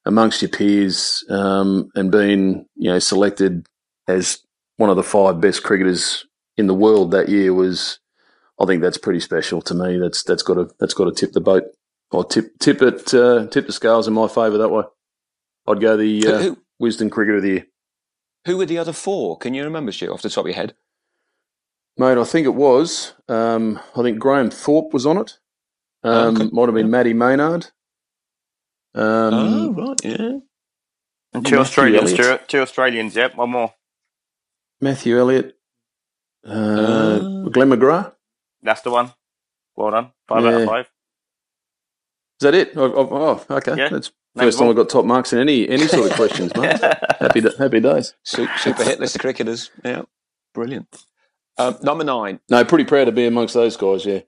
amongst 0.05 0.41
your 0.41 0.49
peers 0.49 1.23
um, 1.29 1.89
and 1.95 2.11
being 2.11 2.65
you 2.75 2.89
know 2.89 2.99
selected 2.99 3.67
as 4.07 4.39
one 4.77 4.89
of 4.89 4.95
the 4.95 5.03
five 5.03 5.39
best 5.39 5.61
cricketers 5.61 6.25
in 6.57 6.65
the 6.65 6.73
world 6.73 7.11
that 7.11 7.29
year 7.29 7.53
was. 7.53 7.99
I 8.59 8.65
think 8.65 8.83
that's 8.83 8.99
pretty 8.99 9.19
special 9.19 9.61
to 9.63 9.73
me. 9.73 9.97
That's 9.97 10.23
that's 10.23 10.43
got 10.43 10.55
to 10.55 10.69
that's 10.79 10.93
got 10.93 11.05
to 11.05 11.11
tip 11.11 11.33
the 11.33 11.41
boat 11.41 11.63
or 12.13 12.23
tip 12.23 12.57
tip 12.59 12.81
it 12.81 13.13
uh, 13.13 13.47
tip 13.47 13.65
the 13.67 13.73
scales 13.73 14.07
in 14.07 14.13
my 14.13 14.27
favour 14.27 14.57
that 14.59 14.69
way. 14.69 14.83
I'd 15.67 15.81
go 15.81 15.97
the 15.97 16.27
uh, 16.27 16.37
Who- 16.39 16.43
who- 16.79 16.85
Wisden 16.87 17.11
Cricket 17.11 17.35
of 17.35 17.41
the 17.43 17.49
Year, 17.49 17.67
Who 18.45 18.57
were 18.57 18.65
the 18.65 18.77
other 18.77 18.91
four? 18.93 19.37
Can 19.37 19.53
you 19.53 19.63
remember, 19.63 19.91
Stu, 19.91 20.11
off 20.11 20.21
the 20.21 20.29
top 20.29 20.43
of 20.45 20.47
your 20.47 20.55
head? 20.55 20.75
mate. 21.97 22.17
I 22.17 22.23
think 22.23 22.45
it 22.45 22.55
was. 22.55 23.13
Um, 23.29 23.79
I 23.95 24.01
think 24.01 24.19
Graham 24.19 24.49
Thorpe 24.49 24.91
was 24.93 25.05
on 25.05 25.17
it. 25.17 25.37
Um, 26.03 26.35
Okay. 26.35 26.49
Might 26.51 26.65
have 26.65 26.73
been 26.75 26.89
Matty 26.91 27.13
Maynard. 27.13 27.67
Um, 28.95 29.33
oh, 29.33 29.73
right, 29.73 30.03
yeah. 30.03 30.39
And 31.35 31.45
two 31.45 31.55
Matthew 31.55 31.57
Australians, 31.59 32.13
Elliott. 32.13 32.41
two, 32.41 32.57
two 32.57 32.61
Australians. 32.61 33.15
Yep, 33.15 33.35
one 33.35 33.49
more. 33.51 33.73
Matthew 34.81 35.17
Elliott. 35.17 35.57
Uh, 36.45 37.19
Ah. 37.21 37.49
Glenn 37.49 37.69
McGrath. 37.69 38.13
That's 38.61 38.81
the 38.81 38.91
one. 38.91 39.13
Well 39.75 39.91
done. 39.91 40.11
Five 40.27 40.45
out 40.45 40.53
of 40.61 40.67
five. 40.67 40.89
Is 42.43 42.51
that 42.51 42.55
it? 42.55 42.73
Oh, 42.75 42.91
oh, 42.93 43.45
oh, 43.49 43.55
okay. 43.55 43.75
Yeah. 43.77 43.87
That's 43.87 44.11
Name 44.35 44.47
first 44.47 44.59
time 44.59 44.67
I've 44.67 44.75
got 44.75 44.89
top 44.89 45.05
marks 45.05 45.31
in 45.31 45.39
any 45.39 45.69
any 45.69 45.87
sort 45.87 46.09
of 46.09 46.15
questions, 46.17 46.51
mate. 46.57 46.77
happy 47.21 47.41
happy 47.57 47.79
days. 47.79 48.15
Super, 48.23 48.51
super 48.57 48.83
hit 48.83 48.99
list 48.99 49.15
of 49.15 49.21
cricketers. 49.21 49.71
Yeah, 49.85 50.01
brilliant. 50.53 51.05
Um, 51.57 51.77
number 51.83 52.03
nine, 52.03 52.41
No, 52.49 52.65
pretty 52.65 52.83
proud 52.83 53.05
to 53.05 53.13
be 53.13 53.25
amongst 53.25 53.53
those 53.53 53.77
guys. 53.77 54.05
Yeah. 54.05 54.21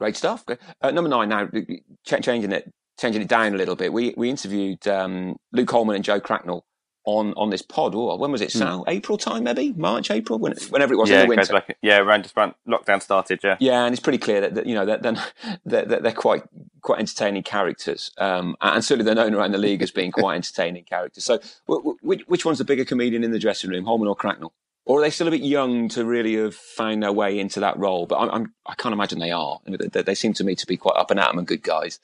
great 0.00 0.16
stuff. 0.16 0.44
Uh, 0.80 0.90
number 0.90 1.08
nine 1.08 1.28
now, 1.28 1.46
ch- 1.46 2.24
changing 2.24 2.50
it, 2.50 2.72
changing 2.98 3.22
it 3.22 3.28
down 3.28 3.54
a 3.54 3.56
little 3.58 3.76
bit. 3.76 3.92
We 3.92 4.12
we 4.16 4.28
interviewed 4.28 4.88
um, 4.88 5.36
Luke 5.52 5.68
Hollman 5.70 5.94
and 5.94 6.04
Joe 6.04 6.18
Cracknell 6.18 6.64
on 7.06 7.32
on 7.34 7.50
this 7.50 7.62
pod. 7.62 7.94
Oh, 7.94 8.16
when 8.16 8.30
was 8.32 8.40
it? 8.42 8.52
Sal? 8.52 8.84
April 8.88 9.16
time, 9.16 9.44
maybe 9.44 9.72
March, 9.72 10.10
April, 10.10 10.38
when, 10.38 10.54
whenever 10.70 10.92
it 10.92 10.96
was 10.98 11.08
yeah, 11.08 11.22
in 11.22 11.28
the 11.28 11.36
winter. 11.36 11.52
back. 11.54 11.76
Yeah, 11.80 11.98
around 12.00 12.24
just 12.24 12.36
when 12.36 12.52
lockdown 12.68 13.00
started. 13.02 13.40
Yeah. 13.42 13.56
Yeah, 13.60 13.84
and 13.84 13.92
it's 13.94 14.02
pretty 14.02 14.18
clear 14.18 14.40
that, 14.42 14.54
that 14.56 14.66
you 14.66 14.74
know 14.74 14.84
that 14.86 15.02
then 15.02 15.18
that, 15.64 15.88
that 15.88 16.02
they're 16.02 16.12
quite 16.12 16.42
quite 16.82 16.98
entertaining 17.00 17.42
characters, 17.44 18.10
um, 18.18 18.56
and 18.60 18.84
certainly 18.84 19.04
they're 19.06 19.14
known 19.14 19.34
around 19.34 19.52
the 19.52 19.58
league 19.58 19.82
as 19.82 19.90
being 19.90 20.12
quite 20.12 20.34
entertaining 20.42 20.84
characters. 20.84 21.24
So, 21.24 21.38
wh- 21.68 21.82
wh- 21.82 22.04
which, 22.04 22.22
which 22.28 22.44
one's 22.44 22.58
the 22.58 22.64
bigger 22.64 22.84
comedian 22.84 23.24
in 23.24 23.30
the 23.32 23.38
dressing 23.38 23.70
room, 23.70 23.84
Hollman 23.86 24.08
or 24.08 24.16
Cracknell? 24.16 24.52
Or 24.84 25.00
are 25.00 25.02
they 25.02 25.10
still 25.10 25.26
a 25.26 25.32
bit 25.32 25.40
young 25.42 25.88
to 25.90 26.04
really 26.04 26.36
have 26.36 26.54
found 26.54 27.02
their 27.02 27.12
way 27.12 27.40
into 27.40 27.58
that 27.58 27.76
role? 27.76 28.06
But 28.06 28.18
I'm, 28.20 28.30
I'm, 28.30 28.54
I 28.66 28.74
can't 28.76 28.92
imagine 28.92 29.18
they 29.18 29.32
are. 29.32 29.58
They, 29.66 30.02
they 30.02 30.14
seem 30.14 30.32
to 30.34 30.44
me 30.44 30.54
to 30.54 30.64
be 30.66 30.76
quite 30.76 30.94
up 30.96 31.10
and 31.10 31.18
at 31.18 31.28
'em 31.28 31.38
and 31.38 31.46
good 31.46 31.62
guys. 31.64 31.98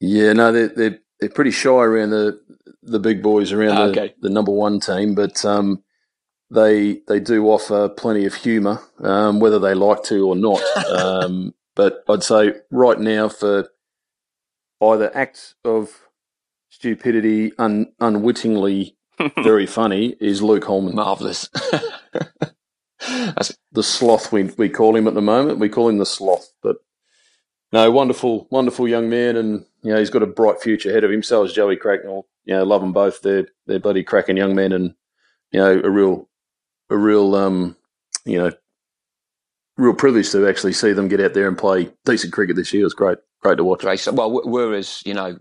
Yeah, 0.00 0.32
no, 0.32 0.50
they're 0.50 0.68
they're, 0.68 0.98
they're 1.22 1.30
pretty 1.30 1.52
shy 1.52 1.70
around 1.70 2.10
the 2.10 2.40
the 2.82 2.98
big 2.98 3.22
boys 3.22 3.52
around 3.52 3.78
Ah, 3.78 3.86
the, 3.86 3.90
okay. 3.92 4.14
the 4.20 4.28
number 4.28 4.50
one 4.50 4.80
team, 4.80 5.14
but 5.14 5.44
um, 5.44 5.84
they 6.50 7.00
they 7.06 7.20
do 7.20 7.46
offer 7.46 7.88
plenty 7.88 8.24
of 8.26 8.34
humour, 8.34 8.80
um, 9.04 9.38
whether 9.38 9.60
they 9.60 9.72
like 9.72 10.02
to 10.04 10.26
or 10.26 10.34
not. 10.34 10.60
um, 10.90 11.54
but 11.76 12.02
I'd 12.08 12.24
say 12.24 12.54
right 12.72 12.98
now 12.98 13.28
for 13.28 13.68
either 14.82 15.16
acts 15.16 15.54
of 15.64 16.08
stupidity, 16.70 17.52
un, 17.56 17.92
unwittingly 18.00 18.96
very 19.44 19.66
funny, 19.66 20.16
is 20.20 20.42
Luke 20.42 20.64
Hollman. 20.64 20.96
Marvelous. 20.96 21.48
That's, 23.08 23.56
the 23.70 23.82
sloth 23.84 24.32
we 24.32 24.44
we 24.58 24.68
call 24.68 24.96
him 24.96 25.06
at 25.06 25.14
the 25.14 25.22
moment. 25.22 25.60
We 25.60 25.68
call 25.68 25.88
him 25.88 25.98
the 25.98 26.06
sloth, 26.06 26.52
but 26.62 26.78
no, 27.72 27.90
wonderful, 27.90 28.46
wonderful 28.50 28.86
young 28.88 29.08
man, 29.08 29.36
and 29.36 29.64
you 29.82 29.92
know 29.92 29.98
he's 29.98 30.10
got 30.10 30.22
a 30.22 30.26
bright 30.26 30.60
future 30.60 30.90
ahead 30.90 31.04
of 31.04 31.10
him. 31.10 31.22
So 31.22 31.42
is 31.44 31.52
Joey 31.52 31.76
Cracknell. 31.76 32.26
You 32.44 32.54
know, 32.56 32.64
love 32.64 32.80
them 32.80 32.92
both. 32.92 33.22
They're 33.22 33.46
they're 33.66 33.78
bloody 33.80 34.02
cracking 34.02 34.36
young 34.36 34.54
men, 34.54 34.72
and 34.72 34.94
you 35.50 35.60
know 35.60 35.80
a 35.82 35.90
real 35.90 36.28
a 36.90 36.96
real 36.96 37.34
um 37.34 37.76
you 38.24 38.38
know 38.38 38.52
real 39.76 39.94
privilege 39.94 40.30
to 40.32 40.46
actually 40.48 40.72
see 40.72 40.92
them 40.92 41.08
get 41.08 41.20
out 41.20 41.34
there 41.34 41.48
and 41.48 41.56
play 41.56 41.90
decent 42.04 42.32
cricket 42.32 42.56
this 42.56 42.72
year. 42.72 42.84
It's 42.84 42.94
great, 42.94 43.18
great 43.40 43.56
to 43.56 43.64
watch. 43.64 43.80
great. 43.80 44.00
So, 44.00 44.12
well, 44.12 44.30
we- 44.30 44.50
we're 44.50 44.74
as 44.74 45.02
you 45.06 45.14
know, 45.14 45.38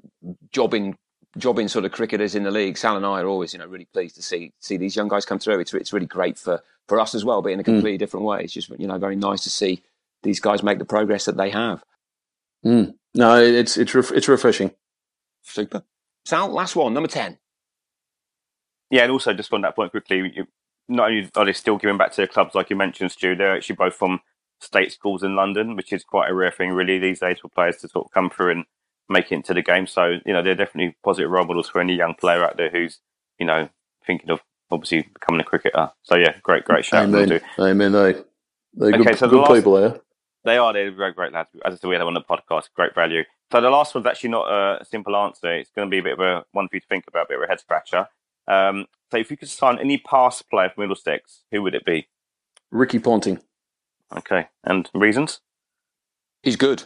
jobbing, 0.51 0.97
jobbing 1.37 1.67
sort 1.67 1.85
of 1.85 1.91
cricketers 1.91 2.33
in 2.35 2.43
the 2.43 2.51
league. 2.51 2.77
Sal 2.77 2.95
and 2.97 3.05
I 3.05 3.21
are 3.21 3.27
always, 3.27 3.53
you 3.53 3.59
know, 3.59 3.65
really 3.67 3.85
pleased 3.93 4.15
to 4.15 4.21
see 4.21 4.53
see 4.59 4.77
these 4.77 4.95
young 4.95 5.07
guys 5.09 5.25
come 5.25 5.39
through. 5.39 5.59
It's 5.59 5.73
it's 5.73 5.91
really 5.93 6.05
great 6.05 6.37
for 6.37 6.61
for 6.87 6.99
us 6.99 7.13
as 7.13 7.25
well, 7.25 7.41
but 7.41 7.51
in 7.51 7.59
a 7.59 7.63
completely 7.63 7.97
different 7.97 8.25
way. 8.25 8.41
It's 8.43 8.53
just 8.53 8.69
you 8.79 8.87
know 8.87 8.97
very 8.97 9.15
nice 9.15 9.43
to 9.43 9.49
see 9.49 9.83
these 10.23 10.39
guys 10.39 10.63
make 10.63 10.79
the 10.79 10.85
progress 10.85 11.25
that 11.25 11.35
they 11.37 11.49
have. 11.49 11.83
Mm. 12.65 12.93
No, 13.15 13.41
it's 13.41 13.77
it's 13.77 13.93
ref- 13.95 14.11
it's 14.11 14.27
refreshing. 14.27 14.71
Super. 15.43 15.83
Sal, 16.25 16.49
last 16.49 16.75
one, 16.75 16.93
number 16.93 17.07
ten. 17.09 17.37
Yeah, 18.89 19.03
and 19.03 19.11
also 19.11 19.33
just 19.33 19.51
on 19.53 19.61
that 19.61 19.75
point 19.75 19.91
quickly, 19.91 20.31
you, 20.35 20.45
not 20.87 21.09
only 21.09 21.29
are 21.35 21.45
they 21.45 21.53
still 21.53 21.77
giving 21.77 21.97
back 21.97 22.11
to 22.11 22.17
their 22.17 22.27
clubs, 22.27 22.53
like 22.55 22.69
you 22.69 22.75
mentioned, 22.75 23.11
Stu, 23.11 23.35
they're 23.35 23.55
actually 23.55 23.75
both 23.77 23.95
from 23.95 24.19
state 24.59 24.91
schools 24.91 25.23
in 25.23 25.35
London, 25.35 25.75
which 25.75 25.93
is 25.93 26.03
quite 26.03 26.29
a 26.29 26.33
rare 26.33 26.51
thing, 26.51 26.71
really, 26.71 26.99
these 26.99 27.19
days 27.21 27.39
for 27.39 27.47
players 27.49 27.77
to 27.77 27.87
sort 27.87 28.05
of 28.05 28.11
come 28.11 28.29
through 28.29 28.51
and 28.51 28.65
make 29.09 29.31
it 29.31 29.35
into 29.35 29.53
the 29.53 29.61
game. 29.61 29.87
So, 29.87 30.17
you 30.25 30.33
know, 30.33 30.43
they're 30.43 30.55
definitely 30.55 30.95
positive 31.03 31.31
role 31.31 31.45
models 31.45 31.69
for 31.69 31.79
any 31.81 31.95
young 31.95 32.13
player 32.15 32.43
out 32.43 32.57
there 32.57 32.69
who's, 32.69 32.99
you 33.39 33.45
know, 33.45 33.69
thinking 34.05 34.29
of 34.29 34.41
obviously 34.69 35.07
becoming 35.13 35.41
a 35.41 35.45
cricketer. 35.45 35.91
So, 36.03 36.15
yeah, 36.15 36.35
great, 36.43 36.65
great 36.65 36.85
shout. 36.85 37.03
Amen. 37.05 37.29
Will 37.29 37.39
do. 37.39 37.45
Amen. 37.59 37.91
They 37.93 38.13
they're 38.73 38.93
Okay, 38.95 39.03
good, 39.03 39.17
so 39.19 39.29
good 39.29 39.39
last- 39.39 39.53
people 39.53 39.73
there. 39.73 39.99
They 40.43 40.57
are. 40.57 40.73
They're 40.73 40.91
great, 40.91 41.15
great 41.15 41.33
lads. 41.33 41.49
As 41.65 41.73
I 41.73 41.77
said, 41.77 41.87
we 41.87 41.95
had 41.95 42.01
them 42.01 42.07
on 42.07 42.13
the 42.13 42.21
podcast. 42.21 42.69
Great 42.75 42.95
value. 42.95 43.23
So 43.51 43.61
the 43.61 43.69
last 43.69 43.93
one's 43.93 44.07
actually 44.07 44.29
not 44.29 44.51
a 44.51 44.83
simple 44.85 45.15
answer. 45.15 45.53
It's 45.53 45.71
going 45.71 45.87
to 45.87 45.91
be 45.91 45.99
a 45.99 46.03
bit 46.03 46.13
of 46.13 46.19
a 46.19 46.43
one 46.51 46.67
for 46.67 46.77
you 46.77 46.79
to 46.81 46.87
think 46.87 47.05
about, 47.07 47.25
a 47.25 47.29
bit 47.29 47.37
of 47.37 47.43
a 47.43 47.47
head 47.47 47.59
scratcher. 47.59 48.07
Um, 48.47 48.87
so 49.11 49.17
if 49.17 49.29
you 49.29 49.37
could 49.37 49.49
sign 49.49 49.77
any 49.79 49.97
past 49.97 50.49
player 50.49 50.69
from 50.69 50.83
Middlesex, 50.83 51.43
who 51.51 51.61
would 51.61 51.75
it 51.75 51.85
be? 51.85 52.07
Ricky 52.71 52.99
Ponting. 52.99 53.39
Okay, 54.15 54.47
and 54.63 54.89
reasons? 54.93 55.41
He's 56.43 56.55
good. 56.55 56.83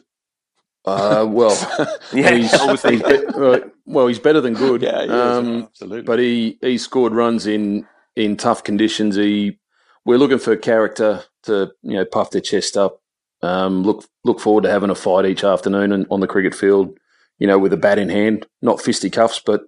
Uh, 0.86 1.26
well, 1.28 1.56
Yeah, 2.14 2.32
he's, 2.36 2.54
obviously. 2.54 2.98
he's 2.98 3.34
be- 3.34 3.72
well, 3.86 4.08
he's 4.08 4.20
better 4.20 4.42
than 4.42 4.54
good. 4.54 4.82
Yeah, 4.82 5.00
he 5.00 5.06
is, 5.06 5.12
um, 5.12 5.64
absolutely. 5.64 6.02
But 6.04 6.20
he, 6.20 6.58
he 6.62 6.78
scored 6.78 7.14
runs 7.14 7.48
in, 7.48 7.88
in 8.16 8.38
tough 8.38 8.64
conditions. 8.64 9.16
He 9.16 9.60
we're 10.06 10.18
looking 10.18 10.38
for 10.40 10.52
a 10.54 10.58
character 10.58 11.24
to 11.44 11.72
you 11.82 11.94
know 11.94 12.06
puff 12.06 12.32
their 12.32 12.42
chest 12.42 12.78
up. 12.78 13.02
Um, 13.46 13.84
look 13.84 14.06
look 14.24 14.40
forward 14.40 14.64
to 14.64 14.72
having 14.72 14.90
a 14.90 14.96
fight 14.96 15.26
each 15.26 15.44
afternoon 15.44 15.92
and, 15.92 16.06
on 16.10 16.20
the 16.20 16.28
cricket 16.28 16.56
field. 16.56 16.98
You 17.38 17.48
know, 17.48 17.60
with 17.60 17.74
a 17.74 17.78
bat 17.78 18.00
in 18.00 18.10
hand, 18.10 18.48
not 18.62 18.82
fisticuffs, 18.82 19.42
but 19.46 19.62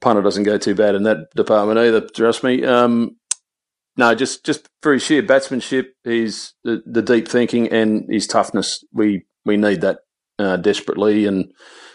punter 0.00 0.22
doesn't 0.22 0.42
go 0.42 0.58
too 0.58 0.74
bad 0.74 0.94
in 0.94 1.04
that 1.04 1.30
department 1.34 1.78
either. 1.78 2.00
Trust 2.00 2.42
me. 2.42 2.64
Um, 2.64 3.16
no, 3.96 4.14
just 4.14 4.44
just 4.44 4.68
for 4.82 4.92
his 4.92 5.02
sheer 5.02 5.22
batsmanship, 5.22 5.94
his 6.04 6.52
the, 6.64 6.82
the 6.84 7.02
deep 7.02 7.28
thinking 7.28 7.68
and 7.68 8.06
his 8.10 8.26
toughness. 8.26 8.84
We 8.92 9.24
we 9.44 9.56
need 9.56 9.80
that 9.80 10.00
uh, 10.38 10.56
desperately, 10.58 11.26
and 11.26 11.52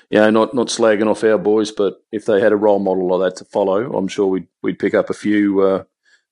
you 0.10 0.20
know, 0.20 0.30
not 0.30 0.54
not 0.54 0.68
slagging 0.68 1.08
off 1.08 1.24
our 1.24 1.38
boys, 1.38 1.72
but 1.72 1.96
if 2.12 2.26
they 2.26 2.42
had 2.42 2.52
a 2.52 2.58
role 2.58 2.80
model 2.80 3.08
like 3.08 3.34
that 3.34 3.38
to 3.38 3.46
follow, 3.46 3.94
I'm 3.96 4.08
sure 4.08 4.28
we'd 4.28 4.48
we'd 4.64 4.80
pick 4.80 4.94
up 4.94 5.10
a 5.10 5.14
few 5.14 5.62
uh, 5.62 5.84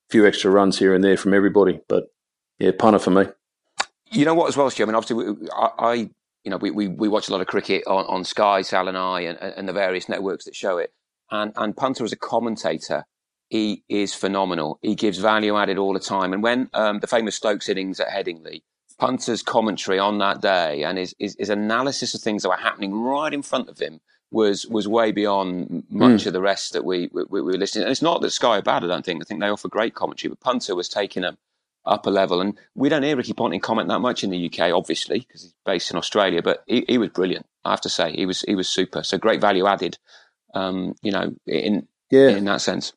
few 0.10 0.26
extra 0.26 0.50
runs 0.50 0.80
here 0.80 0.94
and 0.94 1.04
there 1.04 1.18
from 1.18 1.34
everybody. 1.34 1.80
But 1.88 2.06
yeah, 2.58 2.72
punter 2.78 3.00
for 3.00 3.12
me. 3.12 3.26
You 4.12 4.26
know 4.26 4.34
what, 4.34 4.47
as 4.47 4.57
well, 4.57 4.70
Stu? 4.70 4.84
I 4.84 4.86
mean, 4.86 4.95
obviously, 4.95 5.34
we- 5.34 5.49
I, 5.51 5.70
I 5.78 5.93
you 6.43 6.51
know, 6.51 6.57
we, 6.57 6.72
we, 6.72 6.88
we 6.88 7.07
watch 7.07 7.28
a 7.28 7.32
lot 7.32 7.41
of 7.41 7.47
cricket 7.47 7.84
on, 7.86 8.05
on 8.05 8.24
Sky, 8.24 8.62
Sal 8.62 8.88
and 8.88 8.97
I, 8.97 9.22
and, 9.22 9.38
and 9.39 9.68
the 9.68 9.74
various 9.74 10.07
networks 10.10 10.45
that 10.45 10.55
show 10.55 10.78
it. 10.78 10.93
And, 11.30 11.51
and 11.55 11.76
Punter, 11.76 12.03
as 12.03 12.12
a 12.14 12.18
commentator, 12.18 13.05
he 13.49 13.84
is 13.89 14.14
phenomenal. 14.14 14.80
He 14.82 14.95
gives 14.95 15.18
value 15.18 15.57
added 15.57 15.78
all 15.78 15.93
the 15.93 15.99
time. 15.99 16.34
And 16.34 16.41
when 16.41 16.70
um, 16.74 16.99
the 16.99 17.07
famous 17.07 17.36
Stokes 17.36 17.68
innings 17.68 17.99
at 17.99 18.07
Headingley, 18.07 18.62
Punter's 18.97 19.43
commentary 19.43 19.99
on 19.99 20.18
that 20.20 20.41
day 20.41 20.84
and 20.84 20.97
his, 20.97 21.14
his, 21.20 21.36
his 21.38 21.49
analysis 21.49 22.14
of 22.14 22.22
things 22.22 22.43
that 22.43 22.49
were 22.49 22.57
happening 22.57 22.93
right 22.93 23.34
in 23.34 23.41
front 23.41 23.70
of 23.70 23.80
him 23.80 23.99
was 24.32 24.68
was 24.68 24.88
way 24.88 25.12
beyond 25.12 25.84
much 25.89 26.28
of 26.28 26.34
the 26.34 26.41
rest 26.41 26.74
that 26.74 26.86
we, 26.86 27.10
we, 27.12 27.24
we 27.30 27.41
were 27.41 27.57
listening. 27.57 27.84
And 27.84 27.91
it's 27.91 28.01
not 28.01 28.22
that 28.22 28.30
Sky 28.32 28.57
are 28.60 28.62
bad, 28.62 28.84
I 28.84 28.88
don't 28.88 29.03
think. 29.03 29.22
I 29.22 29.26
think 29.26 29.39
they 29.39 29.47
offer 29.49 29.68
great 29.68 29.95
commentary, 29.95 30.30
but 30.30 30.39
Punter 30.39 30.76
was 30.76 30.88
taking 30.88 31.24
them 31.24 31.38
up 31.86 32.05
a 32.05 32.09
level. 32.09 32.41
And 32.41 32.57
we 32.75 32.89
don't 32.89 33.03
hear 33.03 33.15
Ricky 33.15 33.34
Ponting 33.34 33.59
comment 33.61 33.88
that 33.89 33.99
much 33.99 34.23
in 34.23 34.30
the 34.30 34.45
UK, 34.51 34.71
obviously, 34.73 35.19
because 35.19 35.43
he's 35.43 35.55
based 35.65 35.91
in 35.91 35.97
Australia. 35.97 36.41
But 36.41 36.63
he, 36.67 36.86
he 36.88 36.97
was 36.97 37.09
brilliant. 37.09 37.45
I 37.65 37.71
have 37.71 37.82
to 37.82 37.89
say, 37.89 38.11
he 38.13 38.25
was 38.25 38.41
he 38.41 38.55
was 38.55 38.67
super. 38.69 39.03
So 39.03 39.17
great 39.17 39.41
value 39.41 39.65
added. 39.67 39.97
Um, 40.53 40.95
you 41.01 41.11
know, 41.11 41.34
in 41.45 41.88
Yeah, 42.09 42.30
in 42.30 42.45
that 42.45 42.61
sense. 42.61 42.93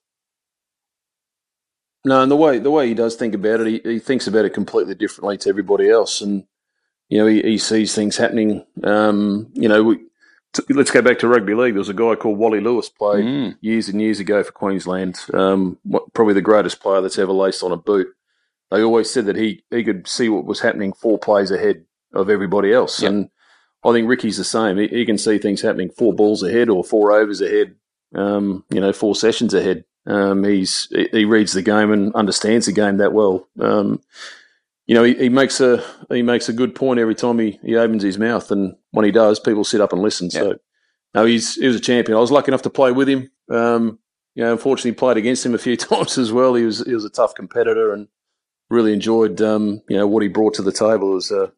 No, 2.05 2.21
and 2.23 2.31
the 2.31 2.37
way 2.37 2.59
the 2.59 2.71
way 2.71 2.89
he 2.89 2.95
does 2.95 3.15
think 3.15 3.35
about 3.35 3.61
it, 3.61 3.67
he, 3.85 3.93
he 3.93 3.99
thinks 3.99 4.27
about 4.27 4.45
it 4.45 4.55
completely 4.55 4.95
differently 4.95 5.39
to 5.39 5.49
everybody 5.49 5.89
else, 5.89 6.21
and 6.21 6.45
you 7.09 7.19
know 7.19 7.27
he, 7.27 7.43
he 7.43 7.59
sees 7.59 7.95
things 7.95 8.17
happening. 8.17 8.65
Um, 8.83 9.49
you 9.55 9.69
know, 9.69 9.85
we, 9.85 9.99
t- 10.53 10.65
let's 10.71 10.91
go 10.91 11.01
back 11.01 11.21
to 11.21 11.29
rugby 11.29 11.55
league. 11.55 11.75
There 11.75 11.79
was 11.81 11.89
a 11.89 11.95
guy 11.95 12.17
called 12.17 12.39
Wally 12.39 12.61
Lewis 12.61 12.89
played 12.89 13.25
Mm. 13.25 13.57
years 13.61 13.89
and 13.89 14.01
years 14.03 14.19
ago 14.19 14.43
for 14.43 14.51
Queensland. 14.51 15.17
Um, 15.33 15.79
what, 15.85 16.13
probably 16.13 16.35
the 16.35 16.41
greatest 16.43 16.81
player 16.81 17.01
that's 17.01 17.19
ever 17.19 17.33
laced 17.33 17.63
on 17.63 17.71
a 17.71 17.77
boot. 17.77 18.09
They 18.73 18.83
always 18.83 19.11
said 19.11 19.27
that 19.27 19.37
he 19.37 19.63
he 19.71 19.85
could 19.85 20.07
see 20.09 20.29
what 20.29 20.47
was 20.47 20.61
happening 20.61 20.93
four 20.93 21.19
plays 21.19 21.51
ahead 21.51 21.85
of 22.15 22.31
everybody 22.31 22.73
else, 22.73 23.03
Yep. 23.03 23.11
and 23.11 23.29
I 23.85 23.93
think 23.93 24.09
Ricky's 24.09 24.39
the 24.39 24.45
same. 24.45 24.79
He, 24.79 24.89
he 24.89 25.05
can 25.05 25.19
see 25.19 25.39
things 25.39 25.61
happening 25.61 25.91
four 25.91 26.15
balls 26.15 26.43
ahead 26.43 26.69
or 26.69 26.83
four 26.85 27.13
overs 27.13 27.41
ahead. 27.41 27.75
Um, 28.15 28.65
you 28.71 28.81
know, 28.81 28.93
four 28.93 29.15
sessions 29.15 29.55
ahead. 29.55 29.85
Um, 30.07 30.45
he's 30.45 30.89
he 31.13 31.25
reads 31.25 31.53
the 31.53 31.63
game 31.63 31.93
and 31.93 32.15
understands 32.15 32.67
the 32.67 32.73
game 32.73 32.97
that 32.99 33.13
well. 33.13 33.49
Um, 33.61 34.01
you 34.87 34.95
know, 34.95 35.05
he, 35.05 35.15
he, 35.15 35.29
makes 35.29 35.61
a 35.61 35.83
he 36.11 36.23
makes 36.23 36.49
a 36.49 36.53
good 36.53 36.75
point 36.75 36.99
every 37.01 37.15
time 37.15 37.39
he, 37.39 37.59
he 37.63 37.77
opens 37.77 38.03
his 38.03 38.19
mouth, 38.19 38.51
and 38.51 38.75
when 38.91 39.05
he 39.05 39.13
does, 39.13 39.39
people 39.39 39.65
sit 39.65 39.81
up 39.81 39.93
and 39.93 40.03
listen. 40.03 40.29
Yeah. 40.33 40.41
So, 40.41 40.59
no, 41.15 41.25
he's 41.25 41.55
he 41.55 41.67
was 41.67 41.77
a 41.77 41.81
champion. 41.81 42.17
I 42.17 42.21
was 42.21 42.33
lucky 42.33 42.51
enough 42.51 42.63
to 42.63 42.71
play 42.71 42.91
with 42.91 43.09
him. 43.09 43.31
Um, 43.51 43.99
you 44.35 44.43
know, 44.43 44.53
unfortunately, 44.53 44.93
played 44.93 45.19
against 45.19 45.47
him 45.47 45.55
a 45.55 45.59
few 45.59 45.77
times 45.89 46.19
as 46.19 46.33
well. 46.33 46.55
He 46.55 46.65
was 46.65 46.85
he 46.85 46.95
was 46.95 47.05
a 47.05 47.11
tough 47.11 47.35
competitor, 47.35 47.93
and 47.93 48.09
really 48.73 48.93
enjoyed 48.93 49.41
um, 49.41 49.83
you 49.89 49.97
know 49.97 50.07
what 50.07 50.23
he 50.23 50.29
brought 50.29 50.55
to 50.55 50.63
the 50.63 50.73
table 50.73 51.17
as 51.17 51.31
a 51.31 51.53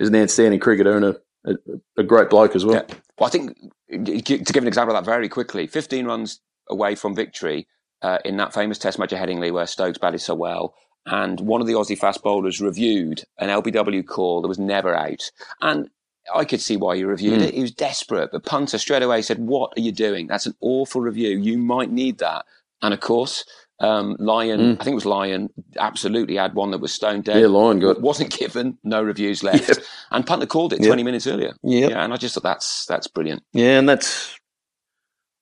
as 0.00 0.08
an 0.08 0.16
outstanding 0.16 0.58
cricketer 0.58 0.96
and 0.96 1.04
a, 1.04 1.16
a, 1.46 1.54
a 1.98 2.02
great 2.02 2.30
bloke 2.30 2.56
as 2.56 2.64
well. 2.64 2.76
Yeah. 2.76 2.96
Well, 3.18 3.28
I 3.28 3.30
think 3.30 3.56
to 3.88 4.52
give 4.52 4.64
an 4.64 4.68
example 4.68 4.96
of 4.96 5.04
that 5.04 5.08
very 5.08 5.28
quickly, 5.28 5.66
15 5.66 6.06
runs 6.06 6.40
away 6.68 6.96
from 6.96 7.14
victory 7.14 7.68
uh, 8.02 8.18
in 8.24 8.36
that 8.38 8.52
famous 8.52 8.78
Test 8.78 8.98
match 8.98 9.12
at 9.12 9.28
Headingley 9.28 9.52
where 9.52 9.66
Stokes 9.66 9.98
batted 9.98 10.20
so 10.20 10.34
well. 10.34 10.74
And 11.06 11.38
one 11.40 11.60
of 11.60 11.66
the 11.66 11.74
Aussie 11.74 11.98
fast 11.98 12.22
bowlers 12.22 12.60
reviewed 12.60 13.24
an 13.38 13.50
LBW 13.50 14.06
call 14.06 14.42
that 14.42 14.48
was 14.48 14.58
never 14.58 14.94
out. 14.96 15.30
And 15.60 15.90
I 16.34 16.44
could 16.44 16.60
see 16.60 16.76
why 16.76 16.96
he 16.96 17.04
reviewed 17.04 17.40
mm. 17.40 17.44
it. 17.44 17.54
He 17.54 17.60
was 17.60 17.72
desperate. 17.72 18.32
The 18.32 18.40
punter 18.40 18.78
straight 18.78 19.02
away 19.02 19.20
said, 19.20 19.38
What 19.38 19.74
are 19.76 19.80
you 19.80 19.92
doing? 19.92 20.26
That's 20.26 20.46
an 20.46 20.54
awful 20.60 21.02
review. 21.02 21.38
You 21.38 21.58
might 21.58 21.90
need 21.90 22.18
that. 22.18 22.46
And 22.80 22.94
of 22.94 23.00
course, 23.00 23.44
um, 23.84 24.16
Lyon, 24.18 24.60
mm. 24.60 24.80
I 24.80 24.84
think 24.84 24.92
it 24.92 24.94
was 24.94 25.06
Lyon, 25.06 25.50
absolutely 25.78 26.36
had 26.36 26.54
one 26.54 26.70
that 26.70 26.78
was 26.78 26.92
stone 26.92 27.20
dead. 27.20 27.40
Yeah, 27.40 27.48
Lyon 27.48 27.80
got 27.80 28.00
wasn't 28.00 28.36
given, 28.36 28.78
no 28.82 29.02
reviews 29.02 29.42
left, 29.42 29.68
yep. 29.68 29.78
and 30.10 30.26
Punter 30.26 30.46
called 30.46 30.72
it 30.72 30.82
twenty 30.82 31.02
minutes 31.02 31.26
earlier. 31.26 31.54
Yep. 31.62 31.90
Yeah, 31.90 32.04
and 32.04 32.12
I 32.12 32.16
just 32.16 32.34
thought 32.34 32.44
that's 32.44 32.86
that's 32.86 33.06
brilliant. 33.06 33.42
Yeah, 33.52 33.78
and 33.78 33.88
that's 33.88 34.38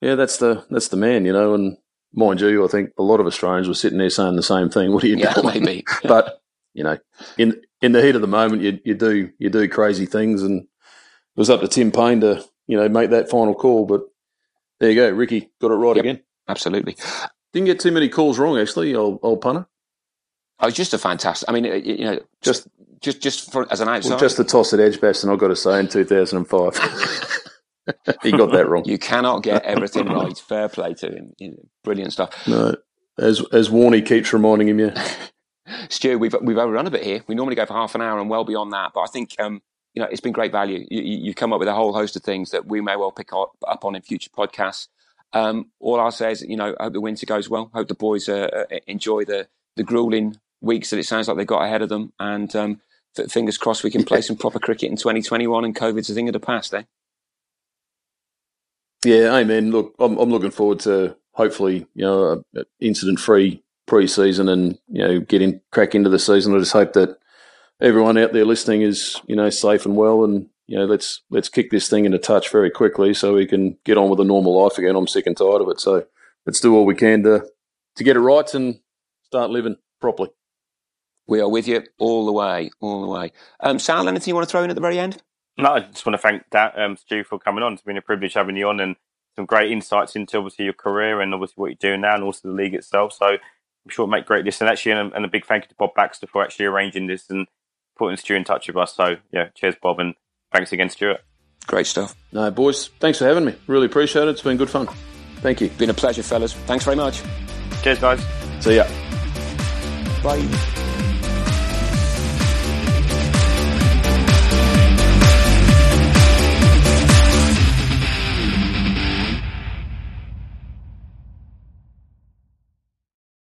yeah, 0.01 0.17
that's 0.17 0.39
the 0.39 0.65
that's 0.71 0.89
the 0.89 0.97
man, 0.97 1.25
you 1.25 1.33
know. 1.33 1.55
And 1.55 1.77
mind 2.13 2.41
you, 2.41 2.65
I 2.65 2.69
think 2.69 2.91
a 2.99 3.03
lot 3.03 3.21
of 3.21 3.27
Australians 3.27 3.69
were 3.69 3.75
sitting 3.75 3.99
there 3.99 4.11
saying 4.11 4.37
the 4.37 4.43
same 4.43 4.69
thing. 4.69 4.93
What 4.95 5.05
are 5.05 5.09
you 5.09 5.17
yeah, 5.17 5.35
doing? 5.35 5.63
Maybe, 5.65 5.85
but 6.05 6.41
you 6.75 6.85
know, 6.85 6.99
in 7.39 7.61
in 7.81 7.93
the 7.93 8.03
heat 8.03 8.17
of 8.17 8.21
the 8.21 8.27
moment, 8.27 8.63
you 8.63 8.81
you 8.85 8.95
do 8.95 9.31
you 9.39 9.51
do 9.51 9.69
crazy 9.69 10.07
things, 10.07 10.43
and 10.43 10.63
it 10.63 10.67
was 11.37 11.51
up 11.51 11.61
to 11.61 11.69
Tim 11.69 11.93
Paine 11.93 12.21
to 12.23 12.45
you 12.67 12.77
know 12.77 12.89
make 12.89 13.11
that 13.11 13.31
final 13.31 13.55
call. 13.55 13.87
But 13.87 14.03
there 14.81 14.91
you 14.91 14.97
go, 14.97 15.11
Ricky 15.11 15.51
got 15.61 15.71
it 15.71 15.75
right 15.75 15.97
again. 15.97 16.23
Absolutely. 16.49 16.97
Didn't 17.53 17.67
get 17.67 17.81
too 17.81 17.93
many 17.93 18.09
calls 18.09 18.39
wrong, 18.39 18.59
actually, 18.59 18.95
old, 18.95 19.19
old 19.23 19.41
punter. 19.41 19.67
I 20.59 20.67
was 20.67 20.75
just 20.75 20.95
a 20.95 20.99
fantastic. 20.99 21.49
I 21.49 21.53
mean, 21.53 21.65
you 21.65 22.05
know, 22.05 22.21
just 22.41 22.69
just 23.01 23.21
just 23.21 23.53
for, 23.53 23.71
as 23.71 23.81
an 23.81 23.89
outsider, 23.89 24.15
well, 24.15 24.21
just 24.21 24.37
the 24.37 24.45
toss 24.45 24.73
at 24.73 24.81
Edgbaston. 24.81 25.29
I've 25.29 25.39
got 25.39 25.49
to 25.49 25.57
say, 25.57 25.79
in 25.81 25.89
two 25.89 26.05
thousand 26.05 26.39
and 26.39 26.49
five, 26.49 26.77
he 28.23 28.31
got 28.31 28.53
that 28.53 28.69
wrong. 28.69 28.85
You 28.87 28.99
cannot 28.99 29.43
get 29.43 29.63
everything 29.65 30.07
right. 30.07 30.39
Fair 30.39 30.69
play 30.69 30.95
to 30.95 31.09
him. 31.09 31.33
You 31.39 31.51
know, 31.51 31.69
brilliant 31.83 32.13
stuff. 32.13 32.47
No, 32.47 32.77
as 33.19 33.45
as 33.53 33.69
Warney 33.69 34.07
keeps 34.07 34.33
reminding 34.33 34.69
him, 34.69 34.79
yeah. 34.79 35.09
Stu, 35.89 36.19
we've 36.19 36.35
we've 36.41 36.59
overrun 36.59 36.87
a 36.87 36.91
bit 36.91 37.03
here. 37.03 37.23
We 37.27 37.35
normally 37.35 37.57
go 37.57 37.67
for 37.67 37.75
half 37.75 37.95
an 37.95 38.03
hour 38.03 38.21
and 38.21 38.31
well 38.31 38.45
beyond 38.45 38.73
that, 38.73 38.93
but 38.95 39.01
I 39.01 39.07
think 39.07 39.35
um, 39.41 39.63
you 39.95 40.03
know 40.03 40.09
it's 40.11 40.21
been 40.21 40.33
great 40.33 40.53
value. 40.53 40.87
You, 40.91 41.03
you 41.03 41.35
come 41.35 41.53
up 41.53 41.59
with 41.59 41.69
a 41.69 41.75
whole 41.75 41.93
host 41.93 42.15
of 42.17 42.23
things 42.23 42.53
that 42.53 42.67
we 42.67 42.81
may 42.81 42.97
well 42.97 43.13
pick 43.13 43.33
up, 43.33 43.57
up 43.67 43.85
on 43.85 43.97
in 43.97 44.03
future 44.03 44.31
podcasts. 44.31 44.89
Um, 45.33 45.71
all 45.81 46.01
I'll 46.01 46.11
say 46.11 46.33
is, 46.33 46.43
you 46.43 46.57
know, 46.57 46.75
I 46.79 46.85
hope 46.85 46.93
the 46.93 47.01
winter 47.01 47.27
goes 47.27 47.49
well. 47.49 47.71
Hope 47.73 47.89
the 47.89 47.95
boys 47.95 48.29
uh, 48.29 48.67
uh, 48.71 48.79
enjoy 48.87 49.25
the 49.25 49.49
the 49.77 49.83
grueling 49.83 50.37
weeks 50.61 50.91
that 50.91 50.99
it 50.99 51.07
sounds 51.07 51.29
like 51.29 51.37
they've 51.37 51.47
got 51.47 51.65
ahead 51.65 51.83
of 51.83 51.89
them. 51.89 52.13
And 52.19 52.55
um, 52.57 52.81
fingers 53.29 53.59
crossed 53.59 53.85
we 53.85 53.91
can 53.91 54.05
play 54.05 54.21
some 54.21 54.37
proper 54.37 54.59
cricket 54.59 54.91
in 54.91 54.97
2021 54.97 55.65
and 55.65 55.77
COVID's 55.77 56.11
a 56.11 56.15
thing 56.15 56.29
of 56.29 56.33
the 56.33 56.41
past, 56.41 56.73
eh? 56.75 56.83
Yeah, 59.05 59.35
amen. 59.35 59.71
Look, 59.71 59.95
I'm, 59.99 60.17
I'm 60.19 60.31
looking 60.31 60.53
forward 60.53 60.81
to 60.81 61.17
hopefully, 61.33 61.87
you 61.95 62.05
know, 62.05 62.45
incident 62.81 63.19
free 63.19 63.63
pre-season 63.87 64.49
and, 64.49 64.79
you 64.89 65.03
know, 65.03 65.21
getting 65.21 65.61
crack 65.73 65.95
into 65.95 66.09
the 66.09 66.19
season. 66.19 66.55
I 66.55 66.61
just 66.61 66.73
hope 66.73 66.93
that 66.93 67.19
everyone 67.81 68.17
out 68.17 68.33
there 68.33 68.45
listening 68.45 68.83
is, 68.83 69.21
you 69.27 69.35
know, 69.35 69.51
safe 69.51 69.85
and 69.85 69.97
well 69.97 70.25
and 70.25 70.49
you 70.73 70.79
know, 70.79 70.87
let's 70.87 71.21
let's 71.29 71.51
kick 71.51 71.71
this 71.71 71.91
thing 71.91 72.07
into 72.07 72.17
touch 72.17 72.51
very 72.51 72.71
quickly 72.71 73.13
so 73.13 73.35
we 73.35 73.45
can 73.45 73.77
get 73.85 73.99
on 73.99 74.09
with 74.09 74.21
a 74.21 74.25
normal 74.25 74.59
life 74.63 74.79
again. 74.79 74.97
I'm 74.97 75.07
sick 75.07 75.27
and 75.27 75.37
tired 75.37 75.61
of 75.61 75.69
it. 75.69 75.79
So 75.79 76.07
let's 76.47 76.61
do 76.61 76.75
all 76.75 76.87
we 76.87 76.95
can 76.95 77.23
to 77.25 77.45
to 77.97 78.05
get 78.05 78.17
it 78.17 78.21
right 78.21 78.55
and 78.55 78.81
start 79.23 79.51
living 79.51 79.77
properly. 80.01 80.31
We 81.29 81.43
are 81.43 81.49
with 81.49 81.69
you 81.69 81.83
all 81.99 82.25
the 82.25 82.33
way, 82.33 82.71
all 82.81 83.03
the 83.03 83.09
way. 83.09 83.33
Um, 83.61 83.79
Sal, 83.79 84.09
anything 84.09 84.31
you 84.31 84.35
want 84.35 84.49
to 84.49 84.51
throw 84.51 84.63
in 84.63 84.71
at 84.71 84.75
the 84.75 84.81
very 84.81 84.99
end? 84.99 85.23
No, 85.59 85.75
I 85.75 85.81
just 85.81 86.07
want 86.07 86.15
to 86.15 86.23
thank 86.23 86.45
that, 86.53 86.79
um, 86.79 86.97
Stu 86.97 87.23
for 87.23 87.39
coming 87.39 87.63
on. 87.63 87.75
It's 87.75 87.83
been 87.83 87.99
a 87.99 88.03
privilege 88.03 88.33
having 88.33 88.57
you 88.57 88.67
on 88.69 88.81
and 88.81 88.97
some 89.37 89.45
great 89.45 89.71
insights 89.71 90.17
into 90.17 90.39
obviously 90.39 90.65
your 90.65 90.73
career 90.73 91.21
and 91.21 91.35
obviously 91.35 91.61
what 91.61 91.67
you're 91.67 91.91
doing 91.91 92.01
now 92.01 92.15
and 92.15 92.25
also 92.25 92.49
the 92.49 92.55
league 92.55 92.75
itself. 92.75 93.13
So 93.13 93.27
I'm 93.27 93.91
sure 93.91 94.05
it'll 94.05 94.11
make 94.11 94.25
great 94.25 94.47
this 94.47 94.63
and 94.63 94.71
actually 94.71 94.93
and, 94.93 95.13
and 95.13 95.27
a 95.27 95.29
big 95.29 95.45
thank 95.45 95.65
you 95.65 95.69
to 95.69 95.75
Bob 95.75 95.91
Baxter 95.95 96.27
for 96.27 96.43
actually 96.43 96.65
arranging 96.65 97.09
this 97.09 97.29
and 97.29 97.47
putting 97.99 98.17
Stu 98.17 98.35
in 98.35 98.45
touch 98.45 98.69
with 98.69 98.79
us. 98.79 98.95
So 98.95 99.17
yeah, 99.33 99.49
cheers, 99.55 99.75
Bob, 99.83 99.99
and 99.99 100.15
Thanks 100.53 100.73
again, 100.73 100.91
Stuart. 100.91 101.21
Great 101.67 101.87
stuff. 101.87 102.15
No, 102.33 102.51
boys, 102.51 102.89
thanks 103.01 103.19
for 103.19 103.25
having 103.25 103.45
me. 103.45 103.55
Really 103.67 103.87
appreciate 103.87 104.23
it. 104.23 104.31
It's 104.31 104.43
been 104.43 104.57
good 104.57 104.71
fun. 104.71 104.89
Thank 105.37 105.61
you. 105.61 105.69
Been 105.71 105.91
a 105.91 105.95
pleasure, 105.95 106.23
fellas. 106.23 106.53
Thanks 106.53 106.85
very 106.85 106.97
much. 106.97 107.23
Cheers, 107.83 107.99
guys. 107.99 108.25
See 108.61 108.77
ya. 108.77 108.87
Bye. 110.23 110.82